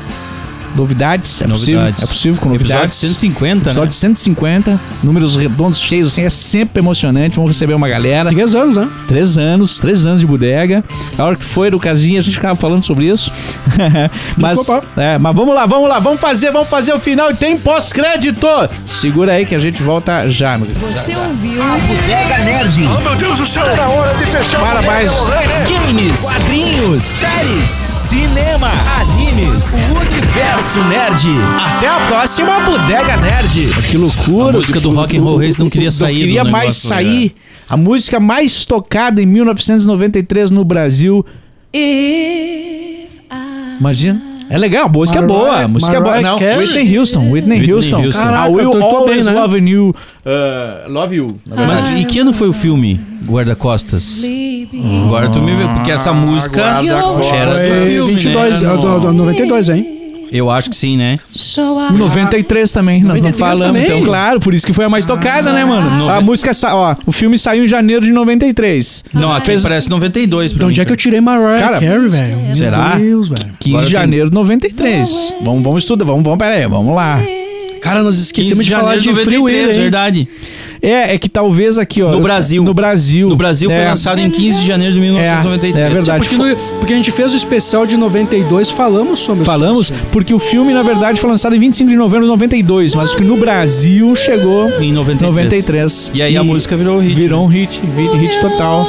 Novidades, 0.76 1.40
é 1.42 1.46
possível. 1.46 1.80
Novidades. 1.80 2.04
É 2.04 2.06
possível 2.06 2.40
com 2.40 2.54
Episódio 2.54 2.74
novidades. 2.74 2.98
150, 2.98 3.70
Episódio 3.70 3.86
né? 3.86 3.90
150, 3.92 4.80
números 5.02 5.36
redondos, 5.36 5.80
cheios, 5.80 6.08
assim, 6.08 6.22
é 6.22 6.30
sempre 6.30 6.80
emocionante. 6.82 7.36
Vamos 7.36 7.50
receber 7.50 7.74
uma 7.74 7.88
galera. 7.88 8.30
Três 8.30 8.54
anos, 8.54 8.76
né? 8.76 8.88
Três 9.06 9.38
anos, 9.38 9.80
três 9.80 10.06
anos 10.06 10.20
de 10.20 10.26
bodega. 10.26 10.84
A 11.16 11.24
hora 11.24 11.36
que 11.36 11.44
foi 11.44 11.70
do 11.70 11.78
casinha, 11.78 12.20
a 12.20 12.22
gente 12.22 12.34
ficava 12.34 12.56
falando 12.56 12.82
sobre 12.82 13.06
isso. 13.06 13.32
mas, 14.36 14.58
Desculpa. 14.58 14.86
é, 14.96 15.18
mas 15.18 15.34
vamos 15.34 15.54
lá, 15.54 15.66
vamos 15.66 15.88
lá, 15.88 15.98
vamos 15.98 16.20
fazer, 16.20 16.50
vamos 16.50 16.68
fazer 16.68 16.92
o 16.92 16.98
final 17.00 17.30
e 17.30 17.34
tem 17.34 17.56
pós-crédito. 17.56 18.46
Segura 18.86 19.32
aí 19.32 19.46
que 19.46 19.54
a 19.54 19.58
gente 19.58 19.82
volta 19.82 20.30
já. 20.30 20.56
meu 20.56 20.66
querido. 20.66 20.86
Você 20.86 21.16
ouviu? 21.16 21.62
Bodega 21.62 22.38
Nerd. 22.44 22.88
Oh, 22.96 23.00
meu 23.00 23.16
Deus 23.16 23.38
do 23.38 23.46
céu! 23.46 23.64
Era 23.66 23.88
hora 23.88 24.14
de 24.14 24.24
fechar 24.26 24.60
Para 24.60 24.82
mais. 24.82 25.12
Games, 25.68 26.20
quadrinhos, 26.22 27.02
séries, 27.02 27.70
cinema, 28.08 28.70
animes, 29.02 29.74
o 29.74 29.98
universo 29.98 30.82
nerd. 30.84 31.28
Até 31.60 31.88
a 31.88 32.00
próxima 32.00 32.58
Bodega 32.60 33.18
Nerd. 33.18 33.68
Que 33.90 33.98
loucura. 33.98 34.56
A 34.56 34.60
música 34.60 34.80
do 34.80 34.90
Rock 34.92 35.18
and 35.18 35.20
Roll 35.22 35.36
Race 35.36 35.58
não 35.58 35.68
queria 35.68 35.90
sair 35.90 36.14
Não 36.14 36.20
do 36.20 36.26
queria 36.26 36.44
mais 36.44 36.54
negócio, 36.54 36.88
sair. 36.88 37.34
A 37.68 37.76
música 37.76 38.18
mais 38.18 38.64
tocada 38.64 39.20
em 39.20 39.26
1993 39.26 40.50
no 40.50 40.64
Brasil. 40.64 41.22
If 41.70 43.20
I 43.30 43.76
Imagina. 43.78 44.37
É 44.50 44.56
legal, 44.58 44.86
a 44.86 44.88
música 44.88 45.18
é 45.18 45.22
boa. 45.22 45.40
A 45.40 45.50
Mariah- 45.52 45.68
música 45.68 45.96
é 45.96 46.00
boa. 46.00 46.10
Mariah 46.22 46.30
Não. 46.52 46.58
Whitney 46.58 46.98
Houston. 46.98 47.30
Whitney, 47.30 47.58
Whitney 47.58 47.72
Houston. 47.74 47.96
Houston. 47.96 48.20
I 48.22 48.24
Caraca, 48.24 48.50
will 48.50 48.60
eu 48.64 48.70
tô- 48.70 48.78
tô 48.80 48.96
always 48.96 49.26
bem, 49.26 49.34
né? 49.34 49.40
love 49.40 49.58
you. 49.58 49.94
Uh, 50.24 50.92
love 50.92 51.14
you. 51.16 51.28
Mas, 51.46 52.00
e 52.00 52.04
que 52.04 52.18
ano 52.18 52.32
foi 52.32 52.48
o 52.48 52.52
filme 52.52 53.00
Guarda-Costas? 53.26 54.02
sleep 54.02 54.80
Agora 55.06 55.28
tu 55.28 55.40
me 55.40 55.54
vê, 55.54 55.68
porque 55.68 55.90
essa 55.90 56.12
música 56.12 56.60
Guarda-Costas. 56.60 57.32
era 57.38 57.50
do 57.52 57.86
filme, 57.90 58.12
22, 58.14 58.62
né? 58.62 58.70
ah, 58.70 58.76
do- 58.76 59.00
do 59.00 59.12
92, 59.12 59.68
hein? 59.68 60.07
Eu 60.30 60.50
acho 60.50 60.68
que 60.70 60.76
sim, 60.76 60.96
né? 60.96 61.18
so 61.32 61.60
I 61.90 61.96
93 61.96 62.70
também, 62.72 63.02
nós 63.02 63.20
não 63.22 63.30
93 63.30 63.38
falamos. 63.38 63.66
também? 63.80 63.84
Então, 63.84 64.02
claro, 64.04 64.40
por 64.40 64.52
isso 64.52 64.66
que 64.66 64.72
foi 64.72 64.84
a 64.84 64.88
mais 64.88 65.06
tocada, 65.06 65.52
né, 65.52 65.64
mano? 65.64 66.08
A 66.10 66.20
música, 66.20 66.52
sa- 66.52 66.74
ó, 66.74 66.94
o 67.06 67.12
filme 67.12 67.38
saiu 67.38 67.64
em 67.64 67.68
janeiro 67.68 68.04
de 68.04 68.12
93. 68.12 69.04
Não, 69.12 69.32
aqui 69.32 69.46
Fez- 69.46 69.62
parece 69.62 69.88
92 69.88 70.52
pra 70.52 70.58
De 70.60 70.64
mim, 70.66 70.70
onde 70.70 70.80
é 70.80 70.84
que 70.84 70.92
eu 70.92 70.96
tirei 70.96 71.20
Mariah 71.20 71.58
Cara, 71.60 71.80
Carey, 71.80 72.08
velho? 72.08 72.36
Meu 72.46 72.54
será? 72.54 72.96
Deus, 72.96 73.28
velho. 73.28 73.50
15 73.58 73.74
Agora 73.74 73.86
de 73.86 73.92
tem- 73.92 74.00
janeiro 74.00 74.28
de 74.30 74.34
93. 74.34 75.34
Vamos, 75.42 75.62
vamos 75.62 75.82
estudar, 75.82 76.04
vamos, 76.04 76.22
vamos, 76.22 76.38
pera 76.38 76.54
aí, 76.56 76.66
vamos 76.66 76.94
lá. 76.94 77.20
Cara, 77.80 78.02
nós 78.02 78.16
15 78.16 78.22
esquecemos 78.26 78.64
de 78.64 78.70
de 78.70 78.76
falar 78.76 78.96
de 78.96 79.02
de 79.02 79.14
Free 79.14 79.36
93, 79.38 79.66
Will, 79.66 79.72
hein? 79.74 79.80
verdade. 79.80 80.28
É, 80.80 81.14
é 81.14 81.18
que 81.18 81.28
talvez 81.28 81.78
aqui, 81.78 82.02
ó. 82.02 82.10
No 82.12 82.20
Brasil. 82.20 82.62
No 82.62 82.72
Brasil. 82.72 83.28
No 83.28 83.36
Brasil 83.36 83.68
foi 83.70 83.78
É. 83.80 83.88
lançado 83.88 84.18
em 84.20 84.30
15 84.30 84.60
de 84.60 84.66
janeiro 84.66 84.94
de 84.94 85.00
1993. 85.00 85.76
É, 85.76 85.86
é 85.86 85.90
verdade. 85.90 86.28
Porque, 86.28 86.36
no- 86.36 86.56
porque 86.78 86.92
a 86.92 86.96
gente 86.96 87.10
fez 87.10 87.32
o 87.32 87.36
especial 87.36 87.84
de 87.86 87.96
92, 87.96 88.70
falamos 88.70 89.20
sobre 89.20 89.44
Falamos, 89.44 89.90
isso. 89.90 89.94
porque 90.12 90.32
o 90.32 90.38
filme, 90.38 90.72
na 90.72 90.82
verdade, 90.82 91.20
foi 91.20 91.28
lançado 91.30 91.54
em 91.56 91.58
25 91.58 91.90
de 91.90 91.96
novembro 91.96 92.24
de 92.26 92.30
92, 92.30 92.94
mas 92.94 93.14
que 93.14 93.22
no 93.24 93.36
Brasil 93.36 94.14
chegou 94.14 94.68
Em 94.80 94.92
93. 94.92 95.20
93. 95.34 96.12
E 96.14 96.22
aí 96.22 96.36
a 96.36 96.44
música 96.44 96.76
virou 96.76 96.98
hit. 97.00 97.14
Virou 97.14 97.44
um 97.44 97.46
hit, 97.48 97.80
hit, 97.96 98.16
hit 98.16 98.40
total. 98.40 98.86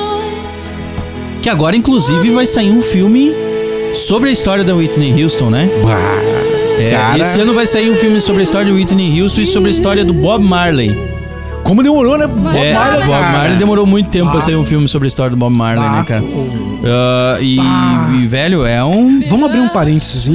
Que 1.41 1.49
agora, 1.49 1.75
inclusive, 1.75 2.29
vai 2.31 2.45
sair 2.45 2.69
um 2.69 2.81
filme 2.81 3.31
sobre 3.93 4.29
a 4.29 4.31
história 4.31 4.63
da 4.63 4.75
Whitney 4.75 5.23
Houston, 5.23 5.49
né? 5.49 5.69
É, 6.79 6.91
cara. 6.91 7.19
Esse 7.19 7.39
ano 7.39 7.53
vai 7.53 7.65
sair 7.65 7.89
um 7.89 7.95
filme 7.95 8.21
sobre 8.21 8.41
a 8.41 8.43
história 8.43 8.67
de 8.67 8.71
Whitney 8.73 9.21
Houston 9.21 9.41
e 9.41 9.45
sobre 9.45 9.69
a 9.69 9.71
história 9.71 10.05
do 10.05 10.13
Bob 10.13 10.43
Marley. 10.43 10.95
Como 11.69 11.83
demorou, 11.83 12.17
né? 12.17 12.25
Bob 12.25 12.57
é, 12.57 12.73
Marley, 12.73 12.99
Bob 13.05 13.09
cara. 13.19 13.31
Marley 13.37 13.57
demorou 13.59 13.85
muito 13.85 14.09
tempo 14.09 14.31
pra 14.31 14.41
sair 14.41 14.55
um 14.55 14.65
filme 14.65 14.87
sobre 14.87 15.05
a 15.05 15.09
história 15.09 15.29
do 15.29 15.37
Bob 15.37 15.55
Marley, 15.55 15.85
Ah, 15.85 15.97
né, 15.97 16.03
cara? 16.03 16.23
Ah, 16.83 17.37
e, 17.39 17.59
e, 18.15 18.25
velho, 18.27 18.65
é 18.65 18.83
um. 18.83 19.21
Vamos 19.29 19.45
abrir 19.47 19.59
um 19.61 19.67
parênteses. 19.69 20.25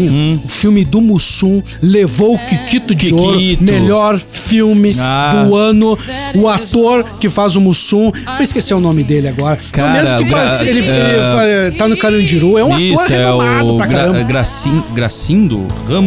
O 0.45 0.47
filme 0.49 0.85
do 0.85 1.01
Mussum 1.01 1.61
levou 1.83 2.35
o 2.37 2.39
Kikito 2.39 2.95
de 2.95 3.13
ouro, 3.13 3.37
Kikito. 3.37 3.65
melhor 3.65 4.17
filme 4.21 4.95
Ah. 5.01 5.43
do 5.45 5.57
ano. 5.57 5.99
O 6.37 6.49
ator 6.49 7.05
que 7.19 7.29
faz 7.29 7.57
o 7.57 7.61
Mussum, 7.61 8.13
eu 8.39 8.43
esqueci 8.43 8.73
o 8.73 8.79
nome 8.79 9.03
dele 9.03 9.27
agora. 9.27 9.59
Cara, 9.73 9.89
é 9.89 9.91
o 9.91 9.95
mesmo 10.05 10.17
que 10.19 10.25
gra- 10.27 10.57
ele, 10.61 10.79
ele 10.79 10.89
é, 10.89 11.71
tá 11.77 11.89
no 11.89 11.97
Carandiru, 11.97 12.57
é 12.59 12.63
um 12.65 12.69
ator 12.75 12.81
Isso, 12.81 13.13
é 13.13 13.17
renomado 13.17 13.75
o 13.75 13.77
pra 13.77 13.87
Gra, 13.87 13.99
caramba. 13.99 14.23
Gracin, 14.23 14.83
Gracindo? 14.95 15.67
Ram, 15.89 16.07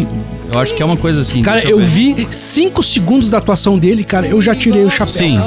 eu 0.52 0.60
acho 0.60 0.74
que 0.74 0.82
é 0.82 0.86
uma 0.86 0.98
coisa 0.98 1.22
assim. 1.22 1.41
Cara, 1.41 1.62
eu 1.70 1.78
ver. 1.78 1.84
vi 2.16 2.28
cinco 2.30 2.82
segundos 2.84 3.30
da 3.32 3.38
atuação 3.38 3.78
dele, 3.78 4.04
cara, 4.04 4.28
eu 4.28 4.41
já 4.41 4.54
tirei 4.56 4.84
o 4.86 4.89
chapéu. 4.89 5.08
Sim. 5.14 5.39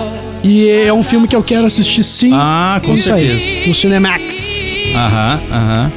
E 0.43 0.69
é 0.71 0.93
um 0.93 1.03
filme 1.03 1.29
que 1.29 1.37
eu 1.37 1.43
quero 1.43 1.67
assistir 1.67 2.03
sim. 2.03 2.31
Ah, 2.33 2.81
com 2.85 2.95
Isso 2.95 3.13
aí, 3.13 3.39
certeza. 3.39 3.69
no 3.69 3.75
Cinemax. 3.75 4.75
Aham, 4.95 5.41
aham. 5.53 5.93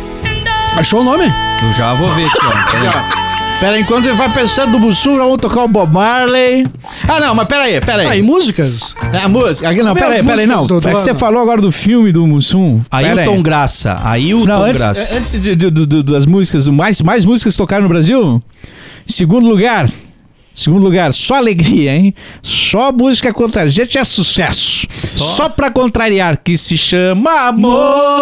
Achou 0.75 1.01
o 1.01 1.03
nome? 1.03 1.23
Eu 1.63 1.73
já 1.73 1.93
vou 1.93 2.09
ver 2.13 2.25
aqui, 2.25 2.37
ó. 2.45 2.71
Peraí. 2.71 3.23
Pera, 3.59 3.79
enquanto 3.79 4.05
ele 4.07 4.17
vai 4.17 4.33
pensando 4.33 4.71
no 4.73 4.79
Mussum, 4.79 5.15
vamos 5.15 5.37
tocar 5.37 5.63
o 5.63 5.67
Bob 5.69 5.93
Marley. 5.93 6.65
Ah, 7.07 7.19
não, 7.21 7.33
mas 7.33 7.47
pera 7.47 7.63
aí, 7.63 7.79
pera 7.79 8.03
Ah, 8.05 8.11
aí. 8.11 8.19
e 8.19 8.21
músicas? 8.21 8.93
É 9.13 9.19
a 9.19 9.29
música. 9.29 9.69
Aqui, 9.69 9.81
não, 9.81 9.93
pera 9.93 10.07
aí, 10.15 10.23
pera 10.23 10.41
aí, 10.41 10.45
não. 10.47 10.55
músicas 10.57 10.67
do- 10.67 10.81
do 10.81 10.89
É 10.89 10.93
que 10.95 10.99
você 11.01 11.13
falou 11.15 11.41
agora 11.41 11.61
do 11.61 11.71
filme 11.71 12.11
do 12.11 12.27
Mussum. 12.27 12.81
Pera 12.91 13.07
aí. 13.13 13.19
Ailton 13.19 13.41
Graça. 13.41 13.97
Ailton 14.03 14.45
Não, 14.45 14.63
antes, 14.63 14.77
Graça. 14.77 15.15
antes 15.15 15.31
de- 15.41 15.55
de- 15.55 15.69
do- 15.69 16.03
das 16.03 16.25
músicas, 16.25 16.67
mais, 16.67 16.99
mais 17.01 17.23
músicas 17.23 17.55
tocaram 17.55 17.83
no 17.83 17.89
Brasil? 17.89 18.41
Segundo 19.05 19.47
lugar. 19.47 19.89
Segundo 20.55 20.83
lugar, 20.83 21.11
só 21.13 21.33
alegria, 21.37 21.95
hein? 21.95 22.13
Só 22.43 22.91
música 22.91 23.33
contra 23.33 23.63
a 23.63 23.67
gente 23.67 23.97
é 23.97 24.03
sucesso. 24.03 24.85
Só, 24.91 25.49
pra 25.49 25.71
contrariar, 25.71 26.37
que 26.43 26.55
se 26.55 26.77
chama 26.77 27.47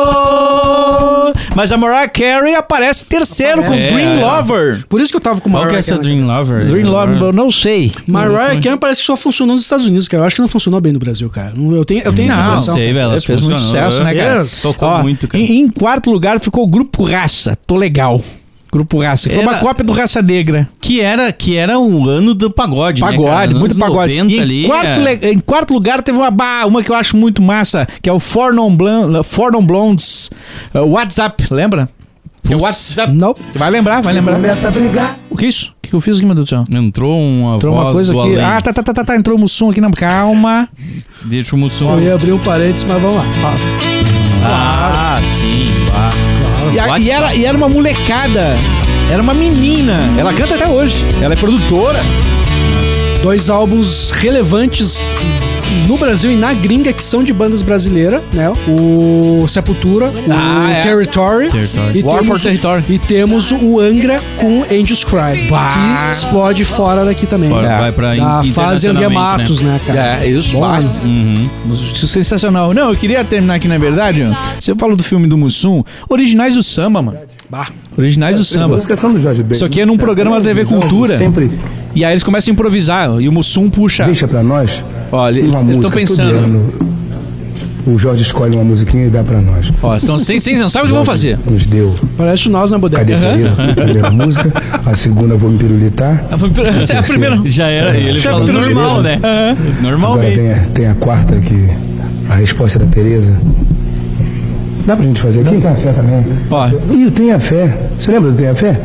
Amor. 0.06 1.34
Mas 1.56 1.72
a 1.74 1.78
Mariah 1.78 2.08
Carey 2.08 2.56
aparece 2.56 3.06
terceiro 3.06 3.62
Aparece. 3.62 3.88
com 3.90 3.94
Green 3.96 4.20
É. 4.20 4.26
Lover. 4.26 4.86
Por 4.88 5.02
isso 5.02 5.12
que 5.12 5.18
eu 5.18 5.22
tava 5.22 5.42
com 5.42 5.50
Qual 5.52 5.64
que 5.64 5.68
é 5.68 5.72
Mariah 5.74 5.80
essa 5.80 5.98
Carey. 5.98 6.16
Dream 6.16 6.26
Lover? 6.28 6.68
Green 6.68 6.84
Lover, 6.84 7.22
eu 7.22 7.34
não 7.34 7.52
sei. 7.52 7.92
Mariah 8.08 8.62
Carey 8.62 8.78
parece 8.80 9.02
que 9.02 9.08
só 9.08 9.18
funcionou 9.18 9.54
nos 9.56 9.64
Estados 9.64 9.86
Unidos, 9.86 10.08
cara. 10.08 10.24
Eu 10.24 10.28
acho 10.28 10.36
que 10.36 10.42
não 10.42 10.48
funcionou 10.48 10.80
bem 10.80 10.94
no 10.94 11.00
Brasil, 11.00 11.30
cara. 11.30 11.52
Não- 11.56 11.76
Eu 11.76 11.84
tenho, 11.84 12.02
eu 12.04 12.14
tenho 12.14 12.30
essa 12.32 12.38
Não, 12.38 12.44
Não 12.46 12.52
impressão. 12.54 12.74
sei, 12.76 12.88
velho. 12.94 13.00
Elas 13.00 13.26
fez 13.26 13.42
muito 13.42 13.60
sucesso, 13.60 14.04
né, 14.04 14.14
cara? 14.14 14.40
Fez. 14.46 14.62
Tocou 14.62 14.88
Ó, 14.88 15.02
muito, 15.02 15.28
cara. 15.28 15.44
Em, 15.44 15.60
em 15.64 15.68
quarto 15.70 16.10
lugar 16.10 16.40
ficou 16.40 16.64
o 16.64 16.68
Grupo 16.68 17.04
Raça. 17.04 17.58
Tô 17.68 17.76
legal. 17.76 18.22
Grupo 18.72 19.02
Raça. 19.02 19.30
Foi 19.30 19.42
uma 19.44 19.52
Era- 19.52 19.60
cópia 19.62 19.84
do 19.84 19.92
Raça 19.92 20.22
Negra. 20.22 20.68
Que 20.80 21.02
era, 21.02 21.32
que 21.34 21.58
era 21.58 21.78
o 21.78 22.08
ano 22.08 22.34
do 22.34 22.50
pagode, 22.50 23.02
né? 23.02 23.10
Pagode, 23.10 23.52
Nos 23.52 23.60
muito 23.60 23.78
pagode. 23.80 24.14
90 24.18 24.34
em, 24.34 24.40
ali, 24.40 24.66
quarto, 24.66 25.02
é. 25.08 25.32
em 25.32 25.40
quarto 25.40 25.74
lugar 25.74 26.02
teve 26.02 26.18
uma, 26.18 26.32
ba- 26.32 26.66
uma 26.66 26.82
que 26.82 26.90
eu 26.90 26.96
acho 26.96 27.18
muito 27.18 27.42
massa, 27.42 27.86
que 28.02 28.10
é 28.10 28.14
o 28.14 28.20
Four 28.20 28.54
Non, 28.54 28.74
Blan- 28.76 29.24
Four 29.24 29.52
Non 29.52 29.66
Blondes 29.66 30.30
uh, 30.74 30.80
WhatsApp, 30.80 31.46
lembra? 31.52 31.90
É 32.50 32.56
o 32.56 32.62
WhatsApp. 32.62 33.12
Não. 33.14 33.36
Vai 33.56 33.70
lembrar, 33.70 34.02
vai 34.02 34.14
lembrar. 34.14 34.38
O 35.30 35.38
que 35.38 35.46
é 35.46 35.50
isso? 35.50 35.74
O 35.84 35.88
que 35.92 35.94
eu 35.94 36.00
fiz 36.00 36.18
aqui, 36.18 36.26
meu 36.26 36.34
Deus 36.36 36.48
do 36.48 36.50
céu? 36.50 36.64
Entrou 36.72 37.20
uma 37.20 37.58
Entrou 37.58 37.74
voz 37.74 37.86
uma 37.88 37.94
coisa 37.94 38.14
do 38.14 38.20
aqui. 38.22 38.32
além. 38.36 38.44
Ah, 38.44 38.62
tá, 38.62 38.72
tá, 38.74 38.82
tá, 38.82 38.94
tá, 38.94 39.04
tá. 39.04 39.16
Entrou 39.18 39.38
o 39.38 39.40
Mussum 39.42 39.70
aqui, 39.70 39.82
não. 39.82 39.92
Calma. 39.92 40.68
Deixa 41.26 41.56
o 41.56 41.60
Mussum. 41.60 41.92
Eu 41.98 42.00
ia 42.04 42.16
abrir 42.16 42.32
um 42.32 42.40
parênteses, 42.40 42.86
mas 42.86 43.02
vamos 43.02 43.18
lá. 43.18 43.24
Fala. 43.24 43.56
Ah, 44.44 45.20
sim. 45.38 45.66
Ah. 45.94 46.41
E, 46.74 46.80
a- 46.80 47.00
e 47.00 47.10
era, 47.10 47.36
e 47.36 47.46
era 47.46 47.58
uma 47.58 47.68
molecada. 47.70 48.56
Era 49.12 49.22
uma 49.22 49.34
menina. 49.34 50.10
Ela 50.18 50.34
canta 50.34 50.56
até 50.56 50.68
hoje. 50.68 51.04
Ela 51.22 51.34
é 51.34 51.38
produtora. 51.38 52.00
Dois 53.22 53.50
álbuns 53.50 54.10
relevantes 54.12 55.02
no 55.88 55.98
Brasil 55.98 56.32
e 56.32 56.36
na 56.36 56.54
gringa 56.54 56.92
que 56.94 57.04
são 57.04 57.24
de 57.24 57.34
bandas 57.34 57.62
brasileiras, 57.62 58.22
né? 58.34 58.52
O 58.68 59.46
Sepultura, 59.48 60.08
o 60.08 60.32
Ah, 60.32 60.70
é. 60.72 60.82
Territory, 60.82 61.50
Territory. 61.50 62.00
E, 62.00 62.04
War 62.04 62.18
for 62.18 62.24
temos, 62.24 62.44
Territory. 62.44 62.84
e 62.90 63.00
temos 63.00 63.52
o 63.52 63.80
Angra 63.80 64.20
com 64.38 64.64
Angels 64.72 65.04
Cry, 65.04 65.48
Bah. 65.50 65.70
que 66.08 66.12
explode 66.12 66.64
fora 66.64 67.06
daqui 67.06 67.26
também. 67.26 67.50
Fora, 67.50 67.68
É. 67.68 67.78
Vai 67.80 67.92
pra 67.92 68.16
Da 68.16 68.42
in- 68.46 68.52
fase 68.52 68.88
André 68.88 69.06
internacionalmente, 69.06 69.14
Matos, 69.50 69.62
né, 69.62 69.80
cara? 69.86 70.20
É, 70.24 70.28
isso. 70.30 70.54
Bom, 70.54 70.62
Bah. 70.62 70.80
né? 70.80 70.90
Uhum. 71.04 71.50
Música 71.66 72.08
Sensacional. 72.08 72.74
Não, 72.74 72.90
eu 72.90 72.96
queria 72.96 73.24
terminar 73.24 73.56
aqui, 73.56 73.68
na 73.68 73.78
verdade. 73.78 74.26
Você 74.60 74.76
falou 74.76 74.96
do 74.96 75.04
filme 75.04 75.28
do 75.28 75.38
Mussum. 75.38 75.84
Originais 76.10 76.56
do 76.56 76.64
samba, 76.64 77.02
mano. 77.02 77.18
Bah. 77.50 77.68
Originais 77.98 78.38
do 78.38 78.46
samba. 78.46 78.80
Jorge 79.20 79.44
Ben. 79.44 79.52
Isso 79.52 79.66
aqui 79.66 79.82
é 79.82 79.86
num 79.86 79.98
programa 79.98 80.40
da 80.40 80.46
TV 80.46 80.66
Cultura. 80.66 81.18
Sempre 81.18 81.52
E 81.94 82.06
aí 82.06 82.14
eles 82.14 82.24
começam 82.24 82.52
a 82.52 82.54
improvisar. 82.54 83.10
E 83.20 83.28
o 83.28 83.32
Mussum 83.32 83.70
puxa. 83.70 84.06
deixa 84.06 84.28
pra 84.28 84.42
nós 84.42 84.84
Ó, 85.12 85.30
eles 85.30 85.62
estão 85.62 85.92
pensando. 85.92 86.32
Todo 86.34 86.44
ano, 86.46 86.74
o 87.88 87.98
Jorge 87.98 88.22
escolhe 88.22 88.56
uma 88.56 88.64
musiquinha 88.64 89.08
e 89.08 89.10
dá 89.10 89.24
pra 89.24 89.42
nós. 89.42 89.72
Ó, 89.82 89.96
estão 89.96 90.18
sem, 90.20 90.40
sem, 90.40 90.58
não 90.58 90.70
sabe 90.70 90.86
o 90.86 90.88
que 90.90 90.94
vão 90.94 91.04
fazer. 91.04 91.40
Nos 91.50 91.66
deu. 91.66 91.94
Parece 92.16 92.48
nós 92.48 92.70
na 92.72 92.78
bodega. 92.78 93.04
Cadê 93.04 93.26
a 93.26 93.30
primeira, 93.32 93.52
a 93.52 93.86
primeira 93.86 94.12
música? 94.26 94.52
A 94.86 94.96
segunda, 94.96 95.36
vou 95.36 95.50
me 95.50 95.58
pirulitar. 95.58 96.24
Essa 96.78 96.94
é 96.94 96.98
a 97.00 97.04
primeira. 97.04 97.42
Já 97.46 97.68
era. 97.68 97.98
Ele 97.98 98.20
Já 98.20 98.32
falou 98.32 98.48
normal, 98.48 99.02
né? 99.02 99.16
Agora 99.16 99.58
Normalmente. 99.82 100.36
tem 100.38 100.52
a, 100.52 100.56
tem 100.74 100.88
a 100.88 100.96
quarta 100.96 101.36
que 101.40 101.70
a 102.30 102.36
resposta 102.36 102.78
da 102.80 102.86
Tereza. 102.86 103.38
Dá 104.86 104.96
pra 104.96 105.06
gente 105.06 105.22
fazer 105.22 105.42
aqui? 105.42 105.58
Tem 105.58 105.68
a 105.72 105.76
fé 105.76 105.92
também. 105.94 106.26
Ó, 106.50 106.68
Ih, 106.92 107.04
eu 107.04 107.12
tenho 107.12 107.36
a 107.36 107.40
fé. 107.40 107.78
Você 108.00 108.12
lembra 108.12 108.32
do 108.32 108.38
Tenha 108.38 108.56
Fé? 108.56 108.80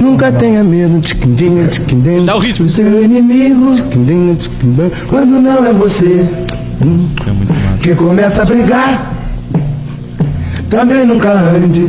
Nunca 0.00 0.30
tenha 0.30 0.62
medo, 0.62 1.00
tchiquindinha, 1.00 1.66
tchiquindinha. 1.66 2.22
Dá 2.22 2.36
o 2.36 2.38
ritmo. 2.38 2.66
Do 2.66 2.72
teu 2.72 3.04
inimigo, 3.04 3.72
tchiquindinha, 3.74 4.34
tchiquindinha. 4.36 4.90
Quando 5.08 5.40
não 5.40 5.64
é 5.66 5.72
você 5.72 6.26
Isso 6.96 7.18
é 7.26 7.32
muito 7.32 7.52
massa. 7.54 7.84
que 7.84 7.94
começa 7.94 8.42
a 8.42 8.44
brigar. 8.44 9.12
Também 10.68 11.04
nunca 11.04 11.32
ande 11.32 11.86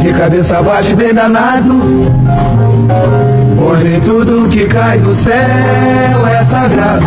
de 0.00 0.12
cabeça 0.16 0.62
baixa 0.62 0.92
e 0.92 0.94
bem 0.94 1.12
danado. 1.12 1.74
Nem 3.72 4.00
tudo 4.00 4.48
que 4.48 4.64
cai 4.66 4.98
do 4.98 5.14
céu 5.14 5.34
é 6.26 6.44
sagrado. 6.44 7.04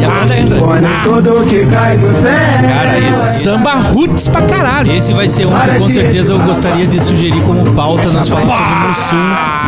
e 0.00 0.04
a 0.04 0.38
entra. 0.38 0.58
Pois 0.60 0.80
nem 0.80 0.90
tudo 1.02 1.44
que 1.48 1.66
cai 1.66 1.96
do 1.96 2.12
céu. 2.14 2.32
Cara, 2.32 2.98
esse, 2.98 3.42
Samba 3.44 3.74
roots 3.74 4.28
pra 4.28 4.42
caralho. 4.42 4.92
esse 4.92 5.12
vai 5.12 5.28
ser 5.28 5.46
um 5.46 5.50
que 5.52 5.78
com 5.78 5.88
certeza 5.88 6.32
eu 6.32 6.38
gostaria 6.40 6.86
de 6.86 7.00
sugerir 7.00 7.40
como 7.42 7.72
pauta 7.72 8.10
nas 8.10 8.28
falas 8.28 8.44
sobre 8.46 8.74
Mussum, 8.86 9.16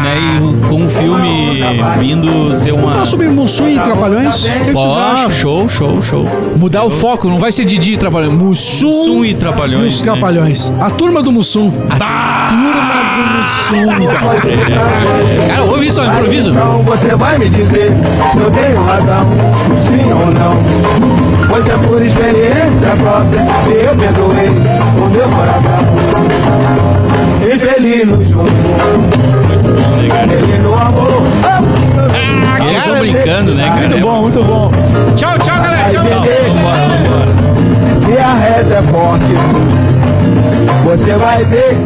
né? 0.02 0.16
E 0.18 0.68
com 0.68 0.84
o 0.86 0.90
filme 0.90 1.62
vindo 2.01 2.55
ser 2.55 2.70
Vamos 2.70 2.84
uma. 2.84 2.93
falar 2.93 3.06
sobre 3.06 3.28
Mussum 3.28 3.68
e 3.68 3.78
Trapalhões? 3.78 4.44
O 4.44 4.48
que, 4.64 4.72
vocês 4.72 4.93
acham? 4.97 5.30
show, 5.30 5.68
show, 5.68 6.02
show. 6.02 6.28
Mudar 6.56 6.84
o 6.84 6.90
foco, 6.90 7.28
não 7.28 7.38
vai 7.38 7.52
ser 7.52 7.64
Didi 7.64 7.97
trabalhando. 7.97 8.34
Mussum. 8.36 8.86
Mussum 8.86 9.24
e 9.24 9.30
E 9.30 9.34
Trapalhões. 9.34 9.94
os 9.94 10.02
né? 10.05 10.12
Trapalhões. 10.12 10.72
A 10.80 10.90
turma 10.90 11.22
do 11.22 11.30
Mussum. 11.32 11.70
Turma 11.70 11.97
do 13.14 13.22
Mussum. 13.38 14.06
Cara, 15.57 15.70
ouve 15.70 15.87
isso, 15.89 16.03
ó, 16.03 16.05
improviso. 16.05 16.51
Então 16.51 16.83
você 16.83 17.09
vai 17.15 17.39
me 17.39 17.49
dizer 17.49 17.91
se 18.31 18.39
eu 18.39 18.51
tenho 18.51 18.85
razão, 18.85 19.27
sim 19.87 20.12
ou 20.12 20.27
não. 20.27 21.49
Pois 21.49 21.66
é 21.66 21.77
por 21.78 22.03
experiência 22.03 22.91
própria 23.01 23.47
que 23.65 23.70
eu 23.73 23.97
perdoei 23.97 24.51
o 24.51 25.09
meu 25.09 25.28
coração. 25.31 25.81
Infeliz 27.41 28.07
no 28.07 28.23
jogo, 28.27 28.51
feliz 29.99 30.62
no 30.62 30.74
amor. 30.74 31.23
Eles 32.61 32.77
estão 32.78 32.93
Cara, 32.93 33.01
brincando, 33.01 33.55
né, 33.55 33.65
cara? 33.69 33.89
Muito 33.89 34.01
bom, 34.03 34.20
muito 34.23 34.43
bom. 34.43 34.70
Tchau, 35.15 35.39
tchau, 35.39 35.57
galera. 35.62 35.89
Tchau, 35.89 36.05
Tchau, 36.05 36.23
tchau. 36.23 36.55
vambora, 36.55 36.89
vambora. 36.89 37.31
Se 38.05 38.19
a 38.19 38.35
reza 38.35 38.74
é 38.74 38.83
forte, 38.83 39.35
você 40.85 41.15
vai 41.15 41.45
ver 41.45 41.78